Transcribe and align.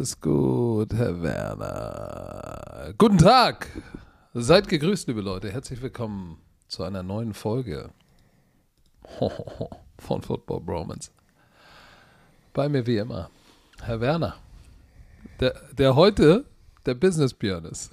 Alles 0.00 0.18
gut, 0.18 0.94
Herr 0.94 1.20
Werner. 1.20 2.94
Guten 2.96 3.18
Tag. 3.18 3.66
Seid 4.32 4.66
gegrüßt, 4.66 5.08
liebe 5.08 5.20
Leute. 5.20 5.52
Herzlich 5.52 5.82
willkommen 5.82 6.38
zu 6.68 6.84
einer 6.84 7.02
neuen 7.02 7.34
Folge 7.34 7.90
von 9.98 10.22
Football 10.22 10.62
Bromance. 10.62 11.10
Bei 12.54 12.66
mir 12.70 12.86
wie 12.86 12.96
immer, 12.96 13.28
Herr 13.82 14.00
Werner, 14.00 14.36
der, 15.38 15.60
der 15.72 15.94
heute 15.94 16.46
der 16.86 16.94
Business 16.94 17.34
Björn 17.34 17.66
ist. 17.66 17.92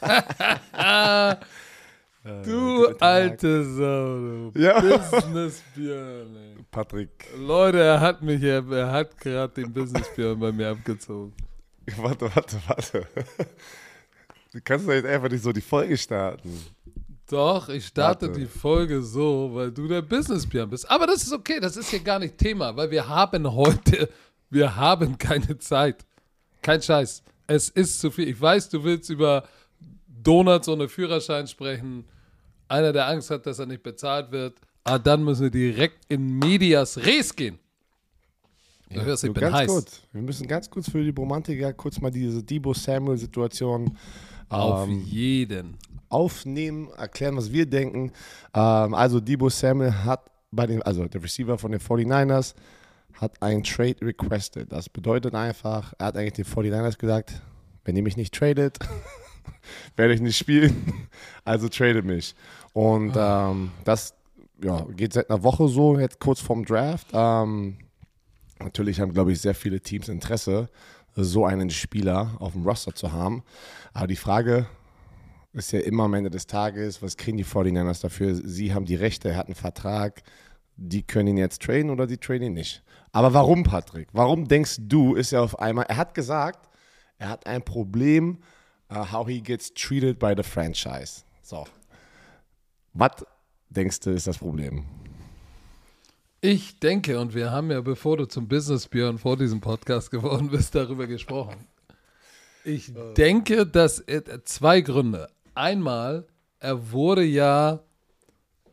du 2.44 2.86
alte 2.98 3.64
Sau, 3.64 4.50
du 4.50 4.52
Ja. 4.56 4.80
Business 4.80 5.62
Björn. 5.72 6.34
ey. 6.34 6.51
Patrick, 6.72 7.28
Leute, 7.36 7.80
er 7.80 8.00
hat 8.00 8.22
mich, 8.22 8.42
er, 8.42 8.66
er 8.72 8.90
hat 8.90 9.18
gerade 9.18 9.52
den 9.52 9.70
Business 9.70 10.08
Björn 10.16 10.40
bei 10.40 10.50
mir 10.50 10.70
abgezogen. 10.70 11.34
warte, 11.98 12.34
warte, 12.34 12.56
warte. 12.66 13.06
Du 14.52 14.60
kannst 14.64 14.88
doch 14.88 14.92
jetzt 14.92 15.06
einfach 15.06 15.28
nicht 15.28 15.42
so 15.42 15.52
die 15.52 15.60
Folge 15.60 15.98
starten. 15.98 16.50
Doch, 17.28 17.68
ich 17.68 17.86
starte 17.86 18.28
Warte. 18.28 18.40
die 18.40 18.46
Folge 18.46 19.02
so, 19.02 19.50
weil 19.52 19.70
du 19.70 19.86
der 19.86 20.00
Business 20.00 20.46
Björn 20.46 20.70
bist. 20.70 20.90
Aber 20.90 21.06
das 21.06 21.22
ist 21.22 21.32
okay, 21.32 21.60
das 21.60 21.76
ist 21.76 21.90
hier 21.90 22.00
gar 22.00 22.18
nicht 22.18 22.38
Thema, 22.38 22.74
weil 22.74 22.90
wir 22.90 23.06
haben 23.06 23.52
heute, 23.52 24.08
wir 24.48 24.74
haben 24.74 25.18
keine 25.18 25.58
Zeit. 25.58 26.06
Kein 26.62 26.80
Scheiß. 26.80 27.22
Es 27.46 27.68
ist 27.68 28.00
zu 28.00 28.10
viel. 28.10 28.28
Ich 28.28 28.40
weiß, 28.40 28.70
du 28.70 28.82
willst 28.82 29.10
über 29.10 29.44
Donuts 30.06 30.68
ohne 30.68 30.88
Führerschein 30.88 31.46
sprechen. 31.46 32.06
Einer, 32.66 32.94
der 32.94 33.08
Angst 33.08 33.30
hat, 33.30 33.44
dass 33.44 33.58
er 33.58 33.66
nicht 33.66 33.82
bezahlt 33.82 34.32
wird. 34.32 34.54
Aber 34.84 34.98
dann 34.98 35.22
müssen 35.24 35.44
wir 35.44 35.50
direkt 35.50 36.04
in 36.08 36.38
Medias 36.38 36.98
Res 36.98 37.34
gehen. 37.34 37.58
Du 38.90 39.00
hörst, 39.00 39.24
ich 39.24 39.28
So 39.28 39.34
bin 39.34 39.40
ganz 39.40 39.54
heiß. 39.54 39.66
kurz. 39.68 40.02
Wir 40.12 40.22
müssen 40.22 40.46
ganz 40.46 40.68
kurz 40.68 40.90
für 40.90 41.02
die 41.02 41.10
Romantiker 41.10 41.72
kurz 41.72 42.00
mal 42.00 42.10
diese 42.10 42.42
Debo 42.42 42.74
Samuel-Situation 42.74 43.96
Auf 44.50 44.86
ähm, 44.88 45.00
jeden. 45.06 45.78
aufnehmen, 46.10 46.90
erklären, 46.96 47.36
was 47.36 47.50
wir 47.52 47.64
denken. 47.64 48.12
Ähm, 48.52 48.92
also 48.94 49.18
Debo 49.20 49.48
Samuel 49.48 49.94
hat 50.04 50.30
bei 50.50 50.66
den, 50.66 50.82
also 50.82 51.06
der 51.06 51.22
Receiver 51.22 51.56
von 51.56 51.72
den 51.72 51.80
49ers 51.80 52.54
hat 53.14 53.40
einen 53.42 53.62
Trade 53.62 53.96
requested. 54.02 54.70
Das 54.72 54.88
bedeutet 54.90 55.34
einfach, 55.34 55.94
er 55.98 56.06
hat 56.06 56.16
eigentlich 56.18 56.32
den 56.34 56.44
49ers 56.44 56.98
gesagt, 56.98 57.40
wenn 57.84 57.96
ihr 57.96 58.02
mich 58.02 58.16
nicht 58.18 58.34
tradet, 58.34 58.78
werde 59.96 60.12
ich 60.14 60.20
nicht 60.20 60.36
spielen. 60.36 61.08
Also 61.44 61.68
tradet 61.68 62.04
mich. 62.04 62.34
Und 62.72 63.14
ähm, 63.16 63.72
das 63.84 64.14
ja, 64.62 64.86
geht 64.96 65.12
seit 65.12 65.30
einer 65.30 65.42
Woche 65.42 65.68
so, 65.68 65.98
jetzt 65.98 66.20
kurz 66.20 66.40
vorm 66.40 66.64
Draft. 66.64 67.08
Ähm, 67.12 67.78
natürlich 68.60 69.00
haben, 69.00 69.12
glaube 69.12 69.32
ich, 69.32 69.40
sehr 69.40 69.54
viele 69.54 69.80
Teams 69.80 70.08
Interesse, 70.08 70.68
so 71.14 71.44
einen 71.44 71.70
Spieler 71.70 72.36
auf 72.38 72.52
dem 72.52 72.66
Roster 72.66 72.94
zu 72.94 73.12
haben. 73.12 73.42
Aber 73.92 74.06
die 74.06 74.16
Frage 74.16 74.66
ist 75.52 75.72
ja 75.72 75.80
immer 75.80 76.04
am 76.04 76.14
Ende 76.14 76.30
des 76.30 76.46
Tages, 76.46 77.02
was 77.02 77.16
kriegen 77.16 77.36
die 77.36 77.44
49ers 77.44 78.00
dafür? 78.00 78.34
Sie 78.34 78.72
haben 78.72 78.86
die 78.86 78.94
Rechte, 78.94 79.30
er 79.30 79.36
hat 79.36 79.46
einen 79.46 79.54
Vertrag, 79.54 80.22
die 80.76 81.02
können 81.02 81.28
ihn 81.28 81.36
jetzt 81.36 81.62
traden 81.62 81.90
oder 81.90 82.06
die 82.06 82.16
traden 82.16 82.44
ihn 82.44 82.54
nicht. 82.54 82.82
Aber 83.12 83.34
warum, 83.34 83.62
Patrick? 83.62 84.08
Warum 84.12 84.48
denkst 84.48 84.76
du, 84.80 85.14
ist 85.14 85.32
er 85.32 85.42
auf 85.42 85.58
einmal, 85.58 85.84
er 85.88 85.98
hat 85.98 86.14
gesagt, 86.14 86.70
er 87.18 87.28
hat 87.28 87.46
ein 87.46 87.62
Problem, 87.62 88.38
uh, 88.90 89.12
how 89.12 89.28
he 89.28 89.40
gets 89.40 89.72
treated 89.74 90.18
by 90.18 90.32
the 90.34 90.42
franchise. 90.42 91.24
So. 91.42 91.66
Was 92.94 93.24
denkst 93.74 94.00
du, 94.00 94.10
ist 94.10 94.26
das 94.26 94.38
Problem? 94.38 94.84
Ich 96.40 96.78
denke, 96.80 97.20
und 97.20 97.34
wir 97.34 97.50
haben 97.52 97.70
ja, 97.70 97.80
bevor 97.80 98.16
du 98.16 98.26
zum 98.26 98.48
Business 98.48 98.88
Björn 98.88 99.18
vor 99.18 99.36
diesem 99.36 99.60
Podcast 99.60 100.10
geworden 100.10 100.50
bist, 100.50 100.74
darüber 100.74 101.06
gesprochen. 101.06 101.56
Ich 102.64 102.92
denke, 103.16 103.66
dass 103.66 104.00
er, 104.00 104.44
zwei 104.44 104.80
Gründe. 104.80 105.28
Einmal, 105.54 106.26
er 106.58 106.92
wurde 106.92 107.22
ja 107.24 107.80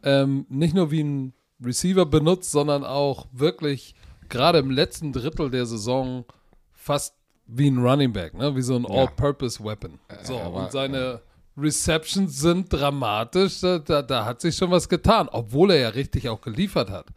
ähm, 0.03 0.45
nicht 0.49 0.73
nur 0.75 0.91
wie 0.91 1.03
ein 1.03 1.33
Receiver 1.63 2.05
benutzt, 2.05 2.51
sondern 2.51 2.83
auch 2.83 3.27
wirklich 3.31 3.95
gerade 4.29 4.59
im 4.59 4.71
letzten 4.71 5.11
Drittel 5.11 5.49
der 5.49 5.65
Saison 5.65 6.25
fast 6.71 7.15
wie 7.47 7.69
ein 7.69 7.79
Running 7.79 8.13
Back, 8.13 8.35
ne? 8.35 8.55
wie 8.55 8.61
so 8.61 8.75
ein 8.75 8.85
All-Purpose-Weapon. 8.85 9.99
So, 10.23 10.35
er 10.35 10.53
war- 10.53 10.65
und 10.65 10.71
seine 10.71 11.21
Receptions 11.61 12.39
sind 12.39 12.71
dramatisch, 12.71 13.61
da, 13.61 13.79
da, 13.79 14.01
da 14.01 14.25
hat 14.25 14.41
sich 14.41 14.55
schon 14.55 14.71
was 14.71 14.87
getan, 14.87 15.29
obwohl 15.31 15.71
er 15.71 15.79
ja 15.79 15.89
richtig 15.89 16.29
auch 16.29 16.41
geliefert 16.41 16.89
hat. 16.89 17.07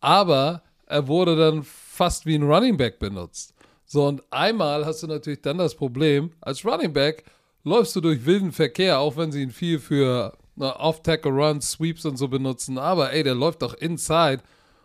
Aber 0.00 0.62
er 0.86 1.06
wurde 1.08 1.36
dann 1.36 1.62
fast 1.62 2.26
wie 2.26 2.34
ein 2.34 2.42
Running 2.42 2.76
Back 2.76 2.98
benutzt. 2.98 3.54
So, 3.84 4.06
und 4.06 4.22
einmal 4.30 4.86
hast 4.86 5.02
du 5.02 5.06
natürlich 5.06 5.42
dann 5.42 5.58
das 5.58 5.74
Problem, 5.74 6.32
als 6.40 6.64
Running 6.64 6.92
Back 6.92 7.24
läufst 7.64 7.94
du 7.94 8.00
durch 8.00 8.24
wilden 8.24 8.52
Verkehr, 8.52 8.98
auch 8.98 9.16
wenn 9.16 9.32
sie 9.32 9.42
ihn 9.42 9.50
viel 9.50 9.78
für 9.78 10.36
ne, 10.56 10.74
Off-Tackle-Runs, 10.78 11.72
Sweeps 11.72 12.04
und 12.04 12.16
so 12.16 12.28
benutzen. 12.28 12.78
Aber 12.78 13.12
ey, 13.12 13.22
der 13.22 13.34
läuft 13.34 13.62
doch 13.62 13.74
inside. 13.74 14.42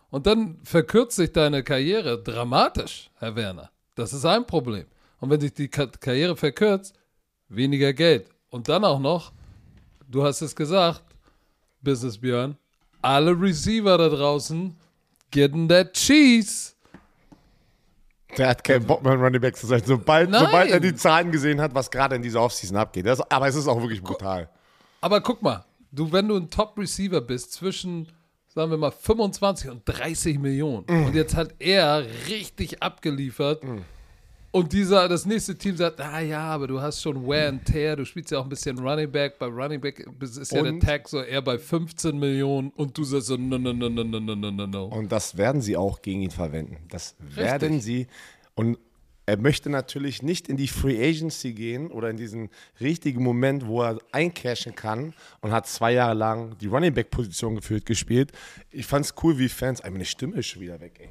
Und 0.09 0.25
dann 0.25 0.59
verkürzt 0.63 1.17
sich 1.17 1.31
deine 1.31 1.63
Karriere 1.63 2.21
dramatisch, 2.21 3.09
Herr 3.19 3.35
Werner. 3.35 3.71
Das 3.95 4.13
ist 4.13 4.25
ein 4.25 4.45
Problem. 4.45 4.85
Und 5.19 5.29
wenn 5.29 5.41
sich 5.41 5.53
die 5.53 5.67
Ka 5.67 5.87
Karriere 5.87 6.35
verkürzt, 6.35 6.95
weniger 7.49 7.93
Geld. 7.93 8.29
Und 8.57 8.67
dann 8.67 8.83
auch 8.83 8.99
noch, 8.99 9.31
du 10.09 10.23
hast 10.23 10.41
es 10.41 10.55
gesagt, 10.55 11.03
Business 11.79 12.17
Björn, 12.17 12.57
alle 13.03 13.39
Receiver 13.39 13.95
da 13.99 14.09
draußen 14.09 14.75
getting 15.29 15.69
that 15.69 15.93
cheese. 15.93 16.73
Der 18.35 18.49
hat 18.49 18.63
keinen 18.63 18.83
Bock 18.83 19.03
mehr, 19.03 19.13
ein 19.13 19.21
Running 19.21 19.39
Back 19.39 19.55
zu 19.55 19.67
sein. 19.67 19.83
Sobald, 19.85 20.31
Nein. 20.31 20.43
sobald 20.43 20.71
er 20.71 20.79
die 20.79 20.95
Zahlen 20.95 21.31
gesehen 21.31 21.61
hat, 21.61 21.75
was 21.75 21.91
gerade 21.91 22.15
in 22.15 22.23
dieser 22.23 22.41
Offseason 22.41 22.77
abgeht. 22.77 23.05
Das, 23.05 23.21
aber 23.29 23.47
es 23.47 23.53
ist 23.53 23.67
auch 23.67 23.79
wirklich 23.79 24.01
brutal. 24.01 24.49
Aber 25.01 25.21
guck 25.21 25.43
mal, 25.43 25.63
du, 25.91 26.11
wenn 26.11 26.27
du 26.27 26.35
ein 26.37 26.49
Top-Receiver 26.49 27.21
bist 27.21 27.53
zwischen, 27.53 28.07
sagen 28.47 28.71
wir 28.71 28.77
mal, 28.79 28.89
25 28.89 29.69
und 29.69 29.83
30 29.85 30.39
Millionen 30.39 30.83
und 30.85 31.13
jetzt 31.13 31.35
hat 31.35 31.53
er 31.59 32.03
richtig 32.27 32.81
abgeliefert 32.81 33.61
und 34.51 34.73
dieser, 34.73 35.07
das 35.07 35.25
nächste 35.25 35.57
Team 35.57 35.75
sagt, 35.75 35.99
ah 35.99 36.19
ja, 36.19 36.41
aber 36.41 36.67
du 36.67 36.81
hast 36.81 37.01
schon 37.01 37.27
Wear 37.27 37.49
and 37.49 37.65
Tear, 37.65 37.95
du 37.95 38.05
spielst 38.05 38.31
ja 38.31 38.39
auch 38.39 38.43
ein 38.43 38.49
bisschen 38.49 38.79
Running 38.79 39.11
Back, 39.11 39.37
bei 39.37 39.47
Running 39.47 39.81
Back 39.81 40.07
ist 40.21 40.51
ja 40.51 40.63
der 40.63 40.73
Und? 40.73 40.81
Tag 40.81 41.07
so 41.07 41.21
eher 41.21 41.41
bei 41.41 41.57
15 41.57 42.17
Millionen 42.17 42.69
und 42.71 42.97
du 42.97 43.03
sagst 43.03 43.27
so, 43.27 43.37
no, 43.37 43.57
no, 43.57 43.73
no, 43.73 43.89
no, 43.89 44.03
no, 44.03 44.19
no, 44.19 44.35
no, 44.35 44.67
no. 44.67 44.85
Und 44.85 45.11
das 45.11 45.37
werden 45.37 45.61
sie 45.61 45.75
auch 45.75 46.01
gegen 46.01 46.21
ihn 46.21 46.31
verwenden. 46.31 46.77
Das 46.89 47.15
werden 47.19 47.81
sie. 47.81 48.07
Und 48.55 48.77
er 49.27 49.37
möchte 49.37 49.69
natürlich 49.69 50.23
nicht 50.23 50.47
in 50.47 50.55
die 50.55 50.69
Free 50.69 51.05
Agency 51.05 51.51
gehen 51.51 51.91
oder 51.91 52.09
in 52.09 52.15
diesen 52.15 52.49
richtigen 52.79 53.21
Moment, 53.21 53.67
wo 53.67 53.83
er 53.83 53.99
eincashen 54.13 54.73
kann 54.73 55.13
und 55.41 55.51
hat 55.51 55.67
zwei 55.67 55.91
Jahre 55.91 56.13
lang 56.13 56.57
die 56.59 56.67
Running 56.67 56.93
Back 56.93 57.11
Position 57.11 57.57
geführt 57.57 57.85
gespielt. 57.85 58.31
Ich 58.71 58.85
fand 58.85 59.05
es 59.05 59.13
cool, 59.21 59.37
wie 59.37 59.49
Fans. 59.49 59.83
Meine 59.83 60.05
Stimme 60.05 60.37
ist 60.37 60.47
schon 60.47 60.61
wieder 60.61 60.79
weg, 60.79 60.93
ey. 60.99 61.09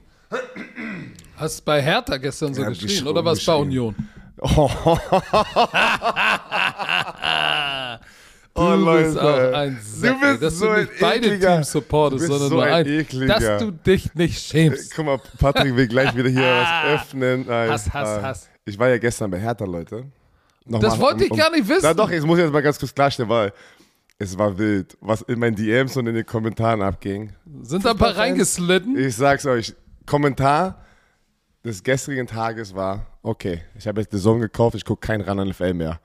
Hast 1.36 1.64
bei 1.64 1.82
Hertha 1.82 2.16
gestern 2.16 2.54
so 2.54 2.62
Ja, 2.62 2.68
geschrien 2.70 3.06
oder 3.06 3.24
was 3.24 3.44
bei. 3.44 3.54
Union? 3.54 3.94
Oh, 4.40 4.70
Du 8.54 8.62
Oh, 8.62 8.70
bist 8.70 9.14
Leute. 9.16 9.20
auch 9.52 9.58
ein 9.58 9.78
Sack, 9.82 10.14
Du 10.18 10.26
bist 10.30 10.42
dass 10.42 10.54
so 10.58 10.64
du 10.66 10.70
ein 10.72 10.80
nicht 10.84 10.92
beide 10.98 11.26
ekliger- 11.28 11.54
Teams 11.56 11.70
supportest, 11.72 12.20
bist 12.20 12.30
sondern 12.32 12.48
so 12.48 12.54
nur 12.54 12.64
ein 12.64 12.86
ekliger. 12.86 13.26
Dass 13.38 13.60
du 13.62 13.70
dich 13.70 14.14
nicht 14.14 14.42
schämst. 14.46 14.94
Guck 14.96 15.04
mal, 15.04 15.20
Patrick 15.38 15.76
will 15.76 15.86
gleich 15.86 16.16
wieder 16.16 16.30
hier 16.30 16.40
was 16.94 17.00
öffnen. 17.02 17.44
Nein, 17.46 17.68
Hass, 17.70 17.92
Hass, 17.92 18.18
äh, 18.18 18.22
Hass. 18.22 18.48
Ich 18.64 18.78
war 18.78 18.88
ja 18.88 18.96
gestern 18.96 19.30
bei 19.30 19.38
Hertha, 19.38 19.66
Leute. 19.66 20.04
Noch 20.64 20.80
Das 20.80 20.98
wollte 20.98 21.24
ich 21.24 21.30
gar 21.36 21.50
nicht 21.50 21.68
wissen. 21.68 21.80
Na 21.82 21.92
doch, 21.92 22.10
jetzt 22.10 22.24
muss 22.26 22.38
ich 22.38 22.44
jetzt 22.44 22.52
mal 22.52 22.62
ganz 22.62 22.78
kurz 22.78 22.94
klarstellen, 22.94 23.28
weil 23.28 23.52
es 24.18 24.36
war 24.38 24.56
wild, 24.56 24.96
was 25.02 25.20
in 25.22 25.38
meinen 25.38 25.54
DMs 25.54 25.94
und 25.98 26.06
in 26.06 26.14
den 26.14 26.24
Kommentaren 26.24 26.80
abging. 26.80 27.34
Sind 27.62 27.84
da 27.84 27.90
ein 27.90 27.98
paar 27.98 28.16
reingeslitten? 28.16 28.96
Ich 28.96 29.14
sag's 29.16 29.44
euch, 29.44 29.74
Kommentar 30.06 30.82
des 31.64 31.82
gestrigen 31.82 32.26
Tages 32.26 32.74
war, 32.74 33.06
okay, 33.22 33.62
ich 33.76 33.86
habe 33.86 34.00
jetzt 34.00 34.12
The 34.12 34.18
Zone 34.20 34.40
gekauft, 34.40 34.76
ich 34.76 34.84
gucke 34.84 35.04
kein 35.06 35.20
Run 35.20 35.48
NFL 35.48 35.74
mehr. 35.74 36.00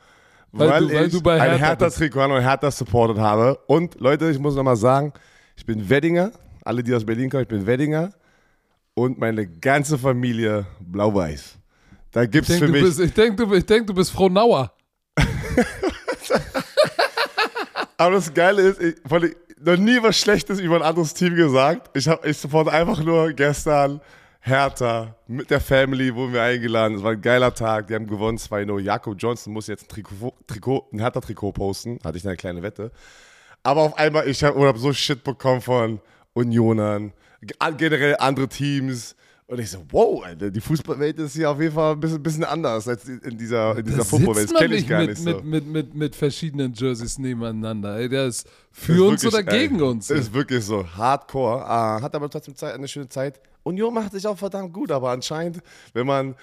Weil 0.51 0.81
du- 0.81 0.93
weil 0.93 1.07
ich 1.07 1.23
bei 1.23 1.39
ein 1.39 1.51
Hertha 1.51 1.65
Hertha-Trikot 1.85 2.25
und 2.25 2.41
Hertha 2.41 2.69
supported 2.71 3.17
habe. 3.19 3.57
Und 3.67 3.99
Leute, 4.01 4.29
ich 4.29 4.39
muss 4.39 4.55
nochmal 4.55 4.75
sagen, 4.75 5.13
ich 5.55 5.65
bin 5.65 5.87
Weddinger, 5.89 6.31
alle, 6.65 6.83
die 6.83 6.93
aus 6.93 7.05
Berlin 7.05 7.29
kommen, 7.29 7.43
ich 7.43 7.47
bin 7.49 7.65
Weddinger 7.65 8.11
und 8.95 9.17
meine 9.19 9.47
ganze 9.47 9.97
Familie 9.97 10.65
blau-weiß. 10.81 11.57
Da 12.11 12.25
gibt's 12.25 12.49
Ich 12.49 12.59
für 12.59 12.65
denke, 12.65 12.79
du, 12.79 12.85
mich 12.85 12.97
bist- 12.97 13.07
ich 13.07 13.13
denk, 13.13 13.37
du, 13.37 13.53
ich 13.53 13.65
denk, 13.65 13.87
du 13.87 13.93
bist 13.93 14.11
Frohnauer. 14.11 14.73
Aber 17.97 18.15
das 18.15 18.33
Geile 18.33 18.61
ist, 18.63 18.81
ich 18.81 18.95
wollte 19.03 19.35
noch 19.63 19.77
nie 19.77 20.01
was 20.01 20.17
Schlechtes 20.17 20.59
über 20.59 20.75
ein 20.77 20.81
anderes 20.81 21.13
Team 21.13 21.35
gesagt. 21.35 21.89
Ich, 21.95 22.07
hab, 22.07 22.25
ich 22.25 22.37
support 22.37 22.67
einfach 22.67 23.03
nur 23.03 23.33
gestern 23.33 24.01
Hertha 24.39 25.15
mit 25.27 25.51
der 25.51 25.61
Family, 25.61 26.13
wurden 26.15 26.33
wir 26.33 26.41
eingeladen. 26.41 26.97
Es 26.97 27.03
war 27.03 27.11
ein 27.11 27.21
geiler 27.21 27.53
Tag. 27.53 27.87
Die 27.87 27.95
haben 27.95 28.07
gewonnen 28.07 28.37
2-0. 28.37 28.79
Jakob 28.79 29.15
Johnson 29.17 29.53
muss 29.53 29.67
jetzt 29.67 29.85
ein 29.85 29.87
Trikot, 29.87 30.33
Trikot, 30.47 30.87
ein 30.91 30.99
Hertha-Trikot 30.99 31.51
posten. 31.51 31.99
Hatte 32.03 32.17
ich 32.17 32.25
eine 32.25 32.37
kleine 32.37 32.63
Wette. 32.63 32.91
Aber 33.63 33.81
auf 33.81 33.97
einmal, 33.97 34.27
ich 34.27 34.43
habe 34.43 34.67
hab 34.67 34.77
so 34.77 34.91
Shit 34.93 35.23
bekommen 35.23 35.61
von 35.61 36.01
Unionern, 36.33 37.13
generell 37.77 38.15
andere 38.17 38.47
Teams. 38.47 39.15
Und 39.51 39.59
ich 39.59 39.69
so, 39.69 39.83
wow, 39.91 40.23
Alter, 40.23 40.49
die 40.49 40.61
Fußballwelt 40.61 41.19
ist 41.19 41.33
hier 41.33 41.51
auf 41.51 41.59
jeden 41.59 41.75
Fall 41.75 41.91
ein 41.91 41.99
bisschen, 41.99 42.23
bisschen 42.23 42.45
anders 42.45 42.87
als 42.87 43.03
in 43.03 43.37
dieser, 43.37 43.77
in 43.77 43.85
dieser 43.85 44.05
Footballwelt. 44.05 44.49
Das 44.49 44.57
kenne 44.57 44.75
ich 44.75 44.87
gar 44.87 45.01
mit, 45.01 45.09
nicht 45.09 45.25
mit, 45.25 45.35
so. 45.35 45.43
mit, 45.43 45.67
mit, 45.67 45.93
mit 45.93 46.15
verschiedenen 46.15 46.71
Jerseys 46.73 47.19
nebeneinander. 47.19 47.97
Ey, 47.97 48.07
der 48.07 48.27
ist 48.27 48.47
für 48.71 48.93
Ist 48.93 48.99
uns 49.01 49.23
wirklich, 49.23 49.43
oder 49.45 49.57
gegen 49.57 49.75
ey, 49.75 49.81
uns. 49.81 50.09
Ist 50.09 50.33
wirklich 50.33 50.63
so, 50.63 50.87
hardcore. 50.87 51.65
Ah, 51.65 52.01
hat 52.01 52.15
aber 52.15 52.29
trotzdem 52.29 52.55
Zeit, 52.55 52.75
eine 52.75 52.87
schöne 52.87 53.09
Zeit. 53.09 53.41
Union 53.63 53.93
macht 53.93 54.13
sich 54.13 54.25
auch 54.25 54.37
verdammt 54.37 54.71
gut, 54.71 54.89
aber 54.89 55.11
anscheinend, 55.11 55.59
wenn 55.91 56.07
man 56.07 56.33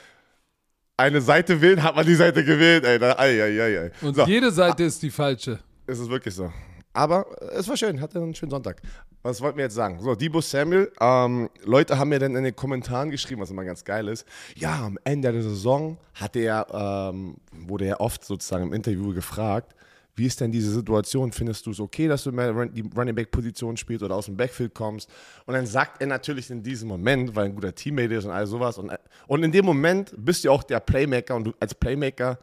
eine 0.98 1.22
Seite 1.22 1.62
wählt, 1.62 1.82
hat 1.82 1.96
man 1.96 2.04
die 2.04 2.14
Seite 2.14 2.44
gewählt. 2.44 2.84
Ey, 2.84 2.98
da, 2.98 3.16
ei, 3.16 3.42
ei, 3.42 3.62
ei, 3.62 3.80
ei. 3.84 3.90
Und 4.02 4.16
so, 4.16 4.26
jede 4.26 4.50
Seite 4.50 4.84
ist 4.84 5.02
die 5.02 5.10
falsche. 5.10 5.58
ist 5.86 5.98
es 5.98 6.10
wirklich 6.10 6.34
so. 6.34 6.52
Aber 6.98 7.26
äh, 7.40 7.58
es 7.58 7.68
war 7.68 7.76
schön, 7.76 8.00
hatte 8.00 8.18
einen 8.18 8.34
schönen 8.34 8.50
Sonntag. 8.50 8.82
Was 9.22 9.40
wollten 9.40 9.56
wir 9.56 9.64
jetzt 9.64 9.74
sagen? 9.74 10.00
So, 10.00 10.16
Debo 10.16 10.40
Samuel, 10.40 10.90
ähm, 11.00 11.48
Leute 11.64 11.96
haben 11.96 12.08
mir 12.08 12.18
dann 12.18 12.34
in 12.34 12.42
den 12.42 12.56
Kommentaren 12.56 13.10
geschrieben, 13.10 13.40
was 13.40 13.50
immer 13.50 13.64
ganz 13.64 13.84
geil 13.84 14.08
ist. 14.08 14.26
Ja, 14.56 14.86
am 14.86 14.98
Ende 15.04 15.32
der 15.32 15.42
Saison 15.42 15.96
hatte 16.14 16.40
er, 16.40 16.66
ähm, 16.72 17.36
wurde 17.52 17.86
er 17.86 18.00
oft 18.00 18.24
sozusagen 18.24 18.64
im 18.64 18.72
Interview 18.72 19.14
gefragt, 19.14 19.76
wie 20.16 20.26
ist 20.26 20.40
denn 20.40 20.50
diese 20.50 20.72
Situation? 20.72 21.30
Findest 21.30 21.64
du 21.66 21.70
es 21.70 21.78
okay, 21.78 22.08
dass 22.08 22.24
du 22.24 22.32
mehr 22.32 22.52
die 22.66 22.82
Running 22.96 23.14
Back 23.14 23.30
Position 23.30 23.76
spielst 23.76 24.02
oder 24.02 24.16
aus 24.16 24.26
dem 24.26 24.36
Backfield 24.36 24.74
kommst? 24.74 25.08
Und 25.46 25.54
dann 25.54 25.66
sagt 25.66 26.00
er 26.00 26.08
natürlich 26.08 26.50
in 26.50 26.64
diesem 26.64 26.88
Moment, 26.88 27.36
weil 27.36 27.44
ein 27.44 27.54
guter 27.54 27.72
Teammate 27.72 28.14
ist 28.16 28.24
und 28.24 28.32
all 28.32 28.46
sowas. 28.48 28.76
Und, 28.78 28.92
und 29.28 29.44
in 29.44 29.52
dem 29.52 29.64
Moment 29.64 30.12
bist 30.16 30.44
du 30.44 30.50
auch 30.50 30.64
der 30.64 30.80
Playmaker 30.80 31.36
und 31.36 31.44
du 31.44 31.52
als 31.60 31.72
Playmaker 31.72 32.40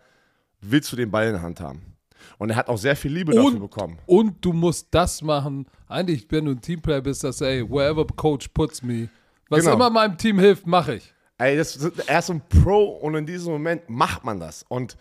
willst 0.62 0.90
du 0.94 0.96
den 0.96 1.12
Ball 1.12 1.28
in 1.28 1.34
der 1.34 1.42
Hand 1.42 1.60
haben. 1.60 1.95
Und 2.38 2.50
er 2.50 2.56
hat 2.58 2.68
auch 2.68 2.78
sehr 2.78 2.96
viel 2.96 3.14
Liebe 3.14 3.34
dafür 3.34 3.52
Und, 3.54 3.60
bekommen. 3.60 3.98
und 4.06 4.44
du 4.44 4.52
musst 4.54 4.88
das 4.92 5.22
machen. 5.22 5.66
Eigentlich, 5.88 6.28
wenn 6.30 6.46
du 6.46 6.52
ein 6.52 6.62
Teamplayer 6.62 7.02
bist, 7.02 7.24
dass 7.24 7.40
ey, 7.42 7.68
wherever 7.70 8.06
coach 8.06 8.50
puts 8.50 8.82
me, 8.84 9.10
was 9.50 9.62
Genau. 9.62 9.74
immer 9.76 9.90
meinem 9.90 10.18
Team 10.18 10.40
hilft, 10.40 10.68
mache 10.68 10.96
ich. 10.96 11.14
Ey, 11.38 11.58
das, 11.58 11.76
er 12.08 12.20
ist 12.20 12.30
ein 12.32 12.42
Pro 12.48 12.84
und 12.86 13.16
in 13.16 13.26
diesem 13.26 13.54
Moment 13.54 13.90
macht 13.90 14.24
man 14.24 14.40
das. 14.40 14.64
Und, 14.68 14.96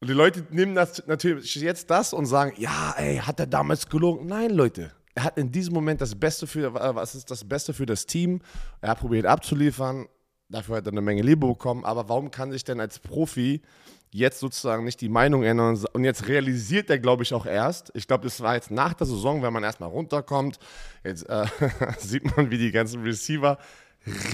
und 0.00 0.08
die 0.08 0.14
Leute 0.14 0.46
nehmen 0.50 0.74
das 0.74 1.02
natürlich 1.06 1.54
jetzt 1.56 1.90
das 1.90 2.12
und 2.12 2.26
sagen, 2.26 2.52
ja, 2.58 2.94
ey, 2.98 3.18
hat 3.18 3.40
er 3.40 3.46
damals 3.46 3.88
gelogen? 3.88 4.26
Nein, 4.26 4.50
Leute. 4.50 4.92
Er 5.14 5.24
hat 5.24 5.38
in 5.38 5.50
diesem 5.50 5.72
Moment 5.72 6.00
das 6.02 6.14
Beste 6.14 6.46
für, 6.46 6.66
äh, 6.74 6.94
was 6.94 7.14
ist 7.14 7.30
das 7.30 7.42
Beste 7.44 7.72
für 7.72 7.86
das 7.86 8.04
Team? 8.04 8.40
Er 8.82 8.90
hat 8.90 9.00
probiert 9.00 9.24
abzuliefern. 9.24 10.06
Dafür 10.48 10.76
hat 10.76 10.86
er 10.86 10.92
eine 10.92 11.00
Menge 11.00 11.22
Liebe 11.22 11.46
bekommen. 11.46 11.84
Aber 11.86 12.08
warum 12.10 12.30
kann 12.30 12.52
sich 12.52 12.64
denn 12.64 12.80
als 12.80 12.98
Profi 12.98 13.62
jetzt 14.16 14.40
sozusagen 14.40 14.84
nicht 14.84 15.00
die 15.00 15.08
Meinung 15.08 15.42
ändern? 15.42 15.78
Und- 15.92 16.04
jetzt 16.04 16.28
realisiert 16.28 16.90
er, 16.90 16.98
glaube 16.98 17.22
ich, 17.22 17.32
auch 17.34 17.46
erst. 17.46 17.90
Ich 17.94 18.06
glaube, 18.06 18.24
das 18.24 18.40
war 18.40 18.54
jetzt 18.54 18.70
nach 18.70 18.94
der 18.94 19.06
Saison, 19.06 19.42
wenn 19.42 19.52
man 19.52 19.64
erstmal 19.64 19.88
runterkommt. 19.88 20.58
Jetzt 21.04 21.28
äh, 21.28 21.46
sieht 21.98 22.36
man, 22.36 22.50
wie 22.50 22.58
die 22.58 22.72
ganzen 22.72 23.02
Receiver 23.02 23.58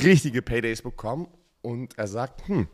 richtige 0.03 0.43
Paydays 0.43 0.83
bekommen. 0.83 1.29
Und 1.63 1.97
er 1.97 2.09
sagt, 2.09 2.49
hm, 2.49 2.67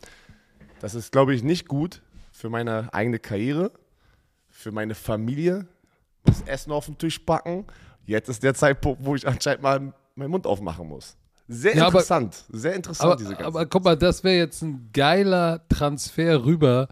das 0.80 0.94
ist, 0.94 1.12
glaube 1.12 1.34
ich, 1.34 1.42
nicht 1.42 1.68
gut 1.68 2.02
für 2.32 2.48
meine 2.48 2.88
eigene 2.94 3.18
Karriere, 3.18 3.72
für 4.48 4.72
meine 4.72 4.94
Familie, 4.94 5.66
das 6.24 6.40
Essen 6.42 6.72
auf 6.72 6.86
den 6.86 6.96
Tisch 6.96 7.18
packen. 7.18 7.66
Jetzt 8.06 8.28
ist 8.30 8.42
der 8.42 8.54
Zeitpunkt, 8.54 9.04
wo 9.04 9.14
ich 9.14 9.28
anscheinend 9.28 9.62
mal 9.62 9.92
meinen 10.14 10.30
Mund 10.30 10.46
aufmachen 10.46 10.88
muss. 10.88 11.17
Sehr 11.48 11.74
Ja, 11.74 11.86
aber- 11.86 12.00
interessant, 12.00 12.44
sehr 12.50 12.74
interessant, 12.74 13.06
Aber, 13.06 13.16
diese 13.16 13.30
ganze 13.30 13.44
aber 13.46 13.66
guck 13.66 13.82
mal, 13.84 13.96
das 13.96 14.22
wäre 14.22 14.36
jetzt 14.36 14.62
ein 14.62 14.90
geiler 14.92 15.66
Transfer 15.70 16.44
rüber 16.44 16.88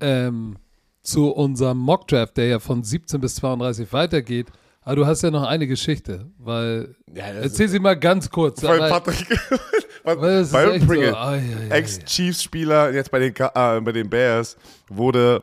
ähm, 0.00 0.56
zu 1.02 1.30
unserem 1.30 1.78
Mockdraft, 1.78 2.36
der 2.36 2.46
ja 2.48 2.58
von 2.58 2.82
17 2.82 3.20
bis 3.20 3.36
32 3.36 3.92
weitergeht. 3.92 4.48
Aber 4.82 4.96
du 4.96 5.06
hast 5.06 5.22
ja 5.22 5.30
noch 5.30 5.44
eine 5.44 5.66
Geschichte, 5.66 6.26
weil. 6.38 6.94
Ja, 7.12 7.24
erzähl 7.26 7.68
sie 7.68 7.78
mal 7.80 7.96
ganz 7.98 8.30
kurz. 8.30 8.62
Weil 8.62 8.78
Patrick, 8.88 9.26
weil 10.04 10.44
Byron 10.44 10.80
so, 10.86 11.16
ai. 11.16 11.42
Ex-Chiefs-Spieler, 11.70 12.92
jetzt 12.92 13.10
bei 13.10 13.18
den, 13.18 13.34
äh, 13.34 13.80
bei 13.80 13.92
den 13.92 14.08
Bears, 14.08 14.56
wurde 14.88 15.42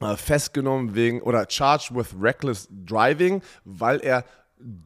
äh, 0.00 0.16
festgenommen 0.16 0.94
wegen 0.94 1.22
oder 1.22 1.46
charged 1.48 1.94
with 1.94 2.08
reckless 2.20 2.68
driving, 2.70 3.42
weil 3.64 4.00
er 4.00 4.24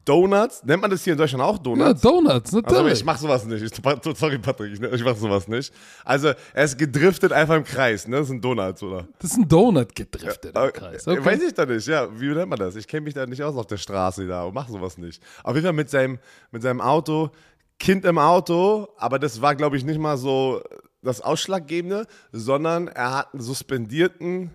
Donuts, 0.05 0.63
nennt 0.63 0.81
man 0.81 0.89
das 0.89 1.03
hier 1.03 1.13
in 1.13 1.19
Deutschland 1.19 1.43
auch 1.43 1.57
Ja, 1.57 1.63
Donuts? 1.63 2.01
Donuts, 2.01 2.53
Also 2.53 2.59
natürlich. 2.61 2.93
ich 2.99 3.03
mach 3.05 3.17
sowas 3.17 3.45
nicht. 3.45 3.61
Ich, 3.61 3.71
sorry, 4.17 4.37
Patrick, 4.39 4.73
ich, 4.73 4.81
ich 4.81 5.03
mach 5.03 5.15
sowas 5.17 5.47
nicht. 5.47 5.73
Also 6.03 6.29
er 6.53 6.63
ist 6.63 6.77
gedriftet 6.77 7.31
einfach 7.33 7.55
im 7.55 7.63
Kreis, 7.63 8.07
ne? 8.07 8.17
Das 8.17 8.27
sind 8.27 8.43
Donuts, 8.43 8.81
oder? 8.83 9.07
das 9.19 9.31
ist 9.31 9.37
ein 9.37 9.47
Donut 9.47 9.93
gedriftet 9.95 10.55
Äh, 10.55 10.65
im 10.67 10.73
Kreis. 10.73 11.07
äh, 11.07 11.11
Okay. 11.11 11.25
Weiß 11.25 11.41
ich 11.43 11.53
da 11.53 11.65
nicht, 11.65 11.87
ja. 11.87 12.07
Wie 12.19 12.27
nennt 12.33 12.49
man 12.49 12.59
das? 12.59 12.75
Ich 12.75 12.87
kenne 12.87 13.01
mich 13.01 13.13
da 13.13 13.25
nicht 13.25 13.43
aus 13.43 13.55
auf 13.55 13.67
der 13.67 13.77
Straße 13.77 14.25
da 14.27 14.43
und 14.45 14.53
mache 14.53 14.71
sowas 14.71 14.97
nicht. 14.97 15.21
Auf 15.43 15.55
jeden 15.55 15.65
Fall 15.65 15.73
mit 15.73 15.89
seinem, 15.89 16.19
mit 16.51 16.61
seinem 16.61 16.79
Auto, 16.81 17.31
Kind 17.77 18.05
im 18.05 18.17
Auto, 18.17 18.87
aber 18.97 19.19
das 19.19 19.41
war, 19.41 19.55
glaube 19.55 19.75
ich, 19.75 19.83
nicht 19.83 19.99
mal 19.99 20.15
so 20.17 20.61
das 21.01 21.19
Ausschlaggebende, 21.19 22.07
sondern 22.31 22.87
er 22.87 23.13
hat 23.17 23.33
einen 23.33 23.41
suspendierten 23.43 24.51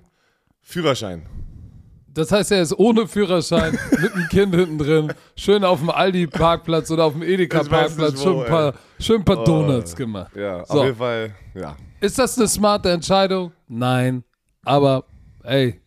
Führerschein. 0.62 1.26
Das 2.20 2.32
heißt, 2.32 2.52
er 2.52 2.62
ist 2.62 2.78
ohne 2.78 3.06
Führerschein 3.06 3.72
mit 4.00 4.12
einem 4.14 4.28
Kind 4.28 4.54
hinten 4.54 4.78
drin, 4.78 5.12
schön 5.36 5.64
auf 5.64 5.78
dem 5.80 5.88
Aldi-Parkplatz 5.90 6.90
oder 6.90 7.04
auf 7.06 7.14
dem 7.14 7.22
Edeka-Parkplatz, 7.22 8.22
schön 8.22 8.40
ein 8.40 8.46
paar, 8.46 8.74
schön 8.98 9.16
ein 9.20 9.24
paar 9.24 9.42
Donuts 9.44 9.96
gemacht. 9.96 10.36
Ja, 10.36 10.64
So. 10.66 10.80
auf 10.80 10.84
jeden 10.84 10.96
Fall, 10.98 11.34
ja. 11.54 11.76
Ist 12.00 12.18
das 12.18 12.36
eine 12.38 12.46
smarte 12.48 12.90
Entscheidung? 12.90 13.52
Nein. 13.68 14.22
Aber, 14.64 15.04
ey. 15.44 15.80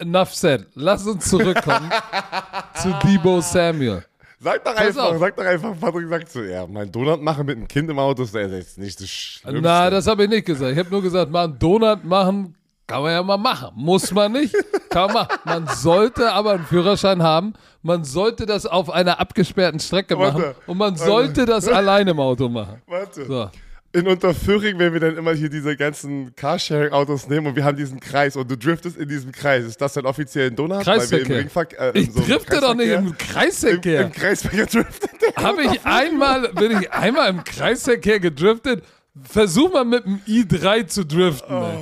Enough 0.00 0.34
said. 0.34 0.66
Lass 0.74 1.06
uns 1.06 1.28
zurückkommen 1.28 1.90
zu 2.74 2.92
Debo 3.04 3.40
Samuel. 3.40 4.04
Sag 4.42 4.64
doch 4.64 4.74
Pass 4.74 4.86
einfach, 4.86 5.04
auf. 5.12 5.18
sag 5.18 5.36
doch 5.36 5.44
einfach, 5.44 5.78
Patrick 5.78 6.08
sagt 6.08 6.30
so, 6.32 6.42
ja, 6.42 6.66
mein 6.66 6.90
Donut 6.90 7.20
machen 7.22 7.44
mit 7.46 7.56
einem 7.58 7.68
Kind 7.68 7.90
im 7.90 7.98
Auto 7.98 8.22
ist 8.22 8.34
jetzt 8.34 8.78
nicht 8.78 8.98
das 9.00 9.08
Schlimmste. 9.08 9.60
Na, 9.62 9.90
das 9.90 10.06
habe 10.06 10.24
ich 10.24 10.30
nicht 10.30 10.46
gesagt. 10.46 10.72
Ich 10.72 10.78
habe 10.78 10.88
nur 10.90 11.02
gesagt, 11.02 11.30
mal 11.30 11.44
einen 11.44 11.58
Donut 11.58 12.04
machen, 12.04 12.54
kann 12.90 13.02
man 13.02 13.12
ja 13.12 13.22
mal 13.22 13.36
machen. 13.36 13.68
Muss 13.76 14.10
man 14.10 14.32
nicht, 14.32 14.54
kann 14.88 15.12
man 15.12 15.26
machen. 15.28 15.38
Man 15.44 15.68
sollte 15.68 16.32
aber 16.32 16.52
einen 16.52 16.64
Führerschein 16.66 17.22
haben. 17.22 17.54
Man 17.82 18.02
sollte 18.04 18.46
das 18.46 18.66
auf 18.66 18.90
einer 18.90 19.20
abgesperrten 19.20 19.78
Strecke 19.78 20.18
Warte, 20.18 20.38
machen. 20.38 20.54
Und 20.66 20.78
man 20.78 20.98
warte. 20.98 21.04
sollte 21.10 21.46
das 21.46 21.68
alleine 21.68 22.10
im 22.10 22.20
Auto 22.20 22.48
machen. 22.48 22.82
Warte. 22.86 23.24
So. 23.26 23.48
In 23.92 24.06
Unterföhring, 24.06 24.78
wenn 24.78 24.92
wir 24.92 25.00
dann 25.00 25.16
immer 25.16 25.32
hier 25.32 25.48
diese 25.48 25.76
ganzen 25.76 26.34
Carsharing-Autos 26.36 27.28
nehmen 27.28 27.46
und 27.48 27.56
wir 27.56 27.64
haben 27.64 27.76
diesen 27.76 27.98
Kreis 27.98 28.36
und 28.36 28.48
du 28.50 28.56
driftest 28.56 28.96
in 28.96 29.08
diesem 29.08 29.32
Kreis, 29.32 29.64
ist 29.64 29.80
das 29.80 29.94
dann 29.94 30.06
offiziell 30.06 30.48
ein 30.50 30.56
Donut? 30.56 30.82
Kreisverkehr. 30.82 31.46
Äh, 31.78 31.98
Ich 31.98 32.12
so 32.12 32.20
drifte 32.22 32.60
doch 32.60 32.74
nicht 32.74 32.88
im 32.90 33.16
Kreisverkehr. 33.16 34.00
Im, 34.02 34.06
Im 34.08 34.12
Kreisverkehr 34.12 34.66
driftet. 34.66 35.10
Habe 35.36 35.62
ich 35.62 35.84
einmal, 35.84 36.48
bin 36.54 36.80
ich 36.80 36.92
einmal 36.92 37.30
im 37.30 37.42
Kreisverkehr 37.44 38.20
gedriftet? 38.20 38.84
Versuch 39.22 39.72
mal 39.72 39.84
mit 39.84 40.04
dem 40.04 40.20
i3 40.26 40.86
zu 40.86 41.04
driften. 41.04 41.56
ey. 41.56 41.78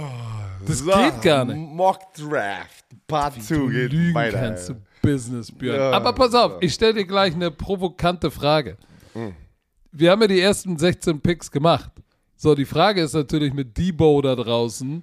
Das 0.68 0.78
So, 0.78 0.90
geht 0.92 1.22
gar 1.22 1.44
nicht. 1.44 1.56
Mock 1.56 2.14
Draft, 2.14 2.84
Part 3.06 3.42
2 3.42 3.54
Du 3.54 3.68
geht 3.68 3.92
lügen 3.92 4.14
weiter. 4.14 4.38
kannst 4.38 4.68
du. 4.68 4.74
Business, 5.02 5.50
Björn. 5.52 5.76
Ja, 5.78 5.90
Aber 5.92 6.12
pass 6.12 6.34
auf, 6.34 6.52
ich 6.60 6.74
stelle 6.74 6.94
dir 6.94 7.06
gleich 7.06 7.34
eine 7.34 7.50
provokante 7.50 8.30
Frage. 8.30 8.76
Hm. 9.14 9.34
Wir 9.92 10.10
haben 10.10 10.20
ja 10.22 10.28
die 10.28 10.40
ersten 10.40 10.76
16 10.76 11.20
Picks 11.20 11.50
gemacht. 11.50 11.90
So, 12.36 12.54
die 12.54 12.64
Frage 12.64 13.02
ist 13.02 13.14
natürlich 13.14 13.52
mit 13.52 13.76
Debo 13.76 14.20
da 14.22 14.34
draußen, 14.36 15.02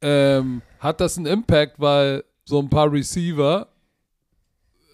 ähm, 0.00 0.62
hat 0.78 1.00
das 1.00 1.16
einen 1.16 1.26
Impact, 1.26 1.80
weil 1.80 2.24
so 2.44 2.58
ein 2.60 2.68
paar 2.68 2.92
Receiver 2.92 3.68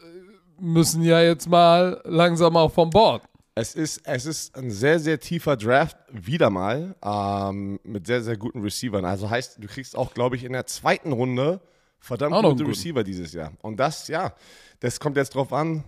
äh, 0.02 0.62
müssen 0.62 1.02
ja 1.02 1.21
jetzt 1.21 1.49
mal 1.49 2.00
langsam 2.05 2.57
auch 2.57 2.71
vom 2.73 2.90
Bord. 2.90 3.23
Es 3.61 3.75
ist, 3.75 4.03
es 4.05 4.25
ist 4.25 4.57
ein 4.57 4.71
sehr, 4.71 5.00
sehr 5.00 5.19
tiefer 5.19 5.57
Draft, 5.57 5.97
wieder 6.12 6.49
mal, 6.49 6.95
ähm, 7.05 7.81
mit 7.83 8.07
sehr, 8.07 8.23
sehr 8.23 8.37
guten 8.37 8.62
Receivern. 8.62 9.05
Also 9.05 9.29
heißt, 9.29 9.59
du 9.59 9.67
kriegst 9.67 9.97
auch, 9.97 10.15
glaube 10.15 10.37
ich, 10.37 10.45
in 10.45 10.53
der 10.53 10.67
zweiten 10.67 11.11
Runde 11.11 11.61
verdammt 11.99 12.35
Auch 12.35 12.43
gute. 12.53 12.69
Receiver 12.69 13.03
dieses 13.03 13.33
Jahr. 13.33 13.53
Und 13.61 13.79
das, 13.81 14.07
ja, 14.07 14.33
das 14.79 15.00
kommt 15.00 15.17
jetzt 15.17 15.35
drauf 15.35 15.53
an. 15.53 15.83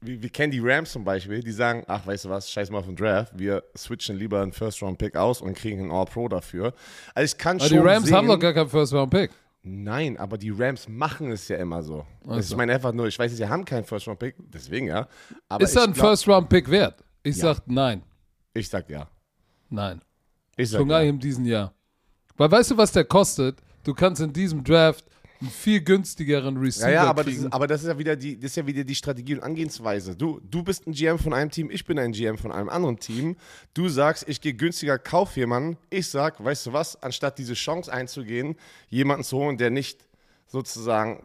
Wir, 0.00 0.22
wir 0.22 0.30
kennen 0.30 0.50
die 0.50 0.60
Rams 0.60 0.92
zum 0.92 1.04
Beispiel, 1.04 1.42
die 1.42 1.52
sagen, 1.52 1.84
ach, 1.88 2.06
weißt 2.06 2.24
du 2.24 2.30
was, 2.30 2.50
scheiß 2.50 2.70
mal 2.70 2.78
auf 2.78 2.86
den 2.86 2.96
Draft, 2.96 3.38
wir 3.38 3.64
switchen 3.76 4.16
lieber 4.16 4.40
einen 4.40 4.52
First-Round-Pick 4.52 5.14
aus 5.14 5.42
und 5.42 5.58
kriegen 5.58 5.80
einen 5.80 5.90
All-Pro 5.90 6.28
dafür. 6.28 6.72
Also 7.14 7.34
ich 7.34 7.38
kann 7.38 7.58
Aber 7.58 7.68
schon 7.68 7.82
die 7.82 7.86
Rams 7.86 8.06
sehen, 8.06 8.16
haben 8.16 8.28
doch 8.28 8.38
gar 8.38 8.54
keinen 8.54 8.70
First-Round-Pick. 8.70 9.30
Nein, 9.70 10.16
aber 10.16 10.38
die 10.38 10.50
Rams 10.50 10.88
machen 10.88 11.30
es 11.30 11.46
ja 11.48 11.56
immer 11.58 11.82
so. 11.82 12.06
Das 12.24 12.48
so. 12.48 12.54
Ich 12.54 12.56
meine 12.56 12.72
einfach 12.72 12.92
nur, 12.92 13.06
ich 13.06 13.18
weiß, 13.18 13.36
sie 13.36 13.46
haben 13.48 13.64
keinen 13.64 13.84
First-Round-Pick, 13.84 14.36
deswegen 14.38 14.86
ja. 14.86 15.06
Aber 15.48 15.62
Ist 15.62 15.76
er 15.76 15.84
ein 15.84 15.94
First-Round-Pick 15.94 16.70
wert? 16.70 17.04
Ich 17.22 17.36
Ja. 17.36 17.54
sag 17.54 17.66
nein. 17.68 18.02
Ich 18.54 18.68
sag 18.68 18.88
ja. 18.88 19.06
Nein. 19.68 20.00
Ich 20.56 20.70
sag 20.70 20.78
Schon 20.78 20.88
gar 20.88 21.00
ja. 21.00 21.04
nicht 21.06 21.14
in 21.14 21.20
diesem 21.20 21.44
Jahr. 21.44 21.74
Weil 22.36 22.50
weißt 22.50 22.70
du, 22.70 22.76
was 22.78 22.92
der 22.92 23.04
kostet? 23.04 23.58
Du 23.84 23.92
kannst 23.94 24.22
in 24.22 24.32
diesem 24.32 24.64
Draft 24.64 25.04
einen 25.40 25.50
viel 25.50 25.80
günstigeren 25.80 26.56
Receiver 26.56 26.88
Ja, 26.88 27.04
ja, 27.04 27.10
aber 27.10 27.22
das, 27.24 27.32
kriegen. 27.32 27.46
ist, 27.46 27.52
aber 27.52 27.66
das 27.66 27.82
ist 27.82 27.88
ja 27.88 27.98
wieder 27.98 28.16
die, 28.16 28.38
das 28.38 28.50
ist 28.52 28.56
ja 28.56 28.66
wieder 28.66 28.84
die 28.84 28.94
Strategie 28.94 29.34
und 29.34 29.42
Angehensweise. 29.42 30.16
Du, 30.16 30.40
du 30.48 30.62
bist 30.62 30.86
ein 30.86 30.92
GM 30.92 31.18
von 31.18 31.32
einem 31.32 31.50
Team, 31.50 31.70
ich 31.70 31.84
bin 31.84 31.98
ein 31.98 32.12
GM 32.12 32.38
von 32.38 32.50
einem 32.52 32.68
anderen 32.68 32.98
Team. 32.98 33.36
Du 33.74 33.88
sagst, 33.88 34.24
ich 34.28 34.40
gehe 34.40 34.54
günstiger, 34.54 34.98
kauf 34.98 35.36
jemanden. 35.36 35.76
Ich 35.90 36.08
sag, 36.08 36.42
weißt 36.42 36.66
du 36.66 36.72
was, 36.72 37.00
anstatt 37.02 37.38
diese 37.38 37.54
Chance 37.54 37.92
einzugehen, 37.92 38.56
jemanden 38.88 39.24
zu 39.24 39.36
holen, 39.36 39.56
der 39.58 39.70
nicht 39.70 40.06
sozusagen 40.46 41.22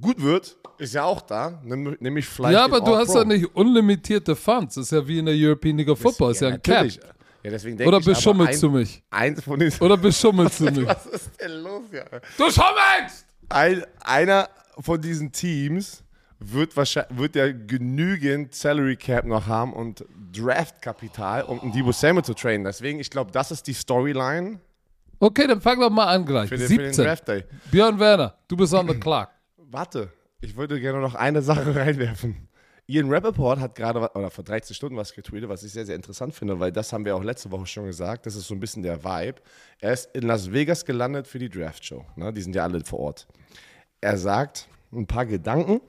gut 0.00 0.22
wird, 0.22 0.56
ist 0.78 0.94
ja 0.94 1.04
auch 1.04 1.22
da. 1.22 1.60
Nämlich 1.64 2.26
vielleicht. 2.26 2.54
Ja, 2.54 2.64
aber 2.64 2.80
du 2.80 2.96
hast 2.96 3.14
ja 3.14 3.24
nicht 3.24 3.54
unlimitierte 3.54 4.36
Funds. 4.36 4.74
Das 4.76 4.84
ist 4.86 4.90
ja 4.92 5.06
wie 5.06 5.18
in 5.18 5.26
der 5.26 5.34
European 5.36 5.76
League 5.76 5.88
of 5.88 5.98
Football. 5.98 6.32
ist 6.32 6.40
ja 6.40 6.48
ein 6.48 6.62
Cap. 6.62 6.86
Ja, 7.42 7.52
deswegen 7.52 7.80
Oder 7.86 8.00
beschummelst 8.00 8.60
du 8.60 8.70
mich? 8.70 9.02
Eins 9.08 9.40
von 9.44 9.58
den. 9.60 9.72
Oder 9.78 9.96
beschummelst 9.96 10.58
du 10.58 10.64
mich? 10.64 10.84
Was 10.88 11.06
ist 11.06 11.30
denn 11.40 11.52
los, 11.62 11.84
ja? 11.92 12.04
Du 12.36 12.50
schummelst! 12.50 13.25
Ein, 13.48 13.84
einer 14.00 14.48
von 14.78 15.00
diesen 15.00 15.32
Teams 15.32 16.02
wird, 16.38 16.76
wahrscheinlich, 16.76 17.16
wird 17.18 17.36
ja 17.36 17.50
genügend 17.50 18.54
Salary 18.54 18.96
Cap 18.96 19.24
noch 19.24 19.46
haben 19.46 19.72
und 19.72 20.04
Draftkapital, 20.32 21.42
um 21.44 21.60
einen 21.60 21.72
Debo 21.72 21.92
Samuel 21.92 22.24
zu 22.24 22.34
trainen. 22.34 22.64
Deswegen, 22.64 23.00
ich 23.00 23.10
glaube, 23.10 23.30
das 23.32 23.50
ist 23.50 23.66
die 23.66 23.72
Storyline 23.74 24.60
Okay, 25.18 25.46
dann 25.46 25.60
fang 25.60 25.80
doch 25.80 25.90
mal 25.90 26.06
an 26.06 26.26
gleich. 26.26 26.48
für 26.48 26.58
den, 26.58 26.68
für 26.68 26.76
den 26.76 26.92
17. 26.92 27.04
Draft 27.04 27.28
Day. 27.28 27.44
Björn 27.70 27.98
Werner, 27.98 28.34
du 28.48 28.56
bist 28.56 28.74
on 28.74 28.86
the 28.88 28.94
clock. 28.94 29.28
Warte, 29.56 30.10
ich 30.40 30.56
würde 30.56 30.78
gerne 30.80 31.00
noch 31.00 31.14
eine 31.14 31.42
Sache 31.42 31.74
reinwerfen. 31.74 32.45
Ian 32.88 33.12
Rappaport 33.12 33.58
hat 33.58 33.74
gerade, 33.74 33.98
oder 34.14 34.30
vor 34.30 34.44
13 34.44 34.74
Stunden 34.74 34.96
was 34.96 35.12
getweetet, 35.12 35.48
was 35.48 35.64
ich 35.64 35.72
sehr, 35.72 35.84
sehr 35.84 35.96
interessant 35.96 36.34
finde, 36.34 36.60
weil 36.60 36.70
das 36.70 36.92
haben 36.92 37.04
wir 37.04 37.16
auch 37.16 37.24
letzte 37.24 37.50
Woche 37.50 37.66
schon 37.66 37.86
gesagt. 37.86 38.26
Das 38.26 38.36
ist 38.36 38.46
so 38.46 38.54
ein 38.54 38.60
bisschen 38.60 38.82
der 38.84 39.02
Vibe. 39.02 39.40
Er 39.80 39.92
ist 39.92 40.14
in 40.14 40.22
Las 40.22 40.52
Vegas 40.52 40.84
gelandet 40.84 41.26
für 41.26 41.40
die 41.40 41.48
Draft-Show. 41.48 42.04
Ne? 42.14 42.32
Die 42.32 42.42
sind 42.42 42.54
ja 42.54 42.62
alle 42.62 42.84
vor 42.84 43.00
Ort. 43.00 43.26
Er 44.00 44.16
sagt 44.16 44.68
ein 44.92 45.06
paar 45.06 45.26
Gedanken. 45.26 45.80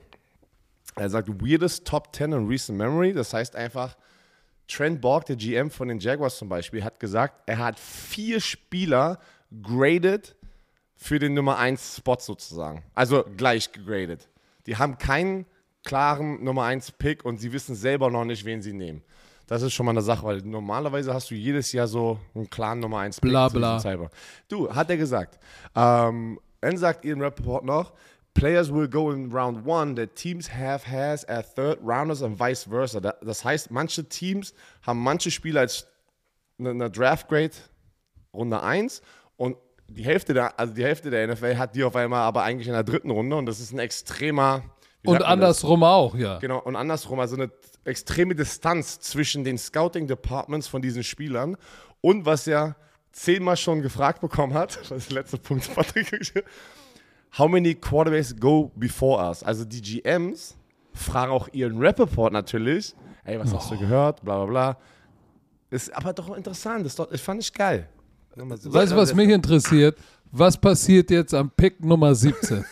Er 0.96 1.08
sagt, 1.08 1.28
weirdest 1.28 1.86
Top 1.86 2.14
10 2.16 2.32
in 2.32 2.48
recent 2.48 2.76
memory. 2.76 3.12
Das 3.12 3.32
heißt 3.32 3.54
einfach, 3.54 3.96
Trent 4.66 5.00
Borg, 5.00 5.26
der 5.26 5.36
GM 5.36 5.70
von 5.70 5.86
den 5.86 6.00
Jaguars 6.00 6.36
zum 6.36 6.48
Beispiel, 6.48 6.82
hat 6.82 6.98
gesagt, 6.98 7.42
er 7.46 7.58
hat 7.58 7.78
vier 7.78 8.40
Spieler 8.40 9.20
graded 9.62 10.34
für 10.96 11.20
den 11.20 11.34
Nummer 11.34 11.58
1 11.58 11.98
Spot 11.98 12.18
sozusagen. 12.18 12.82
Also 12.96 13.24
gleich 13.36 13.70
gegradet. 13.70 14.28
Die 14.66 14.76
haben 14.76 14.98
keinen 14.98 15.46
klaren 15.88 16.44
Nummer 16.44 16.64
1 16.64 16.92
Pick 16.92 17.24
und 17.24 17.38
sie 17.40 17.52
wissen 17.52 17.74
selber 17.74 18.10
noch 18.10 18.24
nicht, 18.24 18.44
wen 18.44 18.62
sie 18.62 18.72
nehmen. 18.72 19.02
Das 19.46 19.62
ist 19.62 19.72
schon 19.72 19.86
mal 19.86 19.92
eine 19.92 20.02
Sache, 20.02 20.24
weil 20.26 20.42
normalerweise 20.42 21.14
hast 21.14 21.30
du 21.30 21.34
jedes 21.34 21.72
Jahr 21.72 21.86
so 21.88 22.18
einen 22.34 22.50
klaren 22.50 22.80
Nummer 22.80 22.98
1 22.98 23.20
Pick. 23.20 23.30
Bla, 23.30 23.48
bla. 23.48 23.78
Du, 24.48 24.72
hat 24.74 24.90
er 24.90 24.98
gesagt. 24.98 25.38
Ähm, 25.74 26.38
dann 26.60 26.76
sagt 26.76 27.04
Ian 27.04 27.22
Rappaport 27.22 27.64
noch, 27.64 27.92
Players 28.34 28.72
will 28.72 28.88
go 28.88 29.10
in 29.10 29.32
round 29.32 29.66
one 29.66 29.94
that 29.94 30.14
teams 30.14 30.52
have 30.54 30.86
has 30.88 31.24
at 31.28 31.54
third 31.56 31.78
rounders 31.82 32.22
and 32.22 32.38
vice 32.38 32.64
versa. 32.68 33.00
Da- 33.00 33.14
Das 33.22 33.42
heißt, 33.44 33.70
manche 33.70 34.04
Teams 34.08 34.52
haben 34.82 35.02
manche 35.02 35.30
Spieler 35.30 35.60
als 35.62 35.86
eine, 36.58 36.70
eine 36.70 36.90
Draft 36.90 37.28
Grade 37.28 37.52
Runde 38.34 38.62
1 38.62 39.00
und 39.36 39.56
die 39.88 40.04
Hälfte 40.04 40.34
der, 40.34 40.60
also 40.60 40.74
die 40.74 40.84
Hälfte 40.84 41.08
der 41.10 41.26
NFL 41.26 41.56
hat 41.56 41.74
die 41.74 41.82
auf 41.82 41.96
einmal 41.96 42.20
aber 42.20 42.42
eigentlich 42.42 42.68
in 42.68 42.74
der 42.74 42.84
dritten 42.84 43.10
Runde 43.10 43.34
und 43.34 43.46
das 43.46 43.58
ist 43.58 43.72
ein 43.72 43.78
extremer 43.78 44.62
Und 45.04 45.12
man 45.12 45.20
das? 45.20 45.28
andersrum 45.28 45.82
auch, 45.84 46.14
ja. 46.14 46.38
Genau, 46.38 46.60
und 46.60 46.76
andersrum, 46.76 47.20
also 47.20 47.36
eine 47.36 47.50
extreme 47.84 48.34
Distanz 48.34 49.00
zwischen 49.00 49.44
den 49.44 49.56
Scouting-Departments 49.56 50.66
von 50.66 50.82
diesen 50.82 51.04
Spielern 51.04 51.56
und 52.00 52.26
was 52.26 52.46
er 52.46 52.76
zehnmal 53.12 53.56
schon 53.56 53.82
gefragt 53.82 54.20
bekommen 54.20 54.54
hat, 54.54 54.76
das 54.80 54.90
ist 54.90 55.10
der 55.10 55.22
letzte 55.22 55.38
Punkt, 55.38 55.72
Patrick, 55.74 56.44
how 57.36 57.48
many 57.48 57.74
quarterbacks 57.74 58.34
go 58.38 58.72
before 58.74 59.22
us? 59.22 59.42
Also 59.42 59.64
die 59.64 59.80
GMs 59.80 60.56
fragen 60.92 61.32
auch 61.32 61.48
ihren 61.52 61.78
Rappaport 61.78 62.32
natürlich, 62.32 62.94
ey, 63.24 63.38
was 63.38 63.54
hast 63.54 63.70
du 63.70 63.78
gehört, 63.78 64.22
bla 64.24 64.44
bla 64.44 64.46
bla. 64.46 64.78
Ist 65.70 65.94
aber 65.94 66.12
doch 66.12 66.34
interessant, 66.36 66.84
das, 66.84 66.92
ist 66.92 66.98
doch, 66.98 67.10
das 67.10 67.20
fand 67.20 67.42
ich 67.42 67.52
geil. 67.52 67.88
Weißt 68.34 68.92
du, 68.92 68.96
was 68.96 69.14
mich 69.14 69.28
interessiert? 69.28 69.98
Was 70.30 70.56
passiert 70.56 71.10
jetzt 71.10 71.34
am 71.34 71.50
Pick 71.50 71.84
Nummer 71.84 72.14
17? 72.14 72.64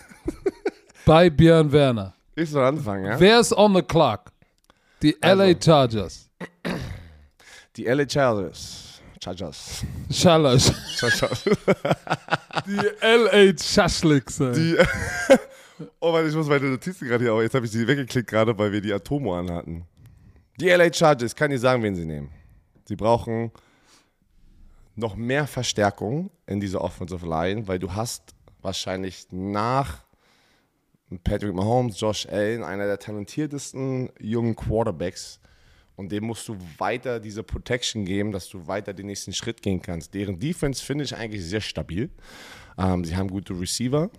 Bei 1.07 1.31
Björn 1.31 1.71
Werner. 1.73 2.16
Ich 2.37 2.51
soll 2.51 2.65
anfangen, 2.65 3.07
ja? 3.07 3.19
Wer 3.19 3.41
ist 3.41 3.53
on 3.57 3.75
the 3.75 3.83
clock? 3.83 4.31
Die 5.03 5.17
Also. 5.23 5.43
LA 5.43 5.55
Chargers. 5.61 6.29
Die 7.77 7.85
LA 7.85 8.09
Chargers. 8.09 9.01
Chargers. 9.23 9.85
Schallers. 10.11 10.73
Chargers. 10.97 11.45
Die 12.67 12.81
LA 13.03 13.59
Schaschlicks. 13.59 14.37
Die, 14.37 14.77
oh 16.01 16.13
Mann, 16.13 16.29
ich 16.29 16.35
muss 16.35 16.47
meine 16.47 16.67
Notizen 16.67 17.09
gerade 17.09 17.25
hier 17.25 17.33
auch. 17.33 17.41
Jetzt 17.41 17.55
habe 17.55 17.67
ich 17.67 17.73
sie 17.73 17.87
weggeklickt 17.87 18.29
gerade, 18.29 18.57
weil 18.57 18.71
wir 18.73 18.81
die 18.81 18.93
Atomo 18.93 19.37
anhatten. 19.37 19.85
Die 20.61 20.69
LA 20.69 20.93
Chargers, 20.93 21.35
kann 21.35 21.51
ich 21.51 21.61
sagen, 21.61 21.83
wen 21.83 21.95
sie 21.97 22.05
nehmen. 22.05 22.31
Sie 22.85 22.97
brauchen 22.97 23.51
noch 24.95 25.17
mehr 25.17 25.47
Verstärkung 25.47 26.31
in 26.47 26.61
dieser 26.61 26.81
Offensive 26.83 27.27
Line, 27.27 27.67
weil 27.67 27.79
du 27.79 27.93
hast 27.93 28.35
wahrscheinlich 28.63 29.27
nach 29.31 30.06
Patrick 31.23 31.55
Mahomes, 31.55 32.01
Josh 32.01 32.27
Allen, 32.27 32.65
einer 32.65 32.87
der 32.87 32.99
talentiertesten 32.99 34.11
jungen 34.21 34.57
Quarterbacks. 34.57 35.41
Und 35.95 36.13
dem 36.13 36.25
musst 36.25 36.47
du 36.49 36.57
weiter 36.79 37.21
diese 37.21 37.43
Protection 37.43 38.05
geben, 38.05 38.33
dass 38.33 38.49
du 38.49 38.67
weiter 38.67 38.93
den 38.93 39.07
nächsten 39.07 39.33
Schritt 39.33 39.63
gehen 39.63 39.81
kannst. 39.81 40.13
Deren 40.13 40.39
Defense 40.39 40.85
finde 40.85 41.05
ich 41.05 41.17
eigentlich 41.17 41.45
sehr 41.45 41.63
stabil. 41.63 42.11
Ähm, 42.77 43.05
sie 43.05 43.17
haben 43.17 43.29
gute 43.29 43.59
Receiver. 43.59 44.11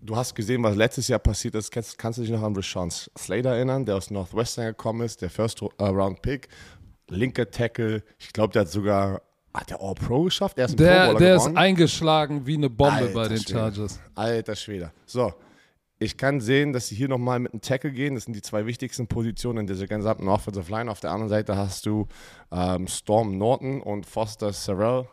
Du 0.00 0.16
hast 0.16 0.34
gesehen, 0.34 0.62
was 0.62 0.76
letztes 0.76 1.08
Jahr 1.08 1.18
passiert 1.18 1.54
ist. 1.54 1.70
Kannst, 1.70 1.98
kannst 1.98 2.18
du 2.18 2.22
dich 2.22 2.30
noch 2.30 2.42
an 2.42 2.54
Rashawn 2.54 2.90
Slater 2.90 3.54
erinnern, 3.54 3.86
der 3.86 3.96
aus 3.96 4.10
Northwestern 4.10 4.66
gekommen 4.66 5.00
ist, 5.00 5.22
der 5.22 5.30
First 5.30 5.62
äh, 5.62 5.84
Round 5.84 6.20
Pick, 6.20 6.48
linker 7.08 7.50
Tackle. 7.50 8.02
Ich 8.18 8.32
glaube, 8.32 8.52
der 8.52 8.62
hat 8.62 8.68
sogar 8.68 9.22
hat 9.54 9.70
der 9.70 9.80
All 9.80 9.94
Pro 9.94 10.24
geschafft. 10.24 10.58
Er 10.58 10.66
ist 10.66 10.72
ein 10.72 10.76
Der, 10.78 11.14
der 11.14 11.36
ist 11.36 11.56
eingeschlagen 11.56 12.46
wie 12.46 12.56
eine 12.56 12.68
Bombe 12.68 12.94
Alter 12.94 13.14
bei 13.14 13.28
den 13.28 13.38
Schwede. 13.38 13.58
Chargers. 13.58 14.00
Alter 14.14 14.56
Schwede. 14.56 14.92
So, 15.06 15.32
ich 15.98 16.16
kann 16.16 16.40
sehen, 16.40 16.72
dass 16.72 16.88
sie 16.88 16.96
hier 16.96 17.08
nochmal 17.08 17.38
mit 17.38 17.52
einem 17.52 17.60
Tackle 17.60 17.92
gehen. 17.92 18.14
Das 18.14 18.24
sind 18.24 18.34
die 18.34 18.42
zwei 18.42 18.66
wichtigsten 18.66 19.06
Positionen 19.06 19.60
in 19.60 19.66
dieser 19.66 19.86
gesamten 19.86 20.28
Offensive 20.28 20.70
Line. 20.70 20.90
Auf 20.90 21.00
der 21.00 21.12
anderen 21.12 21.28
Seite 21.28 21.56
hast 21.56 21.86
du 21.86 22.08
ähm, 22.50 22.88
Storm 22.88 23.38
Norton 23.38 23.80
und 23.80 24.04
Foster 24.06 24.52
Sarell. 24.52 25.06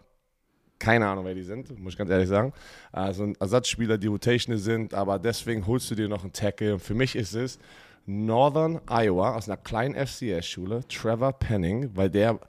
Keine 0.79 1.07
Ahnung, 1.07 1.25
wer 1.25 1.35
die 1.35 1.43
sind, 1.43 1.77
muss 1.79 1.93
ich 1.93 1.97
ganz 1.99 2.09
ehrlich 2.09 2.27
sagen. 2.27 2.53
Also 2.91 3.23
ein 3.23 3.35
Ersatzspieler, 3.39 3.99
die 3.99 4.07
Rotational 4.07 4.57
sind, 4.57 4.95
aber 4.95 5.19
deswegen 5.19 5.67
holst 5.67 5.91
du 5.91 5.95
dir 5.95 6.09
noch 6.09 6.23
einen 6.23 6.33
Tackle. 6.33 6.73
Und 6.73 6.79
für 6.79 6.95
mich 6.95 7.15
ist 7.15 7.35
es 7.35 7.59
Northern 8.07 8.81
Iowa 8.89 9.35
aus 9.35 9.47
einer 9.47 9.57
kleinen 9.57 9.93
FCS-Schule, 9.93 10.81
Trevor 10.87 11.33
Penning, 11.33 11.91
weil 11.95 12.09
der 12.09 12.39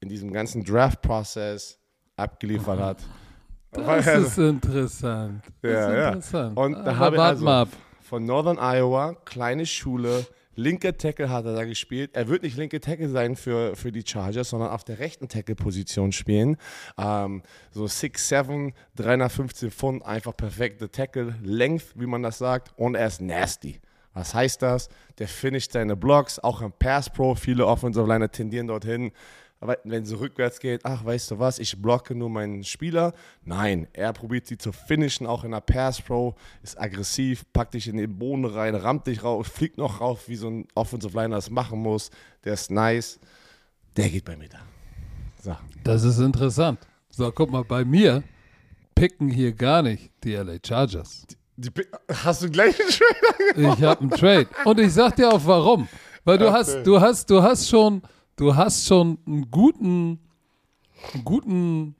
in 0.00 0.08
diesem 0.08 0.32
ganzen 0.32 0.64
Draft-Prozess 0.64 1.78
abgeliefert 2.16 2.80
hat. 2.80 2.98
Das 3.72 4.06
ist 4.06 4.38
interessant. 4.38 5.42
Das 5.62 5.70
Ja, 5.72 5.88
ist 5.88 5.94
ja. 5.96 6.08
interessant. 6.08 6.56
Und 6.58 6.72
da 6.72 6.78
Aber 6.80 6.96
habe 6.98 7.16
ich 7.16 7.22
also 7.22 7.48
ab. 7.48 7.68
von 8.00 8.24
Northern 8.24 8.58
Iowa, 8.58 9.14
kleine 9.24 9.64
Schule, 9.64 10.26
linker 10.56 10.96
Tackle 10.96 11.30
hat 11.30 11.44
er 11.44 11.54
da 11.54 11.64
gespielt. 11.64 12.10
Er 12.14 12.28
wird 12.28 12.42
nicht 12.42 12.56
linke 12.56 12.80
Tackle 12.80 13.08
sein 13.08 13.36
für, 13.36 13.76
für 13.76 13.92
die 13.92 14.02
Chargers, 14.04 14.50
sondern 14.50 14.70
auf 14.70 14.82
der 14.84 14.98
rechten 14.98 15.28
Tackle-Position 15.28 16.10
spielen. 16.12 16.56
Ähm, 16.98 17.42
so 17.70 17.84
6'7, 17.84 18.72
315 18.96 19.70
Pfund, 19.70 20.04
einfach 20.04 20.36
perfekte 20.36 20.90
Tackle, 20.90 21.36
Length, 21.42 21.92
wie 21.94 22.06
man 22.06 22.22
das 22.22 22.38
sagt, 22.38 22.72
und 22.76 22.96
er 22.96 23.06
ist 23.06 23.20
nasty. 23.20 23.80
Was 24.12 24.34
heißt 24.34 24.60
das? 24.62 24.88
Der 25.18 25.28
finisht 25.28 25.70
seine 25.72 25.94
Blocks, 25.94 26.40
auch 26.40 26.62
im 26.62 26.72
Pass 26.72 27.08
Pro. 27.10 27.36
Viele 27.36 27.64
Offensive 27.66 28.04
Liner 28.08 28.28
tendieren 28.32 28.66
dorthin. 28.66 29.12
Aber 29.60 29.76
wenn 29.84 30.06
sie 30.06 30.18
rückwärts 30.18 30.58
geht, 30.58 30.84
ach, 30.84 31.04
weißt 31.04 31.32
du 31.32 31.38
was, 31.38 31.58
ich 31.58 31.80
blocke 31.80 32.14
nur 32.14 32.30
meinen 32.30 32.64
Spieler. 32.64 33.12
Nein, 33.44 33.88
er 33.92 34.14
probiert 34.14 34.46
sie 34.46 34.56
zu 34.56 34.72
finishen, 34.72 35.26
auch 35.26 35.44
in 35.44 35.50
der 35.50 35.60
Pass 35.60 36.00
Pro, 36.00 36.34
ist 36.62 36.80
aggressiv, 36.80 37.44
packt 37.52 37.74
dich 37.74 37.86
in 37.86 37.98
den 37.98 38.18
Boden 38.18 38.46
rein, 38.46 38.74
rammt 38.74 39.06
dich 39.06 39.22
raus, 39.22 39.46
fliegt 39.48 39.76
noch 39.76 40.00
rauf, 40.00 40.28
wie 40.28 40.36
so 40.36 40.48
ein 40.48 40.66
Offensive 40.74 41.14
Liner 41.14 41.36
das 41.36 41.50
machen 41.50 41.78
muss. 41.80 42.10
Der 42.44 42.54
ist 42.54 42.70
nice. 42.70 43.20
Der 43.96 44.08
geht 44.08 44.24
bei 44.24 44.36
mir 44.36 44.48
da. 44.48 44.60
So. 45.42 45.56
Das 45.84 46.04
ist 46.04 46.18
interessant. 46.18 46.78
So, 47.10 47.30
guck 47.30 47.50
mal, 47.50 47.64
bei 47.64 47.84
mir 47.84 48.22
picken 48.94 49.28
hier 49.28 49.52
gar 49.52 49.82
nicht 49.82 50.10
die 50.24 50.34
LA 50.34 50.56
Chargers. 50.66 51.26
Die, 51.56 51.70
hast 52.24 52.42
du 52.42 52.50
gleich 52.50 52.80
einen 52.80 52.90
Trailer? 52.90 53.74
Ich 53.74 53.82
habe 53.82 54.00
einen 54.00 54.10
Trade. 54.10 54.48
Und 54.64 54.80
ich 54.80 54.92
sag 54.92 55.16
dir 55.16 55.30
auch 55.30 55.44
warum. 55.44 55.86
Weil 56.24 56.38
du 56.38 56.48
Ach, 56.48 56.54
hast, 56.54 56.76
nee. 56.76 56.82
du 56.82 57.00
hast, 57.00 57.28
du 57.28 57.42
hast 57.42 57.68
schon, 57.68 58.02
du 58.40 58.56
hast 58.56 58.86
schon 58.86 59.18
einen 59.26 59.50
guten, 59.50 60.18
einen 61.12 61.24
guten 61.24 61.94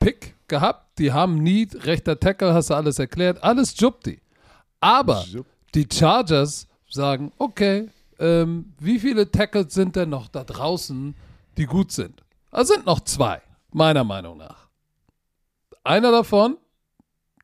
Pick 0.00 0.34
gehabt. 0.48 0.98
Die 0.98 1.12
haben 1.12 1.42
Need, 1.42 1.86
rechter 1.86 2.18
Tackle, 2.18 2.52
hast 2.52 2.70
du 2.70 2.74
alles 2.74 2.98
erklärt. 2.98 3.42
Alles 3.42 3.78
Jupti. 3.78 4.20
Aber 4.80 5.24
die 5.74 5.86
Chargers 5.90 6.66
sagen, 6.88 7.32
okay, 7.38 7.88
ähm, 8.18 8.72
wie 8.80 8.98
viele 8.98 9.30
Tackles 9.30 9.72
sind 9.72 9.94
denn 9.94 10.10
noch 10.10 10.28
da 10.28 10.42
draußen, 10.42 11.14
die 11.56 11.66
gut 11.66 11.92
sind? 11.92 12.20
Es 12.50 12.68
sind 12.68 12.84
noch 12.84 13.00
zwei, 13.00 13.40
meiner 13.70 14.02
Meinung 14.02 14.38
nach. 14.38 14.68
Einer 15.84 16.10
davon, 16.10 16.58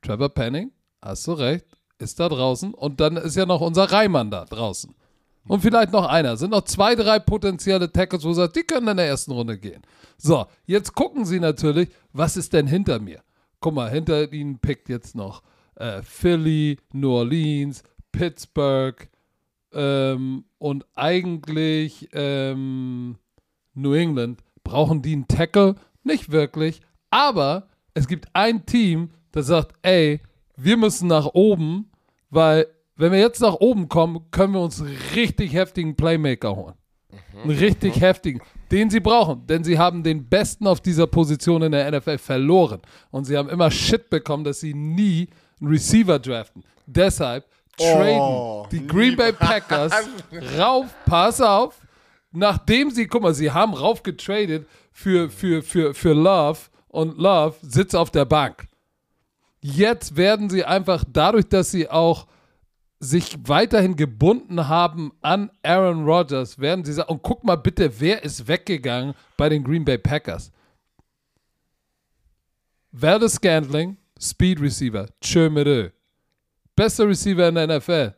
Trevor 0.03 0.31
Penning, 0.31 0.73
hast 1.01 1.27
du 1.29 1.33
recht, 1.33 1.67
ist 1.99 2.19
da 2.19 2.29
draußen. 2.29 2.75
Und 2.75 3.01
dann 3.01 3.17
ist 3.17 3.37
ja 3.37 3.47
noch 3.47 3.61
unser 3.61 3.85
Reimann 3.93 4.31
da 4.31 4.45
draußen. 4.45 4.95
Und 5.49 5.61
vielleicht 5.61 5.93
noch 5.93 6.07
einer. 6.07 6.37
Sind 6.37 6.51
noch 6.51 6.65
zwei, 6.65 6.95
drei 6.95 7.19
potenzielle 7.19 7.91
Tackles, 7.91 8.25
wo 8.25 8.29
du 8.29 8.35
sagst, 8.35 8.57
die 8.57 8.63
können 8.63 8.89
in 8.89 8.97
der 8.97 9.07
ersten 9.07 9.33
Runde 9.33 9.59
gehen. 9.59 9.83
So, 10.17 10.47
jetzt 10.65 10.95
gucken 10.95 11.25
sie 11.25 11.41
natürlich, 11.41 11.89
was 12.13 12.37
ist 12.37 12.53
denn 12.53 12.67
hinter 12.67 12.99
mir? 12.99 13.23
Guck 13.61 13.75
mal, 13.75 13.91
hinter 13.91 14.33
ihnen 14.33 14.59
pickt 14.59 14.89
jetzt 14.89 15.15
noch 15.15 15.43
äh, 15.77 16.03
Philly, 16.03 16.79
New 16.93 17.11
Orleans, 17.11 17.83
Pittsburgh 18.13 19.09
ähm, 19.73 20.45
und 20.59 20.87
eigentlich 20.95 22.09
ähm, 22.13 23.19
New 23.75 23.93
England 23.93 24.43
brauchen 24.65 25.03
die 25.03 25.13
einen 25.13 25.29
Tackle? 25.29 25.77
Nicht 26.03 26.33
wirklich, 26.33 26.81
aber 27.11 27.69
es 27.95 28.09
gibt 28.09 28.29
ein 28.33 28.67
Team, 28.67 29.11
das 29.33 29.47
sagt, 29.47 29.75
ey, 29.83 30.21
wir 30.57 30.77
müssen 30.77 31.09
nach 31.09 31.27
oben, 31.27 31.91
weil 32.31 32.67
wenn 32.97 33.13
wir 33.13 33.19
jetzt 33.19 33.41
nach 33.41 33.55
oben 33.55 33.89
kommen, 33.89 34.31
können 34.31 34.55
wir 34.55 34.61
uns 34.61 34.81
einen 34.81 34.97
richtig 35.15 35.53
heftigen 35.53 35.97
Playmaker 35.97 36.57
holen. 36.57 36.75
Einen 37.43 37.59
richtig 37.59 38.01
heftigen, 38.01 38.41
den 38.71 38.91
sie 38.91 39.01
brauchen, 39.01 39.47
denn 39.47 39.63
sie 39.63 39.79
haben 39.79 40.03
den 40.03 40.27
Besten 40.29 40.67
auf 40.67 40.81
dieser 40.81 41.07
Position 41.07 41.63
in 41.63 41.73
der 41.73 41.91
NFL 41.91 42.19
verloren. 42.19 42.81
Und 43.11 43.25
sie 43.25 43.37
haben 43.37 43.49
immer 43.51 43.71
Shit 43.71 44.09
bekommen, 44.09 44.45
dass 44.45 44.61
sie 44.61 44.75
nie 44.75 45.29
einen 45.61 45.71
Receiver 45.71 46.19
draften. 46.19 46.65
Deshalb 46.87 47.45
traden 47.77 48.21
Oh, 48.21 48.67
die 48.71 48.87
Green 48.87 49.17
Bay 49.17 49.33
Packers 49.33 49.93
rauf, 50.59 50.87
pass 51.05 51.41
auf, 51.41 51.75
nachdem 52.33 52.91
sie, 52.91 53.07
guck 53.07 53.23
mal, 53.23 53.35
sie 53.35 53.51
haben 53.51 53.75
rauf 53.75 54.03
getradet 54.03 54.67
für, 54.91 55.29
für, 55.29 55.63
für, 55.63 55.95
für 55.95 56.15
Love 56.15 56.59
und 56.89 57.19
Love 57.19 57.57
sitzt 57.63 57.95
auf 57.95 58.11
der 58.11 58.25
Bank. 58.25 58.67
Jetzt 59.61 60.17
werden 60.17 60.49
sie 60.49 60.65
einfach 60.65 61.05
dadurch, 61.07 61.49
dass 61.49 61.71
sie 61.71 61.91
auch 61.91 62.27
sich 62.99 63.37
weiterhin 63.47 63.97
gebunden 63.97 64.69
haben 64.69 65.13
an 65.21 65.51
Aaron 65.63 66.05
Rodgers, 66.05 66.59
werden 66.59 66.85
sie 66.85 66.93
sagen, 66.93 67.11
und 67.11 67.23
guck 67.23 67.45
mal 67.45 67.57
bitte, 67.57 68.01
wer 68.01 68.25
ist 68.25 68.49
weggegangen 68.49 69.15
bei 69.37 69.49
den 69.49 69.65
Green 69.65 69.85
Bay 69.85 69.99
Packers? 69.99 70.51
Valdez 72.93 73.35
Scantling, 73.35 73.99
Speed 74.19 74.61
Receiver, 74.61 75.07
tschö 75.21 75.51
mit 75.51 75.67
ö. 75.67 75.91
Bester 76.75 77.07
Receiver 77.07 77.49
in 77.49 77.55
der 77.57 77.79
NFL, 77.79 78.15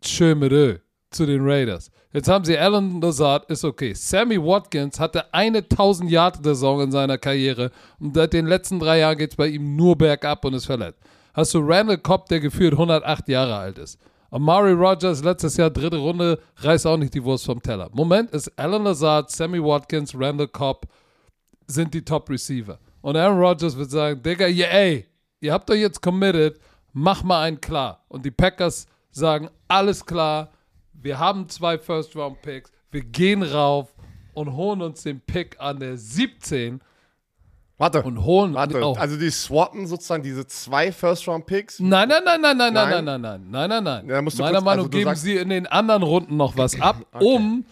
tschö 0.00 0.34
mit 0.34 0.52
ö, 0.52 0.78
zu 1.10 1.26
den 1.26 1.42
Raiders. 1.42 1.90
Jetzt 2.14 2.28
haben 2.28 2.44
sie 2.44 2.58
Alan 2.58 3.00
Lazard, 3.00 3.50
ist 3.50 3.64
okay. 3.64 3.94
Sammy 3.94 4.38
Watkins 4.38 5.00
hatte 5.00 5.32
eine 5.32 5.58
1000 5.58 6.10
Yard 6.10 6.44
Saison 6.44 6.82
in 6.82 6.92
seiner 6.92 7.16
Karriere 7.16 7.70
und 7.98 8.14
seit 8.14 8.34
den 8.34 8.46
letzten 8.46 8.78
drei 8.78 8.98
Jahren 8.98 9.16
geht 9.16 9.30
es 9.30 9.36
bei 9.36 9.48
ihm 9.48 9.76
nur 9.76 9.96
bergab 9.96 10.44
und 10.44 10.54
ist 10.54 10.66
verletzt. 10.66 11.00
Hast 11.34 11.54
du 11.54 11.60
Randall 11.60 11.98
Cobb, 11.98 12.28
der 12.28 12.40
gefühlt 12.40 12.72
108 12.72 13.28
Jahre 13.28 13.56
alt 13.56 13.78
ist. 13.78 13.98
Amari 14.30 14.72
Rogers, 14.72 15.22
letztes 15.22 15.56
Jahr 15.56 15.70
dritte 15.70 15.98
Runde, 15.98 16.38
reißt 16.56 16.86
auch 16.86 16.96
nicht 16.96 17.14
die 17.14 17.22
Wurst 17.22 17.46
vom 17.46 17.62
Teller. 17.62 17.90
Moment 17.92 18.30
ist 18.30 18.50
Alan 18.58 18.84
Lazard, 18.84 19.30
Sammy 19.30 19.62
Watkins, 19.62 20.14
Randall 20.14 20.48
Cobb 20.48 20.86
sind 21.66 21.92
die 21.94 22.04
Top 22.04 22.28
Receiver. 22.30 22.78
Und 23.00 23.16
Aaron 23.16 23.38
Rodgers 23.38 23.76
wird 23.76 23.90
sagen, 23.90 24.22
Digga, 24.22 24.46
yeah, 24.46 25.02
ihr 25.40 25.52
habt 25.52 25.70
euch 25.70 25.80
jetzt 25.80 26.00
committed, 26.00 26.58
mach 26.92 27.22
mal 27.22 27.42
einen 27.42 27.60
klar. 27.60 28.04
Und 28.08 28.24
die 28.24 28.30
Packers 28.30 28.86
sagen, 29.10 29.48
alles 29.68 30.04
klar, 30.04 30.50
wir 30.92 31.18
haben 31.18 31.48
zwei 31.48 31.78
First-Round-Picks, 31.78 32.70
wir 32.90 33.02
gehen 33.02 33.42
rauf 33.42 33.94
und 34.34 34.54
holen 34.54 34.82
uns 34.82 35.02
den 35.02 35.20
Pick 35.20 35.56
an 35.58 35.80
der 35.80 35.96
17 35.96 36.80
Warte. 37.82 38.02
und 38.02 38.24
holen 38.24 38.54
Warte, 38.54 38.80
oh. 38.80 38.94
also 38.94 39.16
die 39.16 39.30
swappen 39.30 39.88
sozusagen 39.88 40.22
diese 40.22 40.46
zwei 40.46 40.92
First-Round-Picks. 40.92 41.80
Nein, 41.80 42.08
nein, 42.08 42.22
nein, 42.24 42.40
nein, 42.40 42.56
nein, 42.56 42.72
nein, 42.72 42.88
Nein? 42.90 43.04
nein, 43.04 43.20
nein, 43.20 43.20
nein, 43.20 43.50
nein, 43.50 43.68
nein, 43.70 43.84
nein. 43.84 44.08
Ja, 44.08 44.22
Meiner 44.22 44.30
kurz- 44.30 44.38
Meinung 44.38 44.68
also 44.68 44.88
geben 44.88 45.14
sie 45.16 45.36
in 45.36 45.48
den 45.48 45.66
anderen 45.66 46.02
Runden 46.04 46.36
noch 46.36 46.56
was 46.56 46.80
ab, 46.80 46.96
um, 47.20 47.64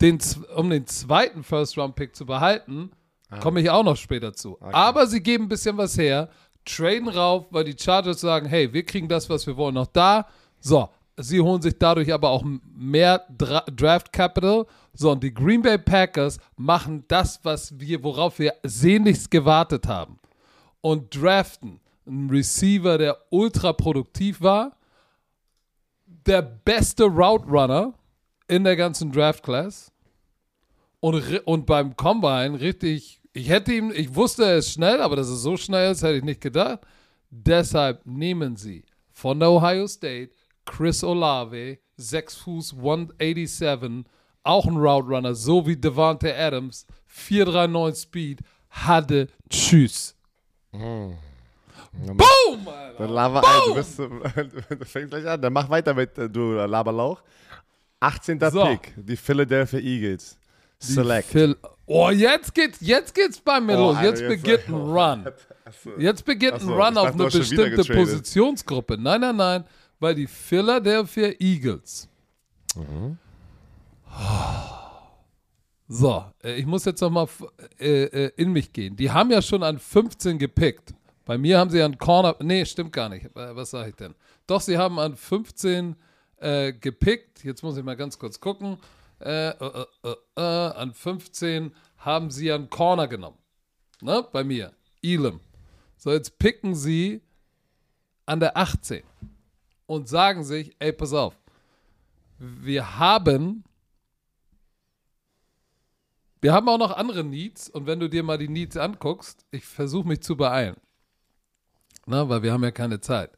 den, 0.00 0.18
um 0.56 0.70
den 0.70 0.86
zweiten 0.86 1.42
First-Round-Pick 1.42 2.16
zu 2.16 2.24
behalten. 2.24 2.92
Ah. 3.30 3.40
Komme 3.40 3.60
ich 3.60 3.68
auch 3.68 3.84
noch 3.84 3.96
später 3.96 4.32
zu. 4.32 4.58
Aber 4.60 5.06
sie 5.06 5.22
geben 5.22 5.44
ein 5.44 5.48
bisschen 5.48 5.76
was 5.76 5.98
her, 5.98 6.30
traden 6.64 7.08
rauf, 7.08 7.46
weil 7.50 7.64
die 7.64 7.76
Chargers 7.78 8.20
sagen, 8.20 8.46
hey, 8.46 8.72
wir 8.72 8.84
kriegen 8.84 9.06
das, 9.08 9.28
was 9.28 9.46
wir 9.46 9.56
wollen, 9.58 9.74
noch 9.74 9.88
da. 9.88 10.26
So, 10.60 10.88
sie 11.18 11.40
holen 11.40 11.60
sich 11.60 11.78
dadurch 11.78 12.12
aber 12.12 12.30
auch 12.30 12.42
mehr 12.74 13.24
Dra 13.36 13.64
Draft 13.70 14.12
Capital. 14.12 14.64
So, 15.00 15.12
und 15.12 15.22
die 15.22 15.32
Green 15.32 15.62
Bay 15.62 15.78
Packers 15.78 16.40
machen 16.56 17.04
das, 17.06 17.38
was 17.44 17.78
wir, 17.78 18.02
worauf 18.02 18.40
wir 18.40 18.54
sehnlichst 18.64 19.30
gewartet 19.30 19.86
haben. 19.86 20.18
Und 20.80 21.14
draften 21.14 21.78
einen 22.04 22.28
Receiver, 22.28 22.98
der 22.98 23.16
ultra 23.30 23.72
produktiv 23.72 24.40
war, 24.40 24.76
der 26.04 26.42
beste 26.42 27.04
Route 27.04 27.46
Runner 27.46 27.94
in 28.48 28.64
der 28.64 28.74
ganzen 28.74 29.12
Draft 29.12 29.44
Class 29.44 29.92
und, 30.98 31.46
und 31.46 31.64
beim 31.66 31.94
Combine 31.94 32.58
richtig, 32.58 33.20
ich 33.32 33.48
hätte 33.48 33.72
ihm, 33.72 33.92
ich 33.94 34.16
wusste, 34.16 34.42
ist 34.46 34.72
schnell, 34.72 35.00
aber 35.00 35.14
dass 35.14 35.28
er 35.28 35.36
so 35.36 35.56
schnell 35.56 35.92
ist, 35.92 36.02
hätte 36.02 36.16
ich 36.18 36.24
nicht 36.24 36.40
gedacht. 36.40 36.80
Deshalb 37.30 38.04
nehmen 38.04 38.56
sie 38.56 38.84
von 39.12 39.38
der 39.38 39.52
Ohio 39.52 39.86
State 39.86 40.32
Chris 40.64 41.04
Olave, 41.04 41.78
6 41.98 42.34
Fuß 42.34 42.72
187, 42.74 44.04
auch 44.48 44.66
ein 44.66 44.76
Route 44.76 45.08
Runner, 45.08 45.34
so 45.34 45.66
wie 45.66 45.76
Devante 45.76 46.34
Adams, 46.36 46.86
439 47.06 48.02
Speed, 48.02 48.40
hatte 48.70 49.28
Tschüss. 49.50 50.14
Boom! 50.72 51.16
Alter. 52.66 52.94
Dann 52.98 53.10
laber, 53.10 53.42
ey, 53.42 53.68
du, 53.68 53.74
bist, 53.74 53.98
du 54.78 54.84
fängst 54.84 55.10
gleich 55.10 55.26
an. 55.26 55.40
Dann 55.40 55.52
mach 55.52 55.68
weiter 55.68 55.94
mit, 55.94 56.16
äh, 56.18 56.28
du 56.28 56.52
Laberlauch. 56.52 57.22
18. 58.00 58.38
So. 58.50 58.64
Pick, 58.64 58.94
die 58.96 59.16
Philadelphia 59.16 59.80
Eagles. 59.80 60.38
Die 60.80 60.92
Select. 60.92 61.28
Phil 61.28 61.56
oh, 61.86 62.10
jetzt 62.10 62.54
geht's, 62.54 62.78
jetzt 62.80 63.14
geht's 63.14 63.40
bei 63.40 63.60
mir 63.60 63.76
Oh, 63.76 63.92
los. 63.92 63.96
Jetzt 64.02 64.20
jetzt- 64.20 64.28
beginnt 64.28 64.68
ein 64.68 64.74
Run. 64.74 65.26
Jetzt 65.98 66.24
beginnt 66.24 66.60
ein 66.62 66.68
Run 66.68 66.96
auf 66.96 67.12
eine 67.12 67.24
bestimmte. 67.24 67.84
Positionsgruppe. 67.92 68.96
Nein, 68.96 69.20
nein, 69.20 69.36
nein, 69.36 69.64
weil 69.98 70.14
die 70.14 70.26
Philadelphia 70.26 71.32
Eagles. 71.40 72.08
So, 75.90 76.24
äh, 76.44 76.56
ich 76.56 76.66
muss 76.66 76.84
jetzt 76.84 77.00
nochmal 77.00 77.26
äh, 77.80 78.04
äh, 78.04 78.32
in 78.36 78.52
mich 78.52 78.72
gehen. 78.72 78.94
Die 78.96 79.10
haben 79.10 79.30
ja 79.30 79.40
schon 79.40 79.62
an 79.62 79.78
15 79.78 80.38
gepickt. 80.38 80.94
Bei 81.24 81.38
mir 81.38 81.58
haben 81.58 81.70
sie 81.70 81.80
an 81.82 81.96
Corner. 81.98 82.36
Nee, 82.40 82.64
stimmt 82.66 82.92
gar 82.92 83.08
nicht. 83.08 83.26
Was 83.34 83.70
sage 83.70 83.90
ich 83.90 83.96
denn? 83.96 84.14
Doch, 84.46 84.60
sie 84.60 84.76
haben 84.76 84.98
an 84.98 85.16
15 85.16 85.96
äh, 86.36 86.72
gepickt. 86.72 87.42
Jetzt 87.42 87.62
muss 87.62 87.76
ich 87.76 87.84
mal 87.84 87.96
ganz 87.96 88.18
kurz 88.18 88.38
gucken. 88.38 88.78
Äh, 89.18 89.52
an 90.36 90.92
15 90.92 91.74
haben 91.98 92.30
sie 92.30 92.52
an 92.52 92.70
Corner 92.70 93.08
genommen. 93.08 93.38
Ne? 94.00 94.26
Bei 94.32 94.44
mir. 94.44 94.72
Elam. 95.02 95.40
So, 95.96 96.12
jetzt 96.12 96.38
picken 96.38 96.74
sie 96.74 97.22
an 98.26 98.40
der 98.40 98.56
18 98.56 99.02
und 99.86 100.08
sagen 100.08 100.44
sich, 100.44 100.76
ey, 100.78 100.92
pass 100.92 101.12
auf, 101.12 101.34
wir 102.38 102.98
haben, 102.98 103.64
wir 106.40 106.52
haben 106.52 106.68
auch 106.68 106.78
noch 106.78 106.96
andere 106.96 107.24
Needs 107.24 107.68
und 107.68 107.86
wenn 107.86 108.00
du 108.00 108.08
dir 108.08 108.22
mal 108.22 108.38
die 108.38 108.48
Needs 108.48 108.76
anguckst, 108.76 109.44
ich 109.50 109.64
versuche 109.64 110.06
mich 110.06 110.20
zu 110.20 110.36
beeilen, 110.36 110.76
Na, 112.06 112.28
weil 112.28 112.42
wir 112.42 112.52
haben 112.52 112.64
ja 112.64 112.70
keine 112.70 113.00
Zeit. 113.00 113.30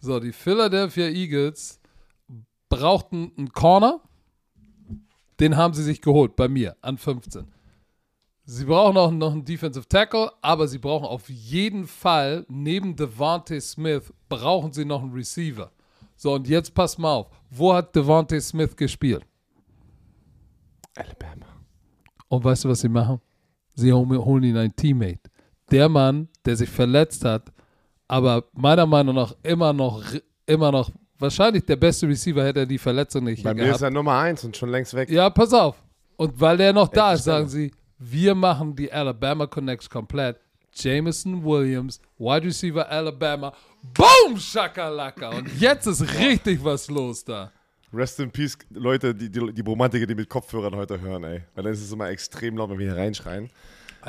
So, 0.00 0.20
die 0.20 0.32
Philadelphia 0.32 1.06
Eagles 1.06 1.80
brauchten 2.68 3.32
einen 3.36 3.52
Corner, 3.52 4.00
den 5.40 5.56
haben 5.56 5.74
sie 5.74 5.82
sich 5.82 6.00
geholt 6.02 6.36
bei 6.36 6.48
mir 6.48 6.76
an 6.80 6.98
15. 6.98 7.46
Sie 8.46 8.66
brauchen 8.66 8.96
auch 8.98 9.10
noch 9.10 9.32
einen 9.32 9.44
Defensive 9.44 9.88
Tackle, 9.88 10.30
aber 10.42 10.68
sie 10.68 10.78
brauchen 10.78 11.06
auf 11.06 11.30
jeden 11.30 11.86
Fall 11.86 12.44
neben 12.48 12.94
Devontae 12.94 13.60
Smith 13.60 14.12
brauchen 14.28 14.72
sie 14.72 14.84
noch 14.84 15.02
einen 15.02 15.12
Receiver. 15.12 15.72
So, 16.16 16.34
und 16.34 16.46
jetzt 16.46 16.74
pass 16.74 16.98
mal 16.98 17.14
auf. 17.14 17.30
Wo 17.50 17.72
hat 17.72 17.96
Devontae 17.96 18.40
Smith 18.40 18.76
gespielt? 18.76 19.24
Alabama. 20.94 21.53
Und 22.34 22.44
weißt 22.44 22.64
du, 22.64 22.68
was 22.68 22.80
sie 22.80 22.88
machen? 22.88 23.20
Sie 23.74 23.92
holen 23.92 24.42
ihn 24.42 24.56
einen 24.56 24.74
Teammate. 24.74 25.20
Der 25.70 25.88
Mann, 25.88 26.28
der 26.44 26.56
sich 26.56 26.68
verletzt 26.68 27.24
hat, 27.24 27.52
aber 28.06 28.44
meiner 28.52 28.86
Meinung 28.86 29.14
nach 29.14 29.34
immer 29.42 29.72
noch, 29.72 30.02
immer 30.46 30.70
noch, 30.70 30.90
wahrscheinlich 31.18 31.64
der 31.64 31.76
beste 31.76 32.06
Receiver 32.06 32.44
hätte 32.44 32.60
er 32.60 32.66
die 32.66 32.78
Verletzung 32.78 33.24
nicht 33.24 33.42
Bei 33.42 33.54
mir 33.54 33.62
gehabt. 33.62 33.76
ist 33.76 33.82
er 33.82 33.90
Nummer 33.90 34.18
1 34.18 34.44
und 34.44 34.56
schon 34.56 34.68
längst 34.70 34.94
weg. 34.94 35.10
Ja, 35.10 35.30
pass 35.30 35.52
auf. 35.52 35.82
Und 36.16 36.40
weil 36.40 36.56
der 36.56 36.72
noch 36.72 36.88
da 36.88 37.14
ist, 37.14 37.24
sagen 37.24 37.48
sie, 37.48 37.72
wir 37.98 38.34
machen 38.34 38.76
die 38.76 38.92
Alabama 38.92 39.46
Connects 39.46 39.88
komplett. 39.88 40.38
Jameson 40.76 41.44
Williams, 41.44 42.00
Wide 42.18 42.46
Receiver 42.46 42.88
Alabama. 42.88 43.52
Boom, 43.94 44.38
Shakalaka. 44.38 45.30
Und 45.30 45.48
jetzt 45.60 45.86
ist 45.86 46.02
richtig 46.18 46.62
was 46.62 46.88
los 46.90 47.24
da. 47.24 47.50
Rest 47.94 48.20
in 48.20 48.30
Peace, 48.30 48.56
Leute, 48.70 49.14
die, 49.14 49.30
die, 49.30 49.52
die 49.52 49.60
Romantiker, 49.62 50.06
die 50.06 50.14
mit 50.14 50.28
Kopfhörern 50.28 50.74
heute 50.76 51.00
hören, 51.00 51.24
ey. 51.24 51.42
Weil 51.54 51.64
dann 51.64 51.72
ist 51.72 51.82
es 51.82 51.92
immer 51.92 52.08
extrem 52.08 52.56
laut, 52.56 52.70
wenn 52.70 52.78
wir 52.78 52.92
hier 52.92 52.96
reinschreien. 53.00 53.50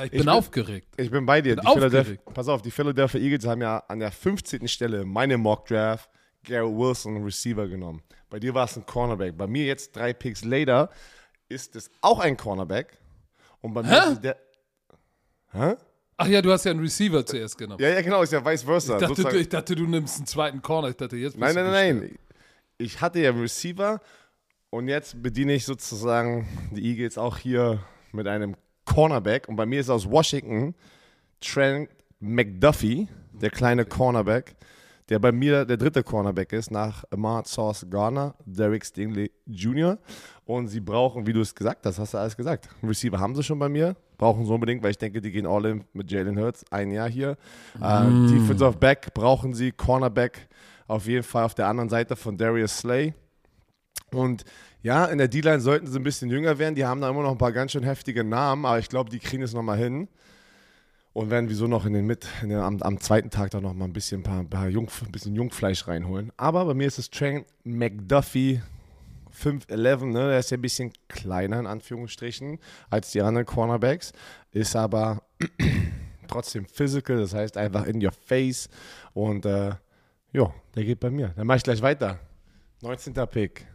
Ich 0.04 0.12
bin 0.12 0.20
bin- 0.22 0.30
aufgeregt. 0.30 0.88
Ich 0.98 1.10
bin 1.10 1.26
bei 1.26 1.42
dir. 1.42 1.56
Bin 1.56 1.66
aufgeregt. 1.66 2.24
pass 2.34 2.48
auf, 2.48 2.62
die 2.62 2.72
Philadelphia 2.72 3.20
Eagles 3.22 3.46
haben 3.46 3.62
ja 3.62 3.78
an 3.88 4.00
der 4.00 4.12
15. 4.12 4.68
Stelle 4.68 5.06
meine 5.06 5.38
Mock 5.38 5.68
Draft 5.68 6.10
Garrett 6.44 6.76
Wilson, 6.76 7.16
einen 7.16 7.26
Receiver, 7.26 7.68
genommen. 7.68 8.02
Bei 8.30 8.40
dir 8.40 8.54
war 8.54 8.66
es 8.66 8.76
ein 8.76 8.86
Cornerback. 8.86 9.38
Bei 9.38 9.48
mir 9.48 9.66
jetzt 9.66 9.96
drei 9.96 10.14
Picks 10.14 10.44
later 10.44 10.90
ist 11.50 11.76
es 11.76 11.90
auch 12.02 12.20
ein 12.20 12.36
Cornerback. 12.38 12.98
Und 13.62 13.74
bei 13.74 13.84
mir 13.84 13.90
Hä? 13.90 13.98
ist 13.98 14.12
es 14.14 14.22
der. 14.22 14.38
Hä? 15.52 15.76
Ach 16.18 16.28
ja, 16.28 16.42
du 16.42 16.52
hast 16.52 16.64
ja 16.66 16.72
einen 16.72 16.80
Receiver 16.80 17.26
zuerst 17.26 17.58
genommen. 17.58 17.82
Ja, 17.82 17.90
ja, 17.90 18.02
genau, 18.02 18.22
ist 18.22 18.32
ja 18.32 18.44
vice 18.46 18.64
versa. 18.64 18.96
ich, 18.96 19.02
dachte, 19.02 19.24
du, 19.24 19.38
ich 19.38 19.50
dachte, 19.50 19.76
du 19.76 19.86
nimmst 19.86 20.18
einen 20.18 20.28
zweiten 20.28 20.62
Corner. 20.62 20.90
Ich 20.90 20.96
dachte, 20.96 21.18
jetzt 21.18 21.38
bist 21.38 21.56
nein, 21.56 21.56
nein, 21.56 21.98
nein. 22.00 22.20
Ich 22.78 23.00
hatte 23.00 23.20
ja 23.20 23.30
einen 23.30 23.40
Receiver 23.40 24.02
und 24.70 24.90
jetzt 24.90 25.22
bediene 25.22 25.54
ich 25.54 25.64
sozusagen 25.64 26.46
die 26.72 26.84
Eagles 26.90 27.18
auch 27.18 27.38
hier 27.38 27.80
mit 28.12 28.28
einem 28.28 28.56
Cornerback. 28.84 29.48
Und 29.48 29.56
bei 29.56 29.66
mir 29.66 29.80
ist 29.80 29.90
aus 29.90 30.10
Washington 30.10 30.76
Trent 31.40 31.90
McDuffie, 32.20 33.08
der 33.32 33.50
kleine 33.50 33.86
Cornerback, 33.86 34.56
der 35.08 35.20
bei 35.20 35.32
mir 35.32 35.64
der 35.64 35.78
dritte 35.78 36.04
Cornerback 36.04 36.52
ist, 36.52 36.70
nach 36.70 37.06
Ahmad 37.12 37.48
Sauce 37.48 37.86
Garner, 37.90 38.36
Derek 38.46 38.86
Stingley 38.86 39.32
Jr. 39.46 39.98
Und 40.44 40.68
sie 40.68 40.82
brauchen, 40.82 41.26
wie 41.26 41.34
du 41.34 41.42
es 41.42 41.56
gesagt 41.56 41.86
hast, 41.86 41.98
hast 41.98 42.14
du 42.14 42.18
alles 42.18 42.36
gesagt. 42.36 42.68
Einen 42.82 42.90
Receiver 42.90 43.20
haben 43.20 43.36
sie 43.36 43.44
schon 43.44 43.60
bei 43.60 43.70
mir, 43.70 43.96
brauchen 44.18 44.46
sie 44.46 44.52
unbedingt, 44.52 44.84
weil 44.84 44.92
ich 44.92 44.98
denke, 44.98 45.22
die 45.22 45.32
gehen 45.32 45.46
all 45.48 45.66
in 45.66 45.86
mit 45.94 46.12
Jalen 46.12 46.38
Hurts, 46.38 46.66
ein 46.72 46.92
Jahr 46.92 47.10
hier. 47.10 47.38
Äh, 47.80 48.04
Defensive 48.28 48.76
Back 48.78 49.14
brauchen 49.14 49.54
sie, 49.54 49.72
Cornerback 49.72 50.50
auf 50.88 51.08
jeden 51.08 51.24
Fall 51.24 51.44
auf 51.44 51.56
der 51.56 51.68
anderen 51.68 51.90
Seite 51.90 52.16
von 52.16 52.38
Darius 52.38 52.78
Slay. 52.78 53.14
Und 54.12 54.46
ja, 54.82 55.06
in 55.06 55.18
der 55.18 55.28
D-Line 55.28 55.62
sollten 55.62 55.88
sie 55.88 55.98
ein 55.98 56.04
bisschen 56.04 56.30
jünger 56.30 56.60
werden. 56.60 56.76
Die 56.76 56.86
haben 56.86 57.02
da 57.02 57.10
immer 57.10 57.24
noch 57.24 57.32
ein 57.32 57.38
paar 57.38 57.52
ganz 57.52 57.72
schön 57.72 57.84
heftige 57.84 58.24
Namen, 58.24 58.66
aber 58.66 58.80
ich 58.80 58.90
glaube, 58.90 59.10
die 59.10 59.20
kriegen 59.20 59.44
es 59.44 59.54
nochmal 59.54 59.78
hin. 59.78 60.08
Und 61.14 61.30
werden 61.30 61.50
wieso 61.50 61.68
noch 61.68 61.86
in 61.86 61.94
den 61.94 62.06
mit, 62.06 62.28
in 62.42 62.50
den, 62.50 62.60
am, 62.60 62.82
am 62.82 63.00
zweiten 63.00 63.30
Tag 63.30 63.50
da 63.52 63.62
noch 63.62 63.74
mal 63.74 63.86
ein 63.86 63.94
bisschen, 63.94 64.22
paar, 64.22 64.44
paar 64.44 64.68
Jung, 64.68 64.90
ein 65.06 65.12
bisschen 65.12 65.34
Jungfleisch 65.34 65.88
reinholen. 65.88 66.32
Aber 66.36 66.66
bei 66.66 66.74
mir 66.74 66.88
ist 66.88 67.00
es 67.00 67.10
Trent 67.10 67.46
McDuffie 67.64 68.62
5'11, 69.36 70.06
ne? 70.06 70.30
Der 70.30 70.40
ist 70.40 70.52
ja 70.52 70.58
ein 70.58 70.62
bisschen 70.62 70.92
kleiner 71.08 71.60
in 71.60 71.68
Anführungsstrichen 71.68 72.60
als 72.90 73.12
die 73.12 73.22
anderen 73.22 73.46
Cornerbacks, 73.46 74.14
ist 74.52 74.76
aber 74.76 75.24
trotzdem 76.28 76.66
physical, 76.66 77.18
das 77.18 77.34
heißt 77.34 77.58
einfach 77.58 77.86
in 77.86 78.04
your 78.04 78.12
face. 78.12 78.70
Und 79.14 79.46
äh, 79.46 79.72
ja, 80.36 80.54
der 80.76 80.84
geht 80.84 81.00
bei 81.00 81.10
mir. 81.10 81.34
Dann 81.36 81.48
mache 81.48 81.58
ich 81.58 81.64
gleich 81.64 81.82
weiter. 81.82 82.20
19. 82.82 83.14
Pick. 83.32 83.66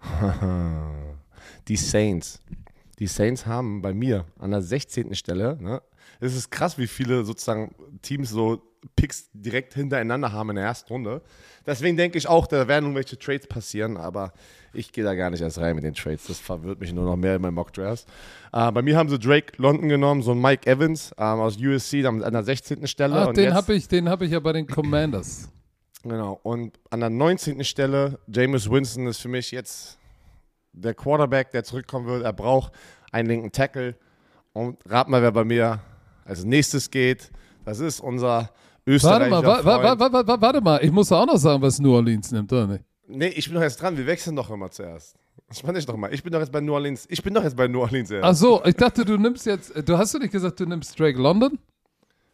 die 1.68 1.76
Saints. 1.76 2.40
Die 3.00 3.08
Saints 3.08 3.44
haben 3.44 3.82
bei 3.82 3.92
mir 3.92 4.24
an 4.38 4.52
der 4.52 4.62
16. 4.62 5.14
Stelle, 5.16 5.58
ne, 5.60 5.82
es 6.20 6.36
ist 6.36 6.50
krass, 6.50 6.78
wie 6.78 6.86
viele 6.86 7.24
sozusagen 7.24 7.74
Teams 8.02 8.30
so 8.30 8.62
Picks 8.94 9.30
direkt 9.32 9.74
hintereinander 9.74 10.32
haben 10.32 10.50
in 10.50 10.56
der 10.56 10.66
ersten 10.66 10.92
Runde. 10.92 11.22
Deswegen 11.66 11.96
denke 11.96 12.18
ich 12.18 12.28
auch, 12.28 12.46
da 12.46 12.68
werden 12.68 12.84
irgendwelche 12.84 13.18
Trades 13.18 13.46
passieren, 13.46 13.96
aber 13.96 14.32
ich 14.74 14.92
gehe 14.92 15.02
da 15.02 15.14
gar 15.14 15.30
nicht 15.30 15.40
erst 15.40 15.58
rein 15.58 15.74
mit 15.74 15.84
den 15.84 15.94
Trades. 15.94 16.26
Das 16.26 16.38
verwirrt 16.38 16.80
mich 16.80 16.92
nur 16.92 17.04
noch 17.04 17.16
mehr 17.16 17.36
in 17.36 17.42
meinen 17.42 17.54
Mock 17.54 17.72
Drafts. 17.72 18.06
Äh, 18.52 18.70
bei 18.70 18.82
mir 18.82 18.96
haben 18.96 19.08
sie 19.08 19.18
Drake 19.18 19.54
London 19.56 19.88
genommen, 19.88 20.22
so 20.22 20.32
ein 20.32 20.40
Mike 20.40 20.70
Evans 20.70 21.12
ähm, 21.18 21.40
aus 21.40 21.56
USC, 21.56 22.04
an 22.04 22.20
der 22.20 22.44
16. 22.44 22.86
Stelle. 22.86 23.16
Ach, 23.16 23.32
den 23.32 23.54
habe 23.54 23.74
ich, 23.74 23.88
den 23.88 24.08
hab 24.08 24.20
ich 24.22 24.30
ja 24.30 24.40
bei 24.40 24.52
den 24.52 24.66
Commanders. 24.66 25.48
Genau. 26.04 26.38
Und 26.42 26.78
an 26.90 27.00
der 27.00 27.10
19. 27.10 27.64
Stelle, 27.64 28.18
Jameis 28.26 28.70
Winston 28.70 29.06
ist 29.06 29.20
für 29.20 29.28
mich 29.28 29.50
jetzt 29.50 29.98
der 30.72 30.94
Quarterback, 30.94 31.50
der 31.50 31.64
zurückkommen 31.64 32.06
wird. 32.06 32.24
Er 32.24 32.32
braucht 32.32 32.72
einen 33.10 33.28
linken 33.28 33.52
Tackle. 33.52 33.96
Und 34.52 34.78
rat 34.86 35.08
mal, 35.08 35.22
wer 35.22 35.32
bei 35.32 35.44
mir 35.44 35.80
als 36.24 36.44
nächstes 36.44 36.90
geht. 36.90 37.30
Das 37.64 37.80
ist 37.80 38.00
unser 38.00 38.28
Warte 38.30 38.52
Österreicher 38.86 39.30
mal, 39.30 39.42
wa, 39.42 39.64
wa, 39.64 39.98
wa, 39.98 40.12
wa, 40.12 40.26
wa, 40.26 40.40
warte 40.40 40.60
mal. 40.60 40.84
Ich 40.84 40.92
muss 40.92 41.10
auch 41.10 41.26
noch 41.26 41.38
sagen, 41.38 41.62
was 41.62 41.78
New 41.78 41.94
Orleans 41.94 42.30
nimmt, 42.30 42.52
oder 42.52 42.66
nicht? 42.66 42.84
Nee, 43.06 43.28
ich 43.28 43.46
bin 43.46 43.54
doch 43.54 43.62
jetzt 43.62 43.80
dran. 43.80 43.96
Wir 43.96 44.06
wechseln 44.06 44.36
doch 44.36 44.50
immer 44.50 44.70
zuerst. 44.70 45.16
Spann 45.50 45.74
dich 45.74 45.86
doch 45.86 45.96
mal. 45.96 46.12
Ich 46.12 46.22
bin 46.22 46.32
doch 46.32 46.40
jetzt 46.40 46.52
bei 46.52 46.60
New 46.60 46.72
Orleans. 46.72 47.06
Ich 47.08 47.22
bin 47.22 47.32
doch 47.34 47.42
jetzt 47.42 47.56
bei 47.56 47.66
New 47.66 47.80
Orleans 47.80 48.10
erst. 48.10 48.24
Ach 48.24 48.34
so, 48.34 48.64
ich 48.64 48.74
dachte, 48.74 49.04
du 49.04 49.16
nimmst 49.16 49.46
jetzt, 49.46 49.72
du 49.88 49.96
hast 49.96 50.14
du 50.14 50.18
nicht 50.18 50.32
gesagt, 50.32 50.60
du 50.60 50.66
nimmst 50.66 50.98
Drake 50.98 51.18
London? 51.18 51.58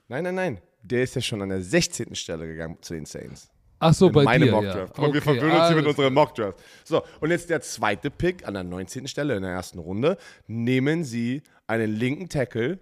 Nein, 0.08 0.24
nein, 0.24 0.34
nein. 0.34 0.60
Der 0.82 1.02
ist 1.02 1.14
ja 1.14 1.20
schon 1.20 1.42
an 1.42 1.50
der 1.50 1.62
16. 1.62 2.14
Stelle 2.14 2.46
gegangen 2.46 2.78
zu 2.80 2.94
den 2.94 3.04
Saints. 3.04 3.50
Ach 3.80 3.94
so, 3.94 4.08
in 4.08 4.12
bei 4.12 4.24
meine 4.24 4.44
dir, 4.44 4.52
Mock 4.52 4.64
ja. 4.64 4.86
Guck 4.86 4.98
mal, 4.98 5.02
wir 5.04 5.08
Okay, 5.08 5.20
verwöhnen 5.20 5.56
uns 5.56 5.66
hier 5.68 5.76
mit 5.76 5.86
unserem 5.86 6.14
Mock 6.14 6.34
Draft. 6.34 6.58
So, 6.84 7.02
und 7.20 7.30
jetzt 7.30 7.50
der 7.50 7.62
zweite 7.62 8.10
Pick 8.10 8.46
an 8.46 8.54
der 8.54 8.62
19. 8.62 9.08
Stelle 9.08 9.36
in 9.36 9.42
der 9.42 9.52
ersten 9.52 9.78
Runde. 9.78 10.18
Nehmen 10.46 11.02
Sie 11.02 11.42
einen 11.66 11.90
linken 11.90 12.28
Tackle, 12.28 12.78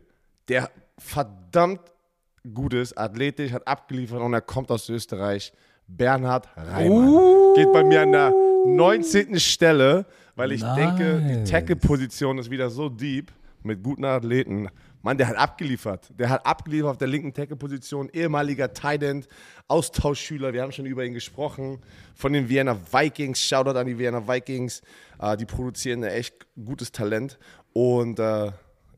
der 0.48 0.70
verdammt 0.98 1.80
gut 2.52 2.74
ist, 2.74 2.98
athletisch, 2.98 3.52
hat 3.52 3.66
abgeliefert 3.66 4.20
und 4.20 4.34
er 4.34 4.40
kommt 4.40 4.70
aus 4.70 4.88
Österreich. 4.88 5.52
Bernhard 5.86 6.48
Reimann. 6.56 7.08
Uh. 7.08 7.54
Geht 7.54 7.72
bei 7.72 7.84
mir 7.84 8.02
an 8.02 8.12
der 8.12 8.32
19. 8.66 9.38
Stelle, 9.40 10.04
weil 10.36 10.52
ich 10.52 10.62
denke, 10.62 11.22
die 11.26 11.36
Nice. 11.36 11.50
Tackle-Position 11.50 12.38
ist 12.38 12.50
wieder 12.50 12.70
so 12.70 12.88
deep 12.88 13.32
mit 13.62 13.82
guten 13.82 14.04
Athleten. 14.04 14.68
Mann, 15.02 15.16
der 15.16 15.28
hat 15.28 15.36
abgeliefert. 15.36 16.10
Der 16.18 16.28
hat 16.28 16.44
abgeliefert 16.44 16.90
auf 16.90 16.98
der 16.98 17.08
linken 17.08 17.32
Tackle-Position. 17.32 18.08
Ehemaliger 18.12 18.72
Tight 18.72 19.02
End, 19.02 19.28
Austauschschüler. 19.68 20.52
Wir 20.52 20.62
haben 20.62 20.72
schon 20.72 20.86
über 20.86 21.04
ihn 21.04 21.14
gesprochen. 21.14 21.80
Von 22.14 22.32
den 22.32 22.48
Vienna 22.48 22.76
Vikings. 22.92 23.40
Shoutout 23.40 23.78
an 23.78 23.86
die 23.86 23.98
Vienna 23.98 24.26
Vikings. 24.26 24.82
Äh, 25.20 25.36
die 25.36 25.44
produzieren 25.44 26.02
echt 26.02 26.46
gutes 26.62 26.90
Talent. 26.90 27.38
Und 27.72 28.18
äh, 28.18 28.50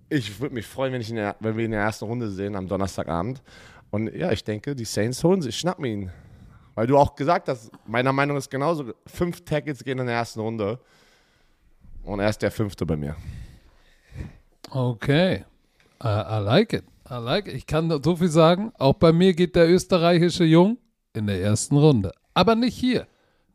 ich 0.09 0.41
würde 0.41 0.55
mich 0.55 0.67
freuen, 0.67 0.93
wenn, 0.93 1.03
ich 1.03 1.09
der, 1.09 1.37
wenn 1.41 1.57
wir 1.57 1.65
ihn 1.65 1.67
in 1.67 1.73
der 1.73 1.83
ersten 1.83 2.07
Runde 2.07 2.31
sehen 2.31 2.57
am 2.57 2.67
Donnerstagabend. 2.67 3.43
Und 3.91 4.15
ja, 4.15 4.33
ich 4.33 4.43
denke, 4.43 4.75
die 4.75 4.85
Saints 4.85 5.23
holen 5.23 5.43
sich, 5.43 5.59
schnappen 5.59 5.85
ihn. 5.85 6.11
Weil 6.75 6.87
du 6.87 6.97
auch 6.97 7.15
gesagt 7.15 7.49
hast, 7.49 7.71
meiner 7.87 8.13
Meinung 8.13 8.37
ist 8.37 8.51
genauso, 8.51 8.95
fünf 9.07 9.45
Tackles 9.45 9.85
gehen 9.85 9.99
in 9.99 10.07
der 10.07 10.17
ersten 10.17 10.41
Runde. 10.41 10.81
Und 12.05 12.21
er 12.21 12.31
ist 12.31 12.41
der 12.41 12.51
fünfte 12.51 12.87
bei 12.87 12.97
mir. 12.97 13.17
Okay. 14.71 15.45
I, 16.03 16.39
I 16.39 16.39
like 16.39 16.73
it. 16.73 16.85
I 17.09 17.17
like 17.17 17.49
it. 17.49 17.55
Ich 17.55 17.67
kann 17.67 17.91
so 18.03 18.17
viel 18.17 18.29
sagen. 18.29 18.73
Auch 18.79 18.95
bei 18.95 19.13
mir 19.13 19.35
geht 19.35 19.57
der 19.57 19.69
österreichische 19.69 20.45
Jung 20.45 20.79
in 21.13 21.27
der 21.27 21.41
ersten 21.41 21.77
Runde. 21.77 22.13
Aber 22.35 22.55
nicht 22.55 22.77
hier. 22.77 23.07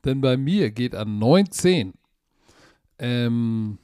Denn 0.03 0.21
bei 0.21 0.37
mir 0.37 0.71
geht 0.71 0.93
an 0.93 1.17
19 1.17 1.93
ähm, 2.99 3.79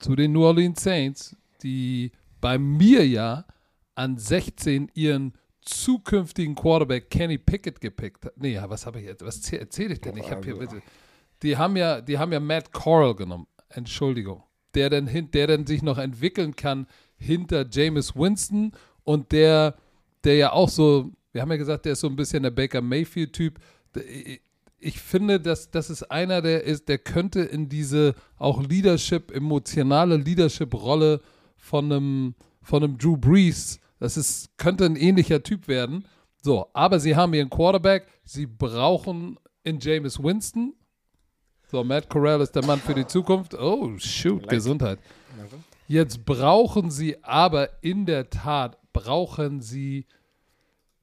zu 0.00 0.16
den 0.16 0.32
New 0.32 0.44
Orleans 0.44 0.82
Saints, 0.82 1.36
die 1.62 2.10
bei 2.40 2.58
mir 2.58 3.06
ja 3.06 3.44
an 3.94 4.18
16 4.18 4.90
ihren 4.94 5.34
zukünftigen 5.60 6.56
Quarterback 6.56 7.08
Kenny 7.08 7.38
Pickett 7.38 7.80
gepickt 7.80 8.24
hat. 8.24 8.36
Nee, 8.36 8.60
was 8.66 8.84
habe 8.84 9.00
ich 9.00 9.06
jetzt? 9.06 9.24
Was 9.24 9.36
erzähle 9.36 9.60
erzähl 9.60 9.92
ich 9.92 10.00
denn? 10.00 10.16
Ich 10.16 10.30
habe 10.30 10.44
hier 10.44 10.58
bitte. 10.58 10.82
Die 11.42 11.56
haben 11.56 11.76
ja, 11.76 12.00
die 12.00 12.18
haben 12.18 12.32
ja 12.32 12.40
Matt 12.40 12.72
Corral 12.72 13.14
genommen. 13.14 13.46
Entschuldigung. 13.68 14.42
Der 14.74 14.90
dann, 14.90 15.06
hin, 15.06 15.30
der 15.30 15.46
dann 15.46 15.66
sich 15.66 15.82
noch 15.82 15.98
entwickeln 15.98 16.56
kann 16.56 16.86
hinter 17.22 17.66
Jameis 17.70 18.14
Winston 18.16 18.72
und 19.04 19.32
der, 19.32 19.76
der 20.24 20.36
ja 20.36 20.52
auch 20.52 20.68
so, 20.68 21.10
wir 21.32 21.40
haben 21.42 21.50
ja 21.50 21.56
gesagt, 21.56 21.84
der 21.86 21.92
ist 21.92 22.00
so 22.00 22.08
ein 22.08 22.16
bisschen 22.16 22.42
der 22.42 22.50
Baker 22.50 22.80
Mayfield-Typ. 22.82 23.58
Ich- 24.78 25.00
finde, 25.00 25.38
dass 25.40 25.70
das 25.70 25.90
ist 25.90 26.10
einer, 26.10 26.42
der 26.42 26.64
ist, 26.64 26.88
der 26.88 26.98
könnte 26.98 27.40
in 27.40 27.68
diese 27.68 28.14
auch 28.36 28.62
Leadership, 28.62 29.30
emotionale 29.30 30.16
Leadership-Rolle 30.16 31.20
von 31.56 31.84
einem, 31.92 32.34
von 32.62 32.82
einem 32.82 32.98
Drew 32.98 33.16
Brees, 33.16 33.78
das 34.00 34.16
ist, 34.16 34.56
könnte 34.58 34.84
ein 34.84 34.96
ähnlicher 34.96 35.42
Typ 35.44 35.68
werden. 35.68 36.04
So, 36.42 36.66
aber 36.72 36.98
sie 36.98 37.14
haben 37.14 37.32
ihren 37.34 37.48
Quarterback, 37.50 38.08
sie 38.24 38.46
brauchen 38.46 39.38
in 39.62 39.78
Jameis 39.78 40.20
Winston. 40.20 40.74
So, 41.70 41.84
Matt 41.84 42.08
Corral 42.10 42.40
ist 42.40 42.50
der 42.56 42.64
Mann 42.66 42.80
für 42.80 42.94
die 42.94 43.06
Zukunft. 43.06 43.54
Oh, 43.54 43.96
shoot, 43.98 44.48
Gesundheit. 44.48 44.98
Jetzt 45.92 46.24
brauchen 46.24 46.90
sie 46.90 47.22
aber 47.22 47.82
in 47.84 48.06
der 48.06 48.30
Tat, 48.30 48.78
brauchen 48.94 49.60
sie, 49.60 50.06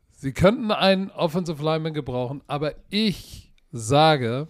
sie 0.10 0.32
könnten 0.34 0.72
einen 0.72 1.12
Offensive 1.12 1.64
Lineman 1.64 1.94
gebrauchen, 1.94 2.42
aber 2.48 2.74
ich 2.90 3.54
sage, 3.72 4.48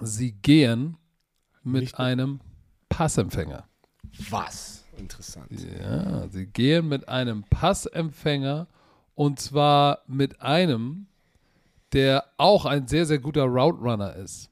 sie 0.00 0.30
gehen 0.30 0.96
mit 1.64 1.82
Nicht- 1.82 1.98
einem 1.98 2.38
Passempfänger. 2.88 3.64
Was? 4.28 4.84
Interessant. 4.96 5.48
Ja, 5.50 6.28
sie 6.28 6.46
gehen 6.46 6.86
mit 6.88 7.08
einem 7.08 7.42
Passempfänger 7.50 8.68
und 9.16 9.40
zwar 9.40 10.02
mit 10.06 10.40
einem, 10.40 11.08
der 11.92 12.26
auch 12.36 12.64
ein 12.64 12.86
sehr, 12.86 13.06
sehr 13.06 13.18
guter 13.18 13.42
Route 13.42 13.80
Runner 13.80 14.14
ist. 14.14 14.50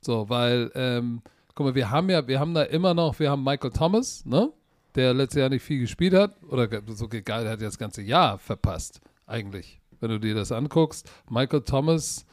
So, 0.00 0.30
weil, 0.30 0.70
ähm, 0.74 1.20
guck 1.54 1.66
mal, 1.66 1.74
wir 1.74 1.90
haben 1.90 2.10
ja, 2.10 2.26
wir 2.26 2.40
haben 2.40 2.54
da 2.54 2.62
immer 2.62 2.94
noch, 2.94 3.18
wir 3.18 3.30
haben 3.30 3.44
Michael 3.44 3.70
Thomas, 3.70 4.24
ne? 4.24 4.52
Der 4.94 5.12
letztes 5.12 5.40
Jahr 5.40 5.48
nicht 5.48 5.62
viel 5.62 5.80
gespielt 5.80 6.14
hat, 6.14 6.36
oder 6.48 6.68
so 6.94 7.08
egal, 7.10 7.42
der 7.42 7.52
hat 7.52 7.60
ja 7.60 7.66
das 7.66 7.78
ganze 7.78 8.02
Jahr 8.02 8.38
verpasst, 8.38 9.00
eigentlich, 9.26 9.80
wenn 10.00 10.10
du 10.10 10.20
dir 10.20 10.34
das 10.34 10.52
anguckst. 10.52 11.10
Michael 11.28 11.62
Thomas 11.62 12.26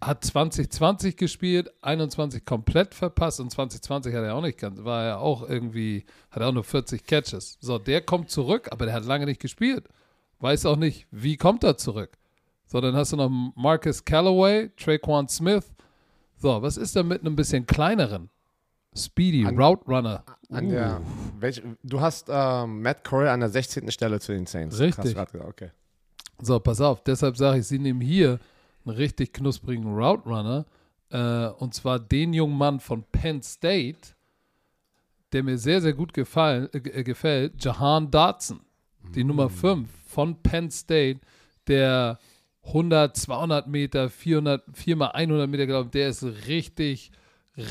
hat 0.00 0.24
2020 0.24 1.16
gespielt, 1.16 1.70
21 1.82 2.44
komplett 2.44 2.94
verpasst 2.94 3.40
und 3.40 3.50
2020 3.50 4.14
hat 4.14 4.24
er 4.24 4.34
auch 4.34 4.42
nicht 4.42 4.58
ganz, 4.58 4.82
war 4.82 5.04
er 5.04 5.20
auch 5.20 5.48
irgendwie, 5.48 6.04
hat 6.30 6.42
auch 6.42 6.52
nur 6.52 6.64
40 6.64 7.06
Catches. 7.06 7.58
So, 7.60 7.78
der 7.78 8.00
kommt 8.00 8.30
zurück, 8.30 8.68
aber 8.72 8.86
der 8.86 8.94
hat 8.94 9.04
lange 9.04 9.26
nicht 9.26 9.40
gespielt. 9.40 9.88
Weiß 10.40 10.66
auch 10.66 10.76
nicht, 10.76 11.06
wie 11.12 11.36
kommt 11.36 11.62
er 11.62 11.76
zurück. 11.76 12.18
So, 12.66 12.80
dann 12.80 12.96
hast 12.96 13.12
du 13.12 13.16
noch 13.16 13.30
Marcus 13.54 14.04
Callaway, 14.04 14.70
Traquan 14.76 15.28
Smith. 15.28 15.70
So, 16.42 16.60
was 16.60 16.76
ist 16.76 16.96
da 16.96 17.04
mit 17.04 17.20
einem 17.20 17.36
bisschen 17.36 17.64
kleineren? 17.66 18.28
Speedy, 18.96 19.44
Route 19.44 19.86
Runner. 19.86 20.24
An 20.50 20.68
der, 20.68 21.00
welch, 21.38 21.62
du 21.84 22.00
hast 22.00 22.26
ähm, 22.28 22.82
Matt 22.82 23.04
Corey 23.04 23.28
an 23.28 23.38
der 23.38 23.48
16. 23.48 23.88
Stelle 23.92 24.18
zu 24.18 24.32
den 24.32 24.46
Saints. 24.46 24.80
Richtig. 24.80 25.04
Gesagt, 25.04 25.36
okay. 25.36 25.70
So, 26.42 26.58
pass 26.58 26.80
auf, 26.80 27.00
deshalb 27.04 27.36
sage 27.36 27.60
ich, 27.60 27.68
sie 27.68 27.78
nehmen 27.78 28.00
hier 28.00 28.40
einen 28.84 28.96
richtig 28.96 29.32
knusprigen 29.32 29.94
Route 29.94 30.28
Runner. 30.28 30.66
Äh, 31.10 31.46
und 31.62 31.74
zwar 31.74 32.00
den 32.00 32.32
jungen 32.32 32.58
Mann 32.58 32.80
von 32.80 33.04
Penn 33.04 33.40
State, 33.40 34.00
der 35.32 35.44
mir 35.44 35.58
sehr, 35.58 35.80
sehr 35.80 35.92
gut 35.92 36.12
gefallen, 36.12 36.68
äh, 36.72 37.04
gefällt, 37.04 37.64
Jahan 37.64 38.10
Dotson, 38.10 38.58
die 39.14 39.22
Nummer 39.22 39.48
5 39.48 39.88
von 40.06 40.42
Penn 40.42 40.72
State, 40.72 41.20
der 41.68 42.18
100, 42.64 43.16
200 43.16 43.66
Meter, 43.66 44.08
400, 44.08 44.62
4 44.72 44.96
mal 44.96 45.08
100 45.08 45.48
Meter, 45.48 45.80
ich, 45.80 45.90
der 45.90 46.08
ist 46.08 46.24
richtig, 46.46 47.10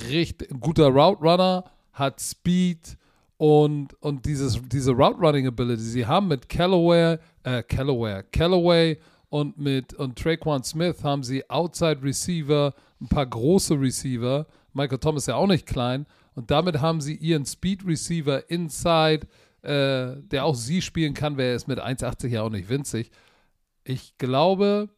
richtig 0.09 0.49
guter 0.59 0.87
Route 0.87 1.21
Runner, 1.21 1.63
hat 1.93 2.19
Speed 2.19 2.97
und, 3.37 3.93
und 4.01 4.25
dieses, 4.25 4.59
diese 4.67 4.91
Route 4.91 5.19
Running 5.19 5.47
Ability, 5.47 5.81
sie 5.81 6.05
haben 6.05 6.27
mit 6.27 6.47
Callaway, 6.49 7.17
äh, 7.43 7.63
Callaway, 7.63 8.23
Callaway 8.31 8.97
und 9.29 9.57
mit 9.57 9.93
und 9.93 10.17
Traquan 10.17 10.63
Smith 10.63 11.03
haben 11.03 11.23
sie 11.23 11.49
Outside 11.49 12.03
Receiver, 12.03 12.73
ein 12.99 13.07
paar 13.07 13.25
große 13.25 13.79
Receiver, 13.79 14.45
Michael 14.73 14.99
Thomas 14.99 15.23
ist 15.23 15.27
ja 15.27 15.35
auch 15.35 15.47
nicht 15.47 15.65
klein, 15.65 16.05
und 16.35 16.51
damit 16.51 16.81
haben 16.81 17.01
sie 17.01 17.15
ihren 17.15 17.45
Speed 17.45 17.85
Receiver 17.85 18.49
Inside, 18.49 19.27
äh, 19.63 20.21
der 20.21 20.45
auch 20.45 20.55
sie 20.55 20.81
spielen 20.81 21.13
kann, 21.13 21.37
wer 21.37 21.55
ist 21.55 21.67
mit 21.67 21.79
1,80 21.79 22.27
ja 22.27 22.41
auch 22.41 22.49
nicht 22.49 22.69
winzig. 22.69 23.11
Ich 23.83 24.17
glaube, 24.17 24.89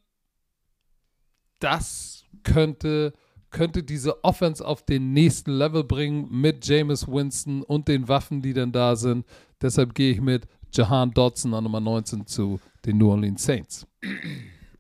das 1.60 2.26
könnte, 2.43 3.13
könnte 3.50 3.84
diese 3.84 4.24
Offense 4.24 4.65
auf 4.65 4.84
den 4.84 5.13
nächsten 5.13 5.52
Level 5.52 5.84
bringen 5.84 6.28
mit 6.30 6.65
Jameis 6.65 7.08
Winston 7.08 7.63
und 7.63 7.88
den 7.88 8.08
Waffen, 8.08 8.41
die 8.41 8.54
dann 8.54 8.72
da 8.72 8.96
sind. 8.96 9.26
Deshalb 9.62 9.96
gehe 9.96 10.12
ich 10.12 10.22
mit 10.22 10.46
Jahan 10.72 11.12
Dodson 11.12 11.54
an 11.54 11.63
Nummer 11.63 11.80
19 11.80 12.26
zu 12.26 12.60
den 12.86 12.98
New 12.98 13.10
Orleans 13.10 13.43
Saints. 13.43 13.88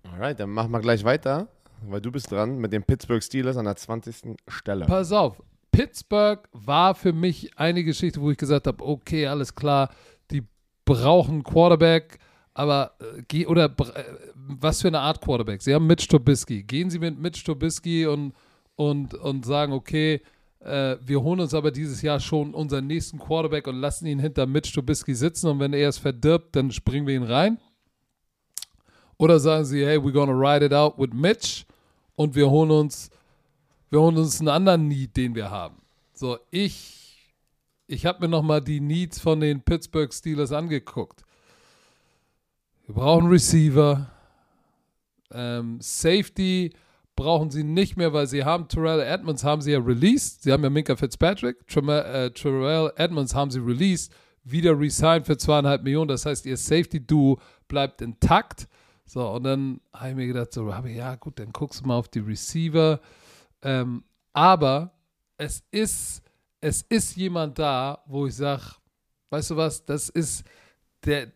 Alright, 0.03 0.39
dann 0.39 0.49
machen 0.49 0.71
wir 0.71 0.79
gleich 0.79 1.03
weiter, 1.03 1.47
weil 1.87 2.01
du 2.01 2.11
bist 2.11 2.31
dran 2.31 2.57
mit 2.57 2.73
den 2.73 2.83
Pittsburgh 2.83 3.23
Steelers 3.23 3.57
an 3.57 3.65
der 3.65 3.75
20. 3.75 4.35
Stelle. 4.47 4.85
Pass 4.85 5.11
auf, 5.11 5.41
Pittsburgh 5.71 6.47
war 6.51 6.95
für 6.95 7.13
mich 7.13 7.57
eine 7.57 7.83
Geschichte, 7.83 8.21
wo 8.21 8.29
ich 8.31 8.37
gesagt 8.37 8.67
habe, 8.67 8.83
okay, 8.85 9.27
alles 9.27 9.55
klar, 9.55 9.89
die 10.29 10.43
brauchen 10.85 11.43
Quarterback, 11.43 12.19
aber 12.53 12.95
äh, 13.31 13.45
oder 13.45 13.65
äh, 13.65 14.03
was 14.35 14.81
für 14.81 14.87
eine 14.87 14.99
Art 14.99 15.21
Quarterback? 15.21 15.61
Sie 15.61 15.73
haben 15.73 15.87
Mitch 15.87 16.07
Trubisky. 16.07 16.63
Gehen 16.63 16.89
Sie 16.89 16.99
mit 16.99 17.19
Mitch 17.19 17.43
Trubisky 17.43 18.05
und, 18.05 18.33
und, 18.75 19.13
und 19.15 19.45
sagen, 19.45 19.73
okay, 19.73 20.21
äh, 20.59 20.97
wir 21.01 21.21
holen 21.21 21.39
uns 21.39 21.53
aber 21.53 21.71
dieses 21.71 22.01
Jahr 22.01 22.19
schon 22.19 22.53
unseren 22.53 22.87
nächsten 22.87 23.19
Quarterback 23.19 23.67
und 23.67 23.75
lassen 23.75 24.05
ihn 24.05 24.19
hinter 24.19 24.45
Mitch 24.45 24.73
Trubisky 24.73 25.15
sitzen 25.15 25.47
und 25.47 25.59
wenn 25.59 25.73
er 25.73 25.89
es 25.89 25.97
verdirbt, 25.97 26.55
dann 26.55 26.71
springen 26.71 27.07
wir 27.07 27.15
ihn 27.15 27.23
rein. 27.23 27.57
Oder 29.17 29.39
sagen 29.39 29.65
Sie, 29.65 29.85
hey, 29.85 29.97
we're 29.97 30.11
gonna 30.11 30.33
ride 30.33 30.65
it 30.65 30.73
out 30.73 30.97
with 30.97 31.11
Mitch 31.13 31.65
und 32.15 32.35
wir 32.35 32.49
holen 32.49 32.71
uns, 32.71 33.09
wir 33.89 33.99
holen 33.99 34.17
uns 34.17 34.39
einen 34.39 34.49
anderen 34.49 34.87
Need, 34.87 35.15
den 35.17 35.35
wir 35.35 35.49
haben. 35.49 35.81
So, 36.13 36.37
ich, 36.51 37.33
ich 37.87 38.05
habe 38.05 38.21
mir 38.21 38.27
nochmal 38.27 38.61
die 38.61 38.79
Needs 38.79 39.19
von 39.19 39.39
den 39.39 39.61
Pittsburgh 39.61 40.13
Steelers 40.13 40.51
angeguckt. 40.51 41.23
Wir 42.85 42.95
brauchen 42.95 43.27
Receiver. 43.27 44.11
Ähm, 45.31 45.79
Safety 45.79 46.73
brauchen 47.15 47.49
sie 47.49 47.63
nicht 47.63 47.95
mehr, 47.95 48.11
weil 48.11 48.27
sie 48.27 48.43
haben 48.43 48.67
Terrell 48.67 48.99
Edmonds 48.99 49.43
haben 49.43 49.61
sie 49.61 49.71
ja 49.71 49.79
released. 49.79 50.43
Sie 50.43 50.51
haben 50.51 50.63
ja 50.63 50.69
Minka 50.69 50.95
Fitzpatrick. 50.97 51.65
Terrell, 51.67 52.25
äh, 52.25 52.31
Terrell 52.31 52.91
Edmonds 52.97 53.33
haben 53.33 53.51
sie 53.51 53.59
released. 53.59 54.13
Wieder 54.43 54.77
resigned 54.77 55.25
für 55.25 55.37
zweieinhalb 55.37 55.83
Millionen. 55.83 56.09
Das 56.09 56.25
heißt, 56.25 56.45
ihr 56.45 56.57
Safety-Duo 56.57 57.39
bleibt 57.69 58.01
intakt. 58.01 58.67
So, 59.05 59.29
und 59.29 59.43
dann 59.43 59.79
habe 59.93 60.09
ich 60.09 60.15
mir 60.15 60.27
gedacht, 60.27 60.51
so, 60.51 60.69
ja 60.69 61.15
gut, 61.15 61.39
dann 61.39 61.53
guckst 61.53 61.81
du 61.81 61.87
mal 61.87 61.95
auf 61.95 62.09
die 62.09 62.19
Receiver. 62.19 62.99
Ähm, 63.61 64.03
aber 64.33 64.91
es 65.37 65.63
ist, 65.71 66.21
es 66.59 66.81
ist 66.81 67.15
jemand 67.15 67.59
da, 67.59 68.03
wo 68.07 68.27
ich 68.27 68.35
sage, 68.35 68.75
weißt 69.29 69.51
du 69.51 69.55
was, 69.55 69.85
das 69.85 70.09
ist 70.09 70.43
der, 71.05 71.31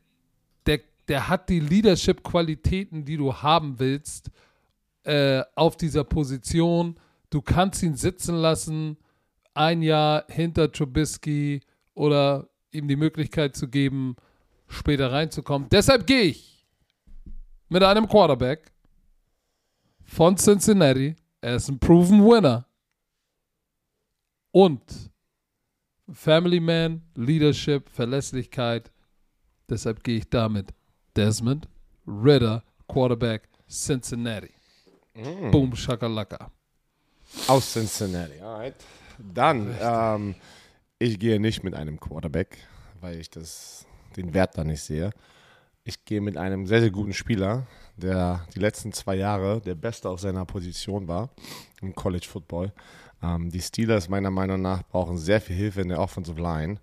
der, 1.08 1.30
hat 1.30 1.50
die 1.50 1.60
Leadership-Qualitäten, 1.60 3.06
die 3.06 3.18
du 3.18 3.34
haben 3.34 3.80
willst, 3.80 4.30
äh, 5.04 5.44
auf 5.56 5.78
dieser 5.78 6.04
Position. 6.04 7.00
Du 7.30 7.42
kannst 7.42 7.82
ihn 7.84 7.96
sitzen 7.96 8.36
lassen, 8.36 8.98
ein 9.54 9.82
Jahr 9.82 10.26
hinter 10.28 10.72
Trubisky 10.72 11.62
oder 11.94 12.50
ihm 12.72 12.88
die 12.88 12.96
Möglichkeit 12.96 13.56
zu 13.56 13.68
geben, 13.68 14.16
später 14.68 15.12
reinzukommen. 15.12 15.70
Deshalb 15.70 16.06
gehe 16.06 16.24
ich 16.24 16.68
mit 17.70 17.84
einem 17.84 18.08
Quarterback 18.08 18.72
von 20.04 20.38
Cincinnati. 20.38 21.16
Er 21.42 21.56
ist 21.56 21.70
ein 21.70 21.80
proven 21.80 22.24
Winner. 22.24 22.66
Und 24.52 25.12
Family 26.12 26.60
Man, 26.60 27.02
Leadership, 27.16 27.90
Verlässlichkeit. 27.90 28.92
Deshalb 29.70 30.04
gehe 30.04 30.18
ich 30.18 30.30
damit 30.30 30.74
Desmond 31.18 31.68
Ritter, 32.08 32.64
Quarterback 32.88 33.50
Cincinnati. 33.68 34.52
Mm. 35.16 35.50
Boom, 35.50 35.76
shakalaka. 35.76 36.52
Aus 37.48 37.74
Cincinnati, 37.74 38.40
alright. 38.40 38.76
Dann, 39.18 39.76
ähm, 39.82 40.36
ich 41.00 41.18
gehe 41.18 41.40
nicht 41.40 41.64
mit 41.64 41.74
einem 41.74 42.00
Quarterback, 42.00 42.60
weil 43.02 43.20
ich 43.20 43.32
das, 43.32 43.88
den 44.16 44.36
Wert 44.36 44.60
da 44.60 44.64
nicht 44.64 44.84
sehe. 44.84 45.10
Ich 45.84 46.06
gehe 46.06 46.22
mit 46.22 46.38
einem 46.38 46.68
sehr, 46.68 46.82
sehr 46.82 46.92
guten 46.92 47.14
Spieler, 47.14 47.66
der 47.96 48.46
die 48.54 48.60
letzten 48.60 48.94
zwei 48.94 49.16
Jahre 49.16 49.60
der 49.60 49.74
Beste 49.74 50.10
auf 50.10 50.20
seiner 50.20 50.46
Position 50.46 51.08
war 51.08 51.32
im 51.82 51.96
College 51.96 52.28
Football. 52.30 52.72
Ähm, 53.24 53.50
die 53.50 53.62
Steelers 53.62 54.08
meiner 54.08 54.30
Meinung 54.30 54.62
nach 54.62 54.84
brauchen 54.84 55.18
sehr 55.18 55.42
viel 55.42 55.56
Hilfe 55.56 55.82
in 55.82 55.90
der 55.90 56.00
Offensive 56.00 56.40
Line. 56.40 56.80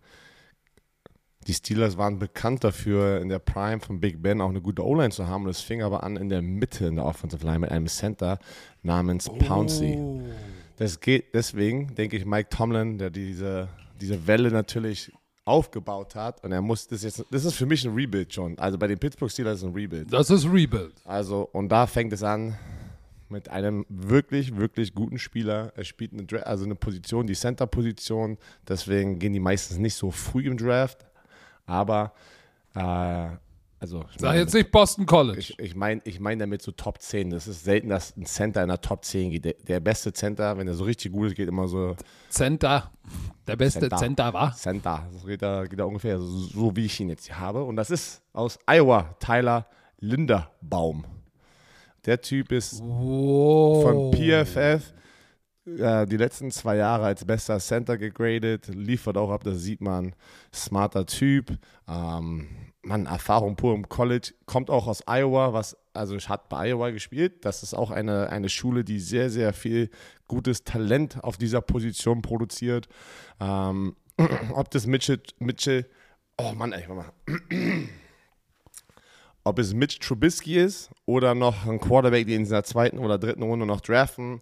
Die 1.47 1.55
Steelers 1.55 1.99
waren 1.99 2.19
bekannt 2.19 2.65
dafür, 2.65 3.21
in 3.21 3.29
der 3.29 3.39
Prime 3.39 3.81
von 3.81 4.01
Big 4.01 4.23
Ben 4.23 4.41
auch 4.41 4.49
eine 4.49 4.63
gute 4.63 4.85
O-Line 4.85 5.11
zu 5.11 5.27
haben. 5.27 5.45
Und 5.45 5.51
es 5.51 5.61
fing 5.61 5.83
aber 5.83 6.03
an 6.03 6.17
in 6.17 6.29
der 6.29 6.43
Mitte 6.43 6.87
in 6.87 6.97
der 6.97 7.05
Offensive 7.05 7.45
Line 7.45 7.61
mit 7.61 7.71
einem 7.71 7.87
Center 7.87 8.39
namens 8.83 9.29
Pouncey. 9.29 9.97
Oh. 9.99 10.23
Das 10.77 11.01
geht 11.01 11.35
deswegen, 11.35 11.95
denke 11.95 12.17
ich, 12.17 12.25
Mike 12.25 12.49
Tomlin, 12.49 12.99
der 12.99 13.11
diese, 13.11 13.69
diese 14.01 14.27
Welle 14.27 14.51
natürlich 14.51 15.13
aufgebaut 15.45 16.15
hat. 16.15 16.43
Und 16.43 16.53
er 16.53 16.63
muss 16.63 16.87
das 16.87 17.03
jetzt, 17.03 17.25
das 17.31 17.45
ist 17.45 17.55
für 17.55 17.67
mich 17.67 17.85
ein 17.85 17.95
Rebuild 17.95 18.33
schon. 18.33 18.59
Also 18.59 18.79
bei 18.79 18.87
den 18.87 18.99
Pittsburgh 18.99 19.31
Steelers 19.31 19.59
ist 19.59 19.65
ein 19.65 19.75
Rebuild. 19.75 20.13
Das 20.13 20.31
ist 20.31 20.47
Rebuild. 20.47 20.95
Also, 21.05 21.49
und 21.53 21.69
da 21.69 21.87
fängt 21.87 22.13
es 22.13 22.23
an 22.23 22.57
mit 23.29 23.49
einem 23.49 23.85
wirklich, 23.89 24.57
wirklich 24.57 24.95
guten 24.95 25.19
Spieler. 25.19 25.73
Er 25.77 25.85
spielt 25.85 26.13
eine, 26.13 26.47
also 26.47 26.65
eine 26.65 26.75
Position, 26.75 27.27
die 27.27 27.35
Center-Position. 27.35 28.39
Deswegen 28.67 29.19
gehen 29.19 29.33
die 29.33 29.41
meistens 29.41 29.79
nicht 29.79 29.95
so 29.95 30.11
früh 30.11 30.47
im 30.47 30.57
Draft. 30.57 31.05
Aber, 31.67 32.13
äh, 32.75 33.29
also. 33.81 34.05
ich 34.11 34.19
Sag 34.21 34.31
meine- 34.31 34.41
jetzt 34.41 34.55
nicht 34.55 34.71
Boston 34.71 35.07
College. 35.07 35.39
ich, 35.39 35.59
ich 35.59 35.75
meine 35.75 36.01
ich 36.05 36.21
mein 36.21 36.39
damit 36.39 36.63
so 36.63 36.73
Top 36.73 37.01
10. 37.01 37.31
Das 37.31 37.47
ist 37.49 37.65
selten, 37.65 37.89
dass 37.89 38.17
ein 38.17 38.27
Center 38.27 38.63
in 38.63 38.69
der 38.69 38.81
Top 38.81 39.05
10 39.05 39.31
geht. 39.31 39.45
Der, 39.45 39.55
der 39.67 39.81
beste 39.81 40.13
Center, 40.13 40.57
wenn 40.59 40.67
er 40.69 40.75
so 40.75 40.85
richtig 40.85 41.13
gut 41.13 41.29
ist, 41.29 41.37
geht 41.37 41.49
immer 41.49 41.69
so 41.69 41.95
Center. 42.31 42.91
Der 43.47 43.57
beste 43.57 43.81
Center. 43.81 43.97
Center, 43.99 44.33
war. 44.33 44.55
Center. 44.55 45.07
Das 45.13 45.25
geht 45.27 45.43
da, 45.43 45.65
geht 45.67 45.79
da 45.79 45.85
ungefähr 45.85 46.19
so, 46.19 46.27
so, 46.27 46.77
wie 46.77 46.87
ich 46.87 46.99
ihn 47.01 47.09
jetzt 47.11 47.27
hier 47.27 47.39
habe. 47.39 47.63
Und 47.65 47.77
das 47.77 47.91
ist 47.91 48.23
aus 48.33 48.59
Iowa, 48.67 49.15
Tyler 49.21 49.67
Linderbaum. 50.01 51.05
Der 52.07 52.21
Typ 52.21 52.53
ist 52.53 52.83
Wow. 52.83 53.83
von 53.83 54.13
PFF 54.13 54.93
äh, 55.67 56.07
die 56.07 56.17
letzten 56.17 56.51
zwei 56.51 56.77
Jahre 56.77 57.07
als 57.07 57.25
bester 57.25 57.59
Center 57.59 57.97
gegradet, 57.97 58.69
liefert 58.69 59.17
auch 59.17 59.31
ab, 59.31 59.45
das 59.45 59.61
sieht 59.61 59.81
man. 59.81 60.15
Smarter 60.53 61.07
Typ, 61.07 61.59
ähm, 61.89 62.49
Mann, 62.83 63.07
Erfahrung 63.07 63.57
pur 63.57 63.75
im 63.75 63.89
College, 63.89 64.35
kommt 64.47 64.71
auch 64.71 64.87
aus 64.87 65.05
Iowa, 65.07 65.53
was, 65.53 65.77
also 65.95 66.17
hat 66.19 66.49
bei 66.49 66.71
Iowa 66.71 66.91
gespielt. 66.91 67.45
Das 67.45 67.63
ist 67.63 67.75
auch 67.75 67.91
eine, 67.91 68.29
eine 68.31 68.49
Schule, 68.49 68.85
die 68.85 69.01
sehr, 69.01 69.31
sehr 69.31 69.53
viel 69.53 69.91
gutes 70.29 70.65
Talent 70.65 71.23
auf 71.25 71.39
dieser 71.39 71.63
Position 71.63 72.21
produziert. 72.23 72.89
Ähm, 73.41 73.97
ob 74.55 74.71
das 74.71 74.87
Mitchell, 74.87 75.21
Mitchell, 75.39 75.87
oh 76.37 76.53
Mann, 76.53 76.73
ey, 76.73 76.87
mal. 76.89 77.13
Ob 79.47 79.59
es 79.59 79.75
Mitch 79.75 79.99
Trubisky 79.99 80.57
ist 80.57 80.91
oder 81.05 81.35
noch 81.35 81.67
ein 81.67 81.79
Quarterback, 81.79 82.27
den 82.27 82.47
sie 82.47 82.53
in 82.53 82.55
der 82.55 82.65
zweiten 82.65 82.99
oder 82.99 83.19
dritten 83.19 83.43
Runde 83.43 83.67
noch 83.67 83.83
draften, 83.83 84.41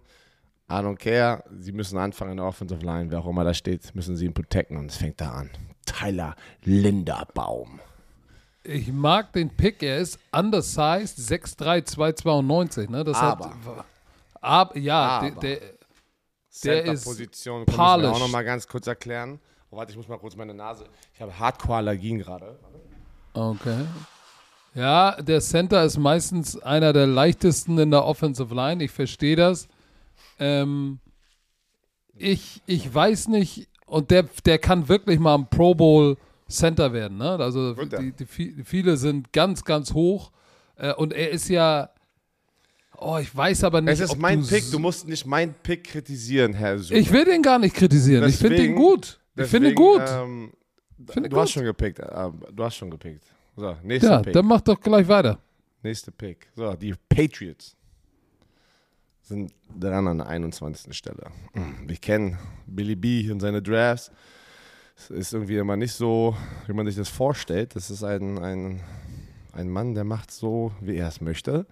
I 0.73 0.81
don't 0.83 0.97
care. 0.97 1.43
Sie 1.59 1.71
müssen 1.71 1.97
anfangen 1.97 2.31
in 2.31 2.37
der 2.37 2.45
Offensive 2.47 2.83
Line. 2.83 3.11
Wer 3.11 3.19
auch 3.19 3.27
immer 3.27 3.43
da 3.43 3.53
steht, 3.53 3.93
müssen 3.93 4.15
sie 4.15 4.25
ihn 4.25 4.33
protecten. 4.33 4.77
Und 4.77 4.89
es 4.89 4.97
fängt 4.97 5.21
da 5.21 5.31
an. 5.31 5.49
Tyler 5.85 6.35
Linderbaum. 6.63 7.79
Ich 8.63 8.91
mag 8.91 9.33
den 9.33 9.49
Pick. 9.49 9.83
Er 9.83 9.99
ist 9.99 10.17
undersized, 10.31 11.19
6'3", 11.19 11.83
292. 11.85 12.89
Ne? 12.89 13.03
Das 13.03 13.17
Aber. 13.17 13.49
Hat, 13.49 13.85
ab, 14.41 14.75
ja, 14.77 14.99
Aber. 15.19 15.31
Der, 15.31 15.39
der, 15.41 15.59
Der 15.59 16.83
ist 16.93 17.03
Center-Position 17.03 17.65
können 17.65 17.77
wir 17.77 17.83
auch 17.83 17.93
polished. 17.95 18.19
noch 18.19 18.29
mal 18.29 18.43
ganz 18.43 18.67
kurz 18.67 18.87
erklären. 18.87 19.39
Oh, 19.69 19.77
warte, 19.77 19.91
ich 19.91 19.97
muss 19.97 20.07
mal 20.07 20.17
kurz 20.17 20.35
meine 20.35 20.53
Nase. 20.53 20.85
Ich 21.13 21.21
habe 21.21 21.37
Hardcore-Allergien 21.37 22.19
gerade. 22.19 22.57
Okay. 23.33 23.85
Ja, 24.75 25.21
der 25.21 25.41
Center 25.41 25.83
ist 25.83 25.97
meistens 25.97 26.57
einer 26.61 26.93
der 26.93 27.05
leichtesten 27.05 27.77
in 27.77 27.91
der 27.91 28.05
Offensive 28.05 28.53
Line. 28.55 28.83
Ich 28.83 28.91
verstehe 28.91 29.35
das. 29.35 29.67
Ähm, 30.43 30.99
ich, 32.15 32.61
ich 32.65 32.93
weiß 32.93 33.27
nicht, 33.29 33.67
und 33.85 34.11
der, 34.11 34.23
der 34.45 34.59
kann 34.59 34.87
wirklich 34.87 35.19
mal 35.19 35.35
ein 35.35 35.49
Pro 35.49 35.73
Bowl 35.75 36.17
Center 36.49 36.93
werden. 36.93 37.17
Ne? 37.17 37.29
Also 37.39 37.73
die, 37.73 38.11
die, 38.11 38.25
vi- 38.25 38.63
viele 38.63 38.97
sind 38.97 39.31
ganz, 39.33 39.63
ganz 39.63 39.93
hoch. 39.93 40.31
Äh, 40.75 40.93
und 40.93 41.13
er 41.13 41.29
ist 41.31 41.49
ja. 41.49 41.89
Oh, 42.97 43.17
ich 43.19 43.35
weiß 43.35 43.63
aber 43.63 43.81
nicht. 43.81 43.93
Es 43.93 43.99
ist 44.01 44.17
mein 44.17 44.41
du 44.41 44.47
Pick. 44.47 44.69
Du 44.71 44.79
musst 44.79 45.07
nicht 45.07 45.25
meinen 45.25 45.53
Pick 45.63 45.85
kritisieren, 45.85 46.53
Herr 46.53 46.77
Sucher. 46.79 46.95
Ich 46.99 47.11
will 47.11 47.25
den 47.25 47.41
gar 47.41 47.59
nicht 47.59 47.75
kritisieren. 47.75 48.27
ich 48.29 48.37
finde 48.37 48.57
den 48.57 48.75
Deswegen- 48.75 48.75
gut. 48.75 49.19
Ich 49.35 49.45
finde 49.47 49.69
ihn 49.69 49.75
Deswegen, 49.75 49.75
gut. 49.75 50.01
Ähm, 50.09 50.51
Finde 51.09 51.29
du 51.29 51.35
gut. 51.35 51.43
hast 51.43 51.51
schon 51.51 51.63
gepickt. 51.63 51.99
Äh, 51.99 52.29
du 52.53 52.63
hast 52.63 52.75
schon 52.75 52.91
gepickt. 52.91 53.23
So, 53.55 53.75
nächster 53.83 54.11
ja, 54.11 54.19
Pick. 54.21 54.33
dann 54.33 54.45
mach 54.45 54.61
doch 54.61 54.79
gleich 54.79 55.07
weiter. 55.07 55.39
Nächster 55.81 56.11
Pick. 56.11 56.47
So, 56.55 56.73
die 56.75 56.93
Patriots 57.09 57.75
sind 59.23 59.53
dran 59.79 60.07
an 60.07 60.17
der 60.19 60.27
21. 60.27 60.95
Stelle. 60.95 61.25
Wir 61.85 61.95
kennen 61.97 62.37
Billy 62.67 62.95
B 62.95 63.31
und 63.31 63.39
seine 63.39 63.61
Drafts. 63.61 64.11
Es 64.95 65.09
ist 65.09 65.33
irgendwie 65.33 65.57
immer 65.57 65.75
nicht 65.75 65.93
so, 65.93 66.35
wie 66.67 66.73
man 66.73 66.85
sich 66.85 66.95
das 66.95 67.09
vorstellt. 67.09 67.75
Das 67.75 67.89
ist 67.89 68.03
ein, 68.03 68.37
ein, 68.37 68.81
ein 69.53 69.69
Mann, 69.69 69.95
der 69.95 70.03
macht 70.03 70.29
so, 70.29 70.71
wie 70.81 70.97
er 70.97 71.07
es 71.07 71.21
möchte. 71.21 71.65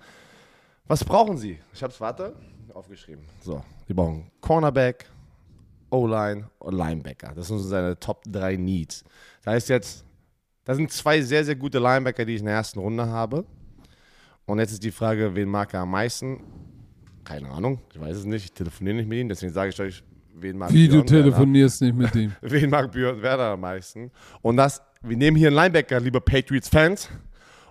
Was 0.87 1.03
brauchen 1.03 1.37
sie? 1.37 1.59
Ich 1.73 1.83
habe 1.83 1.93
es, 1.93 2.01
warte, 2.01 2.35
aufgeschrieben. 2.73 3.25
So, 3.41 3.63
die 3.87 3.93
brauchen 3.93 4.31
Cornerback, 4.41 5.05
O-Line 5.89 6.49
und 6.59 6.73
Linebacker. 6.73 7.33
Das 7.35 7.47
sind 7.47 7.59
so 7.59 7.67
seine 7.67 7.99
Top 7.99 8.23
3 8.27 8.55
Needs. 8.55 9.03
Da 9.43 9.55
ist 9.55 9.69
jetzt, 9.69 10.05
da 10.63 10.73
sind 10.73 10.91
zwei 10.91 11.21
sehr, 11.21 11.45
sehr 11.45 11.55
gute 11.55 11.79
Linebacker, 11.79 12.25
die 12.25 12.35
ich 12.35 12.39
in 12.39 12.45
der 12.45 12.55
ersten 12.55 12.79
Runde 12.79 13.05
habe. 13.07 13.45
Und 14.45 14.59
jetzt 14.59 14.71
ist 14.71 14.83
die 14.83 14.91
Frage, 14.91 15.35
wen 15.35 15.49
mag 15.49 15.73
er 15.73 15.81
am 15.81 15.91
meisten? 15.91 16.41
Keine 17.23 17.49
Ahnung, 17.49 17.79
ich 17.93 17.99
weiß 17.99 18.17
es 18.17 18.25
nicht. 18.25 18.45
Ich 18.45 18.51
telefoniere 18.53 18.97
nicht 18.97 19.07
mit 19.09 19.19
ihm, 19.19 19.29
deswegen 19.29 19.53
sage 19.53 19.69
ich 19.69 19.79
euch, 19.79 20.03
wen 20.33 20.57
mag 20.57 20.71
Wie 20.73 20.87
du 20.87 21.03
Björn 21.03 21.09
Werner? 21.09 21.23
telefonierst 21.23 21.81
nicht 21.81 21.95
mit 21.95 22.15
ihm. 22.15 22.33
Wen 22.41 22.69
mag 22.69 22.91
Björn 22.91 23.21
Werner 23.21 23.43
am 23.43 23.61
meisten? 23.61 24.11
Und 24.41 24.57
das, 24.57 24.81
wir 25.01 25.17
nehmen 25.17 25.37
hier 25.37 25.47
einen 25.47 25.55
Linebacker, 25.55 25.99
liebe 25.99 26.19
Patriots-Fans. 26.21 27.09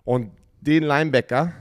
Und 0.05 0.31
den 0.61 0.85
Linebacker, 0.85 1.53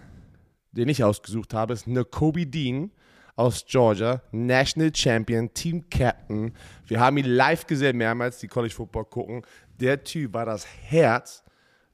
den 0.71 0.89
ich 0.89 1.03
ausgesucht 1.03 1.53
habe, 1.53 1.73
ist 1.73 1.87
Kobe 2.11 2.45
Dean 2.45 2.91
aus 3.35 3.65
Georgia, 3.65 4.21
National 4.31 4.91
Champion, 4.93 5.53
Team 5.53 5.89
Captain. 5.89 6.53
Wir 6.85 6.99
haben 6.99 7.17
ihn 7.17 7.25
live 7.25 7.65
gesehen, 7.65 7.97
mehrmals, 7.97 8.39
die 8.39 8.47
College 8.47 8.73
Football 8.73 9.05
gucken. 9.05 9.43
Der 9.79 10.03
Typ 10.03 10.33
war 10.33 10.45
das 10.45 10.67
Herz 10.67 11.43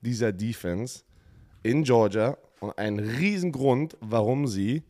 dieser 0.01 0.31
Defense 0.31 1.03
in 1.61 1.83
Georgia 1.83 2.37
und 2.59 2.75
ein 2.77 2.97
Riesengrund, 2.97 3.95
warum 4.01 4.47
sie 4.47 4.83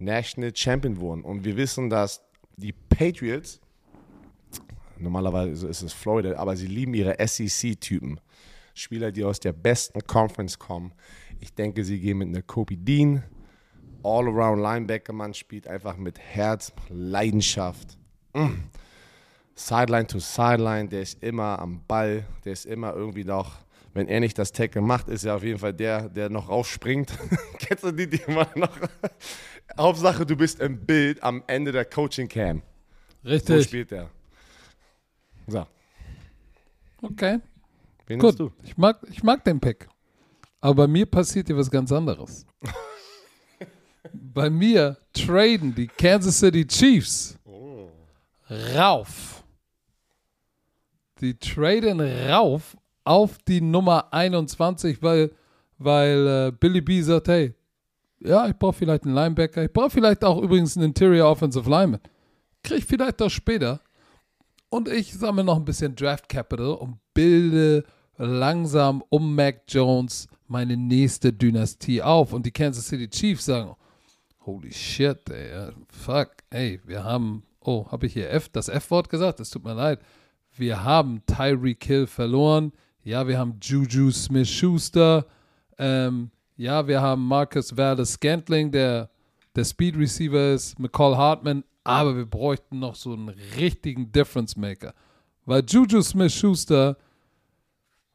National 0.00 0.52
Champion 0.54 0.98
wurden. 0.98 1.22
Und 1.22 1.44
wir 1.44 1.56
wissen, 1.56 1.88
dass 1.88 2.22
die 2.56 2.72
Patriots 2.72 3.60
Normalerweise 5.00 5.66
ist 5.66 5.82
es 5.82 5.92
Florida, 5.92 6.36
aber 6.36 6.56
sie 6.56 6.66
lieben 6.66 6.94
ihre 6.94 7.16
SEC-Typen. 7.26 8.20
Spieler, 8.74 9.10
die 9.10 9.24
aus 9.24 9.40
der 9.40 9.52
besten 9.52 10.00
Conference 10.06 10.58
kommen. 10.58 10.92
Ich 11.40 11.54
denke, 11.54 11.84
sie 11.84 11.98
gehen 11.98 12.18
mit 12.18 12.28
einer 12.28 12.42
Kobe 12.42 12.76
Dean. 12.76 13.22
All-around 14.02 14.62
Linebacker, 14.62 15.12
man 15.12 15.34
spielt 15.34 15.66
einfach 15.66 15.96
mit 15.96 16.18
Herz, 16.18 16.72
Leidenschaft. 16.88 17.98
Mm. 18.32 18.64
Sideline 19.54 20.06
to 20.06 20.18
Sideline, 20.18 20.88
der 20.88 21.02
ist 21.02 21.22
immer 21.22 21.58
am 21.58 21.82
Ball, 21.86 22.24
der 22.44 22.54
ist 22.54 22.64
immer 22.64 22.94
irgendwie 22.94 23.24
noch, 23.24 23.58
wenn 23.94 24.08
er 24.08 24.20
nicht 24.20 24.38
das 24.38 24.52
Tackle 24.52 24.80
macht, 24.82 25.08
ist 25.08 25.24
er 25.24 25.36
auf 25.36 25.42
jeden 25.42 25.58
Fall 25.58 25.74
der, 25.74 26.08
der 26.08 26.28
noch 26.30 26.48
rausspringt. 26.48 27.12
Kennst 27.58 27.84
du 27.84 27.92
die, 27.92 28.08
die 28.08 28.22
immer 28.26 28.46
noch? 28.54 28.70
Hauptsache, 29.78 30.24
du 30.26 30.36
bist 30.36 30.60
im 30.60 30.84
Bild 30.84 31.22
am 31.22 31.42
Ende 31.46 31.72
der 31.72 31.84
Coaching 31.84 32.28
Cam. 32.28 32.62
So 33.22 33.28
Richtig. 33.30 33.64
spielt 33.64 33.92
er. 33.92 34.10
So, 35.46 35.66
Okay. 37.02 37.38
wen 38.06 38.18
Gut, 38.18 38.38
du? 38.38 38.52
ich 38.62 38.76
mag, 38.76 38.98
ich 39.10 39.22
mag 39.22 39.42
den 39.44 39.58
Pick. 39.60 39.88
Aber 40.60 40.74
bei 40.74 40.86
mir 40.86 41.06
passiert 41.06 41.46
hier 41.46 41.56
was 41.56 41.70
ganz 41.70 41.90
anderes. 41.90 42.44
bei 44.12 44.50
mir 44.50 44.98
traden 45.12 45.74
die 45.74 45.86
Kansas 45.86 46.38
City 46.38 46.66
Chiefs 46.66 47.38
rauf. 48.76 49.42
Die 51.20 51.38
traden 51.38 52.00
rauf 52.00 52.76
auf 53.04 53.38
die 53.46 53.60
Nummer 53.60 54.12
21, 54.12 55.02
weil, 55.02 55.32
weil 55.78 56.26
äh, 56.26 56.52
Billy 56.52 56.80
B 56.80 57.02
sagt, 57.02 57.28
hey, 57.28 57.54
ja, 58.20 58.46
ich 58.48 58.56
brauche 58.56 58.74
vielleicht 58.74 59.04
einen 59.04 59.14
Linebacker, 59.14 59.64
ich 59.64 59.72
brauche 59.72 59.90
vielleicht 59.90 60.24
auch 60.24 60.40
übrigens 60.42 60.76
einen 60.76 60.86
Interior 60.86 61.30
Offensive 61.30 61.68
Lineman. 61.68 62.00
Ich 62.68 62.84
vielleicht 62.84 63.22
auch 63.22 63.30
später. 63.30 63.80
Und 64.68 64.88
ich 64.88 65.12
sammle 65.14 65.42
noch 65.42 65.56
ein 65.56 65.64
bisschen 65.64 65.96
Draft 65.96 66.28
Capital 66.28 66.74
und 66.74 66.98
bilde 67.14 67.84
langsam 68.16 69.02
um 69.08 69.34
Mac 69.34 69.62
Jones 69.66 70.28
meine 70.46 70.76
nächste 70.76 71.32
Dynastie 71.32 72.02
auf. 72.02 72.32
Und 72.32 72.44
die 72.44 72.52
Kansas 72.52 72.86
City 72.86 73.08
Chiefs 73.08 73.46
sagen, 73.46 73.74
holy 74.44 74.72
shit, 74.72 75.28
ey, 75.30 75.72
fuck, 75.88 76.30
ey, 76.50 76.80
wir 76.84 77.02
haben, 77.02 77.44
oh, 77.60 77.86
habe 77.90 78.06
ich 78.06 78.12
hier 78.12 78.30
F, 78.30 78.48
das 78.48 78.68
F-Wort 78.68 79.08
gesagt? 79.08 79.40
Es 79.40 79.50
tut 79.50 79.64
mir 79.64 79.74
leid. 79.74 80.00
Wir 80.56 80.84
haben 80.84 81.22
Tyreek 81.26 81.82
Hill 81.84 82.06
verloren. 82.06 82.72
Ja, 83.02 83.26
wir 83.26 83.38
haben 83.38 83.56
Juju 83.62 84.10
Smith-Schuster. 84.10 85.26
Ähm, 85.78 86.30
ja, 86.56 86.86
wir 86.86 87.00
haben 87.00 87.26
Marcus 87.26 87.76
Valdes 87.76 88.12
Scantling, 88.12 88.70
der 88.70 89.08
der 89.56 89.64
Speed 89.64 89.96
Receiver 89.96 90.52
ist, 90.52 90.78
McCall 90.78 91.16
Hartman, 91.16 91.64
aber 91.82 92.16
wir 92.16 92.26
bräuchten 92.26 92.78
noch 92.78 92.94
so 92.94 93.12
einen 93.12 93.30
richtigen 93.56 94.12
Difference 94.12 94.56
Maker. 94.56 94.94
Weil 95.44 95.64
Juju 95.66 96.02
Smith 96.02 96.32
Schuster, 96.32 96.96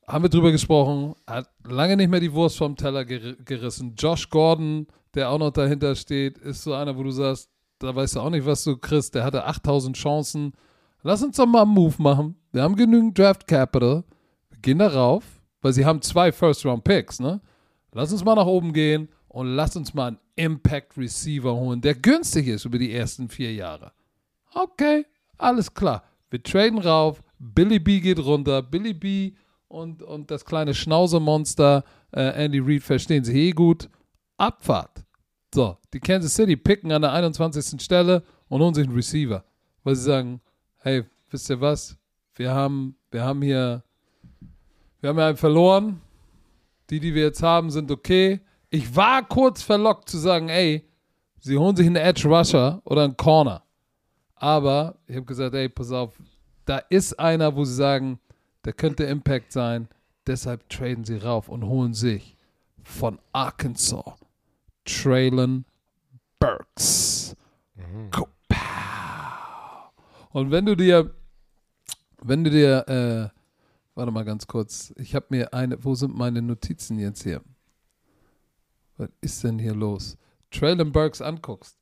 haben 0.08 0.24
wir 0.24 0.30
drüber 0.30 0.52
gesprochen, 0.52 1.16
hat 1.26 1.50
lange 1.68 1.98
nicht 1.98 2.10
mehr 2.10 2.20
die 2.20 2.32
Wurst 2.32 2.58
vom 2.58 2.76
Teller 2.76 3.04
ger 3.06 3.34
gerissen. 3.44 3.96
Josh 3.98 4.30
Gordon, 4.30 4.88
der 5.16 5.30
auch 5.30 5.40
noch 5.40 5.52
dahinter 5.52 5.96
steht, 5.96 6.38
ist 6.38 6.64
so 6.64 6.74
einer, 6.74 6.96
wo 6.96 7.04
du 7.04 7.12
sagst, 7.12 7.50
da 7.80 7.94
weißt 7.94 8.16
du 8.16 8.20
auch 8.22 8.30
nicht, 8.30 8.46
was 8.46 8.64
du 8.64 8.78
kriegst. 8.78 9.16
Der 9.16 9.24
hatte 9.24 9.46
8000 9.46 9.98
Chancen. 9.98 10.54
Lass 11.02 11.24
uns 11.24 11.38
doch 11.38 11.46
mal 11.46 11.64
einen 11.64 11.72
Move 11.72 11.96
machen. 11.98 12.36
Wir 12.52 12.62
haben 12.62 12.76
genügend 12.76 13.18
Draft 13.18 13.48
Capital. 13.48 14.04
Gehen 14.66 14.80
darauf, 14.80 15.24
weil 15.62 15.74
sie 15.74 15.86
haben 15.86 16.02
zwei 16.02 16.32
First-Round-Picks, 16.32 17.20
ne? 17.20 17.40
Lass 17.92 18.12
uns 18.12 18.26
mal 18.26 18.34
nach 18.34 18.48
oben 18.48 18.74
gehen 18.74 19.10
und 19.28 19.56
lass 19.56 19.76
uns 19.76 19.94
mal 19.94 20.08
einen 20.08 20.20
Impact 20.36 20.98
Receiver 20.98 21.54
holen, 21.54 21.82
der 21.82 21.94
günstig 21.94 22.48
ist 22.48 22.66
über 22.66 22.80
die 22.80 22.92
ersten 22.92 23.30
vier 23.30 23.54
Jahre. 23.54 23.92
Okay, 24.56 25.06
alles 25.38 25.72
klar. 25.72 26.04
Wir 26.32 26.42
traden 26.42 26.80
rauf. 26.80 27.22
Billy 27.38 27.78
B 27.78 28.00
geht 28.00 28.18
runter. 28.18 28.64
Billy 28.64 28.96
B 28.96 29.34
und, 29.68 30.02
und 30.02 30.32
das 30.32 30.44
kleine 30.44 30.74
Schnauzemonster 30.74 31.84
äh, 32.12 32.44
Andy 32.44 32.58
Reid 32.58 32.82
verstehen 32.82 33.24
sich 33.24 33.36
eh 33.36 33.52
gut. 33.52 33.88
Abfahrt. 34.38 35.06
So, 35.54 35.78
die 35.94 36.00
Kansas 36.00 36.34
City 36.34 36.58
picken 36.58 36.92
an 36.92 37.04
der 37.04 37.14
21. 37.14 37.80
Stelle 37.80 38.24
und 38.48 38.64
holen 38.64 38.74
sich 38.74 38.88
einen 38.88 38.96
Receiver. 38.96 39.46
Weil 39.84 39.96
sie 39.96 40.06
sagen, 40.06 40.42
hey, 40.80 41.04
wisst 41.30 41.52
ihr 41.52 41.62
was? 41.62 41.96
Wir 42.34 42.52
haben, 42.52 42.96
wir 43.12 43.24
haben 43.24 43.44
hier, 43.44 43.84
wir 45.06 45.10
haben 45.10 45.20
ja 45.20 45.28
einen 45.28 45.38
verloren. 45.38 46.02
Die, 46.90 47.00
die 47.00 47.14
wir 47.14 47.26
jetzt 47.26 47.44
haben, 47.44 47.70
sind 47.70 47.92
okay. 47.92 48.40
Ich 48.72 48.96
war 48.96 49.24
kurz 49.24 49.62
verlockt 49.62 50.10
zu 50.10 50.18
sagen, 50.18 50.50
ey, 50.50 50.84
sie 51.38 51.60
holen 51.60 51.76
sich 51.76 51.86
einen 51.86 51.98
Edge 51.98 52.28
Rusher 52.28 52.82
oder 52.86 53.04
einen 53.04 53.16
Corner. 53.16 53.62
Aber 54.34 54.96
ich 55.06 55.16
habe 55.16 55.28
gesagt, 55.28 55.54
ey, 55.54 55.70
pass 55.70 55.92
auf, 55.92 56.20
da 56.66 56.80
ist 56.90 57.20
einer, 57.20 57.56
wo 57.56 57.66
sie 57.66 57.76
sagen, 57.76 58.20
der 58.66 58.74
könnte 58.74 59.04
Impact 59.04 59.52
sein. 59.52 59.90
Deshalb 60.26 60.68
traden 60.70 61.06
sie 61.06 61.18
rauf 61.18 61.50
und 61.50 61.66
holen 61.66 61.94
sich 61.94 62.36
von 62.82 63.20
Arkansas 63.32 64.16
Traylon 64.86 65.66
Burks. 66.40 67.36
Kapow. 68.10 68.32
Und 70.32 70.50
wenn 70.50 70.66
du 70.66 70.76
dir, 70.76 71.14
wenn 72.24 72.44
du 72.44 72.50
dir, 72.50 73.32
äh, 73.32 73.35
warte 73.96 74.12
mal 74.12 74.26
ganz 74.26 74.46
kurz, 74.48 74.94
ich 74.98 75.16
habe 75.16 75.28
mir 75.30 75.54
eine, 75.54 75.84
wo 75.84 75.96
sind 75.96 76.16
meine 76.16 76.42
Notizen 76.42 77.00
jetzt 77.00 77.24
hier? 77.24 77.42
Was 78.98 79.10
ist 79.22 79.44
denn 79.44 79.60
hier 79.60 79.74
los? 79.74 80.18
Traylon 80.52 80.92
Burks 80.92 81.22
anguckst, 81.22 81.78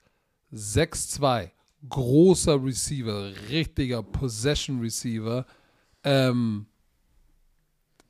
6'2, 0.54 1.52
großer 1.90 2.64
Receiver, 2.64 3.32
richtiger 3.50 4.02
Possession 4.02 4.80
Receiver, 4.80 5.46
ähm, 6.04 6.68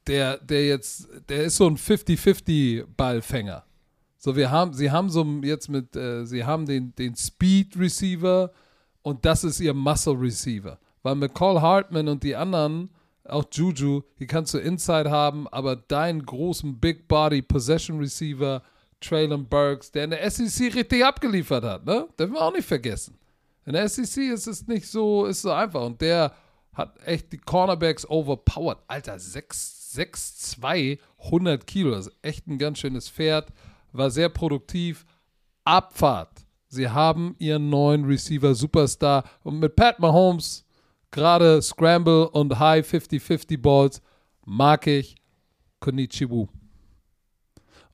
der, 0.08 0.38
der 0.38 0.68
jetzt, 0.68 1.08
der 1.30 1.46
ist 1.46 1.58
so 1.58 1.68
ein 1.68 1.78
50-50 1.78 2.86
Ballfänger. 2.96 3.66
So, 4.18 4.36
wir 4.36 4.52
haben, 4.52 4.74
sie 4.74 4.92
haben 4.92 5.10
so 5.10 5.26
jetzt 5.44 5.70
mit, 5.70 5.96
äh, 5.96 6.26
sie 6.26 6.46
haben 6.46 6.66
den, 6.66 6.94
den 6.96 7.16
Speed 7.16 7.78
Receiver 7.78 8.52
Und 9.02 9.26
das 9.26 9.44
ist 9.44 9.60
ihr 9.60 9.74
Muscle 9.74 10.14
Receiver. 10.14 10.80
Weil 11.04 11.16
mit 11.16 11.34
Cole 11.34 11.62
Hartman 11.62 12.08
und 12.08 12.24
die 12.24 12.36
anderen, 12.36 12.90
auch 13.26 13.46
Juju, 13.52 14.02
die 14.20 14.28
kannst 14.28 14.54
du 14.54 14.58
Inside 14.58 15.10
haben, 15.10 15.48
aber 15.48 15.76
deinen 15.76 16.26
großen 16.26 16.80
Big 16.80 17.08
Body 17.08 17.42
Possession 17.42 18.00
Receiver, 18.00 18.62
Traylon 19.00 19.48
Burks, 19.48 19.92
der 19.92 20.06
in 20.06 20.10
der 20.12 20.30
SEC 20.30 20.74
richtig 20.76 21.06
abgeliefert 21.06 21.64
hat, 21.64 21.86
ne? 21.86 22.08
Dürfen 22.18 22.34
wir 22.34 22.42
auch 22.42 22.54
nicht 22.54 22.68
vergessen. 22.68 23.18
In 23.66 23.74
der 23.74 23.88
SEC 23.88 24.32
ist 24.32 24.48
es 24.48 24.68
nicht 24.68 24.88
so, 24.88 25.26
ist 25.26 25.42
so 25.42 25.52
einfach. 25.52 25.86
Und 25.86 26.02
der 26.02 26.34
hat 26.74 26.98
echt 27.06 27.32
die 27.32 27.38
Cornerbacks 27.38 28.06
overpowered. 28.10 28.80
Alter, 28.88 29.16
6'2, 29.16 31.00
100 31.24 31.68
Kilo. 31.68 31.92
Das 31.92 32.08
ist 32.08 32.18
echt 32.22 32.48
ein 32.48 32.58
ganz 32.58 32.80
schönes 32.80 33.10
Pferd. 33.10 33.50
War 33.92 34.10
sehr 34.10 34.30
produktiv. 34.30 35.06
Abfahrt. 35.64 36.46
Sie 36.68 36.90
haben 36.90 37.36
ihren 37.38 37.70
neuen 37.70 38.04
Receiver 38.06 38.54
Superstar. 38.56 39.24
Und 39.44 39.60
mit 39.60 39.76
Pat 39.76 40.00
Mahomes, 40.00 40.63
gerade 41.14 41.62
Scramble 41.62 42.28
und 42.30 42.60
High 42.60 42.86
50-50 42.86 43.62
Balls, 43.62 44.02
mag 44.46 44.86
ich 44.88 45.16
Konichiwu. 45.80 46.48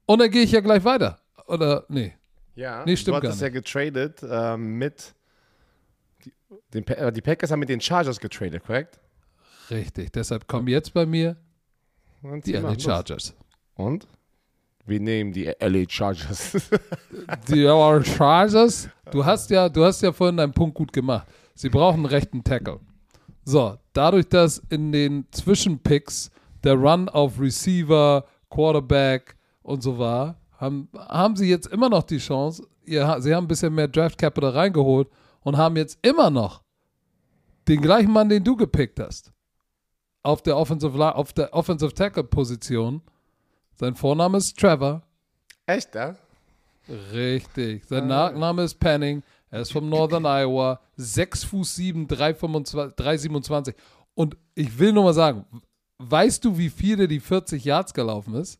Und 0.07 0.19
dann 0.19 0.31
gehe 0.31 0.41
ich 0.41 0.51
ja 0.51 0.61
gleich 0.61 0.83
weiter. 0.83 1.19
Oder, 1.45 1.85
nee. 1.89 2.15
Ja, 2.55 2.83
Nee, 2.85 2.97
stimmt 2.97 3.17
du 3.17 3.27
hattest 3.27 3.41
ja 3.41 3.49
getradet 3.49 4.21
ähm, 4.27 4.77
mit. 4.77 5.13
Die, 6.25 6.33
den, 6.73 6.87
äh, 6.87 7.11
die 7.11 7.21
Packers 7.21 7.51
haben 7.51 7.59
mit 7.59 7.69
den 7.69 7.79
Chargers 7.79 8.19
getradet, 8.19 8.63
korrekt? 8.65 8.99
Richtig. 9.69 10.11
Deshalb 10.11 10.47
kommen 10.47 10.67
jetzt 10.67 10.93
bei 10.93 11.05
mir 11.05 11.37
Und 12.21 12.45
die 12.45 12.53
LA 12.53 12.77
Chargers. 12.79 13.35
Und? 13.75 14.07
Wir 14.85 14.99
nehmen 14.99 15.31
die 15.31 15.45
LA 15.45 15.85
Chargers. 15.87 16.69
Die 17.47 17.61
LA 17.61 18.03
Chargers, 18.03 18.89
du 19.11 19.23
hast 19.23 19.51
ja, 19.51 19.69
du 19.69 19.85
hast 19.85 20.01
ja 20.01 20.11
vorhin 20.11 20.37
deinen 20.37 20.51
Punkt 20.51 20.75
gut 20.75 20.91
gemacht. 20.91 21.27
Sie 21.53 21.69
brauchen 21.69 21.97
einen 21.97 22.05
rechten 22.05 22.43
Tackle. 22.43 22.79
So, 23.49 23.79
dadurch, 23.93 24.29
dass 24.29 24.59
in 24.69 24.91
den 24.91 25.25
Zwischenpicks 25.31 26.29
der 26.63 26.75
Run 26.75 27.09
auf 27.09 27.39
Receiver, 27.39 28.23
Quarterback 28.47 29.35
und 29.63 29.81
so 29.81 29.97
war, 29.97 30.39
haben, 30.59 30.87
haben 30.93 31.35
sie 31.35 31.49
jetzt 31.49 31.65
immer 31.65 31.89
noch 31.89 32.03
die 32.03 32.19
Chance. 32.19 32.67
Ihr, 32.85 33.19
sie 33.21 33.33
haben 33.33 33.45
ein 33.45 33.47
bisschen 33.47 33.73
mehr 33.73 33.87
Draft 33.87 34.19
Capital 34.19 34.51
reingeholt 34.51 35.07
und 35.41 35.57
haben 35.57 35.77
jetzt 35.77 35.97
immer 36.03 36.29
noch 36.29 36.61
den 37.67 37.81
gleichen 37.81 38.11
Mann, 38.11 38.29
den 38.29 38.43
du 38.43 38.55
gepickt 38.55 38.99
hast, 38.99 39.31
auf 40.21 40.43
der 40.43 40.55
Offensive, 40.55 41.15
auf 41.15 41.33
der 41.33 41.51
Offensive 41.51 41.95
Tackle 41.95 42.25
Position. 42.25 43.01
Sein 43.73 43.95
Vorname 43.95 44.37
ist 44.37 44.59
Trevor. 44.59 45.01
Echt, 45.65 45.95
ja? 45.95 46.15
Richtig. 47.11 47.83
Sein 47.85 48.05
Nachname 48.05 48.61
ist 48.61 48.79
Penning. 48.79 49.23
Er 49.51 49.61
ist 49.61 49.71
vom 49.71 49.89
Northern 49.89 50.25
Iowa. 50.25 50.79
6 50.97 51.43
Fuß 51.45 51.75
7, 51.75 52.07
325 52.07 52.95
327. 52.95 53.75
Und 54.13 54.37
ich 54.55 54.77
will 54.77 54.93
nur 54.93 55.05
mal 55.05 55.13
sagen, 55.13 55.45
weißt 55.99 56.43
du, 56.45 56.57
wie 56.57 56.69
viel 56.69 56.97
der 56.97 57.07
die 57.07 57.19
40 57.19 57.63
Yards 57.63 57.93
gelaufen 57.93 58.35
ist? 58.35 58.59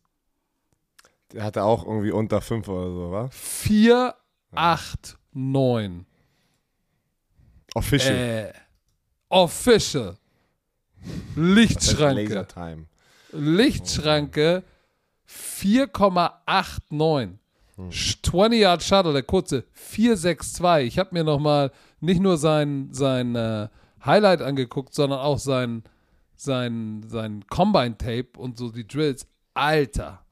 Der 1.32 1.44
hatte 1.44 1.64
auch 1.64 1.86
irgendwie 1.86 2.12
unter 2.12 2.42
5 2.42 2.68
oder 2.68 2.92
so, 2.92 3.12
wa? 3.12 3.30
4, 3.32 4.16
8, 4.56 5.18
9. 5.34 6.06
Official. 7.76 8.16
Äh, 8.16 8.54
official. 9.30 10.18
Lichtschranke. 11.36 12.24
Laser 12.24 12.48
Time. 12.48 12.86
Lichtschranke 13.32 14.64
4,89. 15.28 17.39
20 17.89 18.59
Yard 18.59 18.84
Shuttle, 18.84 19.13
der 19.13 19.23
kurze 19.23 19.65
4,62. 19.75 20.82
Ich 20.82 20.99
habe 20.99 21.09
mir 21.13 21.23
nochmal 21.23 21.71
nicht 21.99 22.21
nur 22.21 22.38
sein, 22.38 22.89
sein 22.91 23.36
äh, 23.36 23.69
Highlight 24.05 24.41
angeguckt, 24.41 24.93
sondern 24.93 25.19
auch 25.19 25.39
sein, 25.39 25.84
sein, 26.36 27.03
sein 27.07 27.45
Combine 27.47 27.97
Tape 27.97 28.30
und 28.38 28.57
so 28.57 28.69
die 28.69 28.88
Drills. 28.88 29.27
Alter, 29.53 30.23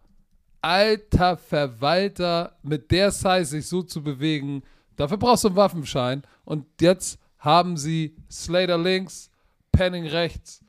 alter 0.61 1.37
Verwalter, 1.37 2.57
mit 2.63 2.91
der 2.91 3.11
Size 3.11 3.45
sich 3.45 3.67
so 3.67 3.83
zu 3.83 4.03
bewegen, 4.03 4.63
dafür 4.95 5.17
brauchst 5.17 5.43
du 5.43 5.49
einen 5.49 5.57
Waffenschein. 5.57 6.23
Und 6.45 6.65
jetzt 6.81 7.19
haben 7.39 7.77
sie 7.77 8.15
Slater 8.31 8.77
links, 8.77 9.29
Penning 9.71 10.07
rechts. 10.07 10.63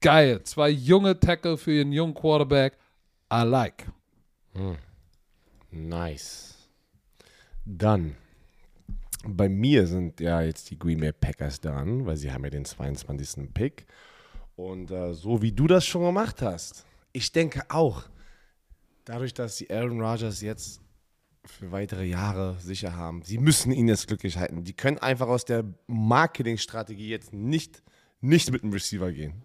Geil. 0.00 0.42
Zwei 0.42 0.68
junge 0.68 1.18
Tackle 1.18 1.56
für 1.56 1.72
ihren 1.72 1.92
jungen 1.92 2.14
Quarterback. 2.14 2.76
I 3.32 3.42
like. 3.42 3.86
Nice. 5.72 6.68
Dann, 7.64 8.16
bei 9.24 9.48
mir 9.48 9.86
sind 9.86 10.20
ja 10.20 10.42
jetzt 10.42 10.70
die 10.70 10.78
Green 10.78 11.00
Bay 11.00 11.12
Packers 11.12 11.60
dran, 11.60 12.04
weil 12.04 12.16
sie 12.16 12.30
haben 12.30 12.44
ja 12.44 12.50
den 12.50 12.64
22. 12.64 13.52
Pick. 13.54 13.86
Und 14.54 14.90
äh, 14.90 15.14
so 15.14 15.40
wie 15.40 15.52
du 15.52 15.66
das 15.66 15.86
schon 15.86 16.04
gemacht 16.04 16.42
hast, 16.42 16.84
ich 17.12 17.32
denke 17.32 17.62
auch, 17.68 18.04
dadurch, 19.04 19.32
dass 19.32 19.56
sie 19.56 19.70
Aaron 19.70 20.00
Rodgers 20.00 20.42
jetzt 20.42 20.80
für 21.44 21.72
weitere 21.72 22.04
Jahre 22.04 22.56
sicher 22.60 22.94
haben, 22.94 23.22
sie 23.22 23.38
müssen 23.38 23.72
ihn 23.72 23.88
jetzt 23.88 24.06
glücklich 24.06 24.36
halten. 24.36 24.64
Die 24.64 24.74
können 24.74 24.98
einfach 24.98 25.28
aus 25.28 25.44
der 25.44 25.64
Marketingstrategie 25.86 27.08
jetzt 27.08 27.32
nicht, 27.32 27.82
nicht 28.20 28.52
mit 28.52 28.62
dem 28.62 28.72
Receiver 28.72 29.10
gehen. 29.10 29.42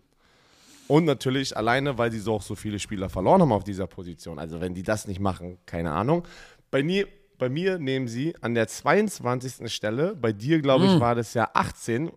Und 0.88 1.06
natürlich 1.06 1.56
alleine, 1.56 1.98
weil 1.98 2.12
sie 2.12 2.20
so 2.20 2.36
auch 2.36 2.42
so 2.42 2.56
viele 2.56 2.80
Spieler 2.80 3.10
verloren 3.10 3.42
haben 3.42 3.52
auf 3.52 3.64
dieser 3.64 3.88
Position. 3.88 4.40
Also 4.40 4.62
wenn 4.62 4.74
die 4.74 4.84
das 4.84 5.08
nicht 5.08 5.20
machen, 5.20 5.58
keine 5.66 5.92
Ahnung. 5.92 6.24
Bei 6.72 6.82
mir, 6.82 7.08
bei 7.38 7.50
mir 7.50 7.78
nehmen 7.78 8.08
sie 8.08 8.36
an 8.42 8.56
der 8.56 8.68
22. 8.68 9.72
Stelle, 9.74 10.16
bei 10.16 10.32
dir 10.32 10.62
glaube 10.62 10.86
ich 10.86 11.00
war 11.00 11.16
das 11.16 11.34
ja 11.34 11.50
18. 11.54 12.12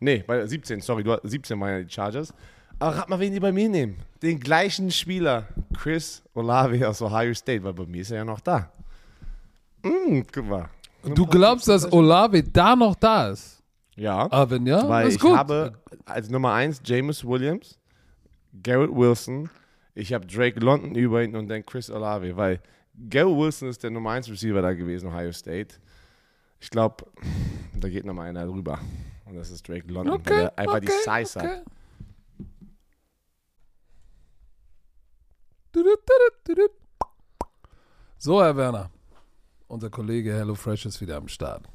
Nee, 0.00 0.24
bei 0.26 0.46
17, 0.46 0.80
sorry, 0.80 1.04
du, 1.04 1.18
17 1.22 1.58
waren 1.60 1.70
ja 1.70 1.82
die 1.82 1.92
Chargers. 1.92 2.32
Aber 2.78 2.96
rat 2.96 3.08
mal, 3.10 3.20
wen 3.20 3.32
die 3.32 3.40
bei 3.40 3.52
mir 3.52 3.68
nehmen. 3.68 3.98
Den 4.22 4.40
gleichen 4.40 4.90
Spieler, 4.90 5.48
Chris 5.78 6.22
Olave 6.34 6.88
aus 6.88 7.02
Ohio 7.02 7.34
State, 7.34 7.62
weil 7.62 7.74
bei 7.74 7.84
mir 7.84 8.00
ist 8.00 8.10
er 8.10 8.18
ja 8.18 8.24
noch 8.24 8.40
da. 8.40 8.72
Mm, 9.82 10.20
guck 10.32 10.48
mal. 10.48 10.68
Du 11.14 11.26
glaubst, 11.26 11.68
dass 11.68 11.90
Olave 11.92 12.42
da 12.42 12.76
noch 12.76 12.94
da 12.94 13.30
ist? 13.30 13.62
Ja. 13.96 14.26
Ah, 14.30 14.48
wenn 14.48 14.66
ja, 14.66 14.88
Weil 14.88 15.08
ist 15.08 15.16
ich 15.16 15.20
gut. 15.20 15.36
habe 15.36 15.74
als 16.12 16.30
Nummer 16.30 16.52
1 16.54 16.82
James 16.84 17.24
Williams, 17.24 17.78
Garrett 18.62 18.90
Wilson, 18.90 19.50
ich 19.94 20.12
habe 20.12 20.26
Drake 20.26 20.60
London 20.60 20.94
über 20.94 21.22
ihn 21.22 21.34
und 21.36 21.48
dann 21.48 21.64
Chris 21.64 21.90
Olave, 21.90 22.36
weil 22.36 22.60
Garrett 23.08 23.36
Wilson 23.36 23.68
ist 23.68 23.82
der 23.82 23.90
Nummer 23.90 24.10
1 24.10 24.30
Receiver 24.30 24.62
da 24.62 24.72
gewesen, 24.72 25.08
Ohio 25.08 25.32
State. 25.32 25.76
Ich 26.60 26.70
glaube, 26.70 27.06
da 27.74 27.88
geht 27.88 28.04
nochmal 28.04 28.28
einer 28.28 28.46
drüber. 28.46 28.78
Und 29.24 29.36
das 29.36 29.50
ist 29.50 29.66
Drake 29.68 29.86
London, 29.88 30.20
weil 30.24 30.32
okay, 30.34 30.42
er 30.44 30.58
einfach 30.58 30.76
okay, 30.76 30.86
die 30.86 30.92
Size 30.92 31.38
okay. 31.38 31.48
hat. 31.48 31.64
So, 38.18 38.42
Herr 38.42 38.56
Werner. 38.56 38.90
Unser 39.68 39.88
Kollege 39.88 40.34
HelloFresh 40.34 40.86
ist 40.86 41.00
wieder 41.00 41.16
am 41.16 41.28
Start. 41.28 41.68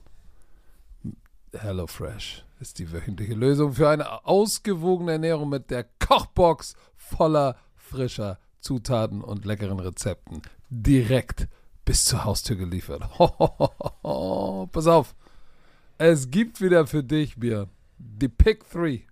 HelloFresh 1.53 2.44
ist 2.59 2.79
die 2.79 2.91
wöchentliche 2.91 3.33
Lösung 3.33 3.73
für 3.73 3.89
eine 3.89 4.25
ausgewogene 4.25 5.13
Ernährung 5.13 5.49
mit 5.49 5.69
der 5.71 5.85
Kochbox 5.99 6.75
voller 6.95 7.57
frischer 7.75 8.39
Zutaten 8.59 9.21
und 9.21 9.45
leckeren 9.45 9.79
Rezepten. 9.79 10.41
Direkt 10.69 11.47
bis 11.83 12.05
zur 12.05 12.25
Haustür 12.25 12.55
geliefert. 12.55 13.03
Pass 14.71 14.87
auf. 14.87 15.15
Es 15.97 16.29
gibt 16.29 16.59
wieder 16.61 16.87
für 16.87 17.03
dich, 17.03 17.37
Björn, 17.37 17.69
die 17.97 18.27
Pick 18.27 18.69
3. 18.71 19.05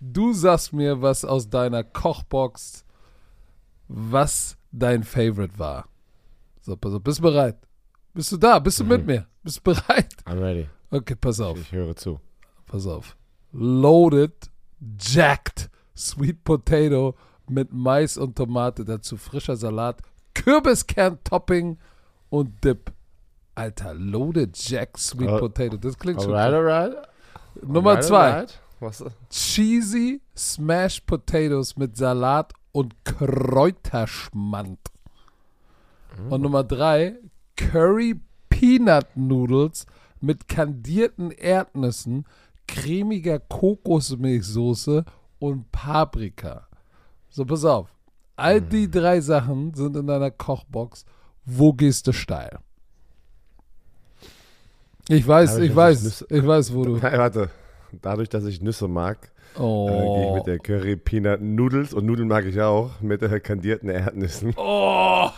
Du 0.00 0.32
sagst 0.32 0.72
mir, 0.72 1.02
was 1.02 1.24
aus 1.24 1.50
deiner 1.50 1.84
Kochbox, 1.84 2.84
was 3.88 4.56
dein 4.70 5.04
Favorite 5.04 5.58
war. 5.58 5.88
So, 6.62 6.76
pass 6.76 6.94
auf, 6.94 7.02
bist 7.02 7.18
du 7.18 7.22
bereit? 7.22 7.58
Bist 8.14 8.32
du 8.32 8.36
da? 8.36 8.58
Bist 8.58 8.80
du 8.80 8.84
mit 8.84 9.06
mir? 9.06 9.26
Bist 9.42 9.58
du 9.58 9.62
bereit? 9.62 10.14
I'm 10.24 10.40
ready. 10.40 10.68
Okay, 10.90 11.14
pass 11.14 11.40
auf, 11.40 11.58
Ich 11.58 11.72
höre 11.72 11.94
zu. 11.96 12.20
Pass 12.72 12.86
auf. 12.86 13.16
Loaded, 13.52 14.32
jacked, 14.98 15.68
sweet 15.94 16.42
potato 16.42 17.14
mit 17.48 17.72
Mais 17.72 18.16
und 18.16 18.34
Tomate, 18.36 18.84
dazu 18.84 19.16
frischer 19.18 19.56
Salat, 19.56 20.00
Kürbiskern-Topping 20.34 21.76
und 22.30 22.64
Dip. 22.64 22.92
Alter, 23.54 23.92
loaded, 23.92 24.56
jacked, 24.56 24.96
sweet 24.96 25.28
Oh. 25.28 25.38
potato. 25.38 25.76
Das 25.76 25.98
klingt 25.98 26.22
schon. 26.22 26.32
Alright, 26.34 26.54
alright. 26.54 27.08
Nummer 27.62 27.90
Alright, 27.90 28.04
zwei. 28.04 28.30
alright. 28.32 28.58
Was? 28.80 29.04
Cheesy 29.30 30.22
Smashed 30.34 31.06
Potatoes 31.06 31.76
mit 31.76 31.96
Salat 31.96 32.54
und 32.72 32.94
Kräuterschmand. 33.04 34.78
Und 36.30 36.40
Nummer 36.42 36.64
drei, 36.64 37.16
Curry 37.56 38.18
Peanut 38.48 39.14
Noodles 39.14 39.86
mit 40.20 40.48
kandierten 40.48 41.30
Erdnüssen, 41.30 42.24
cremiger 42.72 43.38
Kokosmilchsoße 43.38 45.04
und 45.38 45.70
Paprika. 45.72 46.66
So, 47.28 47.44
pass 47.44 47.64
auf. 47.64 47.88
All 48.36 48.60
die 48.60 48.90
drei 48.90 49.20
Sachen 49.20 49.74
sind 49.74 49.96
in 49.96 50.06
deiner 50.06 50.30
Kochbox. 50.30 51.04
Wo 51.44 51.72
gehst 51.72 52.06
du 52.06 52.12
steil? 52.12 52.58
Ich 55.08 55.26
weiß, 55.26 55.52
Dadurch, 55.54 55.70
ich 55.70 55.76
weiß, 55.76 56.22
ich 56.22 56.30
ich 56.30 56.46
weiß, 56.46 56.72
wo 56.74 56.84
du. 56.84 56.96
Nein, 56.96 57.18
warte. 57.18 57.50
Dadurch, 58.00 58.28
dass 58.28 58.44
ich 58.44 58.62
Nüsse 58.62 58.88
mag, 58.88 59.30
äh, 59.56 59.58
gehe 59.58 59.58
ich 59.58 59.60
Oh. 59.60 60.34
mit 60.36 60.46
der 60.46 60.58
Curry 60.58 60.96
Peanut 60.96 61.42
Noodles 61.42 61.92
und 61.92 62.06
Nudeln 62.06 62.28
mag 62.28 62.46
ich 62.46 62.60
auch 62.60 63.00
mit 63.00 63.20
äh, 63.22 63.40
kandierten 63.40 63.90
Erdnüssen. 63.90 64.54
Oh. 64.56 65.28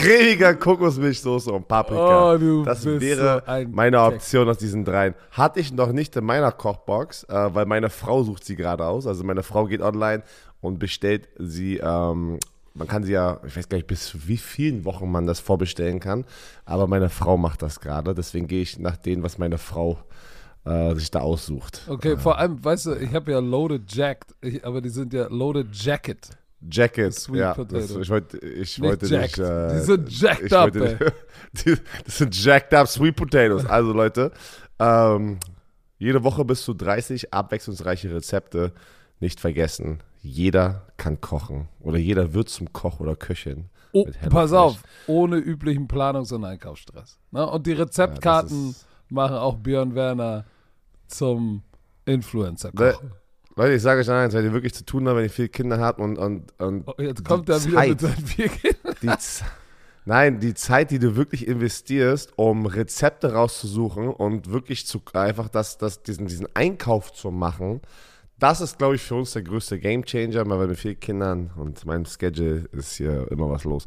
Cremiger 0.00 0.54
Kokosmilchsoße 0.54 1.52
und 1.52 1.68
Paprika. 1.68 2.32
Oh, 2.34 2.38
du 2.38 2.64
das 2.64 2.84
bist 2.84 3.00
wäre 3.00 3.42
so 3.44 3.50
ein 3.50 3.70
meine. 3.70 4.00
Option 4.00 4.48
aus 4.48 4.58
diesen 4.58 4.84
dreien. 4.84 5.14
Hatte 5.30 5.60
ich 5.60 5.72
noch 5.72 5.92
nicht 5.92 6.16
in 6.16 6.24
meiner 6.24 6.52
Kochbox, 6.52 7.24
äh, 7.24 7.54
weil 7.54 7.66
meine 7.66 7.90
Frau 7.90 8.22
sucht 8.22 8.44
sie 8.44 8.56
gerade 8.56 8.86
aus. 8.86 9.06
Also 9.06 9.24
meine 9.24 9.42
Frau 9.42 9.66
geht 9.66 9.82
online 9.82 10.22
und 10.60 10.78
bestellt 10.78 11.28
sie. 11.38 11.78
Ähm, 11.78 12.38
man 12.72 12.88
kann 12.88 13.02
sie 13.02 13.12
ja, 13.12 13.40
ich 13.44 13.56
weiß 13.56 13.68
gar 13.68 13.76
nicht, 13.76 13.88
bis 13.88 14.28
wie 14.28 14.36
vielen 14.36 14.84
Wochen 14.84 15.10
man 15.10 15.26
das 15.26 15.40
vorbestellen 15.40 16.00
kann. 16.00 16.24
Aber 16.64 16.86
meine 16.86 17.08
Frau 17.08 17.36
macht 17.36 17.62
das 17.62 17.80
gerade. 17.80 18.14
Deswegen 18.14 18.46
gehe 18.46 18.62
ich 18.62 18.78
nach 18.78 18.96
dem, 18.96 19.22
was 19.22 19.38
meine 19.38 19.58
Frau 19.58 19.98
äh, 20.64 20.94
sich 20.94 21.10
da 21.10 21.20
aussucht. 21.20 21.82
Okay, 21.88 22.16
vor 22.16 22.38
allem, 22.38 22.62
weißt 22.64 22.86
du, 22.86 22.94
ich 22.94 23.14
habe 23.14 23.32
ja 23.32 23.38
Loaded 23.38 23.92
Jacked, 23.92 24.34
ich, 24.40 24.64
aber 24.64 24.80
die 24.80 24.90
sind 24.90 25.12
ja 25.12 25.26
Loaded 25.28 25.68
Jacket. 25.72 26.30
Jacket, 26.70 27.14
Sweet 27.14 27.36
ja. 27.40 27.54
Potato. 27.54 27.80
Das, 27.80 27.90
ich 27.96 28.10
wollte, 28.10 28.38
ich 28.38 28.78
Nicht 28.78 28.82
wollte 28.82 29.06
jacked. 29.06 29.38
nicht. 29.38 29.48
Äh, 29.48 29.72
Die 29.74 29.80
sind 29.80 30.20
jacked 30.20 30.52
up, 30.52 30.74
wollte- 30.74 31.12
die, 31.52 31.76
das 32.04 32.18
sind 32.18 32.44
jacked 32.44 32.74
up 32.74 32.86
Sweet 32.88 33.16
Potatoes. 33.16 33.64
Also 33.66 33.92
Leute, 33.92 34.32
ähm, 34.78 35.38
jede 35.98 36.22
Woche 36.24 36.44
bis 36.44 36.62
zu 36.64 36.74
30 36.74 37.32
abwechslungsreiche 37.32 38.12
Rezepte. 38.14 38.72
Nicht 39.22 39.38
vergessen, 39.38 40.02
jeder 40.22 40.86
kann 40.96 41.20
kochen 41.20 41.68
oder 41.80 41.98
jeder 41.98 42.32
wird 42.32 42.48
zum 42.48 42.72
Koch 42.72 43.00
oder 43.00 43.16
Köchin. 43.16 43.66
Oh, 43.92 44.06
pass 44.30 44.52
auf, 44.52 44.82
ohne 45.06 45.36
üblichen 45.36 45.88
Planungs- 45.88 46.32
und 46.32 46.44
Einkaufsstress. 46.44 47.18
Ne? 47.30 47.46
Und 47.46 47.66
die 47.66 47.72
Rezeptkarten 47.72 48.70
ist- 48.70 48.86
machen 49.10 49.36
auch 49.36 49.56
Björn 49.56 49.94
Werner 49.94 50.44
zum 51.06 51.62
Influencer. 52.06 52.70
Leute, 53.60 53.74
ich 53.74 53.82
sage 53.82 54.00
euch 54.00 54.10
eins, 54.10 54.32
wenn 54.32 54.44
ihr 54.46 54.54
wirklich 54.54 54.72
zu 54.72 54.86
tun 54.86 55.06
habt, 55.06 55.18
wenn 55.18 55.24
ihr 55.24 55.30
viele 55.30 55.50
Kinder 55.50 55.78
habt 55.78 56.00
und, 56.00 56.16
und, 56.16 56.58
und 56.58 56.84
Oh, 56.86 56.94
jetzt 56.96 57.22
kommt 57.26 57.46
er 57.50 57.62
wieder 57.62 57.86
mit 57.86 58.00
seinen 58.00 58.26
vier 58.26 58.48
Kindern. 58.48 58.94
die, 59.02 59.10
Nein, 60.06 60.40
die 60.40 60.54
Zeit, 60.54 60.90
die 60.90 60.98
du 60.98 61.14
wirklich 61.14 61.46
investierst, 61.46 62.32
um 62.36 62.64
Rezepte 62.64 63.34
rauszusuchen 63.34 64.08
und 64.08 64.50
wirklich 64.50 64.86
zu 64.86 65.02
einfach 65.12 65.50
das, 65.50 65.76
das, 65.76 66.02
diesen, 66.02 66.26
diesen 66.26 66.48
Einkauf 66.54 67.12
zu 67.12 67.30
machen, 67.30 67.82
das 68.38 68.62
ist, 68.62 68.78
glaube 68.78 68.94
ich, 68.94 69.02
für 69.02 69.16
uns 69.16 69.32
der 69.32 69.42
größte 69.42 69.78
Gamechanger, 69.78 70.48
weil 70.48 70.68
mit 70.68 70.78
vier 70.78 70.94
Kindern 70.94 71.50
und 71.56 71.84
meinem 71.84 72.06
Schedule 72.06 72.64
ist 72.72 72.94
hier 72.94 73.30
immer 73.30 73.50
was 73.50 73.64
los. 73.64 73.84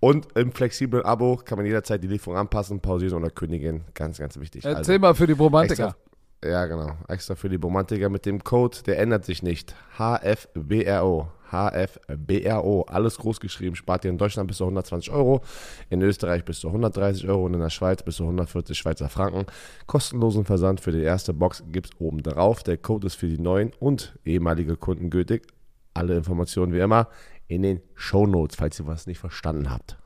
Und 0.00 0.36
im 0.36 0.52
flexiblen 0.52 1.02
Abo 1.02 1.40
kann 1.42 1.56
man 1.56 1.64
jederzeit 1.64 2.02
die 2.02 2.08
Lieferung 2.08 2.36
anpassen, 2.36 2.80
pausieren 2.80 3.14
oder 3.14 3.30
kündigen. 3.30 3.84
Ganz, 3.94 4.18
ganz 4.18 4.38
wichtig. 4.38 4.66
Also, 4.66 4.76
Erzähl 4.76 4.98
mal 4.98 5.14
für 5.14 5.26
die 5.26 5.32
Romantiker. 5.32 5.86
extra, 5.88 5.96
ja, 6.44 6.66
genau. 6.66 6.96
Extra 7.08 7.34
für 7.34 7.48
die 7.48 7.56
Romantiker 7.56 8.08
mit 8.08 8.26
dem 8.26 8.42
Code, 8.42 8.78
der 8.86 8.98
ändert 8.98 9.24
sich 9.24 9.42
nicht. 9.42 9.74
HFBRO. 9.96 11.28
HFBRO. 11.50 12.82
Alles 12.82 13.18
groß 13.18 13.40
geschrieben. 13.40 13.76
Spart 13.76 14.04
ihr 14.04 14.10
in 14.10 14.18
Deutschland 14.18 14.48
bis 14.48 14.58
zu 14.58 14.64
120 14.64 15.12
Euro, 15.12 15.42
in 15.90 16.02
Österreich 16.02 16.44
bis 16.44 16.60
zu 16.60 16.68
130 16.68 17.28
Euro 17.28 17.46
und 17.46 17.54
in 17.54 17.60
der 17.60 17.70
Schweiz 17.70 18.02
bis 18.02 18.16
zu 18.16 18.24
140 18.24 18.76
Schweizer 18.76 19.08
Franken. 19.08 19.46
Kostenlosen 19.86 20.44
Versand 20.44 20.80
für 20.80 20.92
die 20.92 21.02
erste 21.02 21.32
Box 21.32 21.62
gibt 21.68 21.86
es 21.86 22.00
oben 22.00 22.22
drauf. 22.22 22.62
Der 22.62 22.76
Code 22.76 23.06
ist 23.06 23.14
für 23.14 23.28
die 23.28 23.38
neuen 23.38 23.72
und 23.78 24.18
ehemalige 24.24 24.76
Kunden 24.76 25.10
gültig. 25.10 25.46
Alle 25.94 26.16
Informationen 26.16 26.72
wie 26.72 26.80
immer 26.80 27.08
in 27.46 27.62
den 27.62 27.80
Show 27.94 28.26
Notes, 28.26 28.56
falls 28.56 28.80
ihr 28.80 28.86
was 28.86 29.06
nicht 29.06 29.18
verstanden 29.18 29.70
habt. 29.70 29.96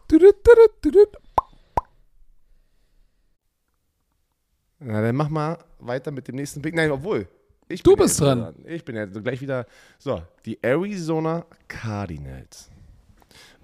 Na, 4.81 5.03
dann 5.03 5.17
mach 5.17 5.29
mal 5.29 5.59
weiter 5.81 6.11
mit 6.11 6.29
dem 6.29 6.37
nächsten 6.37 6.63
Pick. 6.63 6.75
Nein, 6.75 6.91
obwohl. 6.91 7.27
Ich 7.69 7.83
Du 7.83 7.97
bist 7.97 8.19
jetzt 8.19 8.27
dran. 8.27 8.55
Ich 8.65 8.85
bin 8.85 8.97
jetzt 8.97 9.23
gleich 9.23 9.41
wieder. 9.41 9.67
So, 9.99 10.23
die 10.47 10.59
Arizona 10.63 11.45
Cardinals 11.67 12.71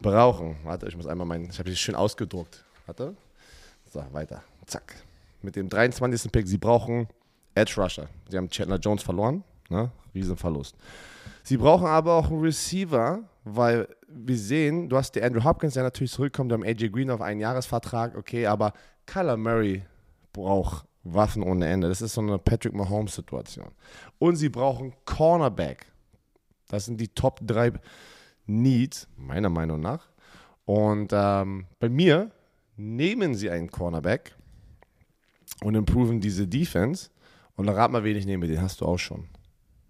brauchen. 0.00 0.56
Warte, 0.64 0.88
ich 0.88 0.96
muss 0.96 1.06
einmal 1.06 1.26
meinen. 1.26 1.48
Ich 1.50 1.58
habe 1.58 1.70
sie 1.70 1.76
schön 1.76 1.94
ausgedruckt. 1.94 2.64
Warte. 2.86 3.16
So, 3.90 4.04
weiter. 4.12 4.42
Zack. 4.66 4.94
Mit 5.40 5.56
dem 5.56 5.68
23. 5.68 6.30
Pick. 6.30 6.46
Sie 6.46 6.58
brauchen 6.58 7.08
Edge 7.54 7.74
Rusher. 7.76 8.08
Sie 8.28 8.36
haben 8.36 8.50
Chandler 8.50 8.78
Jones 8.78 9.02
verloren. 9.02 9.44
Ne? 9.70 9.90
Riesenverlust. 10.14 10.76
Sie 11.42 11.56
brauchen 11.56 11.86
aber 11.86 12.14
auch 12.14 12.30
einen 12.30 12.40
Receiver, 12.40 13.22
weil 13.44 13.88
wir 14.08 14.36
sehen, 14.36 14.88
du 14.88 14.96
hast 14.96 15.14
die 15.14 15.22
Andrew 15.22 15.42
Hopkins, 15.44 15.74
der 15.74 15.82
natürlich 15.82 16.12
zurückkommt, 16.12 16.50
wir 16.50 16.54
haben 16.54 16.64
AJ 16.64 16.90
Green 16.90 17.10
auf 17.10 17.20
einen 17.20 17.40
Jahresvertrag, 17.40 18.16
okay, 18.16 18.46
aber 18.46 18.72
Kyler 19.06 19.36
Murray 19.36 19.82
braucht 20.32 20.86
Waffen 21.04 21.42
ohne 21.42 21.66
Ende. 21.68 21.88
Das 21.88 22.00
ist 22.02 22.14
so 22.14 22.20
eine 22.20 22.38
Patrick 22.38 22.74
Mahomes-Situation. 22.74 23.68
Und 24.18 24.36
sie 24.36 24.48
brauchen 24.48 24.92
Cornerback. 25.04 25.86
Das 26.68 26.86
sind 26.86 27.00
die 27.00 27.08
Top 27.08 27.40
3 27.46 27.72
Needs, 28.46 29.06
meiner 29.16 29.48
Meinung 29.50 29.80
nach. 29.80 30.08
Und 30.64 31.10
ähm, 31.12 31.66
bei 31.78 31.88
mir 31.88 32.30
nehmen 32.76 33.34
sie 33.34 33.50
einen 33.50 33.70
Cornerback 33.70 34.34
und 35.62 35.74
improven 35.74 36.20
diese 36.20 36.46
Defense. 36.46 37.10
Und 37.56 37.66
dann 37.66 37.76
rat 37.76 37.90
mal, 37.92 38.02
wen 38.02 38.16
ich 38.16 38.26
nehme. 38.26 38.46
Den 38.46 38.60
hast 38.60 38.80
du 38.80 38.86
auch 38.86 38.98
schon. 38.98 39.28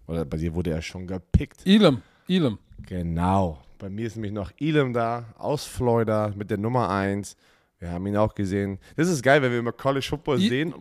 Oder 0.07 0.25
bei 0.25 0.37
dir 0.37 0.53
wurde 0.53 0.71
er 0.71 0.81
schon 0.81 1.07
gepickt. 1.07 1.65
Elam, 1.65 2.01
Elam. 2.27 2.59
Genau. 2.85 3.59
Bei 3.79 3.89
mir 3.89 4.05
ist 4.05 4.15
nämlich 4.15 4.31
noch 4.33 4.51
Elam 4.59 4.93
da, 4.93 5.25
aus 5.37 5.65
Florida, 5.65 6.31
mit 6.35 6.49
der 6.51 6.57
Nummer 6.57 6.89
1. 6.89 7.35
Wir 7.79 7.89
haben 7.91 8.05
ihn 8.05 8.15
auch 8.17 8.35
gesehen. 8.35 8.79
Das 8.95 9.07
ist 9.09 9.23
geil, 9.23 9.41
wenn 9.41 9.51
wir 9.51 9.59
immer 9.59 9.71
College 9.71 10.05
Football 10.07 10.39
I- 10.41 10.47
sehen. 10.49 10.73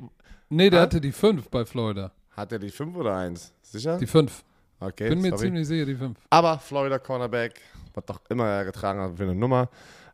Nee, 0.48 0.70
der 0.70 0.80
Ah. 0.80 0.82
hatte 0.84 1.00
die 1.00 1.12
5 1.12 1.48
bei 1.48 1.64
Florida. 1.64 2.12
Hat 2.36 2.52
er 2.52 2.58
die 2.58 2.70
5 2.70 2.96
oder 2.96 3.16
1? 3.16 3.52
Sicher? 3.62 3.98
Die 3.98 4.06
5. 4.06 4.44
okay, 4.80 5.08
Bin 5.08 5.20
mir 5.20 5.30
sorry. 5.30 5.42
ziemlich 5.46 5.66
sicher, 5.66 5.86
die 5.86 5.94
5. 5.94 6.18
Aber 6.30 6.58
Florida 6.58 6.98
Cornerback, 6.98 7.60
was 7.94 8.04
doch 8.06 8.20
immer 8.28 8.46
er 8.46 8.64
getragen 8.64 9.00
hat 9.00 9.16
für 9.16 9.22
eine 9.24 9.34
Nummer, 9.34 9.68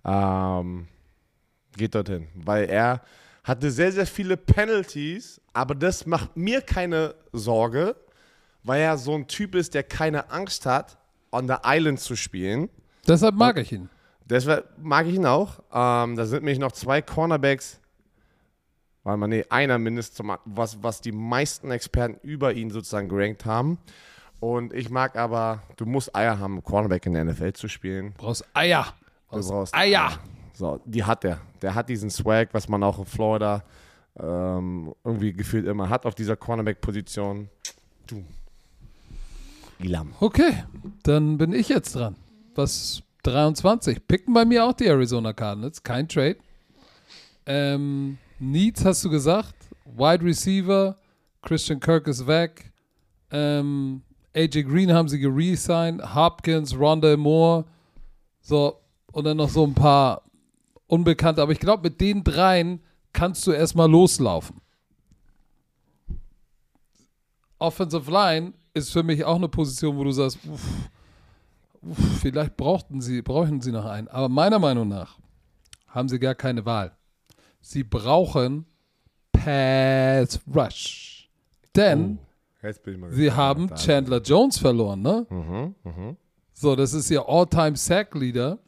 ähm, 0.05 0.87
geht 1.77 1.95
dorthin. 1.95 2.29
Weil 2.35 2.69
er 2.69 3.03
hatte 3.45 3.71
sehr, 3.71 3.91
sehr 3.93 4.07
viele 4.07 4.37
Penalties, 4.37 5.41
aber 5.53 5.75
das 5.75 6.07
macht 6.07 6.37
mir 6.37 6.61
keine 6.61 7.15
Sorge, 7.33 7.97
weil 8.63 8.83
er 8.83 8.99
so 8.99 9.15
ein 9.15 9.27
Typ 9.27 9.55
ist, 9.55 9.75
der 9.75 9.83
keine 9.83 10.31
Angst 10.31 10.67
hat, 10.67 10.99
on 11.33 11.49
the 11.49 11.55
Island 11.65 12.01
zu 12.01 12.17
spielen. 12.17 12.69
Deshalb 13.09 13.35
mag 13.35 13.57
ich 13.59 13.73
ihn. 13.73 13.89
Deshalb 14.27 14.69
mag 14.79 15.07
ich 15.07 15.15
ihn 15.15 15.27
auch. 15.27 15.61
Ähm, 15.73 16.17
da 16.17 16.27
sind 16.27 16.41
nämlich 16.45 16.59
noch 16.59 16.73
zwei 16.73 17.01
Cornerbacks, 17.03 17.81
weil 19.11 19.17
man, 19.17 19.31
nee, 19.31 19.45
einer 19.49 19.77
mindestens, 19.79 20.25
was, 20.45 20.81
was 20.85 21.01
die 21.01 21.11
meisten 21.11 21.73
Experten 21.73 22.17
über 22.23 22.55
ihn 22.55 22.71
sozusagen 22.71 23.09
gerankt 23.09 23.45
haben. 23.45 23.79
Und 24.39 24.73
ich 24.73 24.89
mag 24.89 25.17
aber, 25.17 25.65
du 25.77 25.85
musst 25.85 26.15
Eier 26.15 26.39
haben, 26.39 26.63
Cornerback 26.63 27.07
in 27.07 27.15
der 27.15 27.25
NFL 27.25 27.55
zu 27.55 27.67
spielen. 27.67 28.15
Brauchst 28.17 28.45
Eier. 28.55 28.85
Du 28.85 29.37
Brauchst 29.37 29.49
brauchst 29.51 29.75
Eier. 29.75 30.13
So, 30.53 30.81
die 30.85 31.03
hat 31.03 31.25
er. 31.25 31.41
Der 31.61 31.75
hat 31.75 31.89
diesen 31.89 32.09
Swag, 32.09 32.51
was 32.53 32.69
man 32.69 32.85
auch 32.85 33.01
in 33.01 33.05
Florida 33.05 33.65
ähm, 34.17 34.95
irgendwie 35.03 35.33
gefühlt 35.33 35.67
immer 35.67 35.89
hat 35.89 36.07
auf 36.07 36.15
dieser 36.15 36.37
Cornerback-Position. 36.37 37.49
Du. 38.07 38.25
Ilam. 39.81 40.13
Okay, 40.21 40.53
dann 41.03 41.37
bin 41.37 41.53
ich 41.53 41.69
jetzt 41.69 41.97
dran. 41.97 42.15
Was 42.55 43.03
23. 43.25 44.07
Picken 44.07 44.35
bei 44.35 44.45
mir 44.45 44.65
auch 44.65 44.73
die 44.73 44.87
Arizona 44.87 45.33
Cardinals. 45.33 45.83
Kein 45.83 46.07
Trade. 46.07 46.37
Ähm, 47.47 48.19
Needs 48.41 48.85
hast 48.87 49.05
du 49.05 49.11
gesagt. 49.11 49.55
Wide 49.85 50.25
Receiver. 50.25 50.97
Christian 51.43 51.79
Kirk 51.79 52.09
ist 52.09 52.27
weg. 52.27 52.73
Ähm, 53.31 54.03
AJ 54.35 54.65
Green 54.65 54.93
haben 54.93 55.09
sie 55.09 55.19
geresigned. 55.19 56.15
Hopkins, 56.15 56.77
Rondell 56.77 57.19
Moore. 57.19 57.67
So, 58.41 58.81
und 59.13 59.25
dann 59.25 59.37
noch 59.37 59.51
so 59.51 59.65
ein 59.65 59.75
paar 59.75 60.23
Unbekannte. 60.87 61.43
Aber 61.43 61.53
ich 61.53 61.61
glaube, 61.61 61.83
mit 61.83 62.01
den 62.01 62.25
dreien 62.25 62.81
kannst 63.13 63.47
du 63.47 63.53
erstmal 63.53 63.91
loslaufen. 63.91 64.61
Offensive 67.59 68.11
Line 68.11 68.55
ist 68.73 68.91
für 68.91 69.03
mich 69.03 69.23
auch 69.23 69.37
eine 69.37 69.49
Position, 69.49 69.99
wo 69.99 70.05
du 70.05 70.13
sagst, 70.13 70.39
uff, 70.51 70.89
uff, 71.83 72.21
vielleicht 72.21 72.57
brauchten 72.57 73.03
sie, 73.03 73.21
brauchen 73.21 73.61
sie 73.61 73.71
noch 73.71 73.85
einen. 73.85 74.09
Aber 74.09 74.31
meiner 74.31 74.59
Meinung 74.59 74.89
nach 74.89 75.19
haben 75.89 76.09
sie 76.09 76.19
gar 76.19 76.35
keine 76.35 76.65
Wahl. 76.65 76.97
Sie 77.61 77.85
brauchen 77.85 78.67
Pass 79.33 80.41
Rush. 80.55 81.29
Denn 81.75 82.19
mal 82.99 83.13
sie 83.13 83.31
haben 83.33 83.75
Chandler 83.75 84.21
Jones 84.21 84.59
verloren, 84.59 85.03
ne? 85.03 85.27
Mhm, 85.31 85.75
mhm. 85.85 86.17
So, 86.53 86.77
das 86.77 86.93
ist 86.93 87.11
ihr 87.11 87.27
All-Time-Sack-Leader. 87.27 88.59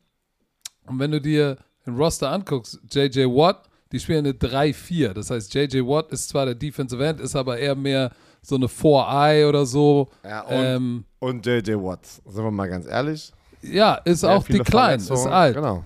Und 0.86 0.98
wenn 0.98 1.10
du 1.10 1.20
dir 1.20 1.58
den 1.86 1.96
Roster 1.96 2.30
anguckst, 2.30 2.80
J.J. 2.90 3.28
Watt, 3.28 3.68
die 3.90 4.00
spielen 4.00 4.24
eine 4.24 4.32
3-4. 4.32 5.12
Das 5.12 5.30
heißt, 5.30 5.52
J.J. 5.52 5.86
Watt 5.86 6.10
ist 6.10 6.28
zwar 6.28 6.46
der 6.46 6.54
Defensive 6.54 7.04
End, 7.04 7.20
ist 7.20 7.36
aber 7.36 7.58
eher 7.58 7.74
mehr 7.74 8.10
so 8.40 8.54
eine 8.54 8.66
4-Eye 8.66 9.46
oder 9.46 9.66
so. 9.66 10.08
Ja, 10.24 10.42
und, 10.42 11.04
Ähm, 11.20 11.40
JJ 11.44 11.74
Watt, 11.74 12.06
sind 12.06 12.42
wir 12.42 12.50
mal 12.50 12.68
ganz 12.68 12.86
ehrlich. 12.86 13.32
ja, 13.60 13.94
ist 13.96 14.24
auch 14.24 14.44
die 14.44 14.58
klein, 14.60 14.98
ist 14.98 15.10
alt. 15.10 15.54
Genau. 15.54 15.84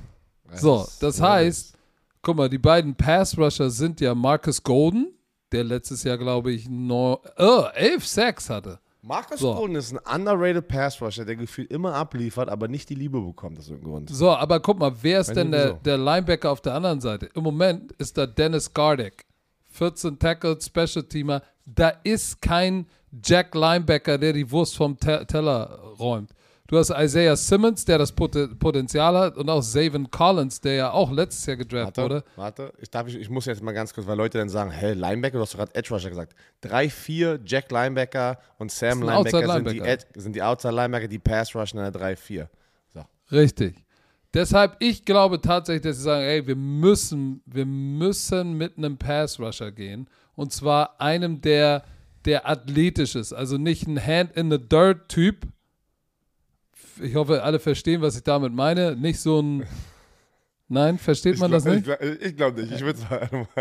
So, 0.55 0.87
das 1.01 1.21
heißt, 1.21 1.76
guck 2.27 2.37
mal, 2.37 2.49
die 2.49 2.59
beiden 2.59 2.97
Pass-Rusher 2.97 3.71
sind 3.71 4.01
ja 4.01 4.13
Marcus 4.13 4.61
Golden, 4.61 5.15
der 5.53 5.63
letztes 5.63 6.03
Jahr, 6.03 6.19
glaube 6.19 6.51
ich, 6.51 6.69
no, 6.69 7.21
oh, 7.39 7.65
elf 7.73 8.05
Sacks 8.05 8.51
hatte. 8.51 8.81
Marcus 9.01 9.39
So. 9.39 9.55
Golden 9.55 9.77
ist 9.77 9.93
ein 9.93 10.01
underrated 10.13 10.67
Pass 10.67 11.01
Rusher, 11.01 11.25
der 11.25 11.37
gefühlt 11.37 11.71
immer 11.71 11.95
abliefert, 11.95 12.49
aber 12.49 12.67
nicht 12.67 12.91
die 12.91 12.97
Liebe 12.97 13.21
bekommt, 13.21 13.61
aus 13.61 13.69
irgendeinem 13.69 13.93
Grund. 13.93 14.11
So, 14.11 14.31
aber 14.31 14.59
guck 14.59 14.81
mal, 14.81 14.93
wer 15.03 15.21
ist 15.21 15.29
Weiß 15.29 15.35
denn 15.37 15.53
der, 15.53 15.67
wieso. 15.67 15.79
der 15.85 15.99
Linebacker 15.99 16.51
auf 16.51 16.61
der 16.61 16.75
anderen 16.75 17.01
Seite? 17.01 17.27
Im 17.33 17.45
Moment 17.45 17.93
ist 17.93 18.19
da 18.19 18.27
Dennis 18.27 18.75
Gardeck. 18.75 19.25
14 19.71 20.19
Tackles, 20.19 20.67
Special 20.67 21.05
Teamer. 21.05 21.43
Da 21.65 21.91
ist 22.03 22.43
kein 22.43 22.89
Jack 23.25 23.55
Linebacker, 23.55 24.19
der 24.19 24.33
die 24.33 24.51
Wurst 24.51 24.77
vom 24.77 24.99
Te 24.99 25.25
Teller 25.29 25.79
räumt. 26.01 26.33
Du 26.69 26.77
hast 26.77 26.91
Isaiah 26.91 27.37
Simmons, 27.37 27.85
der 27.85 27.99
das 27.99 28.11
Pot 28.11 28.59
Potenzial 28.59 29.17
hat, 29.17 29.37
und 29.37 29.49
auch 29.49 29.63
Zavin 29.63 30.11
Collins, 30.11 30.61
der 30.61 30.75
ja 30.75 30.91
auch 30.91 31.13
letztes 31.13 31.47
Jahr 31.47 31.57
gedraftet 31.57 31.97
Warte, 31.97 32.15
wurde. 32.15 32.25
warte. 32.35 32.73
Ich, 32.81 32.91
darf, 32.91 33.07
ich, 33.07 33.17
ich 33.17 33.31
muss 33.31 33.47
jetzt 33.47 33.63
mal 33.63 33.73
ganz 33.73 33.95
kurz, 33.95 34.07
weil 34.07 34.17
Leute 34.17 34.39
dann 34.39 34.49
sagen, 34.49 34.73
hä, 34.73 34.93
Linebacker, 34.93 35.39
du 35.39 35.43
hast 35.43 35.55
gerade 35.55 35.75
Edge 35.75 35.95
Rusher 35.95 36.09
gesagt. 36.09 36.35
Drei, 36.61 36.91
vier 36.91 37.39
Jack 37.45 37.71
Linebacker 37.71 38.39
und 38.59 38.73
Sam 38.73 39.03
ein 39.03 39.07
Linebacker 39.07 39.53
sind 39.53 39.71
die. 39.71 39.81
Ed, 39.81 40.07
sind 40.17 40.35
die 40.35 40.43
Outside 40.43 40.75
Linebacker, 40.75 41.09
die 41.09 41.21
Pass 41.21 41.55
Rushen 41.55 41.79
in 41.79 41.85
der 41.85 41.93
3, 41.93 42.17
4. 42.17 42.51
So. 42.95 43.05
Richtig. 43.31 43.87
Deshalb, 44.37 44.77
ich 44.81 45.07
glaube 45.07 45.41
tatsächlich, 45.41 45.83
dass 45.83 45.97
sie 45.97 46.03
sagen, 46.03 46.23
ey, 46.23 46.47
wir 46.47 46.57
müssen, 46.57 47.41
wir 47.47 47.65
müssen 47.65 48.53
mit 48.59 48.77
einem 48.77 48.99
Pass-Rusher 48.99 49.73
gehen. 49.73 50.11
Und 50.35 50.53
zwar 50.53 51.01
einem, 51.01 51.41
der, 51.41 51.85
der 52.27 52.47
athletisch 52.47 53.15
ist. 53.15 53.33
Also 53.33 53.57
nicht 53.57 53.87
ein 53.87 53.99
Hand-in-the-Dirt-Typ. 53.99 55.47
Ich 57.03 57.15
hoffe, 57.15 57.43
alle 57.43 57.59
verstehen, 57.59 58.01
was 58.01 58.17
ich 58.17 58.23
damit 58.23 58.53
meine. 58.53 58.97
Nicht 58.97 59.21
so 59.21 59.41
ein... 59.41 59.65
Nein, 60.69 60.99
versteht 60.99 61.39
man 61.39 61.53
das 61.53 61.65
nicht? 61.65 61.87
Ich, 62.21 62.37
glaube 62.37 62.61
nicht. 62.61 62.73
Ich 62.73 62.81
würde 62.81 62.99
sagen. 62.99 63.49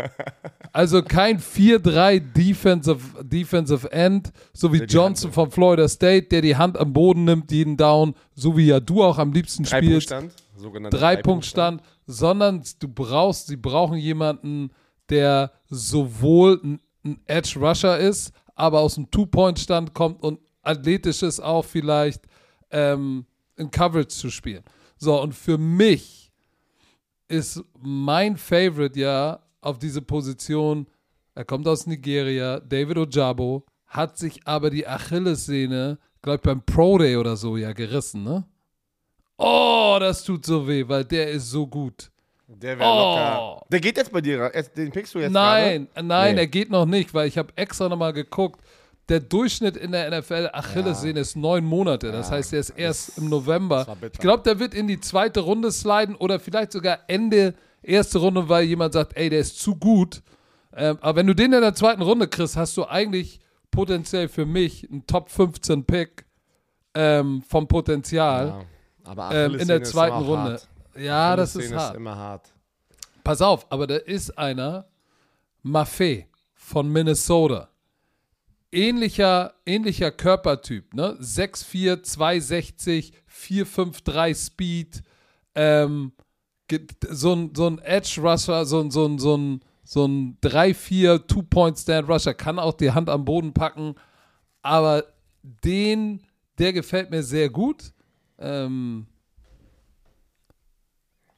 Also 0.72 1.02
kein 1.02 1.38
4-3 1.38 2.20
Defensive, 2.20 3.24
Defensive 3.24 3.90
End, 3.90 4.30
so 4.52 4.70
wie 4.74 4.78
Der 4.80 4.88
Johnson 4.88 5.32
von 5.32 5.50
Florida 5.50 5.88
State, 5.88 6.26
der 6.26 6.42
die 6.42 6.54
Hand 6.54 6.76
am 6.76 6.92
Boden 6.92 7.24
nimmt, 7.24 7.50
jeden 7.50 7.78
Down, 7.78 8.14
so 8.34 8.58
wie 8.58 8.66
ja 8.66 8.78
du 8.78 9.02
auch 9.02 9.16
am 9.16 9.32
liebsten 9.32 9.64
spielst. 9.64 10.10
Drei-Punkt-Stand. 10.10 10.32
sogenannter 10.54 10.98
Drei-Punkt-Stand, 10.98 11.82
sondern 12.06 12.62
du 12.78 12.88
brauchst, 12.88 13.46
sie 13.46 13.56
brauchen 13.56 13.96
jemanden, 13.96 14.70
der 15.08 15.52
sowohl 15.70 16.60
ein, 16.62 16.80
ein 17.04 17.20
Edge-Rusher 17.24 17.96
ist, 17.96 18.34
aber 18.54 18.80
aus 18.80 18.96
dem 18.96 19.10
Two-Point-Stand 19.10 19.94
kommt 19.94 20.22
und 20.22 20.40
athletisch 20.62 21.22
ist 21.22 21.40
auch 21.40 21.64
vielleicht 21.64 22.22
ähm, 22.70 23.26
in 23.56 23.70
Coverage 23.70 24.08
zu 24.08 24.30
spielen. 24.30 24.62
So, 24.98 25.20
und 25.20 25.34
für 25.34 25.58
mich 25.58 26.32
ist 27.28 27.62
mein 27.80 28.36
Favorite 28.36 28.98
ja 28.98 29.40
auf 29.60 29.78
diese 29.78 30.00
Position, 30.02 30.86
er 31.34 31.44
kommt 31.44 31.66
aus 31.66 31.86
Nigeria, 31.86 32.60
David 32.60 32.96
Ojabo, 32.98 33.64
hat 33.86 34.16
sich 34.18 34.46
aber 34.46 34.70
die 34.70 34.86
Achillessehne, 34.86 35.98
glaube 36.22 36.36
ich, 36.36 36.42
beim 36.42 36.62
Pro 36.62 36.98
Day 36.98 37.16
oder 37.16 37.36
so 37.36 37.56
ja 37.56 37.72
gerissen, 37.72 38.22
ne? 38.22 38.44
Oh, 39.38 39.96
das 40.00 40.24
tut 40.24 40.46
so 40.46 40.66
weh, 40.66 40.84
weil 40.88 41.04
der 41.04 41.30
ist 41.30 41.50
so 41.50 41.66
gut. 41.66 42.10
Der 42.48 42.78
wäre 42.78 42.88
Oh. 42.88 42.94
locker. 42.94 43.66
Der 43.70 43.80
geht 43.80 43.96
jetzt 43.96 44.12
bei 44.12 44.20
dir. 44.20 44.50
Den 44.76 44.92
pickst 44.92 45.14
du 45.14 45.18
jetzt 45.18 45.32
Nein, 45.32 45.88
nein, 46.00 46.34
Nee. 46.36 46.40
er 46.42 46.46
geht 46.46 46.70
noch 46.70 46.86
nicht, 46.86 47.12
weil 47.12 47.26
ich 47.28 47.36
habe 47.36 47.52
extra 47.56 47.88
nochmal 47.88 48.12
geguckt. 48.12 48.60
Der 49.08 49.20
Durchschnitt 49.20 49.76
in 49.76 49.92
der 49.92 50.10
NFL 50.18 50.50
Achillessehne 50.52 51.20
ist 51.20 51.36
neun 51.36 51.64
Monate. 51.64 52.10
Das 52.10 52.30
heißt, 52.30 52.52
er 52.52 52.60
ist 52.60 52.70
erst 52.70 53.18
im 53.18 53.28
November. 53.28 53.86
Ich 54.12 54.18
glaube, 54.18 54.42
der 54.42 54.58
wird 54.58 54.74
in 54.74 54.88
die 54.88 55.00
zweite 55.00 55.40
Runde 55.40 55.70
sliden 55.70 56.16
oder 56.16 56.40
vielleicht 56.40 56.72
sogar 56.72 56.98
Ende 57.06 57.54
erste 57.82 58.18
Runde, 58.18 58.48
weil 58.48 58.64
jemand 58.64 58.94
sagt, 58.94 59.16
ey, 59.16 59.30
der 59.30 59.40
ist 59.40 59.60
zu 59.60 59.76
gut. 59.76 60.22
Ähm, 60.74 60.98
aber 61.00 61.16
wenn 61.16 61.26
du 61.28 61.34
den 61.34 61.52
in 61.52 61.60
der 61.60 61.74
zweiten 61.74 62.02
Runde 62.02 62.26
kriegst, 62.26 62.56
hast 62.56 62.76
du 62.76 62.84
eigentlich 62.84 63.38
potenziell 63.70 64.28
für 64.28 64.44
mich 64.44 64.90
einen 64.90 65.06
Top 65.06 65.30
15 65.30 65.84
Pick 65.84 66.26
ähm, 66.94 67.42
vom 67.42 67.68
Potenzial 67.68 68.48
Ja. 68.48 68.60
Aber 69.04 69.30
ähm, 69.32 69.54
in 69.54 69.68
der 69.68 69.82
ist 69.82 69.92
zweiten 69.92 70.16
Runde. 70.16 70.52
hart. 70.52 70.68
Ja, 70.98 71.36
das 71.36 71.54
ist 71.54 71.72
hart. 71.72 71.96
immer 71.96 72.16
hart. 72.16 72.52
Pass 73.22 73.40
auf, 73.40 73.70
aber 73.70 73.86
da 73.86 73.96
ist 73.96 74.36
einer, 74.36 74.86
Maffei 75.62 76.28
von 76.54 76.90
Minnesota. 76.90 77.68
Ähnlicher, 78.76 79.54
ähnlicher 79.64 80.10
Körpertyp, 80.10 80.92
ne? 80.92 81.16
6'4, 81.18 82.02
260, 82.02 83.12
453 83.26 84.36
Speed, 84.36 85.02
ähm, 85.54 86.12
so 87.08 87.32
ein, 87.34 87.54
so 87.54 87.68
ein 87.68 87.78
Edge-Rusher, 87.78 88.66
so 88.66 88.80
ein, 88.80 88.90
so 88.90 89.06
ein, 89.06 89.18
so 89.18 89.34
ein, 89.34 89.64
so 89.82 90.04
ein 90.06 90.36
3-4 90.42 91.26
Two-Point-Stand-Rusher, 91.26 92.34
kann 92.34 92.58
auch 92.58 92.74
die 92.74 92.90
Hand 92.90 93.08
am 93.08 93.24
Boden 93.24 93.54
packen, 93.54 93.94
aber 94.60 95.04
den, 95.42 96.20
der 96.58 96.74
gefällt 96.74 97.10
mir 97.10 97.22
sehr 97.22 97.48
gut. 97.48 97.94
Ähm, 98.38 99.06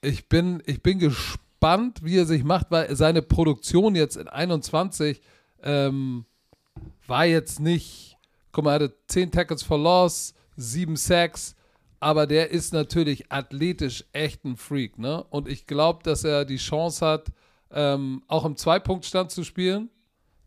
ich 0.01 0.28
bin, 0.28 0.61
ich 0.66 0.82
bin 0.82 0.99
gespannt, 0.99 2.01
wie 2.03 2.18
er 2.18 2.26
sich 2.26 2.43
macht, 2.43 2.72
weil 2.72 2.97
seine 2.97 3.22
Produktion 3.22 3.95
jetzt 3.95 4.16
in 4.16 4.26
21 4.26 5.20
ähm, 5.62 6.24
war 7.09 7.24
jetzt 7.24 7.61
nicht, 7.61 8.16
guck 8.52 8.64
mal, 8.64 8.72
er 8.72 8.84
hatte 8.86 8.94
10 9.09 9.32
Tackles 9.32 9.62
for 9.62 9.78
Loss, 9.78 10.34
7 10.56 10.96
Sacks, 10.96 11.56
aber 12.00 12.26
der 12.26 12.50
ist 12.50 12.72
natürlich 12.72 13.32
athletisch 13.32 14.04
echt 14.12 14.44
ein 14.44 14.56
Freak, 14.56 14.98
ne? 14.98 15.24
Und 15.24 15.48
ich 15.48 15.66
glaube, 15.66 16.02
dass 16.04 16.22
er 16.22 16.44
die 16.44 16.59
Chance 16.59 17.04
hat, 17.04 17.32
ähm, 17.70 18.22
auch 18.28 18.44
im 18.44 18.56
Zwei-Punkt-Stand 18.56 19.30
zu 19.30 19.42
spielen. 19.42 19.90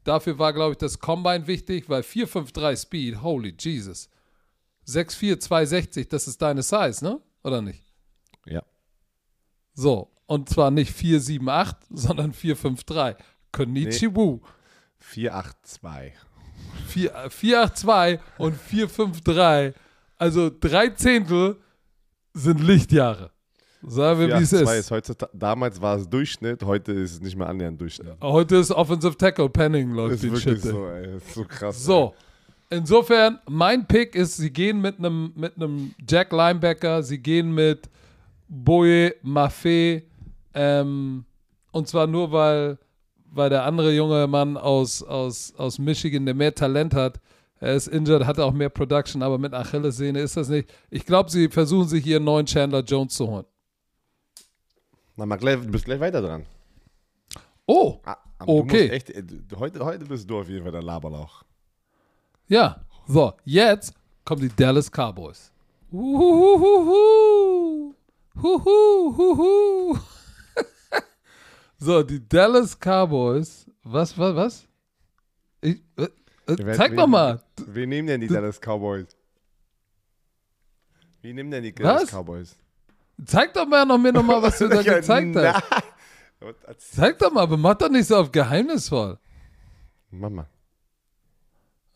Dafür 0.04 0.40
war, 0.40 0.54
glaube 0.54 0.72
ich, 0.72 0.78
das 0.78 1.00
Combine 1.00 1.48
wichtig, 1.48 1.90
weil 1.90 2.02
4-5-3 2.02 2.76
Speed, 2.76 3.22
holy 3.22 3.56
Jesus. 3.60 4.10
6-4, 4.88 5.40
260, 5.40 6.08
das 6.08 6.28
ist 6.28 6.42
deine 6.42 6.64
Size, 6.64 7.04
ne? 7.04 7.20
Oder 7.44 7.62
nicht? 7.62 7.84
Ja. 8.46 8.64
So, 9.74 10.12
und 10.26 10.50
zwar 10.50 10.72
nicht 10.72 10.92
478, 10.94 11.90
sondern 11.92 12.34
453. 12.34 13.24
Konnichiwu. 13.52 14.40
482. 14.98 16.14
4, 16.92 17.16
äh, 17.16 17.30
482 17.30 18.20
und 18.38 18.56
453. 18.58 19.82
Also 20.18 20.52
drei 20.60 20.90
Zehntel 20.90 21.58
sind 22.34 22.62
Lichtjahre. 22.62 23.32
Sagen 23.84 24.20
wir, 24.20 24.28
wie 24.28 24.44
es 24.44 24.50
482 24.50 24.62
ist. 24.62 24.80
ist 24.86 24.92
heutzutage, 24.92 25.32
damals 25.36 25.82
war 25.82 25.98
es 25.98 26.08
Durchschnitt, 26.08 26.64
heute 26.64 26.92
ist 26.92 27.14
es 27.14 27.22
nicht 27.22 27.36
mehr 27.36 27.48
annähernd 27.48 27.82
Durchschnitt. 27.82 28.14
Heute 28.22 28.58
ist 28.58 28.72
Offensive 28.72 29.18
Tackle 29.18 29.50
Penning 29.50 29.92
läuft 29.92 30.16
ist 30.16 30.24
den 30.24 30.34
wirklich 30.34 30.62
Shit. 30.62 30.72
so, 30.72 30.88
ey. 30.88 31.14
Das 31.14 31.24
ist 31.24 31.34
so 31.34 31.46
krass. 31.46 31.84
So, 31.84 32.14
insofern, 32.70 33.40
mein 33.50 33.88
Pick 33.88 34.14
ist, 34.14 34.38
sie 34.38 34.52
gehen 34.52 34.80
mit 34.82 35.00
einem 35.00 35.34
mit 35.36 35.56
einem 35.56 35.96
Jack 36.08 36.32
Linebacker, 36.32 37.02
sie 37.02 37.18
gehen 37.18 37.52
mit 37.54 37.90
Boye 38.48 39.16
Maffei, 39.24 40.04
ähm, 40.54 41.26
und 41.72 41.88
zwar 41.88 42.06
nur, 42.06 42.32
weil, 42.32 42.78
weil 43.32 43.50
der 43.50 43.64
andere 43.66 43.92
junge 43.94 44.28
Mann 44.28 44.58
aus, 44.58 45.02
aus, 45.02 45.54
aus 45.58 45.80
Michigan, 45.80 46.26
der 46.26 46.36
mehr 46.36 46.54
Talent 46.54 46.94
hat, 46.94 47.20
er 47.60 47.76
ist 47.76 47.88
injured, 47.88 48.26
hat 48.26 48.40
auch 48.40 48.54
mehr 48.54 48.70
Production, 48.70 49.22
aber 49.22 49.38
mit 49.38 49.54
Achillessehne 49.54 50.20
ist 50.20 50.36
das 50.38 50.50
nicht. 50.50 50.70
Ich 50.90 51.06
glaube, 51.06 51.30
sie 51.30 51.48
versuchen 51.48 51.88
sich 51.88 52.04
hier 52.04 52.18
einen 52.18 52.26
neuen 52.26 52.46
Chandler 52.46 52.84
Jones 52.84 53.14
zu 53.14 53.28
holen. 53.28 53.46
Na, 55.16 55.26
mal 55.26 55.38
gleich, 55.38 55.60
du 55.62 55.72
bist 55.72 55.86
gleich 55.86 56.00
weiter 56.00 56.22
dran. 56.22 56.46
Oh, 57.66 58.00
Ah, 58.04 58.18
Okay. 58.48 58.90
Echt, 58.90 59.12
äh, 59.12 59.24
heute, 59.60 59.86
heute 59.86 60.06
bist 60.06 60.28
du 60.28 60.40
auf 60.40 60.50
jeden 60.50 60.64
Fall 60.64 60.72
der 60.72 60.82
Laberlauch. 60.82 61.44
Ja, 62.48 62.82
so, 63.08 63.34
jetzt 63.46 63.94
kommen 64.26 64.42
die 64.42 64.50
Dallas 64.56 64.90
Cowboys. 64.90 65.52
Uhuhuhu. 65.92 67.94
Huhuhuhu. 68.42 69.98
So, 71.82 72.04
die 72.04 72.28
Dallas 72.28 72.78
Cowboys. 72.78 73.66
Was, 73.84 74.16
was, 74.16 74.36
was? 74.36 74.68
Ich, 75.62 75.82
äh, 75.98 76.08
äh, 76.46 76.76
zeig 76.76 76.96
doch 76.96 77.08
mal. 77.08 77.42
Wen 77.66 77.90
nehmen 77.90 78.08
denn 78.08 78.22
die 78.22 78.28
Dallas 78.28 78.60
Cowboys? 78.60 79.08
Wie 81.22 81.34
nehmen 81.34 81.50
denn 81.50 81.64
die 81.64 81.74
Was? 81.80 82.10
Dallas 82.10 82.12
Cowboys? 82.12 82.56
Zeig 83.26 83.54
doch 83.56 83.66
mal 83.68 83.86
noch 83.86 83.98
mir 83.98 84.14
noch 84.14 84.24
mal, 84.24 84.42
was 84.42 84.60
du 84.60 84.68
da 84.68 84.82
gezeigt 84.84 85.36
hast. 85.36 85.64
Zeig 86.78 87.18
doch 87.18 87.32
mal, 87.32 87.42
aber 87.42 87.58
mach 87.58 87.76
doch 87.76 87.90
nicht 87.90 88.08
so 88.08 88.18
auf 88.18 88.32
geheimnisvoll. 88.32 89.18
Mama. 90.12 90.48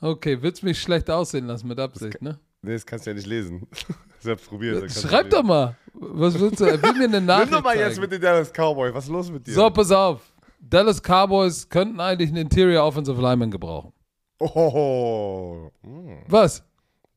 Okay, 0.02 0.42
willst 0.42 0.64
mich 0.64 0.82
schlecht 0.82 1.10
aussehen 1.12 1.46
lassen 1.46 1.68
mit 1.68 1.80
Absicht, 1.80 2.22
ne? 2.22 2.40
Nee, 2.66 2.74
das 2.74 2.86
kannst 2.86 3.06
du 3.06 3.12
ja 3.12 3.16
nicht 3.16 3.28
lesen. 3.28 3.68
Selbst 4.20 4.48
probiert. 4.48 4.82
du 4.84 4.90
Schreib 4.90 5.30
doch 5.30 5.44
mal. 5.44 5.78
Was 5.94 6.40
willst 6.40 6.60
du? 6.60 6.66
Will 6.66 6.94
mir 6.94 7.04
eine. 7.06 7.22
Nachricht 7.22 7.52
Nimm 7.52 7.58
doch 7.60 7.64
mal 7.64 7.78
jetzt 7.78 8.00
mit 8.00 8.12
den 8.12 8.22
Dallas 8.22 8.52
Cowboys. 8.52 8.94
Was 8.94 9.06
ist 9.06 9.12
los 9.12 9.32
mit 9.32 9.46
dir? 9.46 9.54
So, 9.54 9.70
pass 9.70 9.92
auf. 9.92 10.34
Dallas 10.60 11.00
Cowboys 11.02 11.70
könnten 11.70 12.00
eigentlich 12.00 12.30
einen 12.30 12.38
Interior 12.38 12.84
Offensive 12.84 13.22
Lineman 13.22 13.52
gebrauchen. 13.52 13.94
Oh. 14.40 15.70
Hm. 15.84 16.24
Was? 16.28 16.64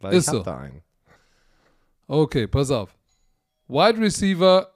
Weil 0.00 0.14
Ist 0.14 0.24
ich 0.24 0.28
hab 0.28 0.36
so. 0.36 0.42
da 0.42 0.58
einen. 0.58 0.82
Okay, 2.06 2.46
pass 2.46 2.70
auf. 2.70 2.94
Wide 3.66 3.98
Receiver. 4.00 4.70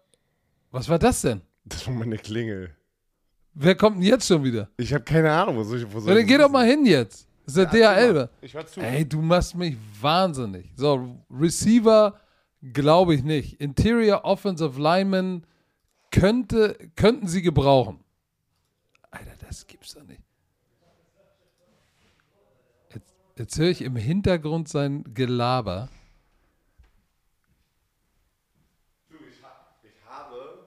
Was 0.71 0.89
war 0.89 0.99
das 0.99 1.21
denn? 1.21 1.43
Das 1.65 1.87
war 1.87 1.95
meine 1.95 2.17
Klingel. 2.17 2.75
Wer 3.55 3.75
kommt 3.75 3.97
denn 3.97 4.05
jetzt 4.05 4.27
schon 4.27 4.43
wieder? 4.43 4.71
Ich 4.79 4.93
habe 4.95 5.05
keine 5.05 5.31
Ahnung, 5.31 5.57
wo 5.57 5.63
soll 5.65 5.79
ich, 5.79 5.93
wo 5.93 6.01
soll 6.01 6.11
Ja, 6.11 6.19
dann 6.19 6.27
geh 6.27 6.39
doch 6.39 6.49
mal 6.51 6.67
hin 6.67 6.87
jetzt. 6.87 7.29
Das 7.45 7.57
ist 7.57 7.73
der 7.73 7.81
Ja, 7.81 7.95
DHL. 7.95 8.29
Ich 8.41 8.55
hör 8.55 8.67
zu. 8.67 8.81
Ey, 8.81 9.09
du 9.09 9.21
machst 9.21 9.55
mich 9.55 9.77
wahnsinnig. 10.01 10.71
So, 10.77 11.17
Receiver 11.31 12.19
glaube 12.73 13.15
ich 13.15 13.25
nicht. 13.25 13.61
Interior 13.61 14.25
Offensive 14.25 14.81
Lineman 14.81 15.45
könnte, 16.11 16.77
könnten 16.95 17.27
sie 17.27 17.43
gebrauchen. 17.43 17.99
Alter, 19.11 19.33
das 19.47 19.67
gibt's 19.67 19.95
doch 19.95 20.05
nicht. 20.05 20.23
Jetzt, 22.95 23.15
jetzt 23.37 23.59
höre 23.59 23.71
ich 23.71 23.83
im 23.83 23.97
Hintergrund 23.97 24.69
sein 24.69 25.05
Gelaber. 25.13 25.89
Ich 29.11 29.43
habe, 30.09 30.59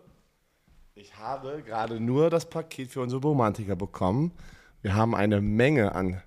ich 0.95 1.17
habe 1.17 1.63
gerade 1.63 1.99
nur 1.99 2.29
das 2.29 2.49
Paket 2.49 2.91
für 2.91 3.01
unsere 3.01 3.21
Romantiker 3.21 3.75
bekommen. 3.75 4.31
Wir 4.81 4.93
haben 4.95 5.15
eine 5.15 5.41
Menge 5.41 5.95
an 5.95 6.21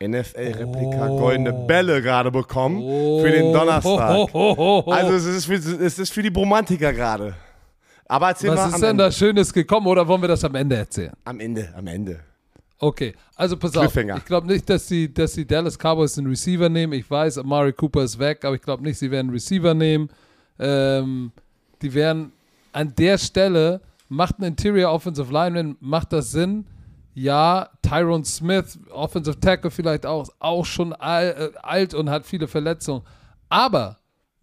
NFL-Replika 0.00 1.08
Oh. 1.08 1.18
goldene 1.18 1.52
Bälle 1.52 2.00
gerade 2.02 2.30
bekommen 2.30 2.80
für 3.20 3.30
den 3.30 3.52
Donnerstag. 3.52 4.32
Ho, 4.32 4.56
ho. 4.86 4.90
Also 4.92 5.14
es 5.14 5.24
ist 5.24 5.44
für, 5.46 5.54
es 5.54 5.98
ist 5.98 6.12
für 6.12 6.22
die 6.22 6.28
Romantiker 6.32 6.92
gerade. 6.92 7.34
Aber 8.06 8.28
erzähl 8.28 8.50
mal 8.50 8.56
Was 8.56 8.68
ist 8.68 8.74
am 8.76 8.80
denn 8.80 8.90
Ende. 8.90 9.04
da 9.04 9.12
Schönes 9.12 9.52
gekommen 9.52 9.86
oder 9.86 10.06
wollen 10.06 10.22
wir 10.22 10.28
das 10.28 10.42
am 10.44 10.54
Ende 10.54 10.76
erzählen? 10.76 11.12
Am 11.24 11.40
Ende, 11.40 11.68
am 11.76 11.86
Ende. 11.86 12.20
Okay, 12.78 13.12
also 13.34 13.56
pass 13.56 13.76
auf. 13.76 13.94
Ich 13.96 14.24
glaube 14.24 14.46
nicht, 14.46 14.70
dass 14.70 14.86
die, 14.86 15.12
dass 15.12 15.32
die 15.32 15.44
Dallas 15.46 15.76
Cowboys 15.76 16.16
einen 16.16 16.28
Receiver 16.28 16.68
nehmen. 16.68 16.92
Ich 16.92 17.10
weiß, 17.10 17.38
Amari 17.38 17.72
Cooper 17.72 18.04
ist 18.04 18.18
weg, 18.20 18.44
aber 18.44 18.54
ich 18.54 18.62
glaube 18.62 18.84
nicht, 18.84 18.98
sie 18.98 19.10
werden 19.10 19.26
einen 19.26 19.34
Receiver 19.34 19.74
nehmen. 19.74 20.08
Ähm, 20.60 21.32
die 21.82 21.92
werden 21.92 22.32
an 22.72 22.94
der 22.96 23.18
Stelle, 23.18 23.80
macht 24.08 24.38
ein 24.38 24.44
Interior 24.44 24.92
Offensive 24.92 25.32
Lineman, 25.32 25.76
macht 25.80 26.12
das 26.12 26.30
Sinn? 26.30 26.64
Ja, 27.20 27.68
Tyrone 27.82 28.24
Smith, 28.24 28.78
Offensive 28.90 29.40
Tackle 29.40 29.72
vielleicht 29.72 30.06
auch, 30.06 30.28
auch 30.38 30.64
schon 30.64 30.92
äh, 30.92 31.50
alt 31.62 31.92
und 31.92 32.08
hat 32.08 32.24
viele 32.24 32.46
Verletzungen. 32.46 33.02
Aber 33.48 33.98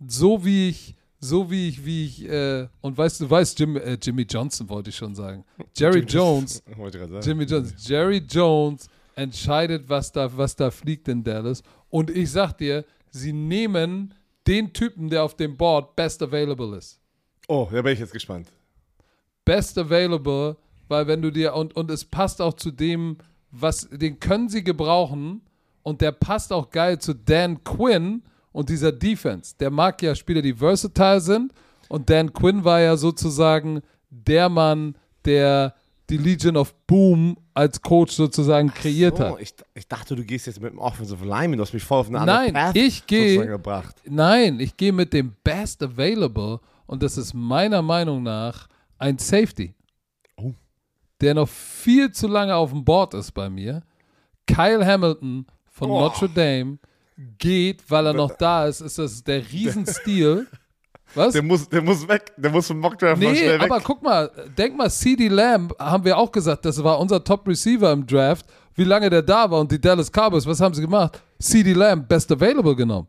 so 0.05 0.43
wie 0.43 0.69
ich, 0.69 0.95
so 1.19 1.49
wie 1.49 1.69
ich, 1.69 1.86
wie 1.86 2.05
ich, 2.05 2.30
äh, 2.30 2.67
und 2.82 2.97
weißt 2.97 3.21
du, 3.21 3.30
weißt 3.30 3.57
Jim, 3.57 3.78
äh, 3.78 3.97
Jimmy 4.01 4.23
Johnson 4.23 4.67
wollte 4.67 4.89
ich 4.89 4.95
schon 4.97 5.15
sagen. 5.15 5.45
Jerry 5.73 6.01
Jones, 6.01 6.61
ich 6.67 6.76
gerade 6.76 7.13
sagen. 7.13 7.21
Jimmy 7.26 7.45
Jones. 7.45 7.73
Jerry 7.88 8.17
Jones 8.30 8.89
entscheidet, 9.15 9.88
was 9.88 10.11
da, 10.11 10.36
was 10.36 10.53
da 10.53 10.69
fliegt 10.69 11.07
in 11.07 11.23
Dallas. 11.23 11.63
Und 11.89 12.09
ich 12.09 12.30
sag 12.30 12.57
dir, 12.57 12.84
sie 13.09 13.32
nehmen 13.32 14.13
den 14.45 14.73
Typen, 14.73 15.09
der 15.09 15.23
auf 15.23 15.36
dem 15.36 15.55
Board 15.55 15.95
best 15.95 16.21
available 16.21 16.78
ist. 16.78 16.99
Oh, 17.47 17.69
da 17.71 17.82
bin 17.82 17.93
ich 17.93 17.99
jetzt 17.99 18.11
gespannt. 18.11 18.49
Best 19.45 19.78
available, 19.78 20.57
weil 20.88 21.07
wenn 21.07 21.21
du 21.21 21.31
dir, 21.31 21.55
und, 21.55 21.75
und 21.75 21.89
es 21.91 22.05
passt 22.05 22.41
auch 22.41 22.53
zu 22.53 22.71
dem, 22.71 23.17
was, 23.51 23.88
den 23.91 24.19
können 24.19 24.49
sie 24.49 24.63
gebrauchen 24.63 25.41
und 25.83 26.01
der 26.01 26.11
passt 26.11 26.51
auch 26.51 26.69
geil 26.69 26.99
zu 26.99 27.13
Dan 27.13 27.63
Quinn 27.63 28.23
und 28.51 28.69
dieser 28.69 28.91
Defense. 28.91 29.55
Der 29.59 29.69
mag 29.71 30.01
ja 30.01 30.13
Spieler, 30.15 30.41
die 30.41 30.53
versatile 30.53 31.21
sind 31.21 31.53
und 31.89 32.09
Dan 32.09 32.33
Quinn 32.33 32.63
war 32.63 32.81
ja 32.81 32.97
sozusagen 32.97 33.81
der 34.09 34.49
Mann, 34.49 34.95
der 35.25 35.73
die 36.09 36.17
Legion 36.17 36.55
of 36.57 36.75
Boom 36.86 37.36
als 37.55 37.81
Coach 37.81 38.13
sozusagen 38.13 38.71
kreiert 38.71 39.17
So, 39.17 39.23
hat. 39.23 39.41
ich, 39.41 39.53
ich 39.73 39.88
dachte, 39.88 40.15
du 40.15 40.23
gehst 40.23 40.45
jetzt 40.45 40.61
mit 40.61 40.71
dem 40.71 40.77
Offensive 40.77 41.25
Lineman. 41.25 41.57
Du 41.57 41.63
hast 41.63 41.73
mich 41.73 41.83
voll 41.83 41.99
auf 42.01 42.09
eine 42.09 42.19
andere 42.19 42.51
Nein, 42.51 42.71
ich 42.75 43.07
gehe- 43.07 43.29
sozusagen 43.36 43.49
gebracht. 43.51 43.95
Nein, 44.05 44.59
ich 44.59 44.77
gehe 44.77 44.91
mit 44.93 45.13
dem 45.13 45.33
Best 45.43 45.81
Available 45.81 46.59
und 46.86 47.01
das 47.01 47.17
ist 47.17 47.33
meiner 47.33 47.81
Meinung 47.81 48.21
nach 48.21 48.67
ein 48.99 49.17
Safety. 49.17 49.73
Der 51.22 51.34
noch 51.34 51.47
viel 51.49 52.11
zu 52.11 52.28
lange 52.28 52.55
auf 52.55 52.72
dem 52.72 52.84
Board 52.84 53.13
ist 53.13 53.32
bei 53.32 53.49
mir. 53.49 53.84
Kyle 54.47 54.86
Hamilton 54.86 55.45
von 55.72 55.89
Oh. 55.89 55.99
Notre 56.01 56.30
Dame 56.30 56.78
geht, 57.38 57.89
weil 57.89 58.07
er 58.07 58.13
noch 58.13 58.36
da 58.38 58.66
ist. 58.68 58.82
Ist 58.82 58.97
das 58.99 59.24
der 59.24 59.41
Riesenstil? 59.51 60.47
Was? 61.13 61.34
Der 61.34 61.43
muss, 61.43 61.70
der 61.70 61.82
muss 61.82 62.05
weg. 62.07 62.34
Der 62.36 62.51
muss 62.51 62.68
vom 62.68 62.80
Mockdraft 62.80 63.22
mal 63.22 63.32
Nee, 63.32 63.38
schnell 63.38 63.59
weg. 63.61 63.72
aber 63.72 63.80
guck 63.80 64.01
mal, 64.03 64.30
denk 64.57 64.76
mal, 64.76 64.89
CD 64.89 65.30
Lamb 65.30 65.74
haben 65.80 66.03
wir 66.03 66.18
auch 66.18 66.32
gesagt, 66.32 66.66
das 66.66 66.84
war 66.84 66.99
unser 66.99 67.24
Top 67.24 67.47
Receiver 67.47 67.91
im 67.93 68.05
Draft. 68.05 68.45
Wie 68.74 68.84
lange 68.84 69.09
der 69.09 69.22
da 69.22 69.49
war 69.49 69.61
und 69.61 69.72
die 69.72 69.80
Dallas 69.80 70.11
Cowboys, 70.11 70.45
was 70.45 70.59
haben 70.59 70.74
sie 70.74 70.82
gemacht? 70.82 71.22
CD 71.39 71.72
Lamb, 71.72 72.09
Best 72.09 72.30
Available 72.32 72.76
genommen. 72.76 73.07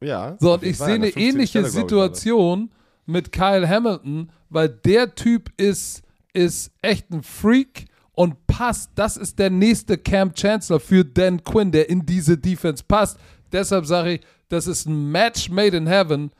ja, 0.00 0.34
So, 0.40 0.54
und 0.54 0.64
ich 0.64 0.76
sehe 0.78 0.94
eine 0.94 1.04
15. 1.12 1.22
ähnliche 1.22 1.58
Stelle, 1.60 1.68
Situation 1.68 2.70
mit 3.06 3.30
Kyle 3.30 3.68
Hamilton, 3.68 4.32
weil 4.48 4.68
der 4.68 5.14
Typ 5.14 5.50
ist, 5.56 6.02
ist 6.32 6.72
echt 6.82 7.10
ein 7.10 7.22
Freak 7.22 7.86
und 8.12 8.46
passt. 8.46 8.90
Das 8.94 9.16
ist 9.16 9.38
der 9.38 9.50
nächste 9.50 9.98
Camp 9.98 10.36
Chancellor 10.36 10.80
für 10.80 11.04
Dan 11.04 11.42
Quinn, 11.42 11.72
der 11.72 11.88
in 11.88 12.04
diese 12.04 12.36
Defense 12.36 12.84
passt. 12.86 13.18
Deshalb 13.52 13.86
sage 13.86 14.14
ich, 14.14 14.20
das 14.48 14.66
ist 14.66 14.86
ein 14.86 15.10
Match 15.10 15.48
made 15.48 15.76
in 15.76 15.86
heaven. 15.86 16.30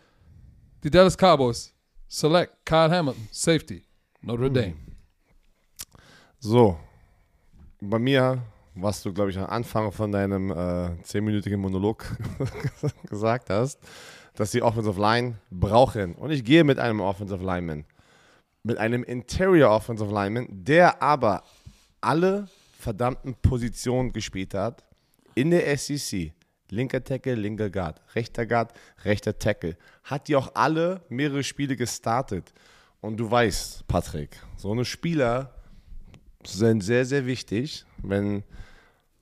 Die 0.83 0.91
Dallas 0.91 1.17
Cowboys. 1.17 1.73
Select 2.09 2.67
Kyle 2.67 2.91
Hamilton, 2.91 3.29
Safety, 3.31 3.85
Notre 4.21 4.47
Hm. 4.47 4.55
Dame. 4.55 4.75
So, 6.41 6.77
bei 7.81 8.01
mir, 8.01 8.43
was 8.75 9.03
du, 9.03 9.13
glaube 9.13 9.31
ich, 9.31 9.39
am 9.39 9.47
Anfang 9.47 9.93
von 9.93 10.11
deinem 10.11 10.51
äh, 10.51 11.01
zehnminütigen 11.05 11.61
Monolog 11.61 12.05
gesagt 13.09 13.51
hast, 13.51 13.79
dass 14.35 14.51
die 14.51 14.63
Offensive 14.63 15.01
Line 15.01 15.37
brauchen. 15.51 16.15
Und 16.17 16.31
ich 16.33 16.45
gehe 16.45 16.65
mit 16.65 16.81
einem 16.81 17.01
Offensive 17.01 17.45
Lineman. 17.45 17.85
Mit 18.63 18.79
einem 18.79 19.03
Interior 19.05 19.71
Offensive 19.71 20.13
Lineman, 20.13 20.47
der 20.51 21.03
aber 21.03 21.43
alle 22.01 22.49
verdammten 22.79 23.35
Positionen 23.35 24.13
gespielt 24.13 24.55
hat 24.55 24.85
in 25.35 25.51
der 25.51 25.77
SEC. 25.77 26.33
Linker 26.71 27.03
Tackle, 27.03 27.35
linker 27.35 27.69
Guard, 27.69 28.01
rechter 28.15 28.47
Guard, 28.47 28.73
rechter 29.05 29.37
Tackle. 29.37 29.77
Hat 30.05 30.29
die 30.29 30.37
auch 30.37 30.55
alle 30.55 31.01
mehrere 31.09 31.43
Spiele 31.43 31.77
gestartet. 31.77 32.53
Und 33.01 33.17
du 33.17 33.31
weißt, 33.31 33.87
Patrick, 33.89 34.39
so 34.57 34.71
eine 34.71 34.85
Spieler 34.85 35.53
sind 36.47 36.83
sehr, 36.83 37.05
sehr 37.05 37.27
wichtig. 37.27 37.85
Wenn 37.99 38.45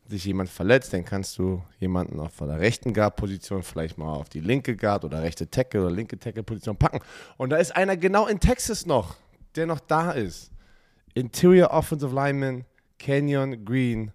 sich 0.09 0.25
jemand 0.25 0.49
verletzt, 0.49 0.93
dann 0.93 1.05
kannst 1.05 1.39
du 1.39 1.63
jemanden 1.79 2.19
auf 2.19 2.37
der 2.39 2.59
rechten 2.59 2.93
Guard-Position 2.95 3.63
vielleicht 3.63 3.99
mal 3.99 4.13
auf 4.13 4.29
die 4.29 4.41
linke 4.41 4.77
Guard 4.77 5.05
oder 5.05 5.23
rechte 5.23 5.49
Tackle 5.51 5.83
oder 5.83 5.91
linke 5.91 6.19
Tackle-Position 6.19 6.77
packen. 6.77 7.01
Und 7.37 7.51
da 7.51 7.57
ist 7.57 7.77
einer 7.77 7.97
genau 7.97 8.27
in 8.27 8.41
Texas 8.41 8.87
noch, 8.87 9.17
der 9.59 9.67
noch 9.67 9.81
da 9.81 10.13
ist. 10.13 10.51
Interior 11.15 11.71
Offensive 11.73 12.15
Lineman 12.15 12.65
Kenyon 12.99 13.65
Green 13.65 14.13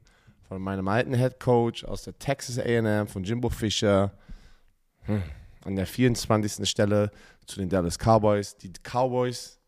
von 0.47 0.61
meinem 0.61 0.87
alten 0.87 1.13
Head 1.13 1.39
Coach 1.39 1.83
aus 1.83 2.03
der 2.03 2.17
Texas 2.17 2.57
A&M, 2.57 3.07
von 3.07 3.23
Jimbo 3.23 3.49
Fisher. 3.49 4.11
Hm. 5.03 5.21
An 5.65 5.75
der 5.75 5.85
24. 5.85 6.67
Stelle 6.67 7.11
zu 7.45 7.59
den 7.59 7.69
Dallas 7.69 7.97
Cowboys. 7.97 8.57
Die 8.57 8.71
Cowboys 8.83 9.59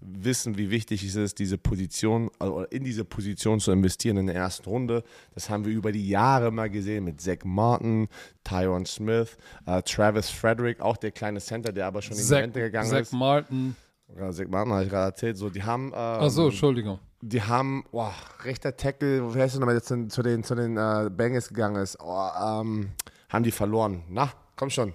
wissen, 0.00 0.58
wie 0.58 0.70
wichtig 0.70 1.02
es 1.04 1.16
ist, 1.16 1.38
diese 1.38 1.56
Position, 1.56 2.30
also 2.38 2.64
in 2.64 2.84
diese 2.84 3.04
Position 3.04 3.58
zu 3.58 3.72
investieren 3.72 4.18
in 4.18 4.26
der 4.26 4.36
ersten 4.36 4.68
Runde. 4.68 5.02
Das 5.32 5.48
haben 5.48 5.64
wir 5.64 5.72
über 5.72 5.92
die 5.92 6.08
Jahre 6.08 6.50
mal 6.50 6.68
gesehen 6.68 7.04
mit 7.04 7.20
Zach 7.20 7.38
Martin, 7.44 8.08
Tyron 8.42 8.84
Smith, 8.86 9.36
äh, 9.66 9.82
Travis 9.82 10.28
Frederick, 10.30 10.80
auch 10.80 10.96
der 10.96 11.12
kleine 11.12 11.40
Center, 11.40 11.72
der 11.72 11.86
aber 11.86 12.02
schon 12.02 12.16
in 12.16 12.26
die 12.26 12.34
Rente 12.34 12.60
gegangen 12.60 12.90
Zach 12.90 13.00
ist. 13.00 13.10
Zach 13.10 13.18
Martin 13.18 13.76
habe 14.18 14.84
ich 14.84 14.90
gerade 14.90 15.06
erzählt. 15.06 15.36
So, 15.36 15.50
die 15.50 15.62
haben, 15.62 15.88
ähm, 15.88 15.94
Achso, 15.94 16.46
Entschuldigung. 16.46 16.98
die 17.20 17.42
haben, 17.42 17.84
oh, 17.92 18.08
rechter 18.44 18.76
Tackle, 18.76 19.34
wie 19.34 19.40
heißt 19.40 19.54
der 19.54 19.60
nochmal, 19.60 19.74
der 19.74 19.82
zu, 19.82 20.06
zu 20.08 20.22
den, 20.22 20.44
zu 20.44 20.54
den 20.54 20.76
äh, 20.76 21.10
Bengals 21.10 21.48
gegangen 21.48 21.76
ist, 21.76 21.98
oh, 22.00 22.28
ähm, 22.42 22.90
haben 23.28 23.42
die 23.44 23.50
verloren. 23.50 24.04
Na, 24.08 24.30
komm 24.56 24.70
schon. 24.70 24.94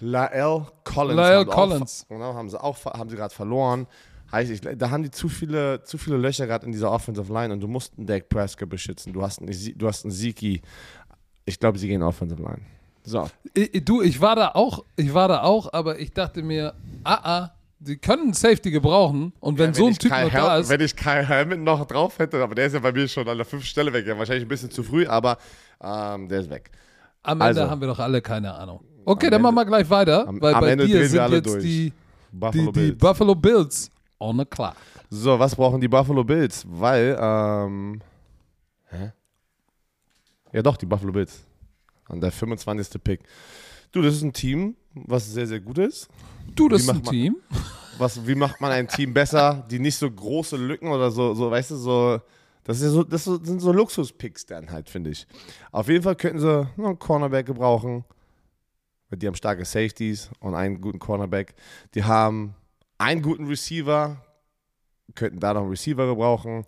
Lael 0.00 0.66
Collins. 0.82 1.16
Lael 1.16 1.46
Collins. 1.46 2.04
Auch, 2.04 2.08
genau, 2.08 2.34
haben 2.34 2.50
sie 2.50 2.60
auch 2.60 2.84
haben 2.86 3.08
sie 3.08 3.16
gerade 3.16 3.34
verloren. 3.34 3.86
Heißt, 4.32 4.50
ich, 4.50 4.60
da 4.60 4.90
haben 4.90 5.02
die 5.02 5.10
zu 5.10 5.28
viele, 5.28 5.84
zu 5.84 5.98
viele 5.98 6.16
Löcher 6.16 6.46
gerade 6.46 6.66
in 6.66 6.72
dieser 6.72 6.90
Offensive 6.90 7.32
Line 7.32 7.52
und 7.52 7.60
du 7.60 7.68
musst 7.68 7.96
einen 7.96 8.06
Dak 8.06 8.28
Prescott 8.28 8.68
beschützen. 8.68 9.12
Du 9.12 9.22
hast 9.22 9.40
einen, 9.40 9.52
du 9.76 9.86
hast 9.86 10.04
einen 10.04 10.12
Ziki. 10.12 10.62
Ich 11.44 11.60
glaube, 11.60 11.78
sie 11.78 11.86
gehen 11.86 12.02
Offensive 12.02 12.42
Line. 12.42 12.62
So. 13.04 13.28
Ich, 13.54 13.84
du, 13.84 14.00
ich 14.02 14.20
war 14.20 14.36
da 14.36 14.48
auch, 14.54 14.84
ich 14.96 15.12
war 15.12 15.28
da 15.28 15.42
auch, 15.42 15.72
aber 15.72 15.98
ich 15.98 16.12
dachte 16.12 16.42
mir, 16.42 16.72
ah, 17.04 17.14
ah, 17.22 17.50
sie 17.80 17.96
können 17.96 18.32
Safety 18.32 18.70
gebrauchen 18.70 19.32
und 19.40 19.58
wenn, 19.58 19.74
so 19.74 19.86
ein 19.88 19.94
Typ 19.94 20.12
Kyle 20.12 20.24
noch 20.26 20.32
da 20.32 20.52
Hel- 20.54 20.60
ist, 20.62 20.68
Wenn 20.68 20.80
ich 20.80 20.94
Kyle 20.94 21.26
Hamilton 21.28 21.64
noch 21.64 21.84
drauf 21.86 22.18
hätte, 22.20 22.40
aber 22.42 22.54
der 22.54 22.66
ist 22.66 22.74
ja 22.74 22.78
bei 22.78 22.92
mir 22.92 23.08
schon 23.08 23.28
an 23.28 23.36
der 23.36 23.44
fünften 23.46 23.66
Stelle 23.68 23.92
weg. 23.92 24.06
Ja, 24.06 24.16
wahrscheinlich 24.16 24.44
ein 24.44 24.48
bisschen 24.48 24.70
zu 24.70 24.82
früh, 24.84 25.04
aber 25.06 25.36
ähm, 25.82 26.28
der 26.28 26.40
ist 26.40 26.50
weg. 26.50 26.70
am 27.24 27.40
Ende 27.40 27.44
also- 27.60 27.70
haben 27.70 27.80
wir 27.80 27.88
doch 27.88 27.98
alle 27.98 28.22
keine 28.22 28.54
Ahnung. 28.54 28.80
Okay, 29.04 29.30
dann 29.30 29.42
machen 29.42 29.56
Ende- 29.58 29.70
wir 29.72 29.78
gleich 29.78 29.90
weiter, 29.90 30.28
am- 30.28 30.40
weil 30.40 30.54
am 30.54 30.60
bei 30.60 30.70
Ende 30.70 30.86
dir 30.86 31.08
sind 31.08 31.18
alle 31.18 31.36
jetzt 31.36 31.46
durch. 31.46 31.62
die, 31.64 31.92
Buffalo 32.30 32.52
die, 32.52 32.72
die 32.72 32.86
Bills. 32.92 32.98
Buffalo 32.98 33.34
Bills 33.34 33.90
on 34.20 34.38
the 34.38 34.44
clock. 34.44 34.76
So, 35.10 35.36
was 35.38 35.56
brauchen 35.56 35.80
die 35.80 35.88
Buffalo 35.88 36.22
Bills? 36.22 36.64
Weil, 36.68 37.18
ähm, 37.20 38.00
hä? 38.90 39.10
Ja 40.52 40.62
doch, 40.62 40.76
die 40.76 40.86
Buffalo 40.86 41.10
Bills. 41.12 41.42
An 42.12 42.20
der 42.20 42.30
25. 42.30 43.02
Pick. 43.02 43.20
Du, 43.90 44.00
das 44.02 44.14
ist 44.14 44.22
ein 44.22 44.32
Team, 44.32 44.76
was 44.94 45.32
sehr, 45.32 45.46
sehr 45.46 45.60
gut 45.60 45.78
ist. 45.78 46.08
Du, 46.54 46.68
das 46.68 46.82
Wie 46.82 46.84
ist 46.84 46.90
ein 46.90 46.96
man- 47.02 47.04
Team. 47.12 47.36
was, 47.98 48.26
wie 48.26 48.34
macht 48.34 48.60
man 48.60 48.70
ein 48.70 48.86
Team 48.86 49.12
besser, 49.12 49.66
die 49.70 49.78
nicht 49.78 49.96
so 49.96 50.10
große 50.10 50.56
Lücken 50.56 50.88
oder 50.88 51.10
so, 51.10 51.34
so 51.34 51.50
weißt 51.50 51.72
du, 51.72 51.76
so. 51.76 52.20
Das, 52.64 52.80
ist 52.80 52.92
so, 52.92 53.02
das 53.02 53.24
sind 53.24 53.60
so 53.60 53.72
Luxuspicks 53.72 54.46
dann 54.46 54.70
halt, 54.70 54.88
finde 54.88 55.10
ich. 55.10 55.26
Auf 55.72 55.88
jeden 55.88 56.04
Fall 56.04 56.14
könnten 56.14 56.38
sie 56.38 56.68
noch 56.76 56.86
einen 56.90 56.98
Cornerback 56.98 57.44
gebrauchen. 57.46 58.04
Die 59.10 59.26
haben 59.26 59.34
starke 59.34 59.64
Safeties 59.64 60.30
und 60.38 60.54
einen 60.54 60.80
guten 60.80 61.00
Cornerback. 61.00 61.54
Die 61.94 62.04
haben 62.04 62.54
einen 62.98 63.20
guten 63.20 63.46
Receiver, 63.48 64.24
könnten 65.16 65.40
da 65.40 65.52
noch 65.54 65.62
einen 65.62 65.70
Receiver 65.70 66.06
gebrauchen. 66.06 66.64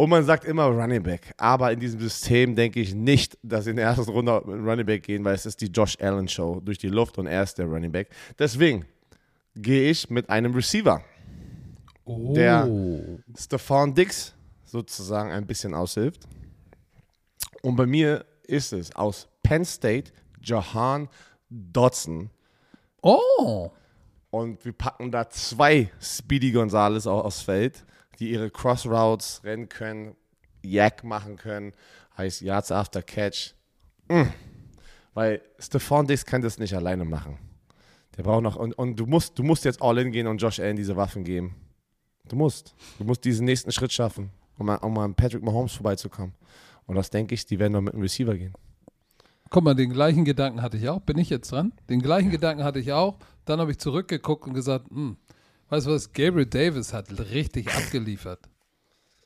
Und 0.00 0.10
man 0.10 0.24
sagt 0.24 0.44
immer 0.44 0.66
Running 0.66 1.02
Back. 1.02 1.34
Aber 1.36 1.72
in 1.72 1.80
diesem 1.80 1.98
System 2.00 2.54
denke 2.54 2.78
ich 2.80 2.94
nicht, 2.94 3.36
dass 3.42 3.64
sie 3.64 3.70
in 3.70 3.76
der 3.76 3.86
ersten 3.86 4.08
Runde 4.10 4.40
mit 4.46 4.56
Running 4.64 4.86
Back 4.86 5.02
gehen, 5.02 5.24
weil 5.24 5.34
es 5.34 5.44
ist 5.44 5.60
die 5.60 5.66
Josh 5.66 5.96
Allen 6.00 6.28
Show 6.28 6.60
durch 6.60 6.78
die 6.78 6.88
Luft 6.88 7.18
und 7.18 7.26
er 7.26 7.42
ist 7.42 7.58
der 7.58 7.66
Running 7.66 7.90
Back. 7.90 8.08
Deswegen 8.38 8.86
gehe 9.56 9.90
ich 9.90 10.08
mit 10.08 10.30
einem 10.30 10.54
Receiver, 10.54 11.02
Oh. 12.04 12.32
der 12.32 12.66
Stephon 13.36 13.92
Dix 13.92 14.34
sozusagen 14.64 15.30
ein 15.32 15.46
bisschen 15.46 15.74
aushilft. 15.74 16.28
Und 17.62 17.74
bei 17.76 17.84
mir 17.84 18.24
ist 18.44 18.72
es 18.72 18.94
aus 18.94 19.28
Penn 19.42 19.64
State 19.64 20.12
Jahan 20.40 21.08
Dodson. 21.50 22.30
Oh. 23.02 23.70
Und 24.30 24.64
wir 24.64 24.72
packen 24.72 25.10
da 25.10 25.28
zwei 25.28 25.90
Speedy 26.00 26.52
Gonzales 26.52 27.06
auch 27.06 27.24
aufs 27.24 27.42
Feld, 27.42 27.84
die 28.18 28.30
ihre 28.30 28.50
Crossroutes 28.50 29.42
rennen 29.44 29.68
können, 29.68 30.16
Yak 30.62 31.04
machen 31.04 31.36
können, 31.36 31.72
heißt 32.16 32.40
Yards 32.40 32.72
after 32.72 33.02
Catch. 33.02 33.54
Mm. 34.08 34.24
Weil 35.14 35.40
Stephon 35.58 36.06
Dix 36.06 36.24
kann 36.24 36.42
das 36.42 36.58
nicht 36.58 36.74
alleine 36.74 37.04
machen. 37.04 37.38
Der 38.16 38.24
braucht 38.24 38.42
noch, 38.42 38.56
und, 38.56 38.72
und 38.74 38.96
du, 38.96 39.06
musst, 39.06 39.38
du 39.38 39.42
musst 39.42 39.64
jetzt 39.64 39.80
all 39.80 39.98
in 39.98 40.10
gehen 40.10 40.26
und 40.26 40.38
Josh 40.38 40.58
Allen 40.58 40.76
diese 40.76 40.96
Waffen 40.96 41.24
geben. 41.24 41.54
Du 42.28 42.36
musst. 42.36 42.74
Du 42.98 43.04
musst 43.04 43.24
diesen 43.24 43.46
nächsten 43.46 43.72
Schritt 43.72 43.92
schaffen, 43.92 44.30
um, 44.58 44.68
um 44.68 44.98
an 44.98 45.14
Patrick 45.14 45.42
Mahomes 45.42 45.72
vorbeizukommen. 45.72 46.34
Und 46.86 46.96
das 46.96 47.10
denke 47.10 47.34
ich, 47.34 47.46
die 47.46 47.58
werden 47.58 47.72
noch 47.72 47.80
mit 47.80 47.94
dem 47.94 48.00
Receiver 48.00 48.34
gehen. 48.34 48.54
Guck 49.50 49.64
mal, 49.64 49.74
den 49.74 49.90
gleichen 49.90 50.24
Gedanken 50.24 50.60
hatte 50.60 50.76
ich 50.76 50.88
auch. 50.88 51.00
Bin 51.00 51.16
ich 51.16 51.30
jetzt 51.30 51.52
dran? 51.52 51.72
Den 51.88 52.02
gleichen 52.02 52.30
Gedanken 52.30 52.64
hatte 52.64 52.80
ich 52.80 52.92
auch. 52.92 53.18
Dann 53.44 53.60
habe 53.60 53.70
ich 53.70 53.78
zurückgeguckt 53.78 54.46
und 54.46 54.52
gesagt, 54.52 54.90
hm, 54.90 55.16
weißt 55.68 55.86
du 55.86 55.90
was, 55.92 56.12
Gabriel 56.12 56.46
Davis 56.46 56.92
hat 56.92 57.06
richtig 57.30 57.72
abgeliefert. 57.74 58.40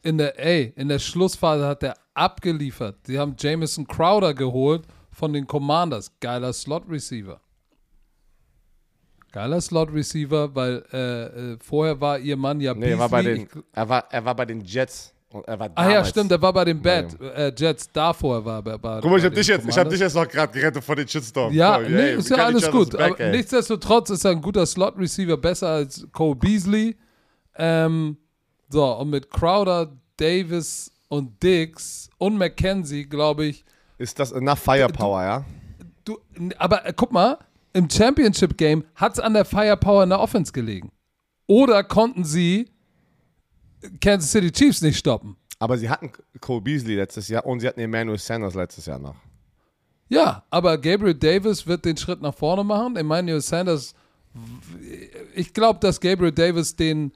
In 0.03 0.18
der, 0.18 0.38
ey, 0.38 0.72
in 0.76 0.88
der 0.88 0.99
Schlussphase 0.99 1.66
hat 1.66 1.82
er 1.82 1.95
abgeliefert. 2.14 3.07
Sie 3.07 3.18
haben 3.18 3.36
Jamison 3.38 3.86
Crowder 3.86 4.34
geholt 4.34 4.84
von 5.12 5.32
den 5.32 5.47
Commanders. 5.47 6.11
Geiler 6.20 6.53
Slot-Receiver. 6.53 7.40
Geiler 9.32 9.61
Slot-Receiver, 9.61 10.55
weil 10.55 10.84
äh, 10.93 11.53
äh, 11.53 11.59
vorher 11.62 12.01
war 12.01 12.18
ihr 12.18 12.36
Mann 12.36 12.61
ja 12.61 12.74
Nee, 12.74 12.90
er 12.90 12.99
war, 12.99 13.09
bei 13.09 13.22
den, 13.22 13.43
Ich- 13.45 13.49
er, 13.72 13.88
war, 13.88 14.07
er 14.12 14.24
war 14.24 14.34
bei 14.34 14.45
den 14.45 14.61
Jets. 14.62 15.12
Und 15.33 15.47
er 15.49 15.59
war 15.59 15.70
Ah 15.74 15.85
ja, 15.85 15.89
damals- 15.91 16.09
stimmt, 16.11 16.30
er 16.33 16.43
war 16.43 16.53
bei 16.53 16.64
den 16.64 16.80
Bad, 16.83 17.20
äh, 17.20 17.53
Jets. 17.57 17.91
Davor 17.93 18.45
war 18.45 18.64
er 18.66 18.78
bei 18.78 19.01
Guck 19.01 19.11
mal, 19.11 19.18
ich 19.18 19.24
hab 19.24 19.35
dich 19.35 19.47
jetzt, 19.47 19.68
ich 19.68 19.78
hab 19.78 19.89
dich 19.89 20.01
jetzt 20.01 20.14
noch 20.14 20.28
gerade 20.28 20.53
gerettet 20.53 20.85
vor 20.85 20.97
den 20.97 21.09
Shitstorm. 21.09 21.53
Ja, 21.53 21.72
mal, 21.78 21.89
nee, 21.91 21.97
ey, 22.11 22.16
ist 22.18 22.28
ja 22.30 22.37
alles 22.45 22.70
gut. 22.70 22.91
back, 22.93 23.12
aber 23.12 23.20
ey. 23.20 23.37
nichtsdestotrotz 23.37 24.11
ist 24.11 24.24
er 24.24 24.33
ein 24.33 24.43
guter 24.43 24.66
Slot-Receiver, 24.66 25.37
besser 25.37 25.68
als 25.68 26.07
Cole 26.12 26.37
Beasley. 26.37 26.97
Ähm, 27.57 28.16
so, 28.68 28.85
und 28.85 29.11
mit 29.11 29.30
Crowder, 29.30 29.93
Davis 30.16 30.91
und 31.09 31.43
Dix 31.43 32.09
und 32.18 32.39
McKenzie, 32.39 33.05
glaube 33.05 33.45
ich, 33.47 33.64
Ist 33.99 34.18
das 34.18 34.33
enough 34.33 34.59
Firepower, 34.61 35.22
ja? 35.22 35.45
du, 36.05 36.18
aber 36.59 36.87
äh, 36.87 36.93
guck 36.97 37.12
mal, 37.12 37.39
im 37.74 37.89
Championship-Game 37.89 38.85
hat 38.95 39.14
es 39.14 39.20
an 39.20 39.35
der 39.35 39.45
Firepower 39.45 40.03
in 40.05 40.11
der 40.11 40.20
Offense 40.20 40.53
gelegen. 40.53 40.91
Oder 41.47 41.85
konnten 41.85 42.24
sie 42.24 42.70
Kansas 44.01 44.30
City 44.30 44.51
Chiefs 44.51 44.83
nicht 44.83 44.99
stoppen? 44.99 45.37
Aber 45.59 45.78
sie 45.78 45.89
hatten 45.89 46.11
Cole 46.41 46.61
Beasley 46.61 46.97
letztes 46.97 47.28
Jahr 47.28 47.47
und 47.47 47.61
sie 47.61 47.68
hatten 47.68 47.80
Emmanuel 47.80 48.18
Sanders 48.18 48.55
letztes 48.55 48.87
Jahr 48.87 48.99
noch. 48.99 49.14
Ja, 50.09 50.45
aber 50.51 50.76
Gabriel 50.76 51.14
Davis 51.14 51.66
wird 51.66 51.85
den 51.85 51.97
Schritt 51.97 52.20
nach 52.20 52.35
vorne 52.35 52.64
machen. 52.64 52.97
Emmanuel 52.97 53.41
Sanders, 53.41 53.95
ich 55.35 55.55
glaube, 55.55 55.78
dass 55.80 56.01
Gabriel 56.01 56.33
Davis 56.33 56.74
den, 56.74 57.12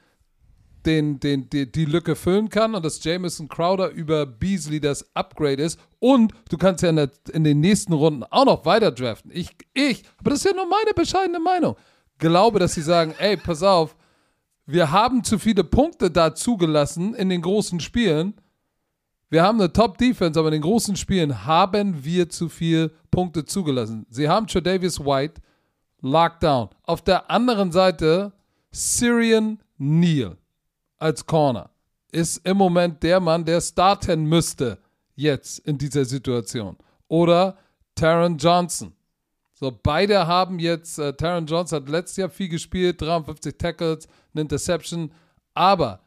den, 0.87 1.19
den, 1.19 1.51
die, 1.51 1.71
die 1.71 1.85
Lücke 1.85 2.14
füllen 2.14 2.49
kann 2.49 2.75
und 2.75 2.85
dass 2.85 3.03
Jamison 3.03 3.49
Crowder 3.49 3.91
über 3.91 4.25
Beasley 4.25 4.81
das 4.81 5.05
Upgrade 5.14 5.62
ist. 5.62 5.79
Und 5.99 6.33
du 6.49 6.57
kannst 6.57 6.83
ja 6.85 6.91
in, 6.91 6.97
der, 6.97 7.11
in 7.33 7.43
den 7.43 7.61
nächsten 7.61 7.93
Runden 7.93 8.23
auch 8.23 8.45
noch 8.45 8.64
weiter 8.64 8.93
draften. 8.93 9.31
Ich, 9.35 9.51
ich, 9.75 10.05
aber 10.19 10.31
das 10.31 10.39
ist 10.39 10.45
ja 10.45 10.55
nur 10.55 10.69
meine 10.69 10.95
bescheidene 10.95 11.41
Meinung. 11.41 11.77
Glaube, 12.19 12.61
dass 12.61 12.75
sie 12.75 12.83
sagen, 12.83 13.12
ey, 13.19 13.37
pass 13.37 13.62
auf, 13.62 13.96
wir 14.67 14.91
haben 14.91 15.23
zu 15.23 15.39
viele 15.39 15.62
Punkte 15.62 16.11
da 16.11 16.35
zugelassen 16.35 17.14
in 17.14 17.29
den 17.29 17.41
großen 17.41 17.79
Spielen. 17.81 18.35
Wir 19.31 19.43
haben 19.43 19.61
eine 19.61 19.73
Top-Defense, 19.73 20.39
aber 20.39 20.49
in 20.49 20.55
den 20.55 20.62
großen 20.62 20.97
Spielen 20.97 21.47
haben 21.47 22.05
wir 22.05 22.29
zu 22.29 22.49
viel 22.49 22.93
Punkte 23.11 23.45
zugelassen. 23.45 24.07
Sie 24.11 24.29
haben 24.29 24.47
Tredavious 24.47 25.01
White, 25.01 25.41
Lockdown. 26.01 26.71
Auf 26.83 27.03
der 27.03 27.31
anderen 27.31 27.71
Seite 27.73 28.33
Syrian 28.71 29.59
Neal 29.79 30.37
als 30.99 31.25
Corner 31.25 31.71
ist 32.12 32.47
im 32.47 32.57
Moment 32.57 33.03
der 33.03 33.21
Mann, 33.21 33.45
der 33.45 33.61
starten 33.61 34.25
müsste 34.25 34.79
jetzt 35.14 35.59
in 35.61 35.79
dieser 35.79 36.05
Situation. 36.05 36.77
Oder 37.09 37.57
Taron 37.95 38.37
Johnson. 38.37 38.93
So, 39.53 39.73
beide 39.83 40.27
haben 40.27 40.59
jetzt, 40.59 40.99
äh, 40.99 41.14
Taron 41.14 41.47
Johnson 41.47 41.81
hat 41.81 41.89
letztes 41.89 42.17
Jahr 42.19 42.29
viel 42.29 42.49
gespielt, 42.49 43.01
53 43.01 43.57
Tackles, 43.57 44.07
eine 44.37 44.43
Interception. 44.43 45.12
Aber 45.55 46.01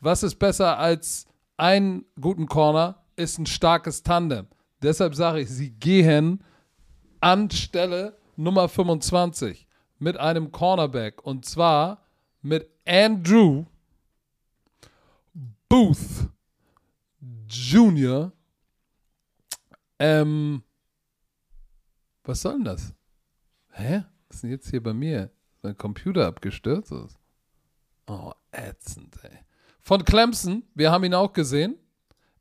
was 0.00 0.22
ist 0.22 0.36
besser 0.36 0.78
als 0.78 1.26
einen 1.56 2.04
guten 2.20 2.46
Corner? 2.46 3.02
Ist 3.16 3.38
ein 3.38 3.46
starkes 3.46 4.02
Tandem. 4.02 4.46
Deshalb 4.82 5.14
sage 5.14 5.40
ich, 5.40 5.48
sie 5.48 5.70
gehen 5.70 6.44
an 7.20 7.50
Stelle 7.50 8.16
Nummer 8.36 8.68
25 8.68 9.66
mit 9.98 10.16
einem 10.16 10.52
Cornerback. 10.52 11.24
Und 11.24 11.44
zwar 11.44 12.04
mit 12.42 12.70
Andrew 12.86 13.64
Booth 15.68 16.28
Jr. 17.48 18.32
Ähm, 19.98 20.62
was 22.22 22.42
soll 22.42 22.54
denn 22.54 22.64
das? 22.64 22.94
Hä? 23.70 24.04
Was 24.28 24.36
ist 24.36 24.42
denn 24.42 24.50
jetzt 24.50 24.70
hier 24.70 24.82
bei 24.82 24.92
mir? 24.92 25.30
Mein 25.62 25.76
Computer 25.76 26.26
abgestürzt 26.26 26.92
ist. 26.92 27.17
Oh, 28.08 28.32
ätzend, 28.52 29.22
ey. 29.22 29.38
Von 29.80 30.02
Clemson, 30.02 30.62
wir 30.74 30.90
haben 30.90 31.04
ihn 31.04 31.14
auch 31.14 31.32
gesehen. 31.32 31.76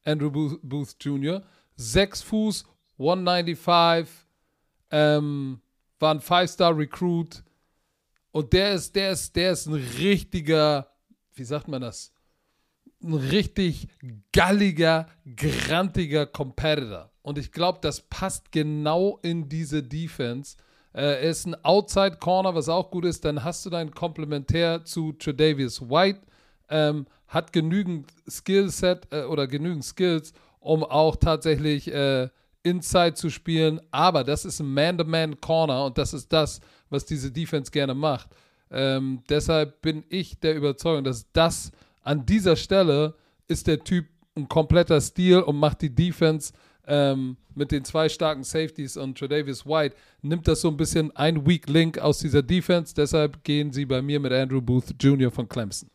Andrew 0.05 0.32
Booth, 0.32 0.59
Booth 0.63 0.95
Jr. 1.01 1.43
6 1.76 2.22
Fuß, 2.22 2.65
195, 2.97 4.13
ähm, 4.91 5.61
war 5.99 6.13
ein 6.13 6.22
Five-Star-Recruit. 6.22 7.43
Und 8.32 8.53
der 8.53 8.74
ist, 8.74 8.95
der 8.95 9.11
ist, 9.11 9.36
der 9.36 9.51
ist 9.51 9.65
ein 9.65 9.74
richtiger, 9.74 10.89
wie 11.34 11.43
sagt 11.43 11.68
man 11.68 11.82
das? 11.82 12.13
Ein 13.03 13.15
richtig 13.15 13.89
galliger, 14.32 15.07
grantiger 15.36 16.26
Competitor. 16.26 17.11
Und 17.22 17.38
ich 17.38 17.51
glaube, 17.51 17.80
das 17.82 18.01
passt 18.01 18.53
genau 18.53 19.20
in 19.22 19.49
diese 19.49 19.84
Defense. 19.84 20.55
Äh, 20.98 21.30
ist 21.30 21.45
ein 21.45 21.56
Outside 21.64 22.18
Corner, 22.20 22.56
was 22.56 22.70
auch 22.70 22.89
gut 22.89 23.06
ist. 23.06 23.24
Dann 23.24 23.43
hast 23.43 23.66
du 23.66 23.70
dein 23.70 23.91
Komplementär 23.91 24.84
zu 24.84 25.14
Tredavious 25.14 25.80
White. 25.82 26.22
Ähm, 26.70 27.06
hat 27.28 27.54
genügend 27.54 28.12
Skillset 28.28 29.08
äh, 29.12 29.24
oder 29.24 29.48
genügend 29.48 29.86
Skills, 29.86 30.34
um 30.60 30.84
auch 30.84 31.16
tatsächlich 31.18 31.93
äh, 31.93 32.30
Inside 32.64 33.14
zu 33.14 33.30
spielen. 33.30 33.80
Aber 33.91 34.24
das 34.24 34.43
ist 34.43 34.60
ein 34.60 34.74
Man-to-Man-Corner 34.74 35.86
und 35.86 35.98
das 35.98 36.14
ist 36.14 36.34
das, 36.34 36.62
was 36.89 37.06
diese 37.06 37.32
Defense 37.32 37.72
gerne 37.72 37.93
macht. 37.93 38.30
Ähm, 38.72 39.22
deshalb 39.30 39.82
bin 39.82 40.04
ich 40.10 40.39
der 40.39 40.56
Überzeugung, 40.56 41.04
dass 41.04 41.32
das 41.32 41.72
an 42.02 42.26
dieser 42.26 42.56
Stelle 42.56 43.16
ist 43.48 43.68
der 43.68 43.84
Typ 43.84 44.08
ein 44.36 44.48
kompletter 44.48 45.00
Stil 45.00 45.41
und 45.41 45.58
macht 45.58 45.82
die 45.82 45.93
Defense 45.93 46.54
ähm, 46.88 47.38
mit 47.53 47.71
den 47.71 47.83
zwei 47.83 48.09
starken 48.09 48.43
Safeties 48.43 48.97
und 48.97 49.17
Tredavious 49.17 49.65
White, 49.65 49.95
nimmt 50.21 50.47
das 50.47 50.61
so 50.61 50.69
ein 50.69 50.77
bisschen 50.77 51.15
ein 51.15 51.45
Weak 51.45 51.69
Link 51.69 51.99
aus 51.99 52.19
dieser 52.19 52.41
Defense. 52.41 52.95
Deshalb 52.95 53.43
gehen 53.43 53.71
sie 53.71 53.85
bei 53.85 54.01
mir 54.01 54.19
mit 54.19 54.31
Andrew 54.31 54.61
Booth 54.61 54.95
Jr. 54.99 55.29
von 55.31 55.47
Clemson. 55.47 55.89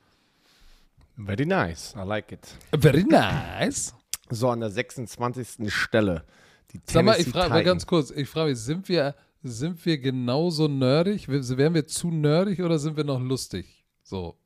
Very 1.16 1.46
nice. 1.46 1.94
I 1.96 2.06
like 2.06 2.32
it. 2.32 2.46
Very 2.78 3.04
nice. 3.04 3.94
So, 4.30 4.48
an 4.50 4.60
der 4.60 4.70
26. 4.70 5.72
Stelle. 5.72 6.24
Die 6.72 6.80
Sag 6.86 7.04
mal, 7.04 7.20
ich 7.20 7.28
frage 7.28 7.50
mal 7.50 7.64
ganz 7.64 7.86
kurz, 7.86 8.10
ich 8.10 8.28
frage 8.28 8.50
mich, 8.50 8.58
sind 8.58 8.88
wir, 8.88 9.14
sind 9.42 9.84
wir 9.84 9.98
genauso 9.98 10.68
nerdig? 10.68 11.28
Wären 11.28 11.74
wir 11.74 11.86
zu 11.86 12.10
nerdig 12.10 12.60
oder 12.60 12.78
sind 12.78 12.96
wir 12.96 13.04
noch 13.04 13.20
lustig? 13.20 13.84
So. 14.02 14.36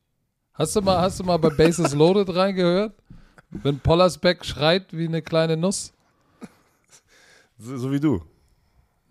Hast 0.55 0.75
du 0.75 0.81
mal, 0.81 1.01
hast 1.01 1.21
du 1.21 1.25
mal 1.25 1.37
bei 1.37 1.51
Bases 1.51 1.95
Loaded 1.95 2.35
reingehört? 2.35 2.95
Wenn 3.51 3.79
Pollersbeck 3.79 4.45
schreit 4.45 4.93
wie 4.93 5.07
eine 5.07 5.23
kleine 5.23 5.57
Nuss? 5.57 5.93
So, 7.59 7.77
so 7.77 7.93
wie 7.93 8.01
du. 8.01 8.23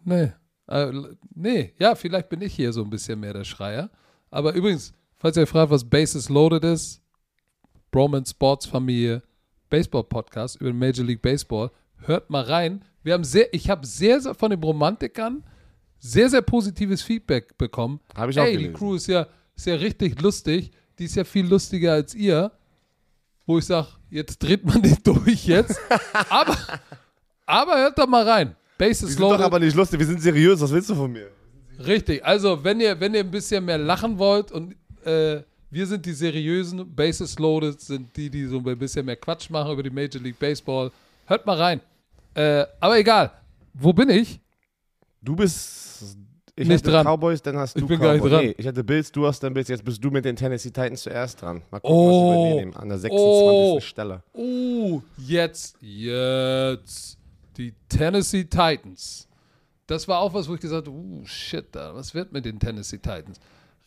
Nee. 0.03 0.31
Äh, 0.67 0.91
nee, 1.33 1.73
ja, 1.77 1.95
vielleicht 1.95 2.29
bin 2.29 2.41
ich 2.41 2.53
hier 2.55 2.73
so 2.73 2.83
ein 2.83 2.89
bisschen 2.89 3.19
mehr 3.19 3.33
der 3.33 3.43
Schreier. 3.43 3.89
Aber 4.31 4.53
übrigens, 4.53 4.93
falls 5.17 5.37
ihr 5.37 5.47
fragt, 5.47 5.71
was 5.71 5.87
Bases 5.87 6.29
Loaded 6.29 6.63
ist, 6.63 7.01
Broman 7.91 8.25
Sports 8.25 8.65
Familie 8.65 9.21
Baseball 9.69 10.03
Podcast 10.03 10.59
über 10.61 10.73
Major 10.73 11.05
League 11.05 11.21
Baseball, 11.21 11.71
hört 11.97 12.29
mal 12.29 12.43
rein. 12.43 12.83
Wir 13.03 13.13
haben 13.13 13.23
sehr, 13.23 13.53
ich 13.53 13.69
habe 13.69 13.85
sehr, 13.85 14.19
sehr 14.21 14.33
von 14.33 14.49
den 14.51 14.61
Romantikern 14.63 15.43
sehr, 16.05 16.29
sehr 16.29 16.41
positives 16.41 17.01
Feedback 17.01 17.57
bekommen. 17.57 17.99
Habe 18.15 18.31
ich 18.31 18.39
auch 18.39 18.43
Ey, 18.45 18.51
die 18.51 18.57
gelesen. 18.57 18.75
Crew 18.75 18.95
ist 18.95 19.07
ja, 19.07 19.27
ist 19.55 19.65
ja 19.65 19.75
richtig 19.75 20.21
lustig. 20.21 20.71
Die 20.99 21.05
ist 21.05 21.15
ja 21.15 21.23
viel 21.23 21.47
lustiger 21.47 21.93
als 21.93 22.13
ihr. 22.13 22.51
Wo 23.47 23.57
ich 23.57 23.65
sage, 23.65 23.87
jetzt 24.09 24.39
dreht 24.39 24.65
man 24.65 24.81
nicht 24.81 25.05
durch 25.07 25.45
jetzt. 25.45 25.79
aber, 26.29 26.57
aber 27.45 27.77
hört 27.77 27.97
doch 27.97 28.07
mal 28.07 28.27
rein. 28.27 28.55
Wir 28.77 28.87
Bases 28.87 29.09
sind 29.11 29.19
doch 29.21 29.31
Loaded. 29.31 29.45
aber 29.45 29.59
nicht 29.59 29.75
lustig, 29.75 29.99
wir 29.99 30.05
sind 30.05 30.21
seriös, 30.21 30.59
was 30.59 30.71
willst 30.71 30.89
du 30.89 30.95
von 30.95 31.11
mir? 31.11 31.29
Richtig, 31.85 32.23
also 32.25 32.63
wenn 32.63 32.79
ihr, 32.79 32.99
wenn 32.99 33.13
ihr 33.13 33.21
ein 33.21 33.31
bisschen 33.31 33.63
mehr 33.65 33.77
lachen 33.77 34.17
wollt 34.17 34.51
und 34.51 34.75
äh, 35.05 35.41
wir 35.69 35.85
sind 35.87 36.05
die 36.05 36.13
seriösen, 36.13 36.93
Bases 36.95 37.37
Loaded 37.39 37.79
sind 37.81 38.15
die, 38.15 38.29
die 38.29 38.45
so 38.45 38.57
ein 38.57 38.77
bisschen 38.77 39.05
mehr 39.05 39.15
Quatsch 39.17 39.49
machen 39.49 39.71
über 39.73 39.83
die 39.83 39.89
Major 39.89 40.21
League 40.21 40.39
Baseball. 40.39 40.91
Hört 41.25 41.45
mal 41.45 41.57
rein. 41.57 41.81
Äh, 42.33 42.65
aber 42.79 42.97
egal, 42.97 43.31
wo 43.73 43.91
bin 43.93 44.09
ich? 44.09 44.39
Du 45.21 45.35
bist 45.35 46.17
ich 46.57 46.67
Nicht 46.67 46.87
dran. 46.87 47.05
Cowboys, 47.05 47.41
dann 47.41 47.57
hast 47.57 47.75
du 47.75 47.81
Ich 47.81 47.87
bin 47.87 47.99
gar 47.99 48.13
Cowboys. 48.15 48.23
nicht 48.23 48.33
dran. 48.33 48.45
Nee, 48.45 48.55
ich 48.57 48.67
hatte 48.67 48.83
Bills, 48.83 49.11
du 49.11 49.25
hast 49.27 49.41
dann 49.43 49.53
Bills, 49.53 49.67
jetzt 49.67 49.83
bist 49.83 50.01
du 50.03 50.09
mit 50.11 50.23
den 50.23 50.35
Tennessee 50.37 50.69
Titans 50.69 51.03
zuerst 51.03 51.41
dran. 51.41 51.61
Mal 51.71 51.79
gucken, 51.79 51.97
Oh. 51.97 52.29
was 52.29 52.35
wir 52.37 52.51
übernehmen 52.51 52.75
an 52.77 52.87
der 52.89 52.97
26. 52.97 53.19
Oh. 53.21 53.79
Stelle. 53.81 54.23
Oh, 54.33 55.01
jetzt, 55.17 55.75
jetzt 55.81 57.17
die 57.57 57.73
Tennessee 57.89 58.43
Titans. 58.43 59.27
Das 59.87 60.07
war 60.07 60.19
auch 60.19 60.33
was, 60.33 60.47
wo 60.47 60.55
ich 60.55 60.61
gesagt 60.61 60.87
habe, 60.87 60.97
uh, 60.97 61.25
shit, 61.25 61.67
da, 61.71 61.93
was 61.93 62.13
wird 62.13 62.31
mit 62.31 62.45
den 62.45 62.59
Tennessee 62.59 62.97
Titans? 62.97 63.39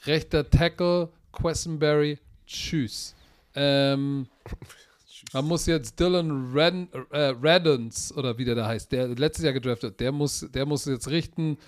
Rechter 0.07 0.49
Tackle, 0.49 1.09
Questenberry, 1.33 2.19
tschüss. 2.47 3.15
Ähm, 3.55 4.29
man 5.33 5.45
muss 5.45 5.67
jetzt 5.67 5.99
Dylan 5.99 6.53
Redden, 6.53 6.89
äh, 7.11 7.35
Reddens, 7.43 8.17
oder 8.17 8.39
wie 8.39 8.45
der 8.45 8.55
da 8.55 8.67
heißt, 8.67 8.93
der 8.93 9.09
letztes 9.09 9.45
Jahr 9.45 9.53
gedraftet, 9.53 9.99
der 9.99 10.13
muss, 10.13 10.47
der 10.53 10.67
muss 10.67 10.85
jetzt 10.85 11.09
richten. 11.09 11.59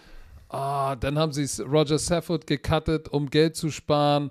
Ah, 0.48 0.96
dann 0.96 1.18
haben 1.18 1.32
sie 1.32 1.62
Roger 1.62 1.98
Safford 1.98 2.46
gecuttet, 2.46 3.08
um 3.08 3.28
Geld 3.28 3.56
zu 3.56 3.70
sparen. 3.70 4.30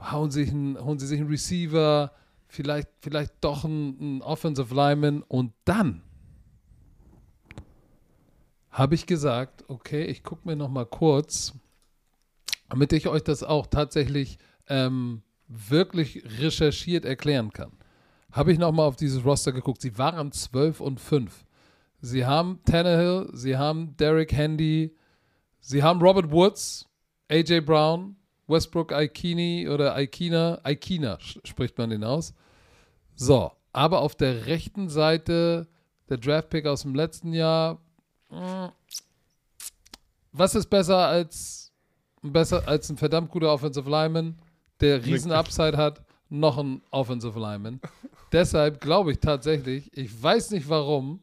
Hauen, 0.00 0.30
sich 0.30 0.50
einen, 0.50 0.78
hauen 0.78 0.98
sie 1.00 1.08
sich 1.08 1.20
einen 1.20 1.28
Receiver, 1.28 2.12
vielleicht, 2.46 2.88
vielleicht 3.00 3.32
doch 3.40 3.64
einen, 3.64 3.98
einen 4.00 4.22
Offensive 4.22 4.72
Lineman 4.72 5.22
und 5.22 5.52
dann 5.64 6.02
habe 8.78 8.94
ich 8.94 9.06
gesagt, 9.06 9.64
okay, 9.66 10.04
ich 10.04 10.22
gucke 10.22 10.46
mir 10.46 10.54
noch 10.54 10.68
mal 10.68 10.86
kurz, 10.86 11.52
damit 12.68 12.92
ich 12.92 13.08
euch 13.08 13.24
das 13.24 13.42
auch 13.42 13.66
tatsächlich 13.66 14.38
ähm, 14.68 15.22
wirklich 15.48 16.22
recherchiert 16.38 17.04
erklären 17.04 17.52
kann. 17.52 17.72
Habe 18.30 18.52
ich 18.52 18.58
noch 18.58 18.70
mal 18.70 18.84
auf 18.84 18.94
dieses 18.94 19.24
Roster 19.24 19.50
geguckt. 19.50 19.82
Sie 19.82 19.98
waren 19.98 20.30
12 20.30 20.80
und 20.80 21.00
5. 21.00 21.44
Sie 22.00 22.24
haben 22.24 22.60
Tannehill, 22.64 23.28
sie 23.32 23.56
haben 23.56 23.96
Derek 23.96 24.32
Handy, 24.32 24.94
sie 25.58 25.82
haben 25.82 26.00
Robert 26.00 26.30
Woods, 26.30 26.88
AJ 27.28 27.62
Brown, 27.62 28.14
Westbrook 28.46 28.92
Aikini 28.92 29.68
oder 29.68 29.96
Aikina, 29.96 30.60
Aikina 30.62 31.18
spricht 31.20 31.76
man 31.78 31.90
den 31.90 32.04
aus. 32.04 32.32
So, 33.16 33.50
aber 33.72 34.02
auf 34.02 34.14
der 34.14 34.46
rechten 34.46 34.88
Seite 34.88 35.66
der 36.08 36.18
Draftpick 36.18 36.66
aus 36.66 36.82
dem 36.82 36.94
letzten 36.94 37.32
Jahr. 37.32 37.80
Was 40.32 40.54
ist 40.54 40.68
besser 40.68 40.98
als 41.08 41.72
besser 42.22 42.66
als 42.66 42.90
ein 42.90 42.96
verdammt 42.96 43.30
guter 43.30 43.52
Offensive 43.52 43.88
Lineman, 43.88 44.36
der 44.80 45.04
riesen 45.04 45.30
Upside 45.32 45.76
hat, 45.76 46.02
noch 46.28 46.58
ein 46.58 46.82
Offensive 46.90 47.38
Lineman. 47.38 47.80
Deshalb 48.32 48.80
glaube 48.80 49.12
ich 49.12 49.18
tatsächlich, 49.20 49.90
ich 49.96 50.20
weiß 50.22 50.50
nicht 50.50 50.68
warum, 50.68 51.20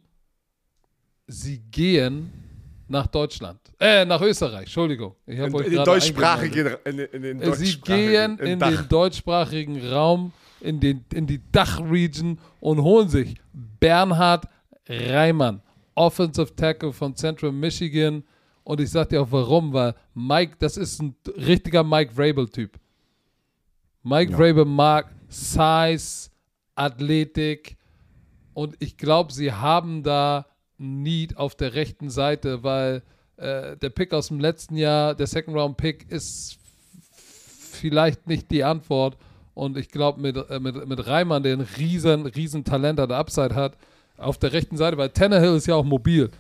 sie 1.28 1.60
gehen 1.60 2.32
nach 2.88 3.08
Deutschland. 3.08 3.60
Äh, 3.80 4.06
nach 4.06 4.22
Österreich, 4.22 4.62
Entschuldigung. 4.64 5.16
Ich 5.28 5.38
In, 5.38 5.54
euch 5.54 5.68
in 5.68 5.84
deutschsprachigen, 5.84 6.76
in, 6.86 7.00
in 7.00 7.22
den 7.22 7.42
äh, 7.42 7.56
Sie 7.56 7.66
deutschsprachigen- 7.80 8.38
gehen 8.38 8.40
im 8.40 8.46
in 8.54 8.60
Dach. 8.60 8.70
den 8.70 8.88
deutschsprachigen 8.90 9.88
Raum, 9.90 10.32
in, 10.62 10.80
den, 10.80 11.04
in 11.14 11.28
die 11.28 11.42
Dachregion 11.52 12.40
und 12.62 12.82
holen 12.82 13.10
sich 13.10 13.36
Bernhard 13.54 14.46
Reimann, 14.88 15.62
Offensive 15.96 16.56
Tackle 16.56 16.94
von 16.94 17.16
Central 17.16 17.52
Michigan. 17.52 18.24
Und 18.64 18.80
ich 18.82 18.92
sag 18.92 19.10
dir 19.10 19.22
auch 19.22 19.32
warum, 19.32 19.74
weil 19.74 19.96
Mike, 20.14 20.56
das 20.60 20.78
ist 20.78 21.02
ein 21.02 21.16
richtiger 21.38 21.84
Mike 21.84 22.14
Vrabel-Typ. 22.16 22.80
Mike 24.04 24.32
Ja. 24.32 24.38
Vrabel 24.38 24.66
mag 24.66 25.12
Size, 25.30 26.30
Athletik 26.76 27.78
und 28.54 28.76
ich 28.80 28.98
glaube, 28.98 29.34
sie 29.34 29.52
haben 29.52 30.04
da 30.04 30.46
Need 30.78 31.38
auf 31.38 31.56
der 31.56 31.74
rechten 31.74 32.10
Seite, 32.10 32.64
weil 32.64 33.04
äh, 33.38 33.76
der 33.78 33.90
Pick 33.90 34.14
aus 34.14 34.30
dem 34.30 34.40
letzten 34.40 34.78
Jahr, 34.78 35.16
der 35.16 35.28
Second 35.28 35.58
Round 35.58 35.78
Pick, 35.78 36.10
ist 36.10 36.58
vielleicht 37.72 38.28
nicht 38.28 38.52
die 38.52 38.64
Antwort. 38.64 39.18
Und 39.54 39.78
ich 39.78 39.90
glaube, 39.90 40.22
mit, 40.22 40.38
äh, 40.38 40.60
mit, 40.60 40.88
mit 40.88 41.08
Reimann, 41.08 41.44
der 41.44 41.58
ein 41.58 41.62
riesen, 41.62 42.26
riesen 42.26 42.64
Talent 42.64 43.00
an 43.00 43.10
der 43.10 43.18
Upside 43.18 43.56
hat, 43.56 43.78
auf 44.18 44.38
der 44.38 44.54
rechten 44.54 44.78
Seite, 44.78 44.98
weil 44.98 45.10
Tannehill 45.10 45.56
ist 45.56 45.68
ja 45.68 45.76
auch 45.76 45.84
mobil. 45.84 46.32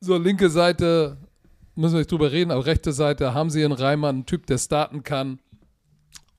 So, 0.00 0.16
linke 0.16 0.50
Seite 0.50 1.16
müssen 1.74 1.94
wir 1.94 1.98
nicht 1.98 2.10
drüber 2.10 2.32
reden, 2.32 2.50
aber 2.50 2.66
rechte 2.66 2.92
Seite 2.92 3.34
haben 3.34 3.50
sie 3.50 3.62
in 3.62 3.72
Reimann 3.72 4.16
einen 4.16 4.26
Typ, 4.26 4.46
der 4.46 4.58
starten 4.58 5.02
kann 5.02 5.38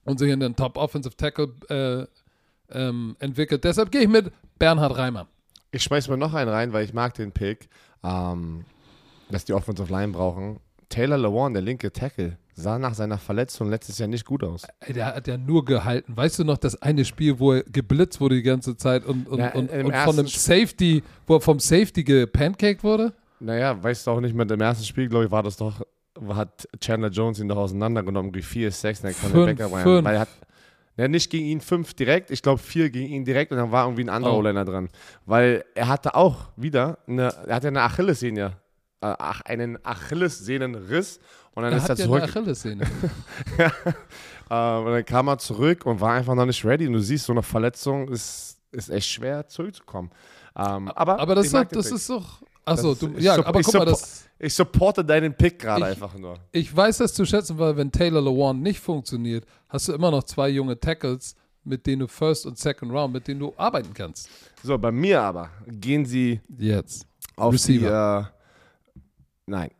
und 0.04 0.18
sich 0.18 0.30
in 0.30 0.40
den 0.40 0.56
Top 0.56 0.76
Offensive 0.76 1.16
Tackle 1.16 1.52
äh, 1.68 2.06
ähm, 2.76 3.16
entwickelt. 3.18 3.64
Deshalb 3.64 3.90
gehe 3.90 4.02
ich 4.02 4.08
mit 4.08 4.32
Bernhard 4.58 4.96
Reimann. 4.96 5.26
Ich 5.70 5.82
schmeiß 5.82 6.08
mal 6.08 6.16
noch 6.16 6.34
einen 6.34 6.50
rein, 6.50 6.72
weil 6.72 6.84
ich 6.84 6.94
mag 6.94 7.14
den 7.14 7.32
Pick, 7.32 7.68
ähm, 8.02 8.64
dass 9.30 9.44
die 9.44 9.52
Offensive 9.52 9.92
Line 9.92 10.12
brauchen. 10.12 10.60
Taylor 10.88 11.18
Lewan, 11.18 11.52
der 11.52 11.62
linke 11.62 11.92
Tackle, 11.92 12.38
sah 12.60 12.78
nach 12.78 12.94
seiner 12.94 13.18
Verletzung 13.18 13.70
letztes 13.70 13.98
Jahr 13.98 14.08
nicht 14.08 14.24
gut 14.24 14.42
aus. 14.42 14.62
Ey, 14.80 14.92
der 14.92 15.14
hat 15.14 15.26
ja 15.28 15.36
nur 15.38 15.64
gehalten. 15.64 16.16
Weißt 16.16 16.38
du 16.40 16.44
noch, 16.44 16.58
das 16.58 16.80
eine 16.82 17.04
Spiel, 17.04 17.38
wo 17.38 17.52
er 17.54 17.62
geblitzt 17.62 18.20
wurde 18.20 18.34
die 18.34 18.42
ganze 18.42 18.76
Zeit 18.76 19.04
und, 19.06 19.28
und, 19.28 19.38
Ja, 19.38 19.52
und, 19.54 19.70
im 19.70 19.86
und 19.86 19.94
von 19.96 20.18
einem 20.18 20.26
Safety, 20.28 21.02
wo 21.26 21.36
er 21.36 21.40
vom 21.40 21.60
Safety 21.60 22.02
gepancaked 22.02 22.82
wurde? 22.82 23.12
Naja, 23.40 23.80
weißt 23.80 24.06
du 24.06 24.10
auch 24.10 24.20
nicht, 24.20 24.34
mit 24.34 24.50
dem 24.50 24.60
ersten 24.60 24.84
Spiel, 24.84 25.08
glaube 25.08 25.26
ich, 25.26 25.30
war 25.30 25.44
das 25.44 25.56
doch, 25.56 25.80
hat 26.30 26.68
Chandler 26.80 27.10
Jones 27.10 27.38
ihn 27.38 27.48
doch 27.48 27.56
auseinandergenommen, 27.58 28.30
irgendwie 28.30 28.42
4, 28.42 28.72
6, 28.72 29.02
dann 29.02 29.12
kam 29.12 29.20
der 29.32 29.44
Fünf, 29.44 29.58
Backup 29.58 29.72
rein. 29.76 29.82
fünf. 29.84 30.04
Weil 30.04 30.14
er 30.16 30.20
hat, 30.22 30.28
ja, 30.96 31.06
nicht 31.06 31.30
gegen 31.30 31.46
ihn 31.46 31.60
5 31.60 31.94
direkt, 31.94 32.32
ich 32.32 32.42
glaube 32.42 32.58
4 32.58 32.90
gegen 32.90 33.12
ihn 33.14 33.24
direkt 33.24 33.52
und 33.52 33.58
dann 33.58 33.70
war 33.70 33.84
irgendwie 33.86 34.02
ein 34.02 34.08
anderer 34.08 34.34
Oh. 34.34 34.38
O-Liner 34.38 34.64
dran. 34.64 34.88
Weil 35.26 35.64
er 35.76 35.86
hatte 35.86 36.16
auch 36.16 36.48
wieder, 36.56 36.98
eine, 37.06 37.32
er 37.46 37.54
hatte 37.54 37.68
eine 37.68 37.82
Achillessehne, 37.82 38.56
äh, 39.00 39.14
ach, 39.16 39.42
einen 39.42 39.78
Achillessehnenriss 39.84 41.20
und 41.58 41.64
dann 41.64 41.72
Er 41.72 41.78
ist 41.78 41.84
er 41.84 41.88
hat 41.90 41.98
ja 41.98 42.04
eine 42.04 42.12
zurück. 42.14 42.22
Achillessehne. 42.24 42.86
Äh, 44.50 44.78
und 44.78 44.92
dann 44.92 45.04
kam 45.04 45.28
er 45.28 45.36
zurück 45.36 45.84
und 45.84 46.00
war 46.00 46.12
einfach 46.14 46.34
noch 46.34 46.46
nicht 46.46 46.64
ready. 46.64 46.86
Und 46.86 46.94
du 46.94 47.00
siehst, 47.00 47.26
so 47.26 47.32
eine 47.34 47.42
Verletzung 47.42 48.08
ist, 48.08 48.56
ist 48.72 48.88
echt 48.88 49.06
schwer 49.10 49.46
zurückzukommen. 49.46 50.10
Ähm, 50.56 50.88
aber 50.88 51.20
Aber 51.20 51.34
das, 51.34 51.50
den 51.50 51.68
das 51.70 51.90
ist 51.90 52.08
doch. 52.08 52.40
Achso, 52.64 52.94
du, 52.94 53.08
ich 53.18 53.24
ja, 53.24 53.34
supp- 53.34 53.44
aber 53.44 53.60
guck 53.60 53.74
mal, 53.74 53.84
das, 53.84 54.24
Ich 54.38 54.54
supporte 54.54 55.04
deinen 55.04 55.34
Pick 55.34 55.58
gerade 55.58 55.84
einfach 55.84 56.14
nur. 56.16 56.38
ich 56.50 56.74
weiß 56.74 56.96
das 56.96 57.12
zu 57.12 57.26
schätzen, 57.26 57.58
weil 57.58 57.76
wenn 57.76 57.92
Taylor 57.92 58.22
Lewan 58.22 58.60
nicht 58.62 58.80
funktioniert, 58.80 59.44
hast 59.68 59.88
du 59.88 59.92
immer 59.92 60.10
noch 60.10 60.22
zwei 60.24 60.48
junge 60.48 60.80
Tackles, 60.80 61.34
mit 61.64 61.86
denen 61.86 62.00
du 62.00 62.08
First 62.08 62.46
und 62.46 62.56
Second 62.56 62.90
Round, 62.90 63.12
mit 63.12 63.28
denen 63.28 63.40
du 63.40 63.52
arbeiten 63.58 63.92
kannst. 63.92 64.30
So, 64.62 64.78
bei 64.78 64.90
mir 64.92 65.20
aber 65.20 65.50
gehen 65.66 66.06
sie 66.06 66.40
Jetzt. 66.56 67.06
auf 67.36 67.52
Receiver. 67.52 68.30
die. 68.94 68.98
Äh, 68.98 69.00
nein. 69.44 69.70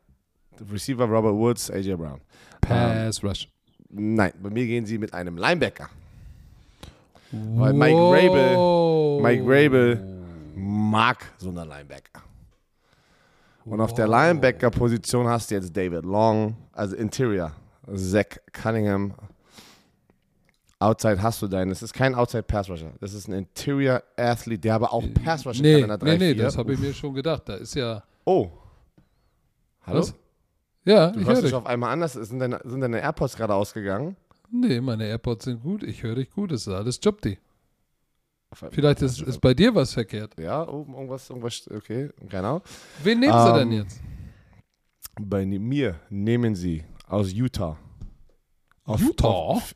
Receiver 0.71 1.05
Robert 1.05 1.35
Woods, 1.35 1.71
AJ 1.71 1.97
Brown. 1.97 2.21
Pass 2.61 3.23
Rush. 3.23 3.49
Nein, 3.91 4.33
bei 4.43 4.51
mir 4.51 4.67
gehen 4.67 4.85
sie 4.85 4.99
mit 4.99 5.15
einem 5.15 5.37
Linebacker. 5.37 5.89
Weil 7.31 7.73
Mike 7.73 7.97
Rabel-. 7.97 9.23
Mike 9.23 9.43
Rabel 9.47 10.25
mag 10.55 11.25
so 11.39 11.51
eine 11.51 11.65
Linebacker. 11.65 12.23
Und 13.65 13.81
auf 13.81 13.93
der. 13.95 14.09
Linebacker-Position 14.09 15.27
hast 15.27 15.51
du 15.51 15.57
jetzt 15.57 15.77
David 15.77 16.05
Long, 16.05 16.57
also 16.73 16.97
Interior, 16.97 17.53
Zach 17.95 18.39
Cunningham. 18.53 19.15
Outside 20.81 21.21
hast 21.21 21.43
du 21.43 21.49
deinen. 21.49 21.71
Das 21.71 21.83
ist 21.83 21.93
kein 21.93 22.15
Outside 22.15 22.45
Pass 22.45 22.71
Rusher. 22.71 22.93
Das 23.01 23.13
ist 23.13 23.29
ein 23.29 23.35
Interior 23.35 24.03
Athlete, 24.17 24.61
der 24.61 24.75
aber 24.77 24.93
auch 24.93 25.05
Pass 25.25 25.45
Rusher 25.45 25.61
Nee, 25.61 25.75
kann 25.75 25.83
in 25.83 25.89
der 25.89 25.99
3 25.99 26.07
nee, 26.07 26.19
nee, 26.19 26.35
das 26.35 26.57
habe 26.57 26.73
ich 26.73 26.79
mir 26.79 26.95
schon 26.95 27.15
gedacht. 27.15 27.43
Da 27.47 27.57
ist 27.57 27.75
ja. 27.75 28.03
Oh. 28.25 28.51
Hallo? 29.87 30.01
Was? 30.01 30.15
Ja, 30.89 31.11
Du 31.11 31.21
ich 31.21 31.27
höre 31.27 31.35
hörst 31.35 31.45
dich 31.45 31.55
auf 31.55 31.67
einmal 31.67 31.91
anders. 31.93 32.15
Sind 32.15 32.39
deine, 32.39 32.61
sind 32.65 32.81
deine 32.81 33.01
AirPods 33.01 33.37
gerade 33.37 33.55
ausgegangen? 33.55 34.17
Nee, 34.51 34.81
meine 34.81 35.07
AirPods 35.07 35.45
sind 35.45 35.63
gut. 35.63 35.83
Ich 35.83 36.03
höre 36.03 36.15
dich 36.15 36.31
gut. 36.31 36.51
Das 36.51 36.63
ist 36.63 36.69
alles 36.69 36.99
Jobdi. 37.03 37.39
Vielleicht 38.71 39.03
ist, 39.03 39.21
ist 39.21 39.39
bei 39.43 39.53
dir 39.53 39.75
was 39.75 39.93
verkehrt. 39.93 40.41
Ja, 40.41 40.67
oben 40.67 40.95
irgendwas, 40.95 41.29
irgendwas, 41.29 41.69
okay, 41.71 42.09
genau. 42.31 42.63
Wen 43.03 43.21
nehmen 43.21 43.39
sie 43.39 43.53
denn 43.53 43.73
Ähm, 43.73 43.79
jetzt? 43.83 44.01
Bei 45.21 45.45
mir 45.45 45.97
nehmen 46.09 46.55
sie 46.55 46.85
aus 47.07 47.33
Utah. 47.33 47.77
Auf, 48.85 49.03
Utah? 49.03 49.29
Auf, 49.29 49.75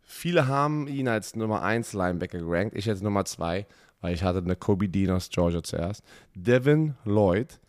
viele 0.00 0.48
haben 0.48 0.88
ihn 0.88 1.08
als 1.08 1.36
Nummer 1.36 1.60
1 1.62 1.92
Linebacker 1.92 2.38
gerankt. 2.38 2.74
Ich 2.74 2.86
jetzt 2.86 3.02
Nummer 3.02 3.26
2, 3.26 3.66
weil 4.00 4.14
ich 4.14 4.22
hatte 4.22 4.38
eine 4.38 4.56
Kobe 4.56 4.88
Dean 4.88 5.10
aus 5.10 5.28
Georgia 5.28 5.62
zuerst. 5.62 6.02
Devin 6.34 6.94
Lloyd. 7.04 7.60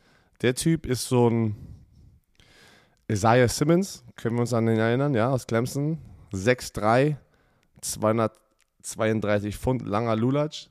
Der 0.42 0.56
Typ 0.56 0.86
ist 0.86 1.10
so 1.10 1.30
ein 1.30 1.77
Isaiah 3.10 3.48
Simmons, 3.48 4.04
können 4.16 4.36
wir 4.36 4.42
uns 4.42 4.54
an 4.54 4.66
den 4.66 4.78
erinnern, 4.78 5.14
ja, 5.14 5.30
aus 5.30 5.48
Clemson. 5.48 5.98
6'3, 6.34 7.16
232 7.82 9.58
Pfund, 9.58 9.88
langer 9.88 10.16
Lulatsch. 10.16 10.68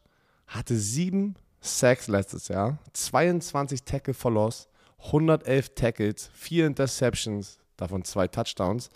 Hatte 0.47 0.76
sieben 0.76 1.37
Sacks 1.61 2.09
letztes 2.09 2.49
Jahr, 2.49 2.78
22 2.93 3.82
Tackle 3.84 4.14
for 4.14 4.30
Loss, 4.30 4.68
111 5.07 5.74
Tackles, 5.74 6.30
vier 6.34 6.66
Interceptions, 6.66 7.59
davon 7.76 8.05
zwei 8.05 8.28
Touchdowns. 8.28 8.91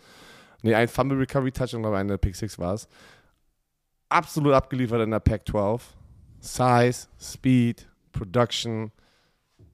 Ne, 0.63 0.75
ein 0.75 0.89
Fumble 0.89 1.19
Recovery 1.19 1.53
Touchdown, 1.53 1.85
aber 1.87 1.99
eine 1.99 2.19
Pick 2.19 2.37
6 2.37 2.59
war 2.59 2.75
es. 2.75 2.89
Absolut 4.09 4.53
abgeliefert 4.53 5.01
in 5.01 5.11
der 5.11 5.21
Pack 5.21 5.49
12. 5.49 5.97
Size, 6.41 7.09
Speed, 7.19 7.89
Production. 8.13 8.93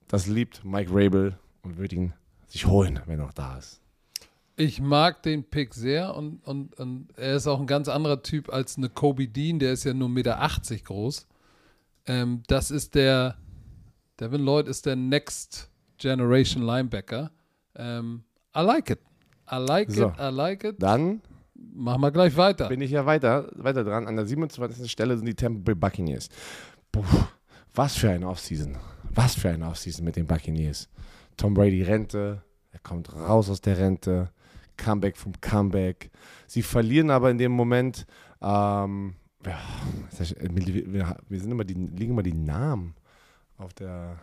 Das 0.08 0.26
liebt 0.26 0.64
Mike 0.64 0.90
Rabel 0.92 1.38
und 1.62 1.78
wird 1.78 1.92
ihn 1.92 2.12
sich 2.46 2.66
holen, 2.66 3.00
wenn 3.06 3.18
er 3.18 3.26
noch 3.26 3.32
da 3.32 3.58
ist. 3.58 3.80
Ich 4.56 4.80
mag 4.80 5.22
den 5.22 5.44
Pick 5.44 5.74
sehr 5.74 6.14
und, 6.14 6.38
und, 6.46 6.74
und 6.78 7.08
er 7.18 7.36
ist 7.36 7.46
auch 7.46 7.60
ein 7.60 7.66
ganz 7.66 7.88
anderer 7.88 8.22
Typ 8.22 8.50
als 8.52 8.78
eine 8.78 8.88
Kobe 8.88 9.28
Dean, 9.28 9.58
der 9.58 9.72
ist 9.72 9.84
ja 9.84 9.92
nur 9.92 10.08
1,80 10.08 10.12
Meter 10.12 10.84
groß. 10.84 11.26
Ähm, 12.06 12.42
das 12.46 12.70
ist 12.70 12.94
der, 12.94 13.36
Devin 14.18 14.42
Lloyd 14.42 14.66
ist 14.68 14.86
der 14.86 14.96
Next 14.96 15.70
Generation 15.98 16.62
Linebacker. 16.62 17.30
Ähm, 17.74 18.24
I 18.56 18.60
like 18.60 18.88
it. 18.90 19.00
I 19.50 19.56
like 19.56 19.90
So. 19.90 20.08
it, 20.08 20.14
I 20.18 20.30
like 20.30 20.64
it. 20.64 20.76
Dann 20.82 21.20
Machen 21.74 22.00
wir 22.00 22.10
gleich 22.10 22.36
weiter. 22.36 22.68
bin 22.68 22.80
ich 22.80 22.90
ja 22.90 23.04
weiter, 23.06 23.50
weiter 23.54 23.84
dran. 23.84 24.06
An 24.06 24.16
der 24.16 24.26
27. 24.26 24.90
Stelle 24.90 25.16
sind 25.16 25.26
die 25.26 25.34
Tampa 25.34 25.60
Bay 25.62 25.74
Buccaneers. 25.74 26.28
Puh, 26.92 27.02
was 27.74 27.96
für 27.96 28.10
eine 28.10 28.28
Offseason. 28.28 28.76
Was 29.14 29.34
für 29.34 29.50
eine 29.50 29.66
Offseason 29.68 30.04
mit 30.04 30.16
den 30.16 30.26
Buccaneers. 30.26 30.88
Tom 31.36 31.54
Brady 31.54 31.82
Rente, 31.82 32.42
er 32.72 32.78
kommt 32.80 33.14
raus 33.14 33.50
aus 33.50 33.60
der 33.60 33.78
Rente, 33.78 34.30
Comeback 34.76 35.16
vom 35.16 35.32
Comeback. 35.40 36.10
Sie 36.46 36.62
verlieren 36.62 37.10
aber 37.10 37.30
in 37.30 37.38
dem 37.38 37.52
Moment, 37.52 38.06
ähm, 38.40 39.14
ja, 39.44 39.58
wir, 40.40 41.16
wir, 41.28 41.40
sind 41.40 41.50
immer 41.50 41.64
die, 41.64 41.74
liegen 41.74 42.12
immer 42.12 42.22
die 42.22 42.34
Namen 42.34 42.94
auf 43.58 43.72
der, 43.74 44.18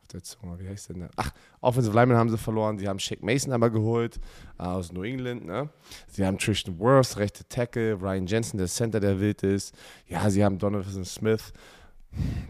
auf 0.00 0.08
der 0.08 0.22
Zunge. 0.22 0.58
Wie 0.58 0.68
heißt 0.68 0.90
denn 0.90 1.00
der? 1.00 1.10
Ach, 1.16 1.32
Offensive 1.60 1.94
Lineman 1.94 2.18
haben 2.18 2.30
sie 2.30 2.38
verloren. 2.38 2.78
Sie 2.78 2.88
haben 2.88 2.98
Shaq 2.98 3.22
Mason 3.22 3.52
aber 3.52 3.70
geholt 3.70 4.18
äh, 4.58 4.64
aus 4.64 4.92
New 4.92 5.02
England. 5.02 5.46
Ne? 5.46 5.70
Sie 6.08 6.26
haben 6.26 6.38
Tristan 6.38 6.78
Wirfs, 6.78 7.18
rechte 7.18 7.46
Tackle, 7.48 8.00
Ryan 8.00 8.26
Jensen, 8.26 8.58
der 8.58 8.66
Center, 8.66 9.00
der 9.00 9.20
wild 9.20 9.42
ist. 9.42 9.74
Ja, 10.06 10.28
sie 10.28 10.44
haben 10.44 10.58
Donovan 10.58 11.04
Smith. 11.04 11.52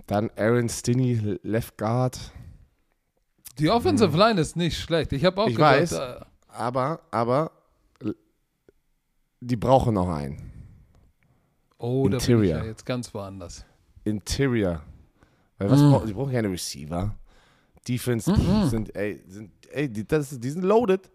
Dann 0.07 0.31
Aaron 0.37 0.69
Stinney, 0.69 1.39
Left 1.43 1.77
Guard. 1.79 2.33
Die 3.59 3.71
Offensive 3.71 4.17
Line 4.17 4.41
ist 4.41 4.57
nicht 4.57 4.79
schlecht. 4.79 5.13
Ich 5.13 5.25
habe 5.25 5.41
auch 5.43 5.49
Ich 5.49 5.55
gedacht, 5.57 5.81
weiß. 5.81 5.93
äh, 5.93 6.21
Aber, 6.49 7.01
aber 7.11 7.51
die 9.41 9.57
brauchen 9.57 9.95
noch 9.95 10.09
einen. 10.09 10.51
oh, 11.79 12.09
da 12.09 12.17
bin 12.19 12.19
ich 12.19 12.29
ja 12.29 12.35
Interior. 12.37 12.65
jetzt 12.65 12.87
ganz 12.87 13.13
woanders. 13.13 13.65
Interior. 14.05 14.83
Weil 15.59 15.71
was 15.71 15.81
Mm. 15.81 15.91
brauchen 15.91 16.07
sie? 16.07 16.13
brauchen 16.15 16.33
keine 16.33 16.51
Receiver. 16.51 17.15
Defense 17.89 18.31
Mhm. 18.33 18.69
sind, 18.69 18.95
ey, 18.97 19.21
sind, 19.27 19.51
ey 19.73 19.89
die, 19.89 20.07
das, 20.07 20.39
die 20.39 20.51
sind 20.51 20.63
loaded. 20.63 21.11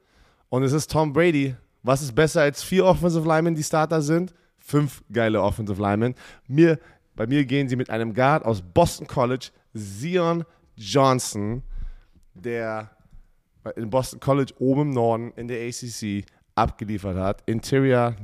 Und 0.50 0.64
es 0.64 0.74
ist 0.74 0.92
Tom 0.92 1.14
Brady. 1.14 1.56
Was 1.84 2.02
ist 2.02 2.14
besser 2.14 2.42
als 2.42 2.62
vier 2.64 2.86
Offensive 2.86 3.26
Linemen, 3.28 3.56
die 3.56 3.64
Starter 3.64 4.02
sind? 4.02 4.34
Fünf 4.60 5.02
geile 5.12 5.42
Offensive 5.42 5.82
Linemen. 5.82 6.16
Mir, 6.48 6.80
bei 7.16 7.26
mir 7.28 7.46
gehen 7.46 7.70
sie 7.70 7.78
mit 7.78 7.90
einem 7.90 8.14
Guard 8.14 8.44
aus 8.46 8.62
Boston 8.62 9.08
College, 9.08 9.50
Zion 9.74 10.44
Johnson, 10.76 11.64
der 12.42 12.92
in 13.76 13.90
Boston 13.90 14.20
College 14.20 14.54
oben 14.60 14.82
im 14.82 14.90
Norden 14.92 15.32
in 15.36 15.48
der 15.48 15.68
ACC 15.68 16.26
abgeliefert 16.56 17.18
hat. 17.18 17.44
Interior 17.46 18.16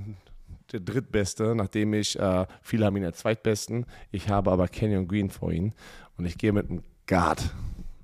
der 0.72 0.80
drittbeste, 0.80 1.56
nachdem 1.56 1.94
ich, 1.94 2.20
äh, 2.20 2.46
viele 2.62 2.86
haben 2.86 2.98
ihn 2.98 3.06
als 3.06 3.20
zweitbesten. 3.20 3.86
Ich 4.12 4.30
habe 4.30 4.52
aber 4.52 4.68
Kenyon 4.68 5.08
Green 5.08 5.30
vor 5.30 5.52
ihn. 5.52 5.74
Und 6.18 6.26
ich 6.26 6.38
gehe 6.38 6.52
mit 6.52 6.70
einem 6.70 6.82
Guard, 7.08 7.54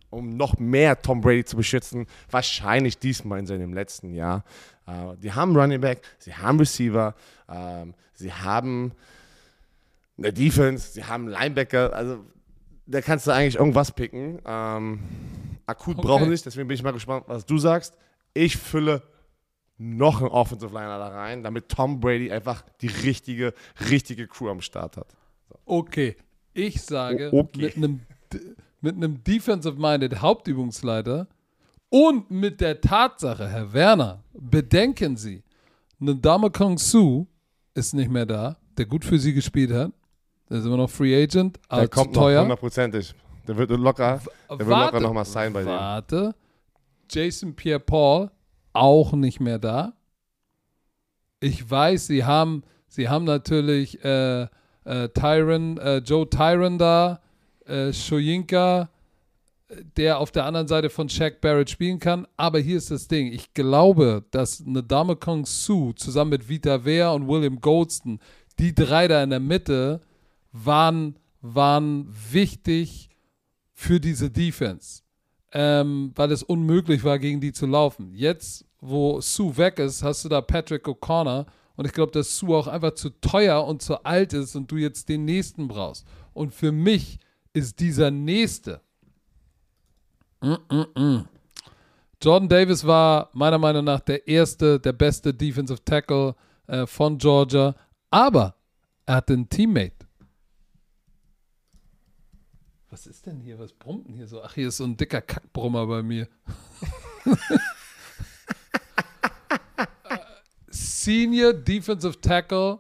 um 0.10 0.38
noch 0.38 0.58
mehr 0.60 1.02
Tom 1.02 1.22
Brady 1.22 1.44
zu 1.46 1.58
beschützen. 1.58 2.06
Wahrscheinlich 2.30 3.00
diesmal 3.00 3.40
in 3.40 3.48
seinem 3.48 3.74
letzten 3.74 4.14
Jahr. 4.14 4.44
Äh, 4.86 5.18
die 5.18 5.34
haben 5.34 5.56
Running 5.56 5.82
Back, 5.82 6.02
sie 6.20 6.34
haben 6.34 6.60
Receiver, 6.60 7.16
ähm, 7.50 7.96
sie 8.14 8.32
haben 8.32 8.92
eine 10.18 10.32
Defense, 10.32 10.92
sie 10.94 11.04
haben 11.04 11.28
Linebacker. 11.28 11.94
Also 11.94 12.24
da 12.86 13.02
kannst 13.02 13.28
du 13.28 13.32
eigentlich 13.32 13.56
irgendwas 13.56 13.92
picken. 13.92 14.40
Ähm, 14.46 15.00
akut 15.70 15.98
Okay. 15.98 16.08
brauchen 16.08 16.26
sie 16.26 16.32
nicht, 16.32 16.46
deswegen 16.46 16.68
bin 16.68 16.76
ich 16.76 16.84
mal 16.84 16.92
gespannt, 16.94 17.26
was 17.28 17.46
du 17.46 17.58
sagst. 17.58 17.96
Ich 18.34 18.58
fülle 18.58 19.02
noch 19.78 20.20
einen 20.22 20.30
Offensive 20.30 20.74
Liner 20.74 20.98
da 21.00 21.08
rein, 21.08 21.42
damit 21.44 21.70
Tom 21.70 22.00
Brady 22.00 22.32
einfach 22.32 22.64
die 22.82 22.88
richtige, 22.88 23.54
richtige 23.90 24.28
Crew 24.28 24.50
am 24.50 24.62
Start 24.62 24.98
hat. 24.98 25.16
Okay, 25.66 26.18
ich 26.54 26.82
sage 26.82 27.30
O- 27.32 27.40
okay. 27.40 27.62
mit 27.62 27.78
einem 27.78 28.02
mit 28.82 28.96
einem 28.96 29.24
Defensive-Minded 29.24 30.22
Hauptübungsleiter 30.22 31.28
und 31.90 32.30
mit 32.32 32.62
der 32.62 32.80
Tatsache, 32.80 33.50
Herr 33.50 33.74
Werner, 33.74 34.24
bedenken 34.34 35.18
Sie, 35.18 35.44
Ndama 36.00 36.50
Kong 36.50 36.78
Su 36.78 37.26
ist 37.74 37.94
nicht 37.94 38.10
mehr 38.12 38.26
da, 38.26 38.58
der 38.78 38.86
gut 38.86 39.04
für 39.04 39.18
Sie 39.20 39.34
gespielt 39.34 39.72
hat. 39.72 39.92
Der 40.50 40.60
ist 40.60 40.66
immer 40.66 40.78
noch 40.78 40.90
Free 40.90 41.22
Agent, 41.24 41.60
aber 41.68 41.82
Der 41.82 41.90
kommt 41.90 42.14
noch 42.16 42.22
teuer. 42.22 42.42
hundertprozentig. 42.42 43.14
Der 43.50 43.58
wird 43.58 43.72
locker, 43.72 44.22
der 44.48 44.60
wird 44.60 44.70
locker 44.70 45.00
noch 45.00 45.12
mal 45.12 45.26
sein 45.26 45.52
bei 45.52 45.62
dem. 45.62 45.70
Warte. 45.70 46.36
Jason 47.10 47.56
Pierre-Paul 47.56 48.30
auch 48.74 49.14
nicht 49.14 49.40
mehr 49.40 49.58
da. 49.58 49.94
Ich 51.40 51.68
weiß, 51.68 52.06
sie 52.06 52.24
haben, 52.24 52.62
sie 52.88 53.10
haben 53.10 53.26
natürlich 53.26 54.06
äh, 54.06 54.44
äh, 54.44 55.10
Tyron, 55.16 55.80
äh, 55.80 55.98
Joe 55.98 56.30
Tyron 56.30 56.78
da, 56.78 57.22
äh, 57.66 57.92
Shoyinka, 57.92 58.88
der 59.98 60.20
auf 60.20 60.30
der 60.32 60.46
anderen 60.46 60.68
Seite 60.68 60.92
von 60.92 61.10
Shaq 61.10 61.42
Barrett 61.42 61.72
spielen 61.72 61.98
kann. 61.98 62.28
Aber 62.38 62.60
hier 62.60 62.78
ist 62.78 62.92
das 62.92 63.08
Ding. 63.08 63.34
Ich 63.34 63.56
glaube, 63.56 64.26
dass 64.30 64.64
Nadame 64.64 65.16
Kong 65.16 65.48
Su 65.48 65.94
zusammen 65.94 66.30
mit 66.30 66.48
Vita 66.48 66.86
Wea 66.86 67.10
und 67.10 67.28
William 67.28 67.60
Goldston, 67.60 68.20
die 68.60 68.76
drei 68.76 69.08
da 69.08 69.24
in 69.24 69.32
der 69.32 69.40
Mitte, 69.40 70.02
waren, 70.52 71.18
waren 71.42 72.14
wichtig 72.32 73.09
für 73.80 74.02
diese 74.02 74.30
Defense, 74.30 75.04
ähm, 75.54 76.12
weil 76.14 76.34
es 76.34 76.44
unmöglich 76.44 77.06
war, 77.06 77.18
gegen 77.18 77.40
die 77.40 77.54
zu 77.54 77.66
laufen. 77.66 78.14
Jetzt, 78.14 78.66
wo 78.82 79.22
Sue 79.22 79.56
weg 79.56 79.80
ist, 79.80 80.04
hast 80.04 80.26
du 80.26 80.30
da 80.30 80.42
Patrick 80.42 80.86
O'Connor 80.86 81.46
und 81.78 81.86
ich 81.86 81.94
glaube, 81.94 82.12
dass 82.12 82.38
Sue 82.38 82.58
auch 82.58 82.68
einfach 82.68 82.96
zu 82.96 83.10
teuer 83.22 83.66
und 83.66 83.82
zu 83.82 84.04
alt 84.04 84.34
ist 84.34 84.54
und 84.58 84.70
du 84.70 84.76
jetzt 84.76 85.08
den 85.08 85.24
nächsten 85.24 85.70
brauchst. 85.70 86.06
Und 86.34 86.54
für 86.54 86.74
mich 86.74 87.20
ist 87.54 87.80
dieser 87.80 88.12
nächste. 88.12 88.82
Mm-mm-mm. 90.42 91.24
Jordan 92.22 92.50
Davis 92.50 92.86
war 92.86 93.30
meiner 93.32 93.60
Meinung 93.60 93.86
nach 93.86 94.02
der 94.02 94.28
erste, 94.28 94.78
der 94.78 94.92
beste 94.92 95.34
Defensive 95.34 95.82
Tackle 95.86 96.36
äh, 96.68 96.86
von 96.86 97.18
Georgia, 97.18 97.74
aber 98.12 98.56
er 99.06 99.16
hatte 99.16 99.34
einen 99.34 99.48
Teammate. 99.48 99.99
Was 102.92 103.06
ist 103.06 103.28
denn 103.28 103.40
hier? 103.40 103.60
Was 103.60 103.72
brummt 103.72 104.08
denn 104.08 104.16
hier 104.16 104.28
so? 104.28 104.42
Ach, 104.42 104.56
hier 104.56 104.70
ist 104.70 104.78
so 104.78 104.84
ein 104.84 104.98
dicker 104.98 105.22
Kackbrummer 105.22 105.86
bei 105.86 106.02
mir. 106.02 106.28
Senior 110.70 111.54
Defensive 111.54 112.20
Tackle. 112.20 112.80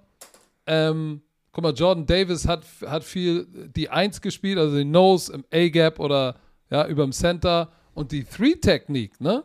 Ähm, 0.66 1.22
guck 1.52 1.64
mal, 1.64 1.74
Jordan 1.74 2.08
Davis 2.08 2.48
hat, 2.48 2.66
hat 2.88 3.04
viel 3.04 3.46
die 3.76 3.90
Eins 3.90 4.20
gespielt, 4.20 4.58
also 4.58 4.78
die 4.78 4.86
Nose 4.86 5.32
im 5.32 5.46
A-Gap 5.54 6.00
oder 6.00 6.40
ja, 6.72 6.88
über 6.88 7.04
dem 7.04 7.12
Center. 7.12 7.72
Und 7.94 8.12
die 8.12 8.24
Three-Technik, 8.24 9.22
ne? 9.22 9.44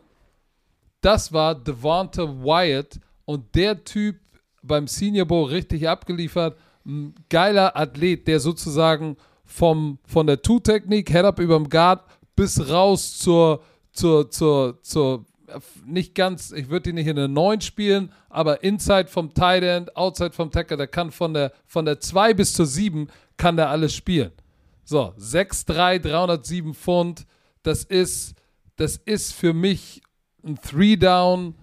Das 1.01 1.31
war 1.31 1.53
Devonta 1.53 2.23
Wyatt 2.23 2.99
und 3.25 3.53
der 3.53 3.83
Typ 3.83 4.19
beim 4.63 4.87
Senior 4.87 5.27
Bowl 5.27 5.47
richtig 5.49 5.87
abgeliefert. 5.87 6.57
Ein 6.85 7.13
geiler 7.29 7.77
Athlet, 7.77 8.27
der 8.27 8.39
sozusagen 8.39 9.17
vom, 9.45 9.99
von 10.05 10.27
der 10.27 10.41
Two-Technik, 10.41 11.09
Head-Up 11.09 11.39
über 11.39 11.57
dem 11.57 11.69
Guard 11.69 12.03
bis 12.35 12.69
raus 12.69 13.17
zur, 13.17 13.61
zur, 13.91 14.29
zur, 14.29 14.81
zur, 14.81 15.25
nicht 15.85 16.15
ganz, 16.15 16.51
ich 16.51 16.69
würde 16.69 16.89
die 16.89 16.93
nicht 16.93 17.07
in 17.07 17.15
der 17.15 17.27
9 17.27 17.61
spielen, 17.61 18.11
aber 18.29 18.63
Inside 18.63 19.07
vom 19.07 19.33
Tight 19.33 19.63
End, 19.63 19.95
Outside 19.95 20.31
vom 20.31 20.51
Tackle, 20.51 20.77
der 20.77 20.87
kann 20.87 21.11
von 21.11 21.33
der, 21.33 21.51
von 21.65 21.85
der 21.85 21.99
2 21.99 22.33
bis 22.33 22.53
zur 22.53 22.65
7 22.65 23.07
kann 23.37 23.55
der 23.55 23.69
alles 23.69 23.93
spielen. 23.93 24.31
So, 24.83 25.13
6'3, 25.19 25.99
307 25.99 26.73
Pfund, 26.73 27.25
das 27.63 27.83
ist, 27.83 28.35
das 28.75 28.97
ist 28.97 29.33
für 29.33 29.53
mich 29.53 30.01
ein 30.43 30.59
Three-Down 30.61 31.55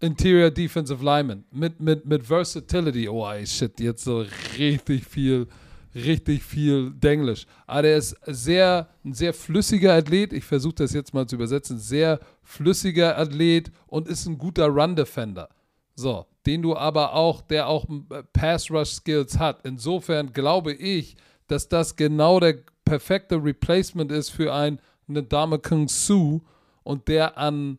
Interior 0.00 0.50
Defensive 0.50 1.02
Lineman 1.02 1.44
mit, 1.50 1.80
mit, 1.80 2.04
mit 2.04 2.26
Versatility. 2.26 3.08
Oh, 3.08 3.26
ey, 3.26 3.46
shit, 3.46 3.78
jetzt 3.80 4.04
so 4.04 4.24
richtig 4.58 5.04
viel, 5.06 5.46
richtig 5.94 6.42
viel 6.42 6.90
Denglisch. 6.90 7.46
Aber 7.66 7.88
er 7.88 7.96
ist 7.96 8.16
sehr, 8.26 8.88
ein 9.04 9.12
sehr 9.12 9.34
flüssiger 9.34 9.94
Athlet. 9.94 10.32
Ich 10.32 10.44
versuche 10.44 10.74
das 10.76 10.92
jetzt 10.92 11.14
mal 11.14 11.26
zu 11.26 11.36
übersetzen. 11.36 11.78
Sehr 11.78 12.20
flüssiger 12.42 13.18
Athlet 13.18 13.70
und 13.86 14.08
ist 14.08 14.26
ein 14.26 14.38
guter 14.38 14.66
Run-Defender. 14.66 15.48
So, 15.94 16.26
den 16.46 16.62
du 16.62 16.76
aber 16.76 17.14
auch, 17.14 17.40
der 17.40 17.68
auch 17.68 17.86
äh, 18.10 18.22
Pass-Rush-Skills 18.32 19.38
hat. 19.38 19.60
Insofern 19.64 20.32
glaube 20.32 20.72
ich, 20.72 21.16
dass 21.46 21.68
das 21.68 21.96
genau 21.96 22.40
der 22.40 22.58
perfekte 22.84 23.36
Replacement 23.42 24.10
ist 24.10 24.30
für 24.30 24.52
einen 24.52 24.80
Ndame 25.06 25.58
Kung 25.58 25.88
Su 25.88 26.40
und 26.82 27.08
der 27.08 27.38
an 27.38 27.78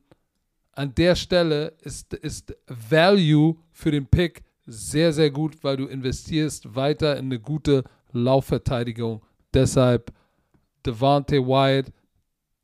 an 0.76 0.94
der 0.94 1.16
Stelle 1.16 1.74
ist, 1.82 2.14
ist 2.14 2.56
Value 2.68 3.56
für 3.72 3.92
den 3.92 4.06
Pick 4.06 4.44
sehr, 4.66 5.14
sehr 5.14 5.32
gut, 5.32 5.64
weil 5.64 5.78
du 5.78 5.86
investierst 5.86 6.76
weiter 6.76 7.18
in 7.18 7.26
eine 7.26 7.40
gute 7.40 7.84
Laufverteidigung. 8.20 9.22
Deshalb 9.54 10.12
Devante 10.86 11.46
Wyatt, 11.46 11.92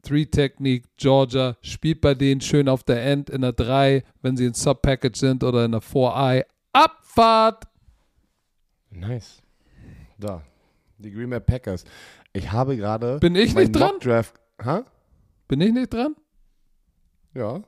Three 0.04 0.26
Technique, 0.26 0.86
Georgia, 0.98 1.58
spielt 1.62 2.02
bei 2.02 2.16
denen 2.16 2.42
schön 2.42 2.68
auf 2.68 2.84
der 2.84 3.06
End 3.06 3.30
in 3.30 3.42
der 3.42 3.54
3, 3.54 4.04
wenn 4.22 4.36
sie 4.36 4.46
in 4.46 4.54
Sub-Package 4.54 5.20
sind 5.20 5.44
oder 5.44 5.66
in 5.66 5.72
der 5.72 5.82
4-Eye. 5.82 6.46
Abfahrt! 6.74 7.66
Nice. 8.90 9.42
Da, 10.18 10.44
die 10.98 11.12
Green 11.12 11.30
Bay 11.30 11.40
Packers. 11.40 11.84
Ich 12.34 12.52
habe 12.52 12.78
gerade. 12.78 13.20
Bin 13.20 13.36
ich 13.36 13.56
nicht 13.56 13.72
dran? 13.72 14.00
Draft. 14.00 14.40
Ha? 14.64 14.86
Bin 15.48 15.62
ich 15.62 15.74
nicht 15.74 15.94
dran? 15.94 16.16
Ja. 17.34 17.62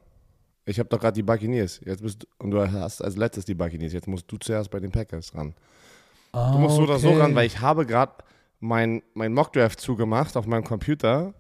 Ich 0.66 0.80
habe 0.80 0.88
doch 0.90 1.00
gerade 1.00 1.16
die 1.16 1.24
Buccaneers. 1.24 1.82
Jetzt 1.84 2.02
bist 2.02 2.24
du, 2.24 2.28
und 2.40 2.52
du 2.52 2.72
hast 2.72 3.02
als 3.02 3.18
letztes 3.18 3.46
die 3.46 3.56
Buccaneers. 3.56 3.94
Jetzt 3.94 4.08
musst 4.08 4.32
du 4.32 4.38
zuerst 4.38 4.72
bei 4.72 4.80
den 4.80 4.92
Packers 4.92 5.36
ran. 5.36 5.54
Ah, 6.34 6.52
Du 6.52 6.58
musst 6.60 6.76
so 6.76 6.82
oder 6.84 7.00
so 7.00 7.10
okay. 7.10 7.20
ran, 7.22 7.36
weil 7.36 7.46
ich 7.48 7.60
habe 7.62 7.86
gerade 7.86 8.12
mein, 8.60 9.02
mein 9.14 9.34
Mockdraft 9.34 9.80
zugemacht 9.80 10.36
auf 10.36 10.46
meinem 10.48 10.64
Computer 10.64 11.34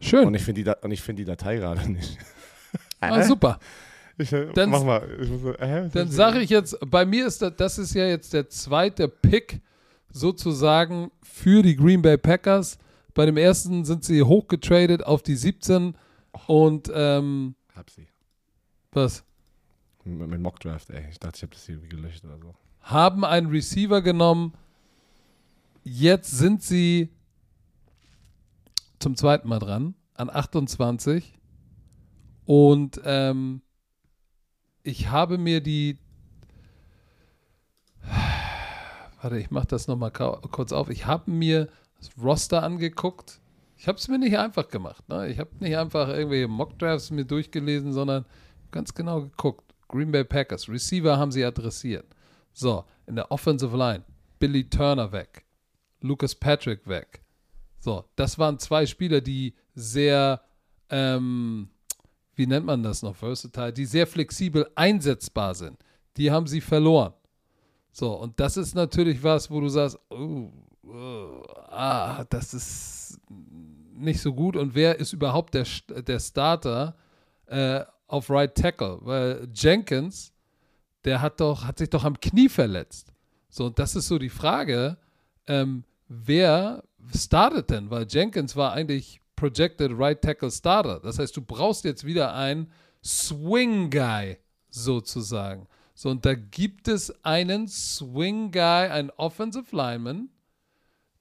Schön. 0.00 0.26
und 0.26 0.34
ich 0.34 0.42
finde 0.42 0.60
die, 0.60 0.64
Da- 0.64 0.76
und 0.82 0.90
ich 0.90 1.00
find 1.02 1.18
die 1.18 1.24
Datei 1.24 1.56
gerade 1.56 1.90
nicht. 1.90 2.18
ah, 3.00 3.22
super. 3.22 3.58
Ich, 4.18 4.32
äh, 4.32 4.52
Dann- 4.52 4.70
mach 4.70 4.82
mal. 4.82 5.06
So, 5.24 5.52
äh, 5.54 5.88
Dann 5.90 6.10
sage 6.10 6.40
ich 6.40 6.50
jetzt, 6.50 6.76
bei 6.86 7.04
mir 7.06 7.26
ist 7.26 7.42
das, 7.42 7.54
das 7.56 7.78
ist 7.78 7.94
ja 7.94 8.06
jetzt 8.06 8.32
der 8.32 8.48
zweite 8.48 9.08
Pick 9.08 9.60
sozusagen 10.10 11.10
für 11.22 11.62
die 11.62 11.76
Green 11.76 12.02
Bay 12.02 12.16
Packers. 12.18 12.78
Bei 13.14 13.24
dem 13.26 13.36
ersten 13.36 13.84
sind 13.84 14.04
sie 14.04 14.22
hochgetradet 14.22 15.04
auf 15.04 15.22
die 15.22 15.36
17 15.36 15.94
und 16.48 16.90
ähm, 16.94 17.54
Hab 17.74 17.88
sie. 17.90 18.08
was? 18.92 19.22
Mit, 20.04 20.28
mit 20.28 20.40
Mockdraft, 20.40 20.90
ey. 20.90 21.04
Ich 21.10 21.18
dachte, 21.20 21.36
ich 21.36 21.42
habe 21.42 21.52
das 21.52 21.68
irgendwie 21.68 21.88
gelöscht 21.88 22.24
oder 22.24 22.38
so. 22.38 22.54
Haben 22.86 23.24
einen 23.24 23.48
Receiver 23.48 24.00
genommen. 24.00 24.54
Jetzt 25.82 26.30
sind 26.30 26.62
sie 26.62 27.10
zum 29.00 29.16
zweiten 29.16 29.48
Mal 29.48 29.58
dran, 29.58 29.94
an 30.14 30.30
28. 30.30 31.34
Und 32.44 33.00
ähm, 33.04 33.60
ich 34.84 35.08
habe 35.10 35.36
mir 35.36 35.60
die. 35.60 35.98
Warte, 39.20 39.38
ich 39.38 39.50
mache 39.50 39.66
das 39.66 39.88
nochmal 39.88 40.12
kurz 40.12 40.70
auf. 40.70 40.88
Ich 40.88 41.06
habe 41.06 41.28
mir 41.28 41.68
das 41.98 42.10
Roster 42.22 42.62
angeguckt. 42.62 43.40
Ich 43.76 43.88
habe 43.88 43.98
es 43.98 44.06
mir 44.06 44.18
nicht 44.18 44.38
einfach 44.38 44.68
gemacht. 44.68 45.08
Ne? 45.08 45.26
Ich 45.28 45.40
habe 45.40 45.50
nicht 45.58 45.76
einfach 45.76 46.08
irgendwelche 46.08 46.46
Mockdrafts 46.46 47.10
mir 47.10 47.24
durchgelesen, 47.24 47.92
sondern 47.92 48.26
ganz 48.70 48.94
genau 48.94 49.22
geguckt. 49.22 49.74
Green 49.88 50.12
Bay 50.12 50.22
Packers, 50.22 50.68
Receiver 50.68 51.18
haben 51.18 51.32
sie 51.32 51.44
adressiert. 51.44 52.06
So, 52.58 52.86
in 53.06 53.16
der 53.16 53.30
Offensive 53.30 53.76
Line, 53.76 54.02
Billy 54.38 54.64
Turner 54.64 55.12
weg, 55.12 55.44
Lucas 56.00 56.34
Patrick 56.34 56.88
weg. 56.88 57.20
So, 57.80 58.06
das 58.16 58.38
waren 58.38 58.58
zwei 58.58 58.86
Spieler, 58.86 59.20
die 59.20 59.54
sehr, 59.74 60.40
ähm, 60.88 61.68
wie 62.34 62.46
nennt 62.46 62.64
man 62.64 62.82
das 62.82 63.02
noch, 63.02 63.14
versatile, 63.14 63.74
die 63.74 63.84
sehr 63.84 64.06
flexibel 64.06 64.66
einsetzbar 64.74 65.54
sind. 65.54 65.76
Die 66.16 66.30
haben 66.30 66.46
sie 66.46 66.62
verloren. 66.62 67.12
So, 67.92 68.14
und 68.14 68.40
das 68.40 68.56
ist 68.56 68.74
natürlich 68.74 69.22
was, 69.22 69.50
wo 69.50 69.60
du 69.60 69.68
sagst, 69.68 69.98
oh, 70.08 70.50
oh, 70.82 71.42
ah, 71.68 72.24
das 72.24 72.54
ist 72.54 73.20
nicht 73.92 74.22
so 74.22 74.32
gut. 74.32 74.56
Und 74.56 74.74
wer 74.74 74.98
ist 74.98 75.12
überhaupt 75.12 75.52
der, 75.52 75.66
der 76.02 76.20
Starter 76.20 76.96
äh, 77.48 77.84
auf 78.06 78.30
Right 78.30 78.54
Tackle? 78.54 78.98
Weil 79.02 79.46
Jenkins, 79.54 80.32
der 81.06 81.22
hat 81.22 81.40
doch, 81.40 81.64
hat 81.64 81.78
sich 81.78 81.88
doch 81.88 82.04
am 82.04 82.20
Knie 82.20 82.48
verletzt. 82.48 83.12
So, 83.48 83.66
und 83.66 83.78
das 83.78 83.94
ist 83.94 84.08
so 84.08 84.18
die 84.18 84.28
Frage, 84.28 84.98
ähm, 85.46 85.84
wer 86.08 86.82
startet 87.14 87.70
denn? 87.70 87.90
Weil 87.90 88.06
Jenkins 88.08 88.56
war 88.56 88.72
eigentlich 88.72 89.20
Projected 89.36 89.92
Right 89.94 90.20
Tackle 90.20 90.50
Starter. 90.50 90.98
Das 91.00 91.18
heißt, 91.18 91.36
du 91.36 91.42
brauchst 91.42 91.84
jetzt 91.84 92.04
wieder 92.04 92.34
einen 92.34 92.72
Swing 93.04 93.88
Guy 93.88 94.38
sozusagen. 94.68 95.68
So, 95.94 96.10
und 96.10 96.26
da 96.26 96.34
gibt 96.34 96.88
es 96.88 97.24
einen 97.24 97.68
Swing 97.68 98.50
Guy, 98.50 98.88
einen 98.88 99.10
Offensive 99.10 99.74
Lineman, 99.74 100.28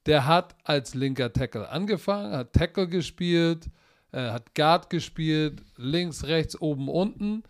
der 0.07 0.25
hat 0.25 0.55
als 0.63 0.95
linker 0.95 1.31
Tackle 1.31 1.69
angefangen, 1.69 2.33
hat 2.33 2.53
Tackle 2.53 2.87
gespielt, 2.87 3.69
äh, 4.11 4.31
hat 4.31 4.53
Guard 4.55 4.89
gespielt, 4.89 5.63
links, 5.77 6.25
rechts, 6.25 6.59
oben, 6.59 6.89
unten 6.89 7.43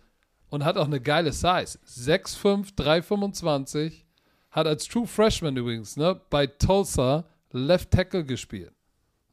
und 0.50 0.64
hat 0.64 0.76
auch 0.76 0.86
eine 0.86 1.00
geile 1.00 1.32
Size. 1.32 1.78
6'5, 1.86 2.74
325, 2.76 4.06
hat 4.50 4.66
als 4.66 4.86
True 4.86 5.06
Freshman 5.06 5.56
übrigens 5.56 5.96
ne, 5.96 6.20
bei 6.30 6.46
Tulsa 6.46 7.24
Left 7.52 7.90
Tackle 7.90 8.24
gespielt. 8.24 8.72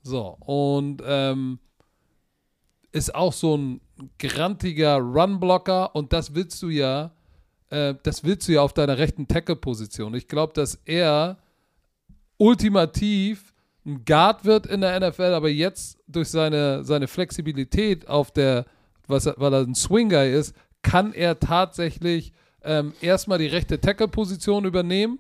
So, 0.02 0.38
und 0.42 1.02
ähm, 1.06 1.60
ist 2.92 3.16
auch 3.16 3.34
so 3.34 3.58
ein 3.58 3.82
grantiger 4.20 4.98
Runblocker 4.98 5.96
und 5.96 6.14
das 6.14 6.36
willst 6.36 6.62
du 6.62 6.70
ja, 6.70 7.12
äh, 7.70 7.96
das 8.04 8.24
willst 8.24 8.48
du 8.48 8.54
ja 8.54 8.62
auf 8.62 8.74
deiner 8.74 8.98
rechten 8.98 9.28
Tackle-Position. 9.28 10.14
Ich 10.14 10.28
glaube, 10.28 10.54
dass 10.54 10.76
er 10.86 11.38
ultimativ 12.38 13.54
ein 13.86 14.06
Guard 14.06 14.46
wird 14.46 14.66
in 14.66 14.82
der 14.82 15.00
NFL, 15.00 15.34
aber 15.34 15.50
jetzt 15.50 15.98
durch 16.08 16.30
seine, 16.30 16.84
seine 16.84 17.08
Flexibilität 17.08 18.08
auf 18.08 18.32
der, 18.32 18.66
was, 19.08 19.26
weil 19.26 19.54
er 19.54 19.62
ein 19.62 19.76
Swing-Guy 19.76 20.34
ist, 20.34 20.56
kann 20.84 21.14
er 21.14 21.40
tatsächlich 21.40 22.34
ähm, 22.64 22.94
erstmal 23.02 23.40
die 23.40 23.48
rechte 23.48 23.82
Tackle-Position 23.82 24.66
übernehmen 24.66 25.20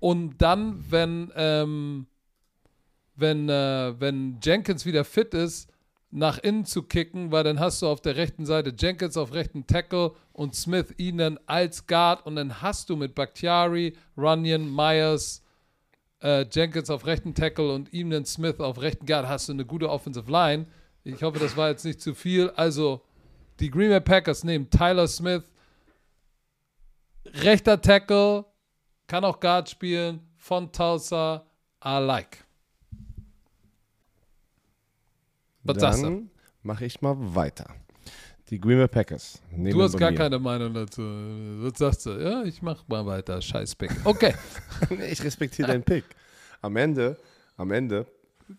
und 0.00 0.38
dann, 0.38 0.84
wenn, 0.90 1.30
ähm, 1.36 2.06
wenn, 3.14 3.48
äh, 3.48 3.94
wenn 3.98 4.38
Jenkins 4.42 4.84
wieder 4.84 5.04
fit 5.04 5.32
ist, 5.34 5.70
nach 6.10 6.38
innen 6.38 6.66
zu 6.66 6.82
kicken, 6.82 7.32
weil 7.32 7.42
dann 7.42 7.58
hast 7.58 7.80
du 7.80 7.86
auf 7.86 8.02
der 8.02 8.16
rechten 8.16 8.44
Seite 8.44 8.74
Jenkins 8.78 9.16
auf 9.16 9.32
rechten 9.32 9.66
Tackle 9.66 10.12
und 10.34 10.54
Smith 10.54 10.92
ihn 10.98 11.18
dann 11.18 11.38
als 11.46 11.86
Guard 11.86 12.26
und 12.26 12.36
dann 12.36 12.60
hast 12.60 12.90
du 12.90 12.96
mit 12.96 13.14
Bakhtiari, 13.14 13.94
Runyon, 14.16 14.74
Myers, 14.74 15.42
äh, 16.22 16.44
Jenkins 16.50 16.90
auf 16.90 17.06
rechten 17.06 17.34
Tackle 17.34 17.72
und 17.72 17.92
ihm 17.94 18.10
dann 18.10 18.26
Smith 18.26 18.60
auf 18.60 18.80
rechten 18.82 19.06
Guard, 19.06 19.26
hast 19.26 19.48
du 19.48 19.52
eine 19.52 19.64
gute 19.64 19.88
Offensive 19.88 20.30
Line. 20.30 20.66
Ich 21.04 21.22
hoffe, 21.22 21.38
das 21.38 21.56
war 21.56 21.70
jetzt 21.70 21.84
nicht 21.84 22.00
zu 22.00 22.14
viel. 22.14 22.50
Also, 22.50 23.02
die 23.60 23.70
Green 23.70 23.90
Bay 23.90 24.00
Packers 24.00 24.44
nehmen 24.44 24.68
Tyler 24.70 25.06
Smith, 25.08 25.42
rechter 27.26 27.80
Tackle, 27.80 28.44
kann 29.06 29.24
auch 29.24 29.38
Guard 29.40 29.68
spielen, 29.68 30.20
von 30.36 30.70
Tulsa, 30.72 31.44
I 31.84 31.98
like. 31.98 32.44
Was 35.64 35.80
sagst 35.80 36.00
du? 36.02 36.06
Dann 36.06 36.30
mache 36.62 36.84
ich 36.84 37.00
mal 37.00 37.14
weiter. 37.18 37.66
Die 38.50 38.60
Green 38.60 38.78
Bay 38.78 38.88
Packers. 38.88 39.40
nehmen 39.50 39.70
Du 39.70 39.82
hast 39.82 39.96
gar 39.96 40.10
mir. 40.10 40.16
keine 40.18 40.38
Meinung 40.38 40.74
dazu. 40.74 41.00
Was 41.02 41.78
sagst 41.78 42.04
du? 42.06 42.10
Ja, 42.10 42.42
ich 42.42 42.60
mach 42.60 42.86
mal 42.88 43.06
weiter. 43.06 43.40
Scheiß 43.40 43.74
Pick. 43.76 43.90
Okay, 44.04 44.34
ich 45.10 45.22
respektiere 45.24 45.68
deinen 45.68 45.84
Pick. 45.84 46.04
Am 46.60 46.76
Ende, 46.76 47.16
am 47.56 47.70
Ende, 47.70 48.06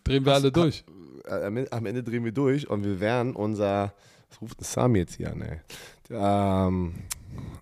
drehen 0.02 0.24
wir 0.24 0.34
alle 0.34 0.50
durch. 0.50 0.84
äh, 1.26 1.44
am 1.44 1.64
am 1.70 1.86
Ende 1.86 2.02
drehen 2.02 2.24
wir 2.24 2.32
durch 2.32 2.68
und 2.68 2.84
wir 2.84 2.98
werden 3.00 3.36
unser, 3.36 3.94
was 4.34 4.40
ruft 4.40 4.60
ein 4.60 4.64
Sam 4.64 4.96
jetzt 4.96 5.14
hier 5.14 5.30
an, 5.30 5.42
ey? 5.42 5.60
Ähm, 6.10 6.94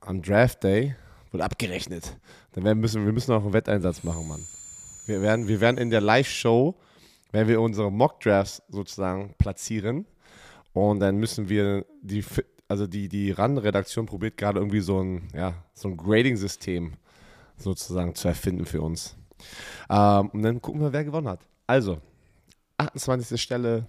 am 0.01 0.23
Draft 0.23 0.65
Day 0.65 0.95
wird 1.31 1.43
abgerechnet. 1.43 2.17
Dann 2.53 2.65
werden 2.65 2.81
müssen, 2.81 3.05
wir 3.05 3.13
müssen 3.13 3.33
auch 3.33 3.43
einen 3.43 3.53
Wetteinsatz 3.53 4.03
machen, 4.05 4.27
Mann. 4.29 4.45
Wir 5.07 5.21
werden, 5.21 5.49
wir 5.49 5.61
werden 5.61 5.79
in 5.79 5.91
der 5.91 6.01
Live-Show, 6.01 6.75
werden 7.33 7.49
wir 7.49 7.61
unsere 7.61 7.91
Mock-Drafts 7.91 8.63
sozusagen 8.69 9.35
platzieren 9.39 10.07
und 10.73 11.01
dann 11.01 11.17
müssen 11.17 11.49
wir 11.49 11.85
die, 12.03 12.25
also 12.69 12.87
die, 12.87 13.09
die 13.09 13.33
RAN-Redaktion 13.33 14.07
probiert 14.07 14.37
gerade 14.37 14.59
irgendwie 14.59 14.81
so 14.81 15.03
ein, 15.03 15.29
ja, 15.35 15.55
so 15.75 15.89
ein 15.89 15.97
Grading-System 15.97 16.95
sozusagen 17.57 18.15
zu 18.15 18.29
erfinden 18.29 18.65
für 18.65 18.81
uns. 18.81 19.17
Ähm, 19.91 20.29
und 20.31 20.43
dann 20.43 20.63
gucken 20.63 20.81
wir, 20.81 20.93
wer 20.93 21.05
gewonnen 21.05 21.29
hat. 21.29 21.41
Also, 21.67 21.99
28. 22.79 23.41
Stelle, 23.41 23.87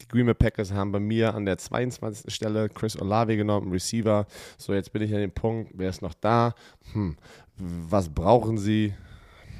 Die 0.00 0.08
Green 0.08 0.26
Bay 0.26 0.34
Packers 0.34 0.72
haben 0.72 0.92
bei 0.92 1.00
mir 1.00 1.34
an 1.34 1.44
der 1.44 1.58
22. 1.58 2.32
Stelle 2.34 2.68
Chris 2.68 3.00
Olave 3.00 3.36
genommen, 3.36 3.70
Receiver. 3.70 4.26
So, 4.56 4.72
jetzt 4.74 4.92
bin 4.92 5.02
ich 5.02 5.12
an 5.14 5.20
dem 5.20 5.32
Punkt, 5.32 5.72
wer 5.74 5.90
ist 5.90 6.02
noch 6.02 6.14
da? 6.14 6.54
Hm, 6.92 7.16
was 7.56 8.08
brauchen 8.08 8.58
sie? 8.58 8.94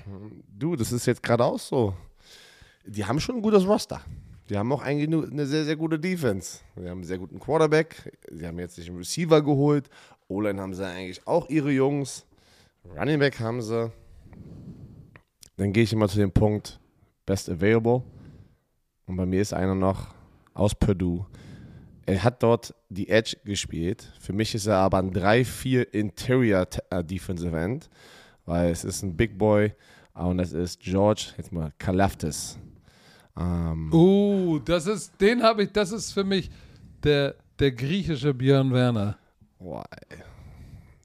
Hm, 0.05 0.43
du, 0.49 0.77
das 0.77 0.93
ist 0.93 1.07
jetzt 1.07 1.23
gerade 1.23 1.45
auch 1.45 1.59
so. 1.59 1.95
Die 2.87 3.05
haben 3.05 3.21
schon 3.21 3.37
ein 3.37 3.43
gutes 3.43 3.67
Roster. 3.67 4.01
Die 4.49 4.57
haben 4.59 4.73
auch 4.73 4.83
eigentlich 4.83 5.31
eine 5.31 5.47
sehr, 5.47 5.65
sehr 5.65 5.77
gute 5.77 5.99
Defense. 5.99 6.59
Sie 6.75 6.89
haben 6.89 6.99
einen 6.99 7.05
sehr 7.05 7.19
guten 7.19 7.39
Quarterback. 7.39 8.19
Sie 8.31 8.47
haben 8.47 8.59
jetzt 8.59 8.75
sich 8.75 8.89
einen 8.89 8.99
Receiver 8.99 9.43
geholt. 9.43 9.89
O-Line 10.27 10.61
haben 10.61 10.75
sie 10.75 10.85
eigentlich 10.85 11.25
auch 11.27 11.49
ihre 11.49 11.71
Jungs. 11.71 12.27
Running 12.97 13.21
Back 13.21 13.39
haben 13.39 13.63
sie. 13.63 13.93
Dann 15.57 15.73
gehe 15.73 15.85
ich 15.85 15.93
immer 15.93 16.09
zu 16.09 16.17
dem 16.17 16.33
Punkt 16.33 16.81
Best 17.27 17.49
Available. 17.49 18.03
Und 19.07 19.17
bei 19.17 19.27
mir 19.27 19.43
ist 19.43 19.53
einer 19.53 19.75
noch 19.75 20.15
aus 20.55 20.75
Purdue. 20.75 21.27
Er 22.07 22.25
hat 22.25 22.43
dort 22.43 22.75
die 22.89 23.09
Edge 23.09 23.37
gespielt. 23.45 24.13
Für 24.21 24.33
mich 24.33 24.55
ist 24.55 24.67
er 24.67 24.77
aber 24.77 24.99
ein 24.99 25.13
3-4 25.13 25.83
Interior 25.93 26.67
äh, 26.91 27.05
Defensive 27.05 27.57
End, 27.57 27.89
weil 28.47 28.71
es 28.71 28.85
ist 28.85 29.03
ein 29.03 29.17
Big 29.17 29.39
Boy 29.39 29.73
und 30.15 30.39
es 30.41 30.53
ist 30.53 30.81
George, 30.81 31.33
jetzt 31.37 31.53
mal 31.53 31.73
Kalaftis. 31.79 32.59
Ähm, 33.39 33.93
uh, 33.93 34.59
das 34.59 34.87
ist, 34.87 35.21
den 35.21 35.43
habe 35.43 35.65
ich, 35.65 35.73
das 35.73 35.93
ist 35.93 36.13
für 36.13 36.25
mich 36.25 36.51
der, 37.03 37.37
der 37.59 37.73
griechische 37.73 38.35
Björn 38.35 38.73
Werner. 38.73 39.17
Boah, 39.59 39.85
ey. 40.09 40.19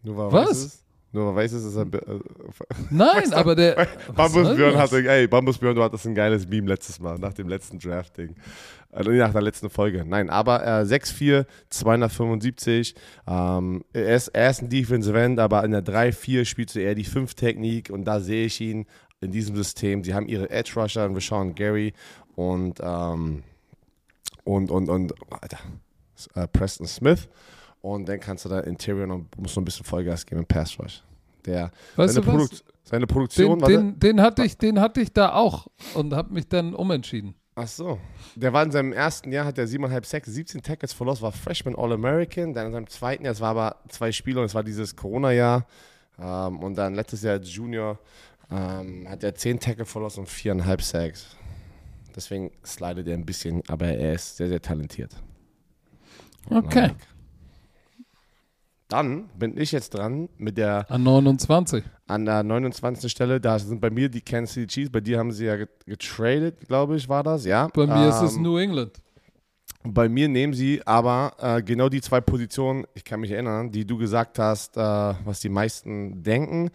Nur 0.03 0.31
Was? 0.31 0.85
Nur 1.16 1.34
weil 1.34 1.46
weiß 1.46 1.54
es 1.54 1.64
ist 1.64 1.78
ein. 1.78 1.94
Äh, 1.94 2.00
Nein, 2.90 3.32
aber 3.32 3.56
der. 3.56 3.88
Bambus 4.16 4.54
Björn 4.54 4.78
hatte, 4.78 4.98
ey, 4.98 5.28
Bambus 5.28 5.58
Björn, 5.58 5.74
du 5.74 5.82
hattest 5.82 6.06
ein 6.06 6.14
geiles 6.14 6.46
Meme 6.46 6.68
letztes 6.68 7.00
Mal, 7.00 7.18
nach 7.18 7.32
dem 7.32 7.48
letzten 7.48 7.80
Drafting. 7.80 8.36
Also 8.92 9.12
nach 9.12 9.32
der 9.32 9.42
letzten 9.42 9.70
Folge. 9.70 10.04
Nein, 10.06 10.30
aber 10.30 10.66
äh, 10.66 10.84
6'4, 10.84 11.46
275. 11.70 12.96
Ähm, 13.28 13.86
er, 13.94 14.16
ist, 14.16 14.28
er 14.30 14.50
ist 14.50 14.62
ein 14.62 14.70
Defensive 14.70 15.18
End, 15.18 15.40
aber 15.40 15.64
in 15.64 15.72
der 15.72 15.86
3-4 15.86 16.44
spielt 16.44 16.76
er 16.76 16.96
die 16.96 17.06
5-Technik 17.06 17.92
und 17.92 18.04
da 18.04 18.20
sehe 18.20 18.48
ich 18.48 18.60
ihn 18.60 18.86
in 19.22 19.32
diesem 19.32 19.56
System. 19.56 20.04
Sie 20.04 20.14
haben 20.14 20.28
ihre 20.28 20.50
Edge 20.50 20.74
Rusher, 20.76 21.10
Rashawn 21.10 21.56
Gary 21.56 21.94
und, 22.36 22.82
ähm, 22.84 23.44
und, 24.44 24.70
und, 24.70 24.90
und, 24.90 25.14
Alter, 25.30 25.60
äh, 26.36 26.48
Preston 26.48 26.88
Smith. 26.88 27.30
Und 27.86 28.10
dann 28.10 28.20
kannst 28.20 28.44
du 28.44 28.49
da 28.49 28.62
Interior 28.62 29.06
noch, 29.06 29.22
musst 29.38 29.56
noch 29.56 29.62
ein 29.62 29.66
bisschen 29.66 29.86
Vollgas 29.86 30.26
geben 30.26 30.41
im 30.41 30.48
Pass 30.48 30.80
Rush. 30.80 31.03
Der, 31.45 31.70
weißt 31.95 32.16
seine, 32.16 32.26
Produ 32.26 32.48
seine 32.84 33.06
Produktion 33.06 33.60
den, 33.60 33.68
den, 33.68 33.99
den, 33.99 34.22
hatte 34.22 34.44
ich, 34.44 34.57
den 34.57 34.80
hatte 34.80 35.02
ich 35.02 35.14
da 35.14 35.34
auch 35.34 35.68
und 35.94 36.12
habe 36.12 36.34
mich 36.34 36.49
dann 36.49 36.74
umentschieden. 36.74 37.36
Ach 37.53 37.68
so. 37.68 37.99
Der 38.36 38.52
war 38.53 38.64
in 38.64 38.72
seinem 38.72 38.91
ersten 38.91 39.32
Jahr, 39.32 39.45
hat 39.45 39.60
er 39.60 39.68
7,5 39.68 40.03
Sacks, 40.03 40.34
17 40.34 40.64
Tackles 40.64 40.94
verloren, 40.94 41.22
war 41.22 41.32
Freshman 41.32 41.76
All-American. 41.76 42.56
Dann 42.56 42.66
in 42.68 42.74
seinem 42.74 42.88
zweiten 42.88 43.24
Jahr, 43.24 43.34
es 43.34 43.40
war 43.40 43.52
aber 43.52 43.76
zwei 43.90 44.12
Spiele 44.12 44.40
und 44.40 44.48
es 44.48 44.56
war 44.56 44.64
dieses 44.64 44.95
Corona-Jahr. 44.95 45.68
Ähm, 46.20 46.60
und 46.64 46.74
dann 46.74 46.95
letztes 46.95 47.22
Jahr 47.22 47.34
als 47.34 47.53
Junior 47.53 47.99
ähm, 48.49 49.07
hat 49.07 49.24
er 49.24 49.36
10 49.36 49.60
Tackles 49.60 49.91
verloren 49.91 50.12
und 50.18 50.28
4,5 50.28 50.82
Sacks. 50.82 51.38
Deswegen 52.16 52.52
slidet 52.66 53.07
er 53.07 53.14
ein 53.14 53.28
bisschen, 53.28 53.62
aber 53.68 53.86
er 53.86 54.14
ist 54.14 54.38
sehr, 54.38 54.48
sehr 54.48 54.62
talentiert. 54.62 55.12
Okay. 56.49 56.90
Dann 58.88 59.30
bin 59.38 59.57
ich 59.57 59.72
jetzt 59.72 59.95
dran 59.95 60.30
mit 60.38 60.57
der. 60.57 60.90
An 60.91 61.03
29. 61.03 61.84
An 62.07 62.26
der 62.26 62.44
29. 62.44 63.12
Stelle. 63.12 63.41
Da 63.41 63.57
sind 63.57 63.82
bei 63.82 63.90
mir 63.90 64.10
die 64.10 64.22
Kansas 64.22 64.53
City 64.53 64.68
Chiefs. 64.68 64.91
Bei 64.91 65.02
dir 65.02 65.18
haben 65.18 65.32
sie 65.32 65.45
ja 65.45 65.57
getradet, 65.86 66.68
glaube 66.68 66.95
ich, 66.95 67.10
war 67.10 67.24
das, 67.24 67.45
ja. 67.45 67.68
Bei 67.74 67.88
mir 67.88 68.03
ähm, 68.03 68.10
ist 68.10 68.22
es 68.22 68.36
ähm, 68.36 68.44
New 68.44 68.57
England. 68.57 68.91
Bei 69.84 70.07
mir 70.07 70.28
nehmen 70.28 70.53
sie 70.53 70.82
aber 70.86 71.34
äh, 71.40 71.62
genau 71.62 71.90
die 71.90 72.02
zwei 72.02 72.20
Positionen, 72.22 72.86
ich 72.95 73.03
kann 73.03 73.20
mich 73.20 73.32
erinnern, 73.32 73.72
die 73.72 73.86
du 73.86 73.98
gesagt 73.98 74.40
hast, 74.40 74.78
äh, 74.78 74.80
was 74.80 75.40
die 75.41 75.49
meisten 75.49 76.24
denken. 76.24 76.72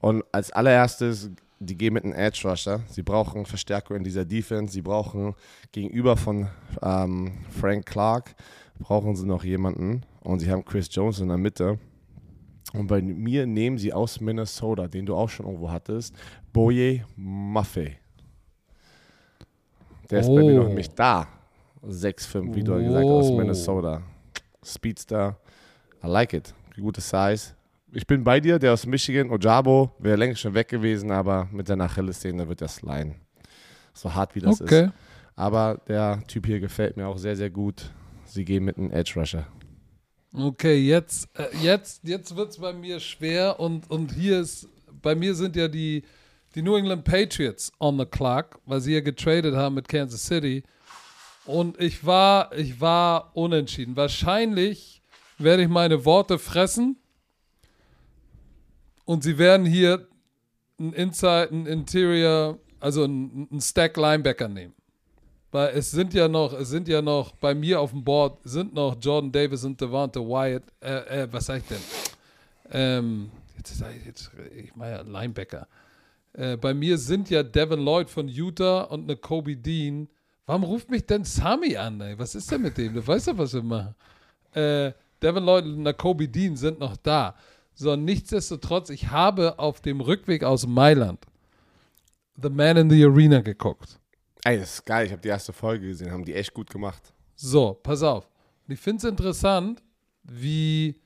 Und 0.00 0.24
als 0.32 0.50
allererstes, 0.52 1.30
die 1.60 1.76
gehen 1.76 1.94
mit 1.94 2.04
einem 2.04 2.12
Edge 2.12 2.48
Rusher. 2.48 2.80
Sie 2.88 3.02
brauchen 3.02 3.46
Verstärkung 3.46 3.96
in 3.98 4.04
dieser 4.04 4.24
Defense. 4.24 4.72
Sie 4.72 4.82
brauchen 4.82 5.34
gegenüber 5.70 6.16
von 6.16 6.48
ähm, 6.82 7.32
Frank 7.50 7.86
Clark, 7.86 8.34
brauchen 8.80 9.14
sie 9.14 9.26
noch 9.26 9.44
jemanden 9.44 10.02
und 10.22 10.40
sie 10.40 10.50
haben 10.50 10.64
Chris 10.64 10.88
Jones 10.90 11.20
in 11.20 11.28
der 11.28 11.38
Mitte. 11.38 11.78
Und 12.72 12.86
bei 12.86 13.02
mir 13.02 13.46
nehmen 13.46 13.76
sie 13.76 13.92
aus 13.92 14.20
Minnesota, 14.20 14.88
den 14.88 15.04
du 15.04 15.14
auch 15.14 15.28
schon 15.28 15.46
irgendwo 15.46 15.70
hattest, 15.70 16.14
Boye 16.52 17.04
Maffei. 17.16 17.98
Der 20.10 20.20
ist 20.20 20.28
oh. 20.28 20.36
bei 20.36 20.42
mir 20.42 20.54
noch 20.54 20.68
oh. 20.68 20.74
nicht 20.74 20.98
da. 20.98 21.26
6'5, 21.84 22.54
wie 22.54 22.62
du 22.62 22.74
oh. 22.74 22.78
gesagt 22.78 23.04
hast, 23.04 23.10
aus. 23.10 23.30
Minnesota. 23.32 24.02
Speedster. 24.64 25.36
I 26.02 26.06
like 26.06 26.32
it. 26.32 26.54
Gute 26.76 27.00
Size. 27.00 27.54
Ich 27.92 28.06
bin 28.06 28.24
bei 28.24 28.40
dir, 28.40 28.58
der 28.58 28.72
aus 28.72 28.86
Michigan, 28.86 29.30
Ojabo, 29.30 29.90
wäre 29.98 30.16
längst 30.16 30.40
schon 30.40 30.54
weg 30.54 30.68
gewesen, 30.68 31.10
aber 31.10 31.48
mit 31.52 31.66
seiner 31.66 31.84
Achillessehne 31.84 32.48
wird 32.48 32.62
er 32.62 32.68
sliden. 32.68 33.16
So 33.92 34.14
hart 34.14 34.34
wie 34.34 34.40
das 34.40 34.62
okay. 34.62 34.84
ist. 34.84 34.92
Aber 35.36 35.80
der 35.88 36.22
Typ 36.26 36.46
hier 36.46 36.60
gefällt 36.60 36.96
mir 36.96 37.06
auch 37.06 37.18
sehr, 37.18 37.36
sehr 37.36 37.50
gut. 37.50 37.90
Sie 38.24 38.44
gehen 38.44 38.64
mit 38.64 38.78
einem 38.78 38.90
Edge 38.90 39.12
Rusher. 39.16 39.46
Okay, 40.34 40.78
jetzt, 40.78 41.28
äh, 41.38 41.48
jetzt, 41.62 42.04
jetzt 42.04 42.34
wird 42.36 42.50
es 42.50 42.58
bei 42.58 42.72
mir 42.72 43.00
schwer 43.00 43.60
und, 43.60 43.90
und 43.90 44.12
hier 44.14 44.40
ist, 44.40 44.66
bei 45.02 45.14
mir 45.14 45.34
sind 45.34 45.56
ja 45.56 45.68
die, 45.68 46.04
die 46.54 46.62
New 46.62 46.74
England 46.74 47.04
Patriots 47.04 47.70
on 47.78 47.98
the 47.98 48.06
clock, 48.06 48.58
weil 48.64 48.80
sie 48.80 48.94
ja 48.94 49.00
getradet 49.00 49.54
haben 49.54 49.74
mit 49.74 49.88
Kansas 49.88 50.24
City. 50.24 50.62
Und 51.44 51.78
ich 51.80 52.06
war, 52.06 52.56
ich 52.56 52.80
war 52.80 53.36
unentschieden. 53.36 53.94
Wahrscheinlich 53.96 55.02
werde 55.36 55.64
ich 55.64 55.68
meine 55.68 56.04
Worte 56.04 56.38
fressen 56.38 56.96
und 59.04 59.22
sie 59.22 59.36
werden 59.36 59.66
hier 59.66 60.08
ein 60.78 60.92
Inside, 60.94 61.48
ein 61.52 61.66
Interior, 61.66 62.58
also 62.80 63.04
ein, 63.04 63.60
Stack 63.60 63.96
Linebacker 63.96 64.48
nehmen. 64.48 64.74
Weil 65.52 65.76
es 65.76 65.90
sind 65.90 66.14
ja 66.14 66.28
noch, 66.28 66.54
es 66.54 66.70
sind 66.70 66.88
ja 66.88 67.02
noch, 67.02 67.32
bei 67.32 67.54
mir 67.54 67.78
auf 67.78 67.90
dem 67.90 68.02
Board 68.02 68.38
sind 68.42 68.72
noch 68.72 68.96
Jordan 68.98 69.30
Davis 69.30 69.64
und 69.64 69.78
Devonta 69.78 70.18
Wyatt, 70.18 70.62
äh, 70.80 71.22
äh, 71.22 71.28
was 71.30 71.46
sag 71.46 71.58
ich 71.58 71.64
denn? 71.64 71.80
Ähm, 72.70 73.30
jetzt, 73.58 73.84
jetzt, 74.06 74.30
ich 74.56 74.74
meine 74.74 74.96
ja 74.96 75.02
Linebacker. 75.02 75.68
Äh, 76.32 76.56
bei 76.56 76.72
mir 76.72 76.96
sind 76.96 77.28
ja 77.28 77.42
Devin 77.42 77.80
Lloyd 77.80 78.08
von 78.08 78.28
Utah 78.28 78.84
und 78.84 79.02
eine 79.02 79.16
Kobe 79.16 79.54
Dean. 79.54 80.08
Warum 80.46 80.64
ruft 80.64 80.90
mich 80.90 81.04
denn 81.04 81.24
Sami 81.24 81.76
an, 81.76 82.00
ey? 82.00 82.18
Was 82.18 82.34
ist 82.34 82.50
denn 82.50 82.62
mit 82.62 82.78
dem? 82.78 82.94
Du 82.94 83.06
weißt 83.06 83.28
doch, 83.28 83.36
was 83.36 83.52
wir 83.52 83.62
machen. 83.62 83.94
Äh, 84.52 84.92
Devin 85.22 85.44
Lloyd 85.44 85.66
und 85.66 85.80
eine 85.80 85.92
Kobe 85.92 86.28
Dean 86.28 86.56
sind 86.56 86.80
noch 86.80 86.96
da. 86.96 87.36
So, 87.74 87.94
nichtsdestotrotz, 87.94 88.88
ich 88.88 89.10
habe 89.10 89.58
auf 89.58 89.82
dem 89.82 90.00
Rückweg 90.00 90.44
aus 90.44 90.66
Mailand 90.66 91.20
The 92.40 92.48
Man 92.48 92.78
in 92.78 92.88
the 92.88 93.04
Arena 93.04 93.42
geguckt. 93.42 93.98
Ey, 94.44 94.58
das 94.58 94.74
ist 94.74 94.84
geil. 94.84 95.06
Ich 95.06 95.12
habe 95.12 95.22
die 95.22 95.28
erste 95.28 95.52
Folge 95.52 95.86
gesehen, 95.86 96.10
haben 96.10 96.24
die 96.24 96.34
echt 96.34 96.52
gut 96.52 96.68
gemacht. 96.68 97.12
So, 97.34 97.74
pass 97.74 98.02
auf. 98.02 98.28
ich 98.68 98.80
finde 98.80 98.98
es 98.98 99.04
interessant, 99.04 99.82
wie, 100.24 101.00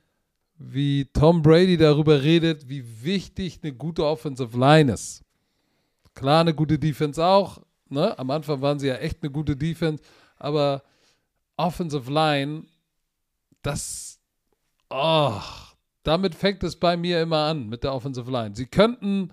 wie 0.58 1.04
Tom 1.12 1.42
Brady 1.42 1.76
darüber 1.76 2.22
redet, 2.22 2.68
wie 2.68 2.84
wichtig 3.02 3.60
eine 3.62 3.72
gute 3.72 4.04
Offensive 4.04 4.58
Line 4.58 4.92
ist. 4.92 5.22
Klar, 6.14 6.40
eine 6.40 6.54
gute 6.54 6.78
Defense 6.78 7.22
auch. 7.24 7.60
Ne? 7.88 8.18
Am 8.18 8.30
Anfang 8.30 8.60
waren 8.62 8.78
sie 8.78 8.88
ja 8.88 8.96
echt 8.96 9.22
eine 9.22 9.30
gute 9.30 9.56
Defense, 9.56 10.02
aber 10.38 10.82
Offensive 11.56 12.10
Line, 12.10 12.64
das, 13.62 14.18
oh, 14.88 15.40
damit 16.02 16.34
fängt 16.34 16.62
es 16.62 16.76
bei 16.76 16.96
mir 16.96 17.20
immer 17.20 17.44
an 17.46 17.68
mit 17.68 17.84
der 17.84 17.92
Offensive 17.92 18.30
Line. 18.30 18.54
Sie 18.54 18.66
könnten 18.66 19.30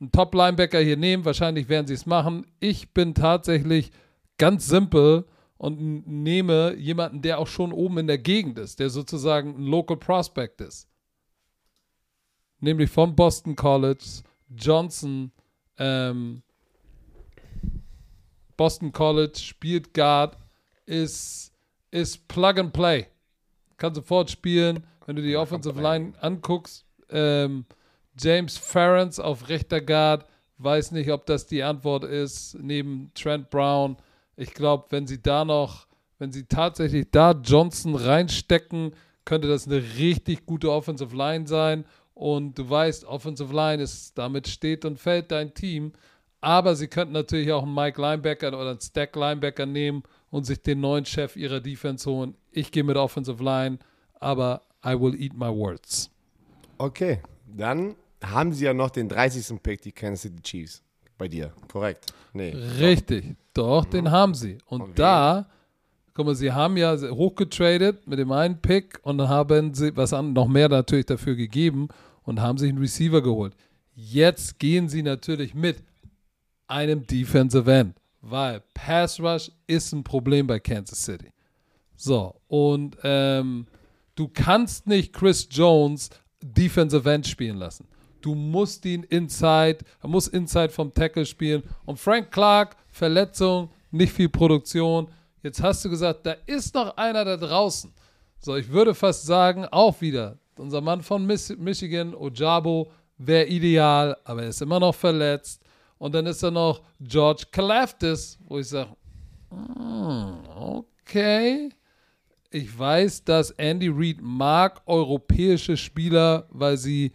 einen 0.00 0.12
Top-Linebacker 0.12 0.80
hier 0.80 0.96
nehmen. 0.96 1.24
Wahrscheinlich 1.24 1.68
werden 1.68 1.86
sie 1.86 1.94
es 1.94 2.06
machen. 2.06 2.46
Ich 2.60 2.92
bin 2.92 3.14
tatsächlich 3.14 3.90
ganz 4.38 4.66
simpel 4.66 5.24
und 5.58 6.06
nehme 6.06 6.74
jemanden, 6.74 7.22
der 7.22 7.38
auch 7.38 7.46
schon 7.46 7.72
oben 7.72 7.98
in 7.98 8.06
der 8.06 8.18
Gegend 8.18 8.58
ist, 8.58 8.78
der 8.78 8.90
sozusagen 8.90 9.56
ein 9.56 9.64
Local 9.64 9.96
Prospect 9.96 10.60
ist. 10.60 10.88
Nämlich 12.60 12.90
vom 12.90 13.14
Boston 13.14 13.56
College, 13.56 14.22
Johnson, 14.54 15.32
ähm, 15.78 16.42
Boston 18.56 18.92
College, 18.92 19.38
spielt 19.38 19.92
Guard, 19.94 20.38
ist, 20.86 21.52
ist 21.90 22.28
Plug 22.28 22.58
and 22.58 22.72
Play. 22.72 23.06
Kann 23.76 23.94
sofort 23.94 24.30
spielen. 24.30 24.86
Wenn 25.04 25.16
du 25.16 25.22
die 25.22 25.36
Offensive 25.36 25.80
Line 25.80 26.14
anguckst, 26.20 26.84
ähm, 27.10 27.66
James 28.18 28.56
Ferrens 28.56 29.20
auf 29.20 29.48
rechter 29.48 29.80
Guard. 29.80 30.26
Weiß 30.58 30.90
nicht, 30.92 31.10
ob 31.10 31.26
das 31.26 31.46
die 31.46 31.62
Antwort 31.62 32.04
ist, 32.04 32.56
neben 32.60 33.10
Trent 33.14 33.50
Brown. 33.50 33.96
Ich 34.36 34.54
glaube, 34.54 34.86
wenn 34.90 35.06
sie 35.06 35.20
da 35.20 35.44
noch, 35.44 35.86
wenn 36.18 36.32
sie 36.32 36.44
tatsächlich 36.44 37.08
da 37.10 37.32
Johnson 37.32 37.94
reinstecken, 37.94 38.92
könnte 39.24 39.48
das 39.48 39.66
eine 39.66 39.82
richtig 39.98 40.46
gute 40.46 40.70
Offensive 40.70 41.14
Line 41.14 41.46
sein. 41.46 41.84
Und 42.14 42.56
du 42.58 42.68
weißt, 42.68 43.04
Offensive 43.04 43.54
Line 43.54 43.82
ist, 43.82 44.16
damit 44.16 44.48
steht 44.48 44.86
und 44.86 44.98
fällt 44.98 45.30
dein 45.30 45.52
Team. 45.52 45.92
Aber 46.40 46.74
sie 46.74 46.88
könnten 46.88 47.12
natürlich 47.12 47.52
auch 47.52 47.64
einen 47.64 47.74
Mike 47.74 48.00
Linebacker 48.00 48.48
oder 48.48 48.70
einen 48.70 48.80
Stack 48.80 49.16
Linebacker 49.16 49.66
nehmen 49.66 50.02
und 50.30 50.44
sich 50.44 50.62
den 50.62 50.80
neuen 50.80 51.04
Chef 51.04 51.36
ihrer 51.36 51.60
Defense 51.60 52.08
holen. 52.10 52.34
Ich 52.50 52.70
gehe 52.72 52.84
mit 52.84 52.96
Offensive 52.96 53.42
Line, 53.42 53.78
aber 54.20 54.62
I 54.84 54.98
will 54.98 55.14
eat 55.20 55.34
my 55.34 55.48
words. 55.48 56.10
Okay, 56.78 57.20
dann 57.46 57.96
haben 58.22 58.52
sie 58.52 58.64
ja 58.64 58.74
noch 58.74 58.90
den 58.90 59.08
30. 59.08 59.62
Pick, 59.62 59.82
die 59.82 59.92
Kansas 59.92 60.22
City 60.22 60.42
Chiefs. 60.42 60.82
Bei 61.18 61.28
dir, 61.28 61.52
korrekt? 61.72 62.12
Nee. 62.34 62.50
Richtig, 62.50 63.36
doch, 63.54 63.84
den 63.86 64.10
haben 64.10 64.34
sie. 64.34 64.58
Und 64.66 64.82
Okay. 64.82 64.92
da, 64.96 65.46
guck 66.12 66.26
mal, 66.26 66.34
sie 66.34 66.52
haben 66.52 66.76
ja 66.76 66.94
hochgetradet 66.96 68.06
mit 68.06 68.18
dem 68.18 68.32
einen 68.32 68.60
Pick 68.60 68.98
und 69.02 69.18
dann 69.18 69.28
haben 69.28 69.72
sie 69.72 69.96
was 69.96 70.12
an, 70.12 70.34
noch 70.34 70.46
mehr 70.48 70.68
natürlich 70.68 71.06
dafür 71.06 71.34
gegeben 71.34 71.88
und 72.24 72.40
haben 72.40 72.58
sich 72.58 72.68
einen 72.68 72.78
Receiver 72.78 73.22
geholt. 73.22 73.54
Jetzt 73.94 74.58
gehen 74.58 74.88
sie 74.90 75.02
natürlich 75.02 75.54
mit 75.54 75.82
einem 76.66 77.06
Defensive 77.06 77.72
End, 77.72 77.94
weil 78.20 78.62
Pass 78.74 79.18
Rush 79.20 79.50
ist 79.66 79.92
ein 79.92 80.04
Problem 80.04 80.46
bei 80.46 80.58
Kansas 80.60 81.02
City. 81.02 81.30
So, 81.96 82.34
und 82.48 82.98
ähm, 83.04 83.66
du 84.16 84.28
kannst 84.28 84.86
nicht 84.86 85.14
Chris 85.14 85.48
Jones 85.50 86.10
Defensive 86.42 87.10
End 87.10 87.26
spielen 87.26 87.56
lassen. 87.56 87.86
Du 88.26 88.34
musst 88.34 88.84
ihn 88.84 89.04
inside, 89.04 89.78
er 90.02 90.08
muss 90.08 90.26
inside 90.26 90.70
vom 90.70 90.92
Tackle 90.92 91.24
spielen. 91.24 91.62
Und 91.84 92.00
Frank 92.00 92.32
Clark, 92.32 92.76
Verletzung, 92.90 93.70
nicht 93.92 94.12
viel 94.12 94.28
Produktion. 94.28 95.06
Jetzt 95.44 95.62
hast 95.62 95.84
du 95.84 95.90
gesagt, 95.90 96.26
da 96.26 96.32
ist 96.44 96.74
noch 96.74 96.96
einer 96.96 97.24
da 97.24 97.36
draußen. 97.36 97.92
So, 98.40 98.56
ich 98.56 98.68
würde 98.68 98.96
fast 98.96 99.26
sagen, 99.26 99.64
auch 99.66 100.00
wieder, 100.00 100.40
unser 100.58 100.80
Mann 100.80 101.02
von 101.02 101.24
Michigan, 101.24 102.16
Ojabo, 102.16 102.90
wäre 103.16 103.46
ideal, 103.46 104.16
aber 104.24 104.42
er 104.42 104.48
ist 104.48 104.60
immer 104.60 104.80
noch 104.80 104.96
verletzt. 104.96 105.62
Und 105.96 106.12
dann 106.12 106.26
ist 106.26 106.42
da 106.42 106.50
noch 106.50 106.82
George 106.98 107.44
Kalafdis, 107.52 108.40
wo 108.48 108.58
ich 108.58 108.66
sage, 108.66 108.90
okay. 110.56 111.70
Ich 112.50 112.76
weiß, 112.76 113.22
dass 113.22 113.52
Andy 113.52 113.88
Reid 113.88 114.16
mag 114.20 114.82
europäische 114.86 115.76
Spieler, 115.76 116.48
weil 116.50 116.76
sie 116.76 117.12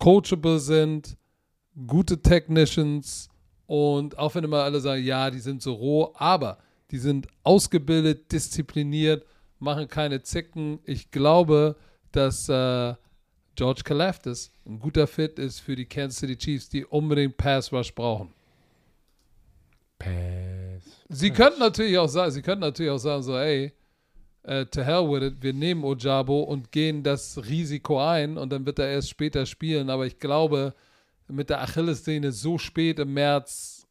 coachable 0.00 0.58
sind, 0.58 1.16
gute 1.86 2.20
Technicians 2.20 3.28
und 3.66 4.18
auch 4.18 4.34
wenn 4.34 4.42
immer 4.42 4.64
alle 4.64 4.80
sagen, 4.80 5.04
ja, 5.04 5.30
die 5.30 5.38
sind 5.38 5.62
so 5.62 5.74
roh, 5.74 6.12
aber 6.14 6.58
die 6.90 6.98
sind 6.98 7.28
ausgebildet, 7.44 8.32
diszipliniert, 8.32 9.24
machen 9.60 9.86
keine 9.86 10.22
Zicken. 10.22 10.80
Ich 10.84 11.12
glaube, 11.12 11.76
dass 12.10 12.48
äh, 12.48 12.94
George 13.54 13.82
Kalafdis 13.84 14.50
ein 14.66 14.80
guter 14.80 15.06
Fit 15.06 15.38
ist 15.38 15.60
für 15.60 15.76
die 15.76 15.86
Kansas 15.86 16.18
City 16.18 16.36
Chiefs, 16.36 16.68
die 16.68 16.84
unbedingt 16.84 17.36
Pass 17.36 17.72
Rush 17.72 17.94
brauchen. 17.94 18.32
Pass. 19.98 20.82
Sie 21.08 21.30
könnten 21.30 21.60
natürlich 21.60 21.96
auch 21.98 22.08
sagen, 22.08 22.32
sie 22.32 22.42
könnten 22.42 22.62
natürlich 22.62 22.90
auch 22.90 22.98
sagen, 22.98 23.22
so, 23.22 23.36
ey, 23.36 23.72
äh, 24.42 24.66
to 24.66 24.82
hell 24.82 25.08
with 25.08 25.22
it, 25.22 25.42
wir 25.42 25.52
nehmen 25.52 25.84
Ojabo 25.84 26.40
und 26.42 26.72
gehen 26.72 27.02
das 27.02 27.38
Risiko 27.48 28.00
ein 28.00 28.36
und 28.36 28.50
dann 28.50 28.66
wird 28.66 28.78
er 28.78 28.88
erst 28.88 29.10
später 29.10 29.46
spielen. 29.46 29.90
Aber 29.90 30.06
ich 30.06 30.18
glaube, 30.18 30.74
mit 31.28 31.50
der 31.50 31.62
Achillessehne 31.62 32.32
so 32.32 32.58
spät 32.58 32.98
im 32.98 33.14
März 33.14 33.86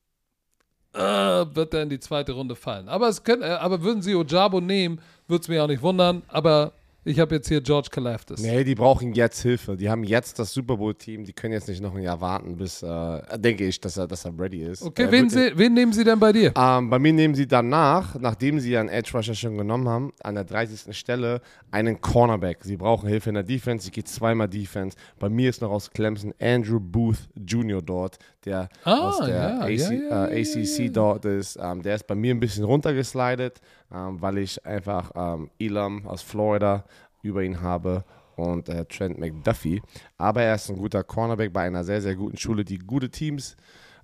äh, 0.94 1.00
wird 1.00 1.74
er 1.74 1.84
in 1.84 1.90
die 1.90 2.00
zweite 2.00 2.32
Runde 2.34 2.56
fallen. 2.56 2.90
Aber 2.90 3.08
es 3.08 3.24
können, 3.24 3.44
äh, 3.44 3.48
aber 3.48 3.82
würden 3.84 4.02
sie 4.02 4.16
Ojabo 4.16 4.60
nehmen, 4.60 5.02
würde 5.28 5.42
es 5.42 5.48
mich 5.48 5.60
auch 5.60 5.68
nicht 5.68 5.82
wundern. 5.82 6.24
Aber 6.28 6.74
ich 7.06 7.20
habe 7.20 7.36
jetzt 7.36 7.48
hier 7.48 7.62
George 7.62 7.88
Kalafdis. 7.92 8.42
Nee, 8.42 8.64
die 8.64 8.76
brauchen 8.76 9.14
jetzt 9.14 9.42
Hilfe. 9.42 9.78
Die 9.78 9.90
haben 9.90 10.04
jetzt 10.04 10.38
das 10.40 10.54
Super 10.54 10.78
Bowl-Team. 10.78 11.24
Die 11.24 11.34
können 11.34 11.54
jetzt 11.54 11.68
nicht 11.68 11.82
noch 11.82 11.96
ein 11.96 12.02
Jahr 12.04 12.20
warten, 12.22 12.58
bis, 12.58 12.84
äh, 12.84 13.38
denke 13.38 13.66
ich, 13.66 13.80
dass 13.80 13.98
er, 13.98 14.08
dass 14.08 14.26
er 14.26 14.38
ready 14.38 14.64
ist. 14.64 14.84
Okay, 14.84 15.04
Er 15.04 15.12
wen, 15.12 15.30
sie, 15.30 15.52
wen 15.58 15.74
nehmen 15.74 15.94
sie 15.94 16.04
denn 16.04 16.20
bei 16.20 16.32
dir? 16.32 16.52
Ähm, 16.56 16.90
bei 16.90 17.00
mir 17.00 17.14
nehmen 17.14 17.36
sie 17.36 17.48
danach, 17.48 18.16
nachdem 18.20 18.60
sie 18.60 18.78
einen 18.78 18.90
Edge 18.90 19.12
Rusher 19.14 19.34
schon 19.36 19.58
genommen 19.58 19.88
haben, 19.88 20.14
an 20.24 20.36
der 20.36 20.44
30. 20.44 20.96
Stelle 20.98 21.42
einen 21.72 22.02
Cornerback. 22.02 22.64
Sie 22.64 22.78
brauchen 22.78 23.08
Hilfe 23.08 23.30
in 23.30 23.36
der 23.36 23.44
Defense. 23.44 23.86
Sie 23.86 23.92
geht 23.92 24.08
zweimal 24.08 24.48
Defense. 24.50 24.98
Bei 25.20 25.30
mir 25.30 25.50
ist 25.50 25.62
noch 25.62 25.72
aus 25.72 25.92
Clemson 25.92 26.34
Andrew 26.42 26.80
Booth 26.80 27.30
Jr. 27.36 27.82
dort, 27.82 28.18
der 28.46 28.70
Ah, 28.84 29.10
aus 29.10 29.20
der 29.20 29.30
ja, 29.30 29.60
AC, 29.62 29.70
ja, 29.70 29.92
ja, 29.92 30.28
äh, 30.28 30.42
ACC 30.42 30.92
dort 30.94 31.26
ist. 31.26 31.58
Ähm, 31.62 31.82
der 31.82 31.96
ist 31.96 32.08
bei 32.08 32.16
mir 32.16 32.34
ein 32.34 32.40
bisschen 32.40 32.64
runtergeslidet, 32.66 33.62
ähm, 33.94 34.22
weil 34.22 34.38
ich 34.40 34.66
einfach 34.66 35.12
ähm, 35.16 35.50
Elam 35.60 36.06
aus 36.08 36.22
Florida 36.22 36.84
über 37.22 37.44
ihn 37.44 37.62
habe 37.62 38.04
und 38.36 38.70
äh, 38.70 38.86
Trent 38.86 39.20
McDuffie. 39.20 39.82
Aber 40.18 40.42
er 40.44 40.56
ist 40.56 40.70
ein 40.70 40.78
guter 40.78 41.04
Cornerback 41.04 41.52
bei 41.52 41.64
einer 41.64 41.84
sehr, 41.84 42.02
sehr 42.02 42.16
guten 42.16 42.38
Schule, 42.38 42.64
die 42.64 42.78
gute 42.80 43.10
Teams 43.10 43.58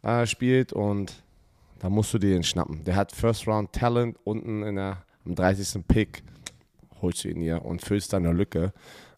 äh, 0.03 0.25
spielt 0.25 0.73
und 0.73 1.23
da 1.79 1.89
musst 1.89 2.13
du 2.13 2.17
dir 2.17 2.31
den 2.33 2.43
schnappen. 2.43 2.83
Der 2.83 2.95
hat 2.95 3.11
First 3.11 3.47
Round 3.47 3.71
Talent 3.73 4.17
unten 4.23 4.63
in 4.63 4.75
der, 4.75 5.03
am 5.25 5.35
30. 5.35 5.83
Pick. 5.87 6.23
Holst 7.01 7.23
du 7.23 7.29
ihn 7.29 7.41
hier 7.41 7.63
und 7.63 7.81
füllst 7.81 8.13
da 8.13 8.17
eine 8.17 8.31
Lücke. 8.31 8.73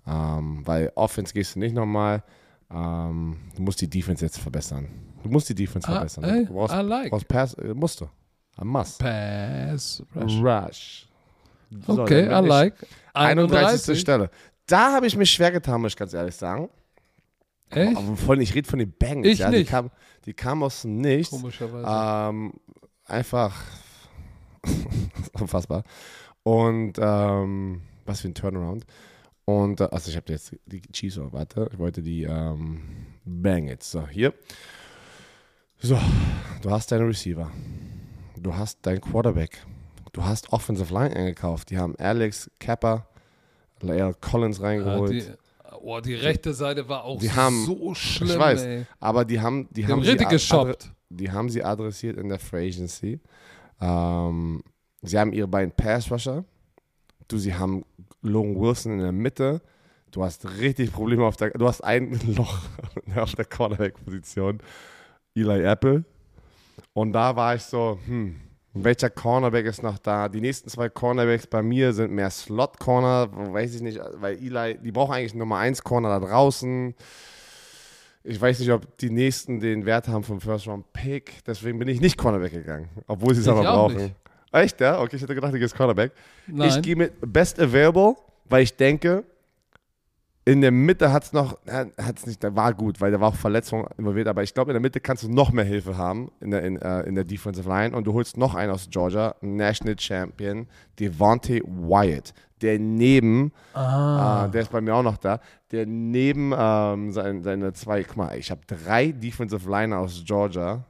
Ähm, 0.08 0.62
weil 0.66 0.92
Offense 0.96 1.34
gehst 1.34 1.56
du 1.56 1.60
nicht 1.60 1.74
nochmal. 1.76 2.24
Ähm, 2.72 3.38
du 3.56 3.62
musst 3.62 3.80
die 3.82 3.90
Defense 3.90 4.26
jetzt 4.26 4.40
verbessern. 4.40 4.88
Du 5.24 5.30
musst 5.30 5.50
die 5.50 5.56
Defense 5.56 5.88
Ah, 5.88 5.94
verbessern. 5.94 6.24
ey, 6.24 6.46
du 6.46 6.54
brauchst, 6.54 6.76
I 6.76 6.80
like. 6.82 7.10
brauchst 7.12 7.28
Pass, 7.28 7.54
äh, 7.56 7.74
musst 7.74 8.02
du. 8.02 8.08
A 8.58 8.66
must. 8.66 9.00
Pass 9.00 10.04
Rush. 10.16 10.42
Rush. 10.42 11.08
So, 11.86 12.02
Okay, 12.02 12.26
I 12.26 12.40
like. 12.46 12.76
31. 13.14 14.00
Stelle. 14.00 14.30
Da 14.66 14.94
habe 14.94 15.08
ich 15.08 15.16
mich 15.16 15.32
schwer 15.32 15.52
getan, 15.52 15.82
muss 15.82 15.94
ich 15.94 15.98
ganz 15.98 16.14
ehrlich 16.14 16.36
sagen. 16.36 16.70
Echt? 17.70 17.98
Aber 17.98 18.16
von, 18.16 18.40
ich 18.42 18.54
rede 18.56 18.68
von 18.70 18.80
den 18.80 18.92
Bengals. 18.92 19.34
Ich 19.34 19.40
ja, 19.40 19.50
Die 19.52 19.58
nicht. 19.60 19.70
kam, 19.70 19.92
die 20.26 20.34
kam 20.34 20.64
aus 20.64 20.82
dem 20.84 20.98
Nichts. 21.02 21.30
Komischerweise. 21.32 21.86
Ähm, 21.88 22.54
einfach 23.06 23.54
unfassbar. 25.34 25.84
Und 26.44 26.94
ähm, 27.00 27.82
was 28.06 28.22
für 28.22 28.30
ein 28.30 28.34
Turnaround. 28.34 28.86
Und, 29.46 29.82
äh, 29.82 29.88
also 29.92 30.10
ich 30.10 30.16
habe 30.16 30.32
jetzt 30.32 30.56
die 30.66 30.82
Chiefs, 30.82 31.18
oh, 31.18 31.32
warte, 31.32 31.70
ich 31.72 31.78
wollte 31.80 32.02
die 32.02 32.24
ähm, 32.24 32.82
Bengals. 33.26 33.92
So, 33.92 34.08
hier. 34.08 34.34
So, 35.80 36.00
du 36.62 36.72
hast 36.72 36.92
deine 36.92 37.06
Receiver. 37.08 37.52
Du 38.48 38.56
hast 38.56 38.78
deinen 38.86 39.02
Quarterback. 39.02 39.62
Du 40.14 40.24
hast 40.24 40.54
Offensive 40.54 40.94
Line 40.94 41.14
eingekauft. 41.14 41.70
Die 41.70 41.78
haben 41.78 41.98
Alex 41.98 42.50
Kappa, 42.60 43.06
Lael 43.82 44.14
Collins 44.22 44.60
Ja, 44.60 44.64
reingeholt. 44.64 45.12
die, 45.12 45.24
oh, 45.82 46.00
die 46.00 46.14
rechte 46.16 46.54
Seite 46.54 46.88
war 46.88 47.04
auch 47.04 47.20
Die 47.20 47.30
haben- 47.30 47.66
so 47.66 47.94
schlimm, 47.94 48.30
ich 48.30 48.40
weiß, 48.40 48.62
ey. 48.64 48.86
aber 49.02 49.26
die 49.26 49.42
haben, 49.42 49.68
die 49.72 49.82
Die 49.82 49.88
haben 49.88 50.00
richtig 50.00 50.30
geshoppt. 50.30 50.94
die 51.10 51.30
haben 51.30 51.50
sie 51.50 51.62
adressiert 51.62 52.16
in 52.16 52.30
der 52.30 52.40
Free 52.40 52.70
Agency. 52.70 53.20
Ähm, 53.82 54.64
sie 55.02 55.20
haben 55.20 55.34
ihre 55.34 55.50
beiden 55.50 55.74
Pass-Rusher. 55.74 56.46
Du, 57.28 57.38
sie 57.38 57.54
haben 57.54 57.84
Logan 58.22 58.58
Wilson 58.62 58.94
in 58.94 59.00
der 59.00 59.12
Mitte. 59.12 59.62
Du 60.12 60.24
hast 60.24 60.50
richtig 60.62 60.94
Probleme 60.94 61.26
auf 61.26 61.36
der, 61.36 61.50
du 61.50 61.68
hast 61.68 61.84
ein 61.84 62.18
Loch 62.38 62.60
auf 63.18 63.36
der 63.36 63.44
Cornerback-Position. 63.44 64.60
Eli 65.36 65.64
Apple. 65.66 66.06
Und 66.98 67.14
da 67.14 67.36
war 67.36 67.54
ich 67.54 67.62
so, 67.62 68.00
hm, 68.08 68.38
welcher 68.74 69.12
Cornerback 69.12 69.68
ist 69.68 69.84
noch 69.84 70.00
da? 70.00 70.28
Die 70.30 70.42
nächsten 70.42 70.68
zwei 70.68 70.90
Cornerbacks 70.90 71.46
bei 71.46 71.62
mir 71.62 71.94
sind 71.94 72.12
mehr 72.12 72.32
Slot-Corner, 72.32 73.54
weiß 73.54 73.76
ich 73.76 73.82
nicht, 73.84 74.00
weil 74.16 74.36
Eli, 74.38 74.80
die 74.80 74.92
brauchen 74.92 75.14
eigentlich 75.14 75.36
Nummer 75.36 75.58
1 75.60 75.84
Corner 75.84 76.20
da 76.20 76.26
draußen. 76.26 76.96
Ich 78.24 78.42
weiß 78.42 78.58
nicht, 78.62 78.72
ob 78.72 78.98
die 78.98 79.12
nächsten 79.12 79.60
den 79.60 79.86
Wert 79.86 80.08
haben 80.08 80.24
vom 80.24 80.42
First 80.42 80.68
Round 80.68 80.92
Pick. 80.92 81.46
Deswegen 81.46 81.78
bin 81.78 81.88
ich 81.88 82.02
nicht 82.02 82.18
Cornerback 82.18 82.54
gegangen, 82.54 82.90
obwohl 83.06 83.36
sie 83.36 83.42
es 83.42 83.46
Ich 83.46 83.52
aber 83.52 83.60
auch 83.70 83.90
brauchen. 83.92 83.98
nicht. 83.98 84.16
Echt, 84.52 84.82
ja? 84.82 85.00
Okay, 85.00 85.18
ich 85.18 85.22
hätte 85.22 85.36
gedacht, 85.36 85.54
du 85.54 85.60
gehst 85.60 85.76
Cornerback. 85.76 86.14
Nein. 86.48 86.68
Ich 86.70 86.82
gehe 86.82 86.96
mit 86.96 87.14
Best 87.32 87.60
Available, 87.60 88.16
weil 88.46 88.64
ich 88.64 88.76
denke, 88.76 89.24
in 90.48 90.62
der 90.62 90.72
Mitte 90.72 91.12
hat 91.12 91.26
es 91.26 91.34
noch, 91.34 91.58
hat 91.68 92.18
es 92.20 92.26
nicht, 92.26 92.42
da 92.42 92.56
war 92.56 92.74
gut, 92.74 93.02
weil 93.02 93.12
da 93.12 93.20
war 93.20 93.28
auch 93.28 93.36
Verletzung 93.36 93.86
involviert, 93.98 94.30
aber 94.30 94.44
ich 94.44 94.54
glaube, 94.54 94.72
in 94.72 94.76
der 94.76 94.82
Mitte 94.82 95.02
kannst 95.02 95.24
du 95.24 95.30
noch 95.30 95.52
mehr 95.52 95.66
Hilfe 95.66 95.98
haben 95.98 96.32
in 96.40 96.52
der, 96.52 96.64
in, 96.64 96.78
äh, 96.78 97.02
in 97.02 97.16
der 97.16 97.26
Defensive 97.26 97.68
Line 97.68 97.94
und 97.94 98.08
du 98.08 98.14
holst 98.14 98.38
noch 98.38 98.56
einen 98.56 98.72
aus 98.72 98.88
Georgia, 98.90 99.36
National 99.42 100.00
Champion, 100.00 100.68
Devontae 101.02 101.62
Wyatt, 101.66 102.34
der 102.62 102.80
neben, 102.80 103.52
ah. 103.74 104.46
äh, 104.46 104.52
der 104.52 104.62
ist 104.62 104.72
bei 104.72 104.80
mir 104.80 104.96
auch 104.96 105.04
noch 105.04 105.18
da, 105.18 105.42
der 105.72 105.86
neben 105.86 106.54
ähm, 106.58 107.12
sein, 107.12 107.44
seine 107.44 107.74
zwei, 107.74 108.04
guck 108.04 108.16
mal, 108.16 108.38
ich 108.38 108.50
habe 108.50 108.62
drei 108.68 109.12
Defensive 109.12 109.70
Liner 109.70 110.00
aus 110.00 110.24
Georgia 110.26 110.86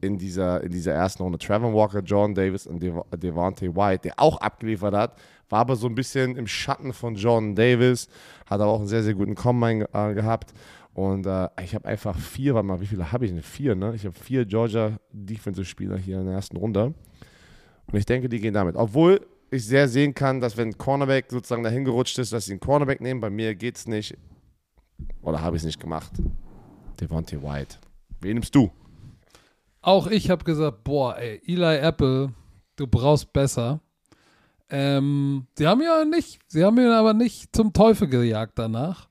in 0.00 0.16
dieser, 0.16 0.62
in 0.62 0.72
dieser 0.72 0.92
ersten 0.92 1.22
Runde. 1.22 1.36
Trevor 1.36 1.74
Walker, 1.74 2.00
John 2.00 2.34
Davis 2.34 2.66
und 2.66 2.82
Dev 2.82 3.02
Devontae 3.14 3.76
White, 3.76 4.04
der 4.04 4.14
auch 4.16 4.38
abgeliefert 4.38 4.94
hat, 4.94 5.16
war 5.48 5.60
aber 5.60 5.76
so 5.76 5.86
ein 5.86 5.94
bisschen 5.94 6.36
im 6.36 6.46
Schatten 6.46 6.92
von 6.92 7.14
John 7.14 7.54
Davis, 7.54 8.08
hat 8.46 8.60
aber 8.60 8.70
auch 8.70 8.80
einen 8.80 8.88
sehr, 8.88 9.02
sehr 9.02 9.14
guten 9.14 9.34
Combine 9.34 9.88
äh, 9.92 10.14
gehabt. 10.14 10.52
Und 10.94 11.26
äh, 11.26 11.48
ich 11.62 11.74
habe 11.74 11.88
einfach 11.88 12.16
vier, 12.16 12.54
warte 12.54 12.66
mal, 12.66 12.80
wie 12.80 12.86
viele 12.86 13.10
habe 13.10 13.24
ich 13.24 13.32
denn? 13.32 13.42
Vier, 13.42 13.74
ne? 13.74 13.94
Ich 13.94 14.04
habe 14.04 14.14
vier 14.14 14.44
Georgia 14.44 14.96
Defensive-Spieler 15.12 15.98
hier 15.98 16.20
in 16.20 16.26
der 16.26 16.34
ersten 16.34 16.56
Runde. 16.56 16.94
Und 17.86 17.98
ich 17.98 18.06
denke, 18.06 18.28
die 18.28 18.40
gehen 18.40 18.54
damit. 18.54 18.76
Obwohl 18.76 19.20
ich 19.50 19.66
sehr 19.66 19.88
sehen 19.88 20.14
kann, 20.14 20.40
dass 20.40 20.56
wenn 20.56 20.68
ein 20.68 20.78
Cornerback 20.78 21.26
sozusagen 21.30 21.62
dahin 21.62 21.84
gerutscht 21.84 22.18
ist, 22.18 22.32
dass 22.32 22.46
sie 22.46 22.52
einen 22.52 22.60
Cornerback 22.60 23.00
nehmen. 23.00 23.20
Bei 23.20 23.30
mir 23.30 23.54
geht 23.54 23.76
es 23.76 23.86
nicht. 23.86 24.16
Oder 25.22 25.40
habe 25.40 25.56
ich 25.56 25.62
es 25.62 25.66
nicht 25.66 25.80
gemacht. 25.80 26.12
Devontae 27.00 27.42
White. 27.42 27.76
Wen 28.20 28.34
nimmst 28.34 28.54
du? 28.54 28.70
Auch 29.80 30.06
ich 30.06 30.30
habe 30.30 30.44
gesagt, 30.44 30.84
boah, 30.84 31.16
ey, 31.18 31.42
Eli 31.44 31.76
Apple, 31.76 32.32
du 32.76 32.86
brauchst 32.86 33.32
besser. 33.32 33.80
Ähm, 34.70 35.46
sie 35.56 35.66
haben 35.66 35.82
ja 35.82 36.04
nicht, 36.04 36.40
sie 36.46 36.64
haben 36.64 36.78
ihn 36.78 36.88
aber 36.88 37.14
nicht 37.14 37.54
zum 37.54 37.72
Teufel 37.72 38.08
gejagt 38.08 38.58
danach. 38.58 39.08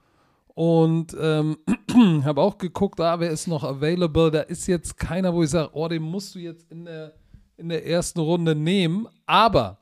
Und 0.56 1.16
ähm, 1.20 1.58
habe 2.24 2.42
auch 2.42 2.58
geguckt, 2.58 3.00
ah, 3.00 3.20
wer 3.20 3.32
ist 3.32 3.48
noch 3.48 3.64
available? 3.64 4.30
Da 4.30 4.42
ist 4.42 4.68
jetzt 4.68 4.98
keiner, 4.98 5.34
wo 5.34 5.44
ich 5.44 5.50
sage, 5.50 5.72
oh, 5.74 5.88
den 5.88 6.04
musst 6.04 6.36
du 6.36 6.40
jetzt 6.40 6.70
in 6.72 6.86
der, 6.86 7.14
in 7.58 7.70
der 7.70 7.86
ersten 7.88 8.20
Runde 8.20 8.56
nehmen. 8.56 9.08
Aber 9.26 9.80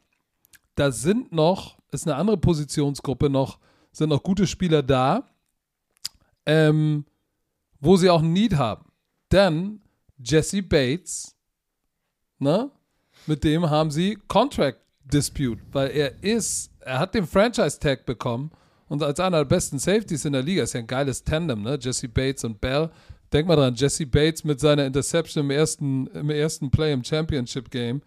da 0.75 0.91
sind 0.91 1.31
noch, 1.31 1.77
ist 1.91 2.07
eine 2.07 2.15
andere 2.15 2.37
Positionsgruppe 2.37 3.29
noch, 3.29 3.59
sind 3.91 4.09
noch 4.09 4.23
gute 4.23 4.47
Spieler 4.47 4.81
da, 4.81 5.25
ähm, 6.45 7.05
wo 7.79 7.97
sie 7.97 8.09
auch 8.09 8.21
ein 8.21 8.31
Need 8.31 8.55
haben. 8.55 8.85
Denn 9.31 9.81
Jesse 10.23 10.61
Bates, 10.61 11.35
ne, 12.39 12.71
mit 13.27 13.43
dem 13.43 13.69
haben 13.69 13.91
sie 13.91 14.17
Contract 14.27 14.79
Dispute, 15.11 15.61
weil 15.71 15.91
er 15.91 16.23
ist, 16.23 16.71
er 16.79 16.99
hat 16.99 17.13
den 17.13 17.25
Franchise 17.25 17.79
Tag 17.79 18.05
bekommen 18.05 18.51
und 18.87 19.03
als 19.03 19.19
einer 19.19 19.37
der 19.37 19.45
besten 19.45 19.79
Safeties 19.79 20.25
in 20.25 20.33
der 20.33 20.43
Liga 20.43 20.63
ist 20.63 20.73
ja 20.73 20.81
ein 20.81 20.87
geiles 20.87 21.23
Tandem, 21.23 21.61
ne? 21.61 21.77
Jesse 21.79 22.09
Bates 22.09 22.43
und 22.43 22.59
Bell. 22.59 22.89
Denk 23.31 23.47
mal 23.47 23.55
dran, 23.55 23.73
Jesse 23.73 24.05
Bates 24.05 24.43
mit 24.43 24.59
seiner 24.59 24.85
Interception 24.85 25.45
im 25.45 25.51
ersten, 25.51 26.07
im 26.07 26.29
ersten 26.29 26.69
Play 26.69 26.91
im 26.91 27.01
Championship 27.01 27.71
Game. 27.71 28.01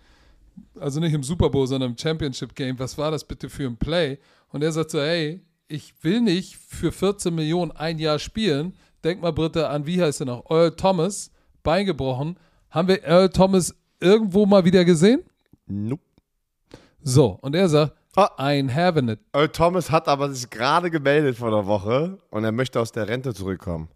Also 0.78 1.00
nicht 1.00 1.14
im 1.14 1.22
Super 1.22 1.48
Bowl, 1.48 1.66
sondern 1.66 1.92
im 1.92 1.98
Championship 1.98 2.54
Game. 2.54 2.78
Was 2.78 2.98
war 2.98 3.10
das 3.10 3.24
bitte 3.24 3.48
für 3.48 3.66
ein 3.66 3.78
Play? 3.78 4.18
Und 4.50 4.62
er 4.62 4.72
sagt 4.72 4.90
so, 4.90 5.00
hey, 5.00 5.40
ich 5.68 5.94
will 6.02 6.20
nicht 6.20 6.56
für 6.56 6.92
14 6.92 7.34
Millionen 7.34 7.72
ein 7.72 7.98
Jahr 7.98 8.18
spielen. 8.18 8.74
Denk 9.02 9.22
mal, 9.22 9.32
Britta, 9.32 9.68
an 9.68 9.86
wie 9.86 10.02
heißt 10.02 10.20
er 10.20 10.26
noch? 10.26 10.50
Earl 10.50 10.72
Thomas, 10.72 11.30
Bein 11.62 11.86
gebrochen. 11.86 12.36
Haben 12.68 12.88
wir 12.88 13.02
Earl 13.04 13.30
Thomas 13.30 13.74
irgendwo 14.00 14.44
mal 14.44 14.66
wieder 14.66 14.84
gesehen? 14.84 15.22
Nope. 15.66 16.02
So, 17.04 17.38
und 17.42 17.54
er 17.54 17.68
sagt, 17.68 17.92
Ah. 18.16 18.30
I'm 18.38 18.72
having 18.72 19.08
it. 19.08 19.20
Earl 19.32 19.48
Thomas 19.48 19.90
hat 19.90 20.06
aber 20.08 20.32
sich 20.32 20.48
gerade 20.48 20.90
gemeldet 20.90 21.36
vor 21.36 21.48
einer 21.48 21.66
Woche 21.66 22.18
und 22.30 22.44
er 22.44 22.52
möchte 22.52 22.80
aus 22.80 22.92
der 22.92 23.08
Rente 23.08 23.34
zurückkommen. 23.34 23.88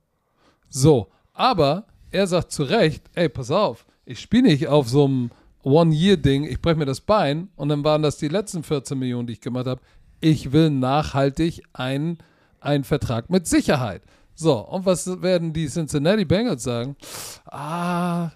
So, 0.68 1.08
aber 1.34 1.86
er 2.10 2.26
sagt 2.26 2.50
zu 2.52 2.64
Recht, 2.64 3.04
ey, 3.14 3.28
pass 3.28 3.50
auf, 3.50 3.86
ich 4.04 4.20
spiele 4.20 4.48
nicht 4.48 4.66
auf 4.66 4.88
so 4.88 5.04
einem 5.04 5.30
One-Year-Ding, 5.62 6.44
ich 6.44 6.60
breche 6.60 6.76
mir 6.76 6.84
das 6.84 7.00
Bein 7.00 7.48
und 7.56 7.68
dann 7.68 7.84
waren 7.84 8.02
das 8.02 8.16
die 8.16 8.28
letzten 8.28 8.62
14 8.64 8.98
Millionen, 8.98 9.26
die 9.26 9.34
ich 9.34 9.40
gemacht 9.40 9.66
habe. 9.66 9.80
Ich 10.20 10.50
will 10.52 10.70
nachhaltig 10.70 11.62
einen, 11.72 12.18
einen 12.60 12.84
Vertrag 12.84 13.30
mit 13.30 13.46
Sicherheit. 13.46 14.02
So, 14.34 14.58
und 14.58 14.84
was 14.84 15.22
werden 15.22 15.52
die 15.52 15.68
Cincinnati 15.68 16.24
Bengals 16.24 16.64
sagen? 16.64 16.96
Ah, 17.46 18.30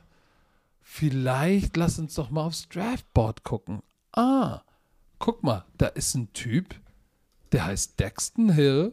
vielleicht 0.81 1.77
lass 1.77 1.99
uns 1.99 2.15
doch 2.15 2.31
mal 2.31 2.44
aufs 2.44 2.69
Draftboard 2.69 3.43
gucken. 3.43 3.82
Ah, 4.12 4.62
guck 5.18 5.43
mal, 5.43 5.64
da 5.78 5.86
ist 5.86 6.14
ein 6.14 6.32
Typ, 6.34 6.74
der 7.52 7.64
heißt 7.64 7.98
Dexton 7.98 8.51
Hill, 8.52 8.93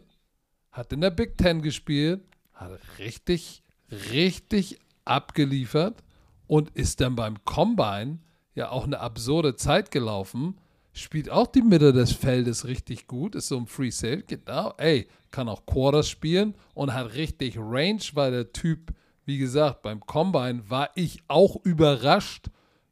hat 0.72 0.94
in 0.94 1.02
der 1.02 1.10
Big 1.10 1.38
Ten 1.38 1.62
gespielt, 1.62 2.22
hat 2.54 2.80
richtig, 3.00 3.64
richtig 4.12 4.80
abgeliefert 5.04 6.04
und 6.48 6.70
ist 6.70 7.02
dann 7.02 7.16
beim 7.16 7.44
Combine 7.44 8.20
ja 8.56 8.70
auch 8.70 8.86
eine 8.86 9.02
absurde 9.02 9.56
Zeit 9.56 9.92
gelaufen. 9.92 10.58
Spielt 10.94 11.30
auch 11.30 11.48
die 11.48 11.62
Mitte 11.62 11.92
des 11.92 12.14
Feldes 12.14 12.66
richtig 12.66 13.08
gut, 13.08 13.36
ist 13.36 13.50
so 13.50 13.58
ein 13.58 13.68
Free 13.68 13.92
Sale, 13.92 14.24
genau. 14.24 14.74
Ey, 14.78 15.08
kann 15.32 15.50
auch 15.50 15.66
Quarters 15.66 16.10
spielen 16.10 16.56
und 16.74 16.94
hat 16.94 17.14
richtig 17.14 17.58
Range, 17.58 18.02
weil 18.14 18.32
der 18.32 18.54
Typ, 18.54 18.94
wie 19.26 19.38
gesagt, 19.38 19.82
beim 19.82 20.00
Combine 20.00 20.70
war 20.70 20.90
ich 20.96 21.22
auch 21.28 21.58
überrascht 21.66 22.50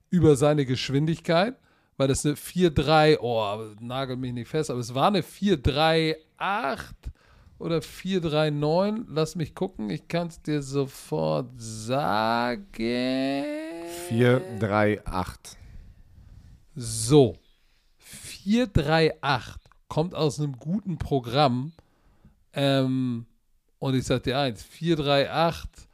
über 0.10 0.36
seine 0.36 0.66
Geschwindigkeit, 0.66 1.58
weil 1.98 2.08
das 2.08 2.26
eine 2.26 2.36
4-3, 2.36 3.18
oh, 3.20 3.76
nagel 3.80 4.16
mich 4.18 4.34
nicht 4.34 4.48
fest, 4.48 4.70
aber 4.70 4.80
es 4.80 4.94
war 4.94 5.08
eine 5.08 5.22
4-3-8 5.22 6.16
oder 7.60 7.80
4-3-9. 7.80 9.06
Lass 9.10 9.36
mich 9.36 9.56
gucken, 9.56 9.90
ich 9.90 10.08
kann 10.08 10.28
es 10.28 10.42
dir 10.42 10.62
sofort 10.62 11.50
sagen. 11.58 12.68
4, 14.10 14.42
3, 14.60 15.06
8. 15.06 15.58
So, 16.76 17.36
438 17.98 19.56
kommt 19.88 20.14
aus 20.14 20.40
einem 20.40 20.54
guten 20.58 21.00
Programm. 21.00 21.74
Ähm, 22.54 23.26
und 23.80 23.96
ich 23.96 24.06
sag 24.06 24.24
dir 24.24 24.38
eins, 24.38 24.64
438, 24.64 25.88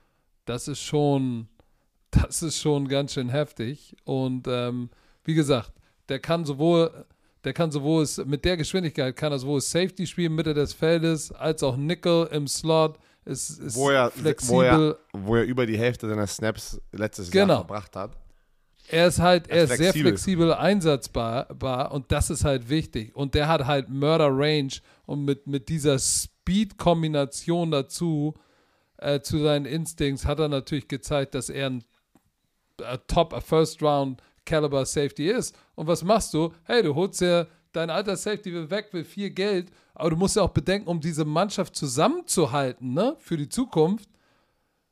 das 0.45 0.67
ist 0.67 0.81
schon, 0.81 1.47
das 2.11 2.43
ist 2.43 2.59
schon 2.59 2.89
ganz 2.89 3.13
schön 3.13 3.29
heftig. 3.29 3.95
Und 4.03 4.47
ähm, 4.49 4.89
wie 5.23 5.33
gesagt, 5.33 5.71
der 6.09 6.19
kann 6.19 6.45
sowohl, 6.45 7.05
der 7.43 7.53
kann 7.53 7.71
sowohl 7.71 8.05
mit 8.25 8.45
der 8.45 8.57
Geschwindigkeit 8.57 9.15
kann 9.15 9.31
er 9.31 9.39
sowohl 9.39 9.61
Safety 9.61 10.05
spielen, 10.07 10.33
Mitte 10.35 10.53
des 10.53 10.73
Feldes, 10.73 11.31
als 11.31 11.63
auch 11.63 11.75
Nickel 11.77 12.27
im 12.31 12.47
Slot. 12.47 12.97
Ist, 13.25 13.51
ist 13.59 13.75
Wo 13.77 13.89
er, 13.89 14.11
flexibel. 14.11 14.57
wo, 14.57 14.61
er, 14.61 14.97
wo 15.13 15.35
er 15.37 15.43
über 15.43 15.65
die 15.65 15.77
Hälfte 15.77 16.09
seiner 16.09 16.27
Snaps 16.27 16.81
letztes 16.91 17.31
Jahr 17.33 17.45
Genau. 17.45 17.57
verbracht 17.59 17.95
hat. 17.95 18.17
Er 18.89 19.07
ist 19.07 19.19
halt, 19.19 19.47
er 19.47 19.59
Er 19.59 19.63
ist 19.63 19.77
sehr 19.77 19.93
flexibel. 19.93 20.53
einsatzbar 20.53 21.45
bar, 21.55 21.93
und 21.93 22.11
das 22.11 22.29
ist 22.29 22.43
halt 22.43 22.67
wichtig. 22.69 23.15
Und 23.15 23.33
der 23.33 23.47
hat 23.47 23.65
halt 23.65 23.87
Murder 23.87 24.27
Range 24.29 24.73
und 25.05 25.23
mit, 25.23 25.47
mit 25.47 25.69
dieser 25.69 25.97
Speed-Kombination 25.99 27.71
dazu, 27.71 28.33
äh, 28.97 29.21
zu 29.21 29.39
seinen 29.39 29.65
Instincts, 29.65 30.25
hat 30.25 30.39
er 30.39 30.49
natürlich 30.49 30.87
gezeigt, 30.87 31.33
dass 31.35 31.49
er 31.49 31.67
ein 31.67 31.83
äh, 32.81 32.97
Top, 33.07 33.33
a 33.33 33.39
First 33.41 33.81
Round 33.81 34.21
Caliber 34.45 34.85
Safety 34.85 35.29
ist. 35.29 35.55
Und 35.75 35.87
was 35.87 36.03
machst 36.03 36.33
du? 36.33 36.53
Hey, 36.63 36.83
du 36.83 36.93
holst 36.95 37.21
ja 37.21 37.47
dein 37.71 37.89
alter 37.89 38.15
Safety 38.15 38.53
will 38.53 38.69
weg, 38.69 38.89
will 38.91 39.03
viel 39.03 39.31
Geld, 39.31 39.71
aber 39.95 40.11
du 40.11 40.15
musst 40.15 40.35
ja 40.35 40.43
auch 40.43 40.49
bedenken, 40.49 40.87
um 40.87 40.99
diese 40.99 41.25
Mannschaft 41.25 41.75
zusammenzuhalten, 41.75 42.93
ne, 42.93 43.15
für 43.19 43.37
die 43.37 43.49
Zukunft 43.49 44.09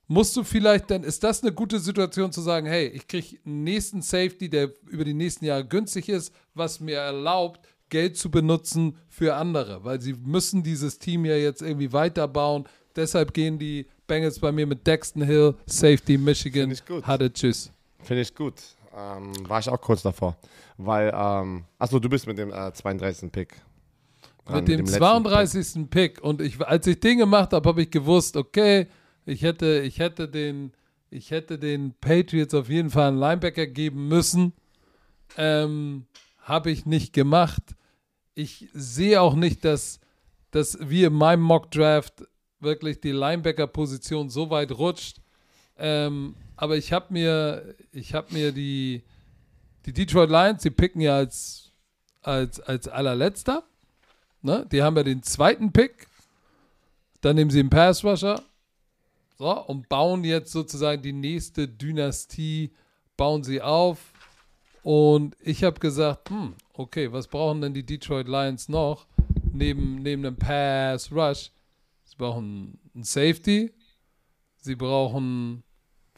musst 0.07 0.35
du 0.35 0.43
vielleicht, 0.43 0.91
dann 0.91 1.03
ist 1.03 1.23
das 1.23 1.41
eine 1.41 1.53
gute 1.53 1.79
Situation 1.79 2.33
zu 2.33 2.41
sagen, 2.41 2.67
hey, 2.67 2.87
ich 2.87 3.07
kriege 3.07 3.37
einen 3.45 3.63
nächsten 3.63 4.01
Safety, 4.01 4.49
der 4.49 4.71
über 4.89 5.05
die 5.05 5.13
nächsten 5.13 5.45
Jahre 5.45 5.65
günstig 5.65 6.09
ist, 6.09 6.33
was 6.53 6.81
mir 6.81 6.97
erlaubt, 6.97 7.65
Geld 7.87 8.17
zu 8.17 8.29
benutzen 8.29 8.97
für 9.07 9.35
andere, 9.35 9.85
weil 9.85 10.01
sie 10.01 10.13
müssen 10.13 10.63
dieses 10.63 10.99
Team 10.99 11.23
ja 11.23 11.35
jetzt 11.35 11.61
irgendwie 11.61 11.93
weiterbauen. 11.93 12.65
Deshalb 12.95 13.33
gehen 13.33 13.57
die 13.57 13.85
Bengals 14.05 14.39
bei 14.39 14.51
mir 14.51 14.67
mit 14.67 14.85
Dexton 14.85 15.23
Hill, 15.23 15.55
Safety, 15.65 16.17
Michigan, 16.17 16.69
Find 16.69 16.73
ich 16.73 16.85
gut. 16.85 17.07
hatte 17.07 17.31
Tschüss. 17.31 17.71
Finde 18.03 18.21
ich 18.23 18.35
gut. 18.35 18.55
Ähm, 18.95 19.31
war 19.47 19.59
ich 19.59 19.69
auch 19.69 19.79
kurz 19.79 20.01
davor. 20.01 20.37
Weil, 20.77 21.11
ähm, 21.15 21.65
achso, 21.77 21.99
du 21.99 22.09
bist 22.09 22.27
mit 22.27 22.37
dem 22.37 22.51
äh, 22.51 22.73
32. 22.73 23.31
Pick. 23.31 23.55
dran, 24.45 24.55
mit 24.57 24.67
dem, 24.67 24.79
letzten 24.81 24.97
32. 24.97 25.89
Pick. 25.89 26.21
Und 26.21 26.41
ich, 26.41 26.59
als 26.61 26.87
ich 26.87 26.99
den 26.99 27.19
gemacht 27.19 27.53
habe, 27.53 27.67
habe 27.67 27.83
ich 27.83 27.91
gewusst, 27.91 28.35
okay, 28.35 28.87
ich 29.25 29.43
hätte, 29.43 29.81
ich 29.81 29.99
hätte 29.99 30.27
den, 30.27 30.73
ich 31.09 31.31
hätte 31.31 31.57
den 31.57 31.93
Patriots 31.99 32.53
auf 32.53 32.69
jeden 32.69 32.89
Fall 32.89 33.09
einen 33.09 33.19
Linebacker 33.19 33.67
geben 33.67 34.07
müssen. 34.07 34.53
Ähm, 35.37 36.05
habe 36.39 36.71
ich 36.71 36.85
nicht 36.85 37.13
gemacht. 37.13 37.75
Ich 38.33 38.67
sehe 38.73 39.21
auch 39.21 39.35
nicht, 39.35 39.63
dass, 39.63 39.99
dass 40.49 40.77
wie 40.81 41.03
in 41.03 41.13
meinem 41.13 41.43
Mock-Draft 41.43 42.25
wirklich 42.59 42.99
die 42.99 43.11
Linebacker-Position 43.11 44.29
so 44.29 44.49
weit 44.49 44.71
rutscht. 44.71 45.21
Ähm, 45.77 46.35
aber 46.61 46.77
ich 46.77 46.93
habe 46.93 47.07
mir, 47.09 47.73
ich 47.91 48.13
habe 48.13 48.31
mir 48.31 48.51
die, 48.51 49.01
die 49.87 49.93
Detroit 49.93 50.29
Lions, 50.29 50.61
die 50.61 50.69
picken 50.69 51.01
ja 51.01 51.15
als, 51.15 51.71
als, 52.21 52.59
als 52.59 52.87
allerletzter. 52.87 53.63
Ne? 54.43 54.67
Die 54.71 54.83
haben 54.83 54.95
ja 54.95 55.01
den 55.01 55.23
zweiten 55.23 55.71
Pick. 55.71 56.05
Dann 57.21 57.35
nehmen 57.35 57.49
sie 57.49 57.61
einen 57.61 57.71
Pass 57.71 58.03
Rusher. 58.03 58.43
So, 59.39 59.59
und 59.59 59.89
bauen 59.89 60.23
jetzt 60.23 60.51
sozusagen 60.51 61.01
die 61.01 61.13
nächste 61.13 61.67
Dynastie, 61.67 62.69
bauen 63.17 63.43
sie 63.43 63.59
auf. 63.59 64.13
Und 64.83 65.35
ich 65.39 65.63
habe 65.63 65.79
gesagt, 65.79 66.29
hm, 66.29 66.53
okay, 66.73 67.11
was 67.11 67.27
brauchen 67.27 67.61
denn 67.61 67.73
die 67.73 67.85
Detroit 67.87 68.27
Lions 68.27 68.69
noch 68.69 69.07
neben, 69.51 70.03
neben 70.03 70.23
einem 70.27 70.37
Pass 70.37 71.11
Rush? 71.11 71.49
Sie 72.03 72.15
brauchen 72.17 72.77
einen 72.93 73.03
Safety, 73.03 73.73
sie 74.57 74.75
brauchen 74.75 75.63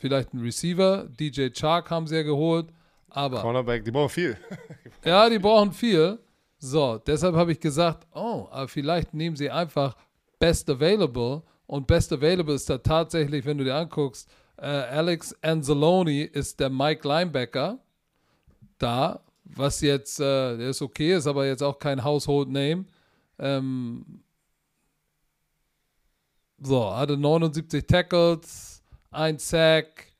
vielleicht 0.03 0.33
einen 0.33 0.43
Receiver. 0.43 1.07
DJ 1.17 1.47
Chark 1.53 1.89
haben 1.89 2.07
sie 2.07 2.17
ja 2.17 2.23
geholt, 2.23 2.67
aber 3.07 3.39
Cornerback, 3.39 3.85
die 3.85 3.91
brauchen 3.91 4.09
viel. 4.09 4.37
ja, 5.05 5.29
die 5.29 5.39
brauchen 5.39 5.71
viel. 5.71 6.19
So, 6.59 6.97
deshalb 6.97 7.35
habe 7.35 7.53
ich 7.53 7.59
gesagt, 7.61 8.05
oh, 8.13 8.47
aber 8.51 8.67
vielleicht 8.67 9.13
nehmen 9.13 9.37
sie 9.37 9.49
einfach 9.49 9.95
Best 10.39 10.69
Available. 10.69 11.41
Und 11.67 11.87
Best 11.87 12.11
Available 12.11 12.53
ist 12.53 12.69
da 12.69 12.77
tatsächlich, 12.79 13.45
wenn 13.45 13.57
du 13.57 13.63
dir 13.63 13.75
anguckst, 13.75 14.29
äh, 14.57 14.65
Alex 14.65 15.33
Anzalone 15.41 16.25
ist 16.25 16.59
der 16.59 16.69
Mike 16.69 17.07
Linebacker 17.07 17.79
da, 18.77 19.21
was 19.45 19.79
jetzt, 19.79 20.19
äh, 20.19 20.57
der 20.57 20.69
ist 20.71 20.81
okay, 20.81 21.13
ist 21.15 21.27
aber 21.27 21.45
jetzt 21.45 21.63
auch 21.63 21.79
kein 21.79 22.03
Household 22.03 22.49
Name. 22.49 22.85
Ähm, 23.39 24.21
so, 26.61 26.93
hatte 26.93 27.15
79 27.15 27.87
Tackles, 27.87 28.72
ein 29.13 29.39
Sack, 29.39 30.13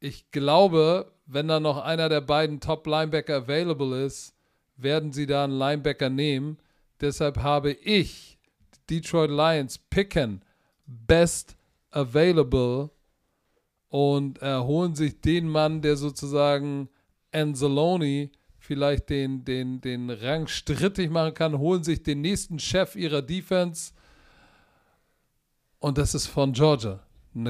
ich 0.00 0.30
glaube, 0.30 1.12
wenn 1.26 1.48
da 1.48 1.60
noch 1.60 1.82
einer 1.82 2.08
der 2.08 2.20
beiden 2.20 2.60
Top-Linebacker 2.60 3.36
available 3.36 4.04
ist, 4.04 4.34
werden 4.76 5.12
sie 5.12 5.26
da 5.26 5.44
einen 5.44 5.58
Linebacker 5.58 6.10
nehmen. 6.10 6.58
Deshalb 7.00 7.38
habe 7.38 7.72
ich 7.72 8.38
Detroit 8.90 9.30
Lions 9.30 9.78
picken 9.78 10.44
best 10.86 11.56
available 11.90 12.90
und 13.88 14.40
äh, 14.42 14.58
holen 14.58 14.94
sich 14.94 15.20
den 15.20 15.48
Mann, 15.48 15.82
der 15.82 15.96
sozusagen 15.96 16.88
Anzalone 17.30 18.30
vielleicht 18.58 19.10
den, 19.10 19.44
den, 19.44 19.80
den 19.80 20.10
Rang 20.10 20.46
strittig 20.46 21.10
machen 21.10 21.34
kann, 21.34 21.58
holen 21.58 21.84
sich 21.84 22.02
den 22.02 22.20
nächsten 22.20 22.58
Chef 22.58 22.96
ihrer 22.96 23.22
Defense. 23.22 23.92
Und 25.78 25.98
das 25.98 26.14
ist 26.14 26.26
von 26.26 26.52
Georgia, 26.52 27.00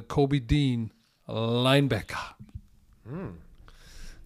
Kobe 0.09 0.41
Dean, 0.41 0.93
Linebacker. 1.27 2.37
Hm. 3.05 3.39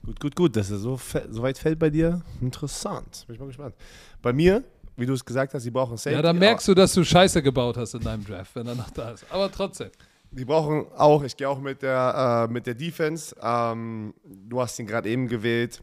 Gut, 0.05 0.21
gut, 0.21 0.37
gut, 0.37 0.57
dass 0.57 0.71
er 0.71 0.79
so, 0.79 1.01
so 1.31 1.43
weit 1.43 1.59
fällt 1.59 1.79
bei 1.79 1.91
dir. 1.91 2.23
Interessant. 2.41 3.25
Bin 3.27 3.35
ich 3.35 3.41
mal 3.41 3.47
gespannt. 3.47 3.75
Bei 4.23 4.33
mir, 4.33 4.63
wie 4.97 5.05
du 5.05 5.13
es 5.13 5.25
gesagt 5.25 5.53
hast, 5.53 5.65
die 5.65 5.71
brauchen 5.71 5.97
Safety. 5.97 6.15
Ja, 6.15 6.23
da 6.23 6.33
merkst 6.33 6.69
du, 6.69 6.75
dass 6.75 6.95
du 6.95 7.03
Scheiße 7.03 7.43
gebaut 7.43 7.77
hast 7.77 7.95
in 7.95 8.03
deinem 8.03 8.25
Draft, 8.25 8.55
wenn 8.55 8.67
er 8.67 8.77
noch 8.77 8.91
da 8.91 9.11
ist. 9.11 9.27
Aber 9.31 9.51
trotzdem. 9.51 9.91
Die 10.31 10.45
brauchen 10.45 10.87
auch, 10.97 11.23
ich 11.23 11.37
gehe 11.37 11.49
auch 11.49 11.61
mit 11.61 11.83
der, 11.83 12.47
äh, 12.49 12.53
mit 12.53 12.67
der 12.67 12.75
Defense. 12.75 13.35
Ähm, 13.41 14.15
du 14.25 14.61
hast 14.61 14.79
ihn 14.79 14.87
gerade 14.87 15.09
eben 15.09 15.29
gewählt. 15.29 15.83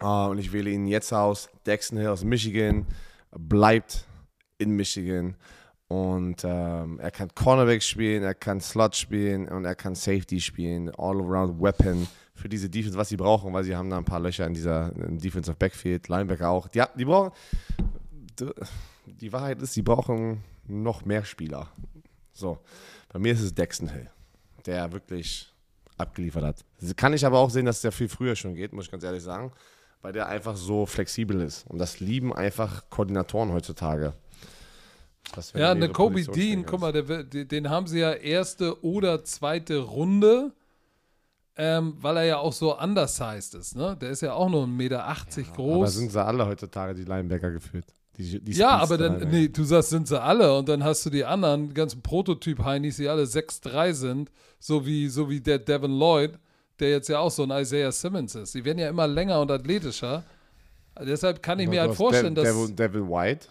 Äh, 0.00 0.06
und 0.06 0.38
ich 0.38 0.52
wähle 0.52 0.70
ihn 0.70 0.86
jetzt 0.86 1.12
aus. 1.12 1.50
Dexton 1.66 1.98
Hill 1.98 2.08
aus 2.08 2.24
Michigan. 2.24 2.86
Bleibt 3.36 4.06
in 4.58 4.70
Michigan. 4.70 5.36
Und 5.88 6.42
ähm, 6.44 6.98
er 6.98 7.10
kann 7.12 7.28
Cornerback 7.34 7.82
spielen, 7.82 8.24
er 8.24 8.34
kann 8.34 8.60
Slot 8.60 8.96
spielen 8.96 9.48
und 9.48 9.64
er 9.64 9.76
kann 9.76 9.94
Safety 9.94 10.40
spielen. 10.40 10.90
All-around 10.90 11.60
Weapon 11.62 12.08
für 12.34 12.48
diese 12.48 12.68
Defense, 12.68 12.98
was 12.98 13.08
sie 13.08 13.16
brauchen, 13.16 13.52
weil 13.52 13.62
sie 13.62 13.76
haben 13.76 13.88
da 13.90 13.98
ein 13.98 14.04
paar 14.04 14.20
Löcher 14.20 14.46
in 14.46 14.54
dieser 14.54 14.92
in 14.96 15.18
Defensive 15.18 15.56
Backfield, 15.56 16.08
Linebacker 16.08 16.50
auch. 16.50 16.68
Die, 16.68 16.82
die 16.96 17.04
brauchen. 17.04 17.30
Die 19.06 19.32
Wahrheit 19.32 19.62
ist, 19.62 19.74
sie 19.74 19.82
brauchen 19.82 20.42
noch 20.66 21.04
mehr 21.04 21.24
Spieler. 21.24 21.68
So, 22.32 22.58
bei 23.08 23.18
mir 23.18 23.32
ist 23.32 23.40
es 23.40 23.54
Dexton 23.54 23.88
Hill, 23.88 24.10
der 24.66 24.92
wirklich 24.92 25.54
abgeliefert 25.96 26.44
hat. 26.44 26.64
Kann 26.96 27.14
ich 27.14 27.24
aber 27.24 27.38
auch 27.38 27.48
sehen, 27.48 27.64
dass 27.64 27.80
der 27.80 27.92
viel 27.92 28.08
früher 28.08 28.36
schon 28.36 28.54
geht, 28.54 28.72
muss 28.72 28.86
ich 28.86 28.90
ganz 28.90 29.04
ehrlich 29.04 29.22
sagen, 29.22 29.52
weil 30.02 30.12
der 30.12 30.26
einfach 30.26 30.56
so 30.56 30.84
flexibel 30.84 31.40
ist. 31.40 31.66
Und 31.68 31.78
das 31.78 32.00
lieben 32.00 32.34
einfach 32.34 32.90
Koordinatoren 32.90 33.52
heutzutage. 33.52 34.12
Ja, 35.54 35.72
eine 35.72 35.88
Kobe 35.88 36.22
Dean, 36.22 36.64
guck 36.64 36.80
mal, 36.80 36.92
der, 36.92 37.24
den 37.24 37.68
haben 37.68 37.86
sie 37.86 37.98
ja 37.98 38.12
erste 38.12 38.82
oder 38.84 39.24
zweite 39.24 39.78
Runde, 39.78 40.52
ähm, 41.56 41.94
weil 42.00 42.18
er 42.18 42.24
ja 42.24 42.38
auch 42.38 42.52
so 42.52 42.78
undersized 42.78 43.54
ist, 43.54 43.76
ne? 43.76 43.96
Der 44.00 44.10
ist 44.10 44.22
ja 44.22 44.34
auch 44.34 44.48
nur 44.48 44.64
1,80 44.64 44.66
Meter 44.68 44.96
ja, 44.96 45.42
groß. 45.54 45.76
Aber 45.76 45.86
sind 45.88 46.12
sie 46.12 46.24
alle 46.24 46.46
heutzutage, 46.46 46.94
die 46.94 47.04
Linebacker 47.04 47.50
geführt? 47.50 47.86
Die, 48.18 48.40
die 48.40 48.52
ja, 48.52 48.78
aber 48.78 48.96
dann, 48.96 49.28
nee, 49.28 49.48
du 49.48 49.64
sagst, 49.64 49.90
sind 49.90 50.08
sie 50.08 50.20
alle 50.20 50.56
und 50.56 50.68
dann 50.68 50.82
hast 50.82 51.04
du 51.04 51.10
die 51.10 51.24
anderen, 51.24 51.68
die 51.68 51.74
ganzen 51.74 52.02
Prototyp-Heinis, 52.02 52.96
die 52.96 53.08
alle 53.08 53.24
6'3 53.24 53.92
sind, 53.92 54.30
so 54.58 54.86
wie, 54.86 55.08
so 55.08 55.28
wie 55.28 55.40
der 55.40 55.58
Devin 55.58 55.98
Lloyd, 55.98 56.38
der 56.78 56.90
jetzt 56.90 57.08
ja 57.08 57.18
auch 57.18 57.30
so 57.30 57.42
ein 57.42 57.50
Isaiah 57.50 57.92
Simmons 57.92 58.34
ist. 58.34 58.54
Die 58.54 58.64
werden 58.64 58.78
ja 58.78 58.88
immer 58.88 59.06
länger 59.06 59.40
und 59.40 59.50
athletischer. 59.50 60.24
Deshalb 60.98 61.42
kann 61.42 61.58
ich 61.58 61.68
mir 61.68 61.82
halt 61.82 61.94
vorstellen, 61.94 62.34
De 62.34 62.44
dass. 62.44 62.54
Devin, 62.54 62.76
Devin 62.76 63.08
White. 63.10 63.48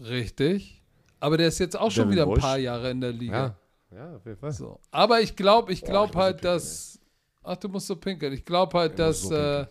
Richtig. 0.00 0.82
Aber 1.20 1.36
der 1.36 1.48
ist 1.48 1.58
jetzt 1.58 1.78
auch 1.78 1.90
schon 1.90 2.10
wieder 2.10 2.26
ein 2.26 2.34
paar 2.34 2.58
Jahre 2.58 2.90
in 2.90 3.00
der 3.00 3.12
Liga. 3.12 3.56
Ja, 3.90 3.96
ja 3.96 4.16
auf 4.16 4.26
jeden 4.26 4.38
Fall. 4.38 4.52
So. 4.52 4.78
Aber 4.90 5.20
ich 5.20 5.36
glaube 5.36 5.72
ich 5.72 5.82
glaub 5.82 6.12
Boah, 6.12 6.22
halt, 6.22 6.42
so 6.42 6.48
dass. 6.48 7.00
Ach, 7.42 7.56
du 7.56 7.68
musst 7.68 7.86
so 7.86 7.96
pinkeln. 7.96 8.32
Ich 8.32 8.44
glaube 8.44 8.78
halt, 8.78 8.98
dass. 8.98 9.22
So 9.22 9.34
äh, 9.34 9.66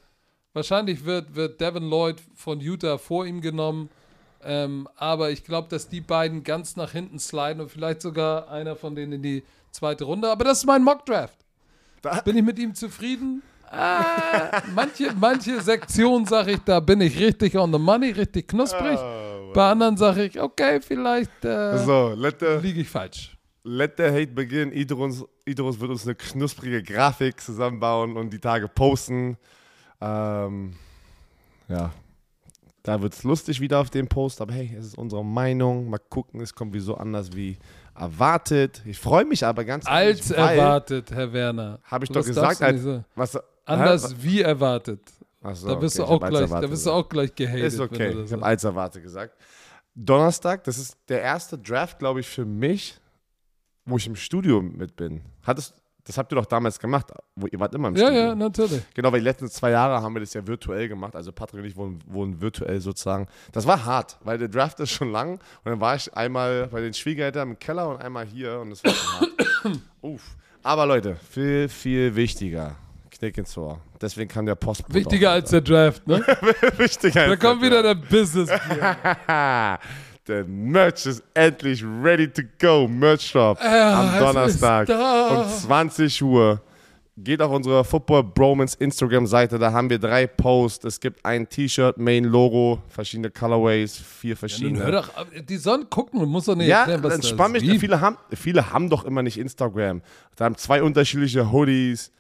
wahrscheinlich 0.54 1.04
wird, 1.04 1.36
wird 1.36 1.60
Devin 1.60 1.84
Lloyd 1.84 2.22
von 2.36 2.60
Utah 2.60 2.98
vor 2.98 3.26
ihm 3.26 3.42
genommen. 3.42 3.90
Ähm, 4.46 4.88
aber 4.96 5.32
ich 5.32 5.44
glaube, 5.44 5.68
dass 5.70 5.88
die 5.88 6.02
beiden 6.02 6.44
ganz 6.44 6.76
nach 6.76 6.92
hinten 6.92 7.20
sliden 7.20 7.62
und 7.62 7.70
vielleicht 7.70 8.02
sogar 8.02 8.50
einer 8.50 8.76
von 8.76 8.96
denen 8.96 9.14
in 9.14 9.22
die 9.22 9.44
zweite 9.72 10.04
Runde. 10.04 10.30
Aber 10.30 10.44
das 10.44 10.60
ist 10.60 10.66
mein 10.66 10.84
Mock-Draft. 10.84 11.38
Bin 12.26 12.38
ich 12.38 12.44
mit 12.44 12.60
ihm 12.60 12.76
zufrieden? 12.76 13.42
Ah, 13.72 14.62
manche, 14.76 15.14
manche 15.16 15.62
Sektionen 15.62 16.26
sage 16.26 16.52
ich, 16.52 16.60
da 16.60 16.80
bin 16.80 17.02
ich 17.02 17.18
richtig 17.18 17.58
on 17.58 17.72
the 17.72 17.80
money, 17.80 18.12
richtig 18.12 18.50
knusprig. 18.50 19.00
Oh, 19.00 19.43
Bei 19.54 19.72
anderen 19.72 19.98
sage 19.98 20.26
ich, 20.26 20.40
okay, 20.40 20.82
vielleicht 20.82 21.46
äh, 21.46 21.78
so, 21.78 22.14
liege 22.62 22.82
ich 22.82 22.90
falsch. 22.90 23.38
Let 23.64 23.94
the 23.98 24.04
hate 24.04 24.28
begin. 24.28 24.72
Idrus, 24.72 25.24
Idrus 25.46 25.80
wird 25.80 25.92
uns 25.92 26.06
eine 26.06 26.16
knusprige 26.16 26.84
Grafik 26.84 27.40
zusammenbauen 27.40 28.18
und 28.18 28.32
die 28.32 28.40
Tage 28.40 28.68
posten. 28.68 29.38
Ähm, 30.02 30.76
ja, 31.70 31.92
da 32.84 33.02
wird 33.02 33.14
es 33.14 33.24
lustig 33.24 33.62
wieder 33.62 33.80
auf 33.80 33.90
dem 33.90 34.08
Post, 34.08 34.42
aber 34.42 34.54
hey, 34.54 34.76
es 34.78 34.88
ist 34.88 34.98
unsere 34.98 35.24
Meinung. 35.24 35.90
Mal 35.90 36.00
gucken, 36.10 36.42
es 36.42 36.54
kommt 36.54 36.74
wieso 36.74 36.96
anders 36.96 37.34
wie 37.34 37.58
erwartet. 37.96 38.82
Ich 38.86 39.00
freue 39.00 39.24
mich 39.24 39.46
aber 39.46 39.64
ganz 39.64 39.86
Als 39.86 40.30
ehrlich, 40.32 40.58
erwartet, 40.60 41.12
Herr 41.12 41.32
Werner. 41.32 41.80
Habe 41.84 42.04
ich 42.04 42.12
doch 42.12 42.26
gesagt. 42.26 42.62
Als, 42.62 42.86
was, 43.16 43.40
Anders 43.66 44.12
hä? 44.12 44.16
wie 44.20 44.42
erwartet. 44.42 45.00
So, 45.52 45.68
da 45.68 45.76
bist, 45.76 46.00
okay, 46.00 46.08
du, 46.08 46.14
auch 46.14 46.30
gleich, 46.30 46.50
da 46.50 46.68
bist 46.68 46.86
du 46.86 46.92
auch 46.92 47.10
gleich 47.10 47.36
gehatet. 47.36 47.64
Ist 47.64 47.80
okay, 47.80 48.24
ich 48.24 48.32
habe 48.32 48.44
als 48.44 48.64
erwartet 48.64 49.04
gesagt. 49.04 49.36
Donnerstag, 49.96 50.64
das 50.64 50.78
ist 50.78 50.98
der 51.10 51.22
erste 51.22 51.58
Draft, 51.58 52.00
glaube 52.00 52.22
ich, 52.22 52.28
für 52.28 52.46
mich, 52.46 52.98
wo 53.86 53.98
ich 53.98 54.08
im 54.08 54.16
Studio 54.16 54.62
mit 54.62 54.96
bin. 54.96 55.22
Hattest, 55.44 55.76
das 56.06 56.18
habt 56.18 56.32
ihr 56.32 56.36
doch 56.36 56.46
damals 56.46 56.80
gemacht, 56.80 57.12
wo 57.36 57.48
ihr 57.48 57.60
wart 57.60 57.76
immer 57.76 57.90
im 57.90 57.96
ja, 57.96 58.06
Studio. 58.06 58.22
Ja, 58.22 58.28
ja, 58.30 58.36
natürlich. 58.36 58.82
Genau, 58.94 59.12
weil 59.12 59.20
die 59.20 59.26
letzten 59.26 59.50
zwei 59.50 59.72
Jahre 59.72 60.02
haben 60.02 60.14
wir 60.14 60.22
das 60.22 60.34
ja 60.34 60.46
virtuell 60.46 60.88
gemacht. 60.88 61.16
Also 61.16 61.32
Patrick 61.32 61.62
und 61.62 61.68
ich 61.68 61.76
wohnen, 61.76 62.00
wohnen 62.08 62.42
virtuell 62.42 62.80
sozusagen. 62.82 63.28
Das 63.52 63.68
war 63.68 63.86
hart, 63.86 64.18
weil 64.24 64.38
der 64.38 64.48
Draft 64.48 64.80
ist 64.80 64.92
schon 64.92 65.12
lang. 65.12 65.34
Und 65.34 65.66
dann 65.66 65.80
war 65.80 65.96
ich 65.96 66.14
einmal 66.14 66.68
bei 66.68 66.82
den 66.82 66.94
Schwiegereltern 66.94 67.52
im 67.52 67.60
Keller 67.60 67.90
und 67.90 67.98
einmal 67.98 68.26
hier 68.26 68.60
und 68.60 68.72
das 68.72 68.84
war 68.84 68.92
schon 68.92 69.20
hart. 69.20 69.80
Uff. 70.02 70.36
Aber 70.64 70.86
Leute, 70.86 71.18
viel, 71.30 71.70
viel 71.70 72.16
wichtiger. 72.16 72.76
Knick 73.18 73.38
ins 73.38 73.58
Ohr. 73.58 73.80
Deswegen 74.02 74.30
kann 74.30 74.46
der 74.46 74.56
Post. 74.56 74.84
Wichtiger 74.90 75.32
als 75.32 75.50
der 75.50 75.62
Draft, 75.62 76.08
ne? 76.08 76.20
Wichtiger 76.78 77.28
Da 77.28 77.36
kommt 77.36 77.62
wieder 77.62 77.82
der 77.82 77.96
Business. 77.96 78.50
der 80.28 80.46
Merch 80.46 81.06
ist 81.06 81.24
endlich 81.34 81.84
ready 81.84 82.28
to 82.28 82.42
go. 82.60 82.88
Merch 82.88 83.28
Shop 83.30 83.60
ja, 83.62 84.02
am 84.02 84.20
Donnerstag 84.20 84.90
um 84.90 85.48
20 85.48 86.24
Uhr. 86.24 86.62
Geht 87.16 87.44
auf 87.44 87.52
unsere 87.52 87.84
Football 87.84 88.24
Bromance 88.24 88.76
Instagram-Seite, 88.80 89.60
da 89.60 89.72
haben 89.72 89.88
wir 89.88 90.00
drei 90.00 90.26
Posts. 90.26 90.86
Es 90.86 91.00
gibt 91.00 91.24
ein 91.24 91.48
T-Shirt, 91.48 91.96
Main-Logo, 92.00 92.82
verschiedene 92.88 93.30
Colorways, 93.30 93.98
vier 93.98 94.36
verschiedene. 94.36 94.80
Ja, 94.80 94.86
hör 94.86 94.92
doch, 94.94 95.10
die 95.48 95.58
sollen 95.58 95.88
gucken, 95.92 96.28
muss 96.28 96.46
doch 96.46 96.56
nicht 96.56 96.70
ja, 96.70 96.80
erklären, 96.80 97.04
was 97.04 97.14
entspann 97.14 97.52
mich. 97.52 97.64
Viele 97.80 98.02
haben, 98.02 98.18
viele 98.34 98.74
haben 98.74 98.90
doch 98.90 99.06
immer 99.06 99.22
nicht 99.22 99.38
Instagram. 99.38 100.02
Da 100.36 100.46
haben 100.46 100.58
zwei 100.58 100.82
unterschiedliche 100.82 101.52
Hoodies. 101.52 102.12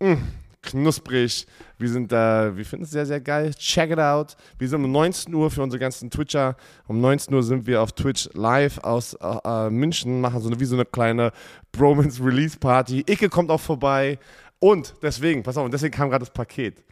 Mmh, 0.00 0.18
knusprig. 0.62 1.46
Wir 1.78 1.88
sind 1.88 2.12
da, 2.12 2.56
wir 2.56 2.64
finden 2.64 2.84
es 2.84 2.90
sehr, 2.90 3.06
sehr 3.06 3.20
geil. 3.20 3.54
Check 3.54 3.90
it 3.90 3.98
out. 3.98 4.36
Wir 4.58 4.68
sind 4.68 4.84
um 4.84 4.90
19 4.90 5.32
Uhr 5.34 5.50
für 5.50 5.62
unsere 5.62 5.80
ganzen 5.80 6.10
Twitcher. 6.10 6.56
Um 6.86 7.00
19 7.00 7.34
Uhr 7.34 7.42
sind 7.42 7.66
wir 7.66 7.82
auf 7.82 7.92
Twitch 7.92 8.28
live 8.34 8.78
aus 8.78 9.14
äh, 9.14 9.38
äh, 9.44 9.70
München, 9.70 10.20
machen 10.20 10.40
so 10.40 10.48
eine, 10.48 10.60
wie 10.60 10.64
so 10.64 10.76
eine 10.76 10.84
kleine 10.84 11.32
Bromance 11.72 12.22
Release 12.22 12.58
Party. 12.58 13.04
Icke 13.08 13.28
kommt 13.28 13.50
auch 13.50 13.60
vorbei. 13.60 14.18
Und 14.58 14.94
deswegen, 15.02 15.42
pass 15.42 15.56
auf, 15.56 15.64
und 15.64 15.72
deswegen 15.72 15.94
kam 15.94 16.08
gerade 16.08 16.24
das 16.24 16.32
Paket. 16.32 16.82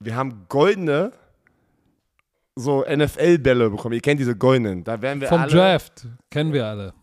Wir 0.00 0.14
haben 0.14 0.46
goldene 0.48 1.12
so 2.56 2.84
NFL-Bälle 2.84 3.70
bekommen. 3.70 3.94
Ihr 3.94 4.00
kennt 4.00 4.20
diese 4.20 4.36
goldenen. 4.36 4.84
Da 4.84 5.00
werden 5.00 5.20
wir 5.20 5.28
Vom 5.28 5.40
alle, 5.40 5.52
Draft. 5.52 6.06
Kennen 6.30 6.52
wir 6.52 6.66
alle. 6.66 6.94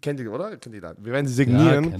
Kennt 0.00 0.20
ihr, 0.20 0.32
oder? 0.32 0.56
Kennt 0.56 0.74
ihr 0.74 0.80
da? 0.80 0.94
Wir 0.98 1.12
werden 1.12 1.26
sie 1.26 1.34
signieren. 1.34 1.90
Ja, 1.90 1.98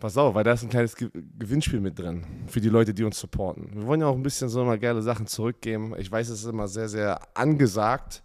Pass 0.00 0.16
auf, 0.16 0.34
weil 0.34 0.44
da 0.44 0.52
ist 0.52 0.62
ein 0.62 0.70
kleines 0.70 0.96
Gewinnspiel 0.96 1.78
mit 1.78 1.98
drin 1.98 2.24
für 2.46 2.62
die 2.62 2.70
Leute, 2.70 2.94
die 2.94 3.04
uns 3.04 3.20
supporten. 3.20 3.68
Wir 3.74 3.86
wollen 3.86 4.00
ja 4.00 4.06
auch 4.06 4.16
ein 4.16 4.22
bisschen 4.22 4.48
so 4.48 4.64
mal 4.64 4.78
geile 4.78 5.02
Sachen 5.02 5.26
zurückgeben. 5.26 5.94
Ich 5.98 6.10
weiß, 6.10 6.30
es 6.30 6.40
ist 6.40 6.46
immer 6.46 6.68
sehr, 6.68 6.88
sehr 6.88 7.20
angesagt, 7.34 8.22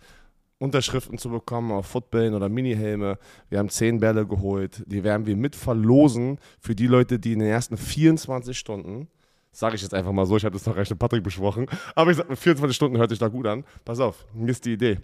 Unterschriften 0.57 1.17
zu 1.17 1.29
bekommen 1.29 1.73
auf 1.73 1.87
Footballen 1.87 2.33
oder 2.33 2.47
Mini-Helme. 2.47 3.19
Wir 3.49 3.59
haben 3.59 3.67
zehn 3.67 3.99
Bälle 3.99 4.25
geholt. 4.25 4.83
Die 4.87 5.03
werden 5.03 5.25
wir 5.25 5.35
mit 5.35 5.53
verlosen 5.53 6.39
für 6.61 6.75
die 6.75 6.87
Leute, 6.87 7.19
die 7.19 7.33
in 7.33 7.39
den 7.39 7.49
ersten 7.49 7.75
24 7.75 8.57
Stunden, 8.57 9.09
sage 9.51 9.75
ich 9.75 9.81
jetzt 9.81 9.93
einfach 9.93 10.13
mal 10.13 10.25
so, 10.25 10.37
ich 10.37 10.45
habe 10.45 10.53
das 10.53 10.65
noch 10.65 10.77
recht 10.77 10.91
mit 10.91 10.99
Patrick 10.99 11.25
besprochen, 11.25 11.67
aber 11.93 12.09
ich 12.09 12.17
sage, 12.17 12.33
24 12.37 12.73
Stunden 12.73 12.97
hört 12.97 13.09
sich 13.09 13.19
da 13.19 13.27
gut 13.27 13.47
an. 13.47 13.65
Pass 13.83 13.99
auf, 13.99 14.25
mir 14.33 14.51
ist 14.51 14.63
die 14.63 14.73
Idee. 14.73 14.99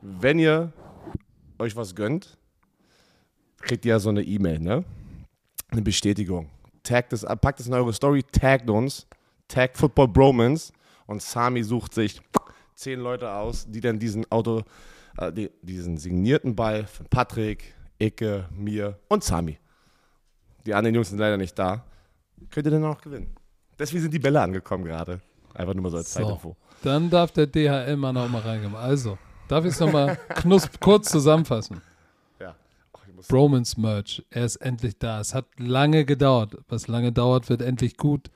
Wenn 0.00 0.38
ihr 0.38 0.72
euch 1.58 1.74
was 1.74 1.96
gönnt, 1.96 2.38
kriegt 3.62 3.84
ihr 3.84 3.90
ja 3.90 3.98
so 3.98 4.10
eine 4.10 4.22
E-Mail, 4.22 4.60
ne? 4.60 4.84
Eine 5.74 5.82
Bestätigung. 5.82 6.50
Tagt 6.82 7.12
es, 7.12 7.22
packt 7.22 7.60
es 7.60 7.66
in 7.66 7.74
eure 7.74 7.92
Story, 7.92 8.22
taggt 8.22 8.68
uns, 8.68 9.06
taggt 9.48 9.76
Football 9.76 10.08
Bromance 10.08 10.72
und 11.06 11.22
Sami 11.22 11.62
sucht 11.62 11.94
sich 11.94 12.20
zehn 12.74 13.00
Leute 13.00 13.30
aus, 13.30 13.66
die 13.68 13.80
dann 13.80 13.98
diesen 13.98 14.30
Auto, 14.30 14.62
äh, 15.18 15.32
die, 15.32 15.50
diesen 15.62 15.96
signierten 15.96 16.54
Ball 16.54 16.86
von 16.86 17.06
Patrick, 17.06 17.74
Icke, 17.98 18.48
mir 18.52 18.98
und 19.08 19.24
Sami. 19.24 19.58
Die 20.66 20.74
anderen 20.74 20.94
Jungs 20.94 21.10
sind 21.10 21.18
leider 21.18 21.36
nicht 21.36 21.58
da. 21.58 21.84
Könnt 22.50 22.66
ihr 22.66 22.70
denn 22.70 22.82
noch 22.82 23.00
gewinnen. 23.00 23.34
Deswegen 23.78 24.02
sind 24.02 24.14
die 24.14 24.18
Bälle 24.18 24.40
angekommen 24.40 24.84
gerade. 24.84 25.20
Einfach 25.54 25.74
nur 25.74 25.82
mal 25.82 25.90
so 25.90 25.98
als 25.98 26.12
So. 26.12 26.20
Zeitinfo. 26.20 26.56
Dann 26.82 27.08
darf 27.10 27.32
der 27.32 27.46
DHL-Mann 27.46 28.16
auch 28.16 28.28
mal 28.28 28.42
reingehen. 28.42 28.74
Also, 28.74 29.16
darf 29.48 29.64
ich 29.64 29.72
es 29.72 29.80
nochmal 29.80 30.18
kurz 30.80 31.10
zusammenfassen? 31.10 31.80
Bromans 33.28 33.76
Merch, 33.76 34.22
er 34.30 34.44
ist 34.44 34.56
endlich 34.56 34.98
da. 34.98 35.20
Es 35.20 35.34
hat 35.34 35.46
lange 35.58 36.04
gedauert. 36.04 36.56
Was 36.68 36.88
lange 36.88 37.12
dauert, 37.12 37.48
wird 37.48 37.62
endlich 37.62 37.96
gut. 37.96 38.30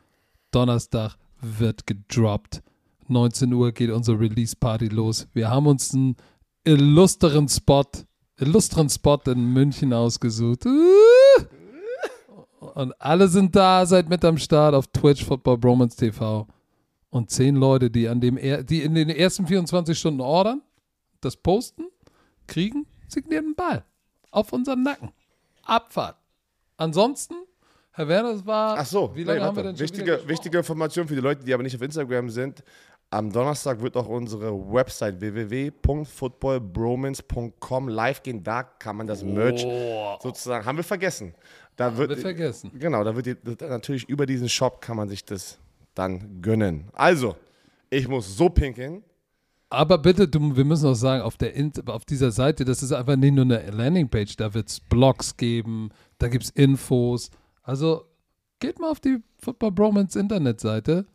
Donnerstag 0.50 1.16
wird 1.40 1.86
gedroppt. 1.86 2.62
19 3.08 3.52
Uhr 3.52 3.72
geht 3.72 3.90
unsere 3.90 4.20
Release-Party 4.20 4.88
los. 4.88 5.28
Wir 5.32 5.50
haben 5.50 5.66
uns 5.66 5.94
einen 5.94 6.16
illustren 6.64 7.48
Spot, 7.48 7.84
illustren 8.38 8.88
Spot 8.88 9.20
in 9.26 9.52
München 9.52 9.92
ausgesucht. 9.92 10.66
Uh! 10.66 11.44
Und 12.74 12.92
alle 13.00 13.28
sind 13.28 13.56
da, 13.56 13.86
seid 13.86 14.08
mit 14.08 14.24
am 14.24 14.36
Start 14.36 14.74
auf 14.74 14.86
Twitch, 14.88 15.24
Football 15.24 15.58
Bromance 15.58 15.96
TV. 15.96 16.46
Und 17.10 17.30
zehn 17.30 17.56
Leute, 17.56 17.90
die 17.90 18.08
an 18.08 18.20
dem, 18.20 18.36
er 18.36 18.62
die 18.62 18.82
in 18.82 18.94
den 18.94 19.08
ersten 19.08 19.46
24 19.46 19.98
Stunden 19.98 20.20
ordern, 20.20 20.62
das 21.20 21.36
posten, 21.36 21.84
kriegen 22.46 22.86
signierten 23.08 23.54
Ball 23.54 23.84
auf 24.30 24.52
unseren 24.52 24.82
Nacken. 24.82 25.12
Abfahrt. 25.64 26.16
Ansonsten, 26.76 27.34
Herr 27.92 28.08
Werner, 28.08 28.30
es 28.30 28.46
war. 28.46 28.78
Ach 28.78 28.86
so, 28.86 29.14
wie 29.14 29.24
lange 29.24 29.40
nee, 29.40 29.44
haben 29.44 29.56
wir 29.56 29.64
denn 29.64 29.78
wichtige, 29.78 30.26
wichtige 30.26 30.56
Information 30.58 31.06
für 31.08 31.14
die 31.14 31.20
Leute, 31.20 31.44
die 31.44 31.52
aber 31.52 31.62
nicht 31.62 31.76
auf 31.76 31.82
Instagram 31.82 32.30
sind. 32.30 32.62
Am 33.10 33.32
Donnerstag 33.32 33.80
wird 33.80 33.96
auch 33.96 34.06
unsere 34.06 34.52
Website 34.70 35.18
www.footballbromance.com 35.20 37.88
live 37.88 38.22
gehen. 38.22 38.42
Da 38.42 38.62
kann 38.62 38.96
man 38.96 39.06
das 39.06 39.24
Merch 39.24 39.66
sozusagen, 40.22 40.66
haben 40.66 40.76
wir 40.76 40.84
vergessen. 40.84 41.34
Da 41.74 41.96
wird, 41.96 42.10
wir 42.10 42.18
vergessen. 42.18 42.70
Genau, 42.74 43.02
da 43.04 43.16
wird 43.16 43.24
die, 43.26 43.34
natürlich 43.66 44.06
über 44.08 44.26
diesen 44.26 44.50
Shop 44.50 44.82
kann 44.82 44.98
man 44.98 45.08
sich 45.08 45.24
das 45.24 45.58
dann 45.94 46.42
gönnen. 46.42 46.90
Also, 46.92 47.36
ich 47.88 48.06
muss 48.06 48.36
so 48.36 48.50
pinkeln. 48.50 49.02
Aber 49.70 49.98
bitte, 49.98 50.26
du, 50.28 50.56
wir 50.56 50.64
müssen 50.64 50.86
auch 50.86 50.94
sagen, 50.94 51.22
auf, 51.22 51.36
der, 51.36 51.52
auf 51.86 52.04
dieser 52.06 52.30
Seite, 52.30 52.64
das 52.64 52.82
ist 52.82 52.92
einfach 52.92 53.16
nicht 53.16 53.34
nur 53.34 53.44
eine 53.44 53.70
Landingpage, 53.70 54.36
da 54.36 54.54
wird 54.54 54.68
es 54.68 54.80
Blogs 54.80 55.36
geben, 55.36 55.90
da 56.18 56.28
gibt 56.28 56.44
es 56.44 56.50
Infos. 56.50 57.30
Also 57.62 58.04
geht 58.60 58.78
mal 58.80 58.90
auf 58.90 59.00
die 59.00 59.18
Football 59.38 59.72
Bromance 59.72 60.18
Internetseite. 60.18 61.06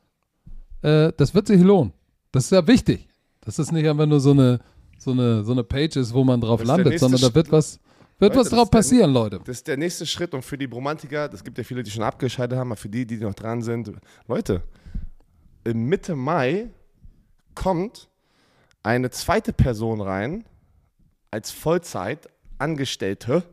Äh, 0.84 1.12
das 1.18 1.34
wird 1.34 1.48
sich 1.48 1.62
lohnen. 1.62 1.94
Das 2.32 2.46
ist 2.46 2.52
ja 2.52 2.66
wichtig. 2.68 3.08
Das 3.42 3.58
ist 3.58 3.72
nicht 3.72 3.88
einfach 3.88 4.06
nur 4.06 4.20
so 4.20 4.32
eine, 4.32 4.60
so 5.00 5.12
eine, 5.12 5.44
so 5.44 5.52
eine 5.52 5.64
Page 5.64 5.96
ist, 5.98 6.14
wo 6.14 6.24
man 6.24 6.40
drauf 6.40 6.64
landet, 6.64 7.00
sondern 7.00 7.22
da 7.22 7.34
wird 7.34 7.52
was, 7.52 7.80
wird 8.20 8.36
Leute, 8.36 8.40
was 8.46 8.50
drauf 8.50 8.66
ist 8.66 8.74
der- 8.74 8.78
passieren, 8.78 9.12
Leute. 9.14 9.40
Das 9.44 9.58
ist 9.58 9.68
der 9.68 9.78
nächste 9.78 10.06
Schritt 10.06 10.34
und 10.36 10.44
für 10.44 10.58
die 10.58 10.68
Bromantiker, 10.68 11.28
das 11.28 11.44
gibt 11.44 11.58
ja 11.58 11.64
viele, 11.64 11.82
die 11.84 11.90
schon 11.92 12.04
abgeschaltet 12.04 12.58
haben, 12.58 12.68
aber 12.72 12.78
für 12.78 12.90
die, 12.90 13.06
die 13.06 13.18
noch 13.18 13.34
dran 13.34 13.62
sind, 13.64 13.92
Leute, 14.28 14.62
im 15.64 15.86
Mitte 15.86 16.16
Mai 16.16 16.70
kommt 17.56 18.10
eine 18.84 19.10
zweite 19.10 19.54
Person 19.54 20.02
rein 20.02 20.46
als 21.32 21.52
Vollzeit 21.52 22.28
Angestellte 22.60 23.44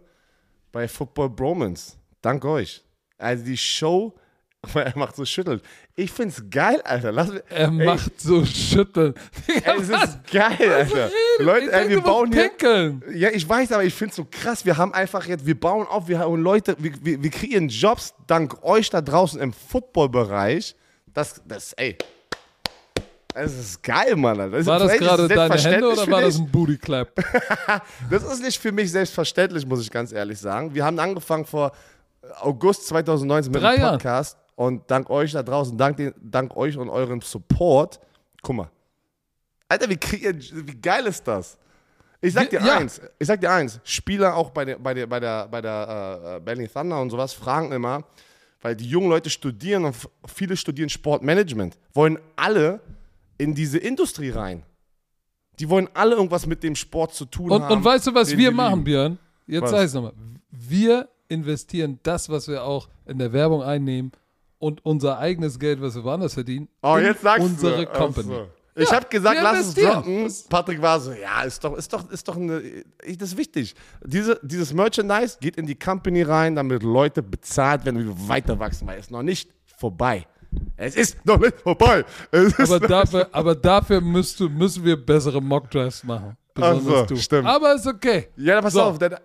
bei 0.73 0.87
Football 0.87 1.31
Bromance. 1.31 1.95
Dank 2.23 2.45
euch. 2.45 2.85
Also 3.19 3.45
die 3.45 3.57
Show, 3.57 4.15
er 4.75 4.97
macht 4.97 5.17
so 5.17 5.25
schüttelt. 5.25 5.63
Ich 5.97 6.13
find's 6.13 6.43
geil, 6.51 6.81
Alter. 6.83 7.13
Lass, 7.13 7.31
Er 7.49 7.71
macht 7.71 8.21
so 8.21 8.45
Schütteln. 8.45 9.15
ey, 9.47 9.63
es 9.81 9.89
ist 9.89 10.31
geil, 10.31 10.73
Alter. 10.73 11.11
Leute, 11.39 11.67
Ich 11.67 11.73
ey, 11.73 11.79
denk, 11.81 11.91
wir 11.91 12.01
bauen 12.03 12.33
hier. 12.33 12.49
pinkeln. 12.51 13.03
Ja, 13.15 13.31
ich 13.31 13.49
weiß, 13.49 13.73
aber 13.73 13.85
ich 13.85 13.95
finde 13.95 14.11
es 14.11 14.17
so 14.17 14.27
krass. 14.31 14.65
Wir 14.65 14.77
haben 14.77 14.93
einfach 14.95 15.27
jetzt, 15.27 15.47
wir 15.47 15.59
bauen 15.59 15.87
auf, 15.87 16.09
wir 16.09 16.19
haben 16.19 16.41
Leute, 16.43 16.77
wir, 16.79 16.93
wir, 17.05 17.23
wir 17.23 17.31
kreieren 17.31 17.69
Jobs 17.69 18.15
dank 18.27 18.63
euch 18.63 18.91
da 18.91 19.01
draußen 19.01 19.41
im 19.41 19.53
Footballbereich. 19.53 20.77
Das, 21.15 21.43
das, 21.47 21.73
ey. 21.75 21.97
Das 23.35 23.53
ist 23.53 23.83
geil, 23.83 24.17
Mann. 24.17 24.51
Das 24.51 24.67
War 24.67 24.79
das 24.79 24.93
gerade 24.99 25.29
deine 25.29 25.55
Hände 25.57 25.93
oder 25.93 26.11
war 26.11 26.21
das 26.21 26.39
ein 26.39 26.51
Booty 26.51 26.77
Clap? 26.79 27.11
Das 28.11 28.23
ist 28.25 28.43
nicht 28.43 28.59
für 28.61 28.73
mich 28.73 28.91
selbstverständlich, 28.91 29.65
muss 29.67 29.81
ich 29.83 29.91
ganz 29.91 30.13
ehrlich 30.13 30.39
sagen. 30.39 30.75
Wir 30.75 30.85
haben 30.85 30.99
angefangen 30.99 31.45
vor 31.45 31.73
August 32.41 32.87
2019 32.89 33.53
mit 33.53 33.63
Drei 33.63 33.77
dem. 33.77 33.83
Podcast 33.83 34.37
und 34.57 34.91
dank 34.91 35.09
euch 35.11 35.33
da 35.33 35.43
draußen, 35.43 35.77
dank, 35.79 35.97
den, 35.97 36.13
dank 36.21 36.57
euch 36.57 36.77
und 36.77 36.89
eurem 36.89 37.21
Support, 37.21 38.01
guck 38.43 38.57
mal. 38.57 38.71
Alter, 39.69 39.89
wie, 39.89 39.99
wie 40.01 40.81
geil 40.81 41.07
ist 41.07 41.27
das? 41.27 41.57
Ich 42.21 42.35
sag 42.35 42.51
dir 42.51 42.61
Ja. 42.61 42.77
eins, 42.77 43.01
ich 43.19 43.27
sag 43.27 43.41
dir 43.41 43.51
eins, 43.51 43.81
Spieler 43.85 44.35
auch 44.37 44.51
bei 44.51 44.65
der, 44.65 44.77
bei 44.79 44.93
der, 44.93 45.07
bei 45.07 45.21
der, 45.21 45.49
bei 45.49 45.63
der 45.63 46.37
äh, 46.37 46.41
Berlin 46.41 46.69
Thunder 46.73 47.01
und 47.01 47.09
sowas 47.11 47.33
fragen 47.33 47.73
immer, 47.73 48.05
weil 48.61 48.77
die 48.77 48.87
jungen 48.87 49.09
Leute 49.09 49.31
studieren 49.31 49.87
und 49.87 49.97
viele 50.27 50.57
studieren 50.57 50.91
Sportmanagement, 50.91 51.79
wollen 51.95 52.19
alle 52.37 52.81
in 53.41 53.55
diese 53.55 53.79
Industrie 53.79 54.31
rein. 54.31 54.63
Die 55.59 55.69
wollen 55.69 55.89
alle 55.95 56.15
irgendwas 56.15 56.47
mit 56.47 56.63
dem 56.63 56.75
Sport 56.75 57.15
zu 57.15 57.25
tun 57.25 57.51
Und, 57.51 57.63
haben. 57.63 57.77
und 57.79 57.85
weißt 57.85 58.07
du, 58.07 58.15
was 58.15 58.37
wir 58.37 58.51
machen. 58.51 58.85
Björn? 58.85 59.19
Jetzt 59.47 59.63
Was? 59.63 59.71
sag 59.71 59.85
ich's 59.85 59.95
nochmal. 59.95 60.13
Wir 60.51 61.09
investieren 61.29 61.99
das, 62.03 62.29
was 62.29 62.49
wir 62.49 62.65
auch 62.65 62.89
in 63.07 63.19
der 63.19 63.33
Werbung 63.33 63.63
einnehmen 63.63 64.13
und 64.59 64.85
unser 64.85 65.19
eigenes 65.19 65.59
Geld, 65.59 65.81
was 65.81 65.95
wir 65.95 66.05
woanders 66.05 66.35
verdienen, 66.35 66.69
Oh, 66.83 66.97
in 66.97 67.05
jetzt 67.07 67.23
sagst 67.23 67.45
unsere 67.45 67.87
du. 67.87 67.93
Company. 67.93 68.29
Ach 68.33 68.37
so. 68.37 68.49
Ich 68.77 68.89
Ja, 68.89 68.97
habe 68.97 69.07
gesagt, 69.09 69.39
lass 69.43 69.67
es 69.67 69.75
droppen. 69.75 70.33
Patrick 70.49 70.81
war 70.81 71.01
so, 71.01 71.13
ja, 71.13 71.43
ist 71.43 71.63
doch, 71.65 71.77
ist 71.77 71.93
doch, 71.93 72.09
ist 72.11 72.27
doch 72.29 72.37
eine, 72.37 72.63
ich, 73.05 73.19
das 73.19 73.31
ist 73.31 73.37
wichtig. 73.39 73.75
Diese, 74.05 74.39
dieses 74.43 74.73
Merchandise 74.73 75.37
geht 75.41 75.57
in 75.57 75.67
die 75.67 75.75
Company 75.75 76.23
rein, 76.23 76.55
damit 76.55 76.83
Leute 76.83 77.23
bezahlt 77.23 77.85
werden, 77.85 77.99
wie 78.01 78.07
wir 78.07 78.29
weiter 78.29 78.59
wachsen, 78.59 78.87
weil 78.87 78.99
es 78.99 79.07
ist 79.07 79.11
noch 79.11 79.23
nicht 79.23 79.51
vorbei. 79.77 80.27
Es 80.77 80.97
ist 80.97 81.25
noch 81.27 81.39
nicht 81.39 81.59
vorbei. 81.61 82.05
Aber 82.59 82.81
dafür, 82.81 83.29
aber 83.33 83.55
dafür 83.55 84.01
müsst 84.01 84.41
du, 84.41 84.49
müssen 84.49 84.85
wir 84.85 84.97
bessere 84.97 85.41
Mockdrafts 85.41 86.05
machen. 86.05 86.37
Ach 86.37 86.55
Besonders 86.55 86.85
so, 87.09 87.15
du. 87.15 87.17
stimmt. 87.17 87.47
Aber 87.47 87.75
ist 87.75 87.87
okay. 87.87 88.29
ja, 88.37 88.61
pass 88.61 88.73
So. 88.73 88.83
auf. 88.83 88.99
Dann, 88.99 89.17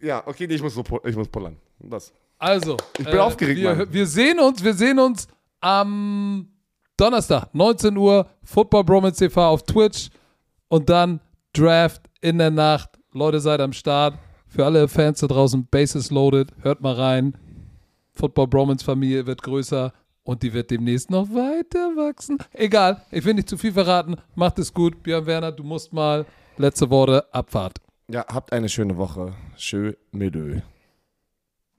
ja, 0.00 0.22
okay, 0.26 0.46
nee, 0.46 0.54
ich 0.54 0.62
muss, 0.62 0.74
so, 0.74 0.82
ich 1.04 1.16
muss 1.16 1.28
pullern. 1.28 1.56
Was? 1.78 2.12
Also, 2.38 2.76
Ich 2.98 3.04
bin 3.04 3.18
aufgeregt, 3.18 3.60
wir, 3.60 3.92
wir 3.92 4.06
sehen 4.06 4.38
uns, 4.40 4.62
wir 4.62 4.74
sehen 4.74 4.98
uns 4.98 5.26
am 5.60 6.48
Donnerstag, 6.96 7.48
19 7.54 7.96
Uhr, 7.96 8.26
Football 8.44 8.84
Bromance 8.84 9.18
TV 9.18 9.48
auf 9.48 9.62
Twitch 9.62 10.10
und 10.68 10.88
dann 10.90 11.20
Draft 11.52 12.02
in 12.20 12.38
der 12.38 12.50
Nacht. 12.50 12.90
Leute, 13.12 13.40
seid 13.40 13.60
am 13.60 13.72
Start. 13.72 14.18
Für 14.48 14.64
alle 14.64 14.88
Fans 14.88 15.20
da 15.20 15.26
draußen, 15.26 15.66
Bases 15.70 16.10
loaded, 16.10 16.52
hört 16.62 16.80
mal 16.80 16.94
rein. 16.94 17.36
Football 18.14 18.48
Bromance 18.48 18.84
Familie 18.84 19.26
wird 19.26 19.42
größer 19.42 19.92
und 20.26 20.42
die 20.42 20.52
wird 20.52 20.70
demnächst 20.70 21.08
noch 21.10 21.28
weiter 21.30 21.96
wachsen. 21.96 22.38
Egal, 22.52 23.02
ich 23.10 23.24
will 23.24 23.34
nicht 23.34 23.48
zu 23.48 23.56
viel 23.56 23.72
verraten. 23.72 24.16
Macht 24.34 24.58
es 24.58 24.74
gut. 24.74 25.02
Björn 25.02 25.24
Werner, 25.26 25.52
du 25.52 25.62
musst 25.62 25.92
mal 25.92 26.26
letzte 26.58 26.90
Worte, 26.90 27.32
Abfahrt. 27.32 27.78
Ja, 28.10 28.26
habt 28.28 28.52
eine 28.52 28.68
schöne 28.68 28.96
Woche. 28.96 29.34
Schön 29.56 29.96
mit 30.12 30.34
Ö. 30.34 30.60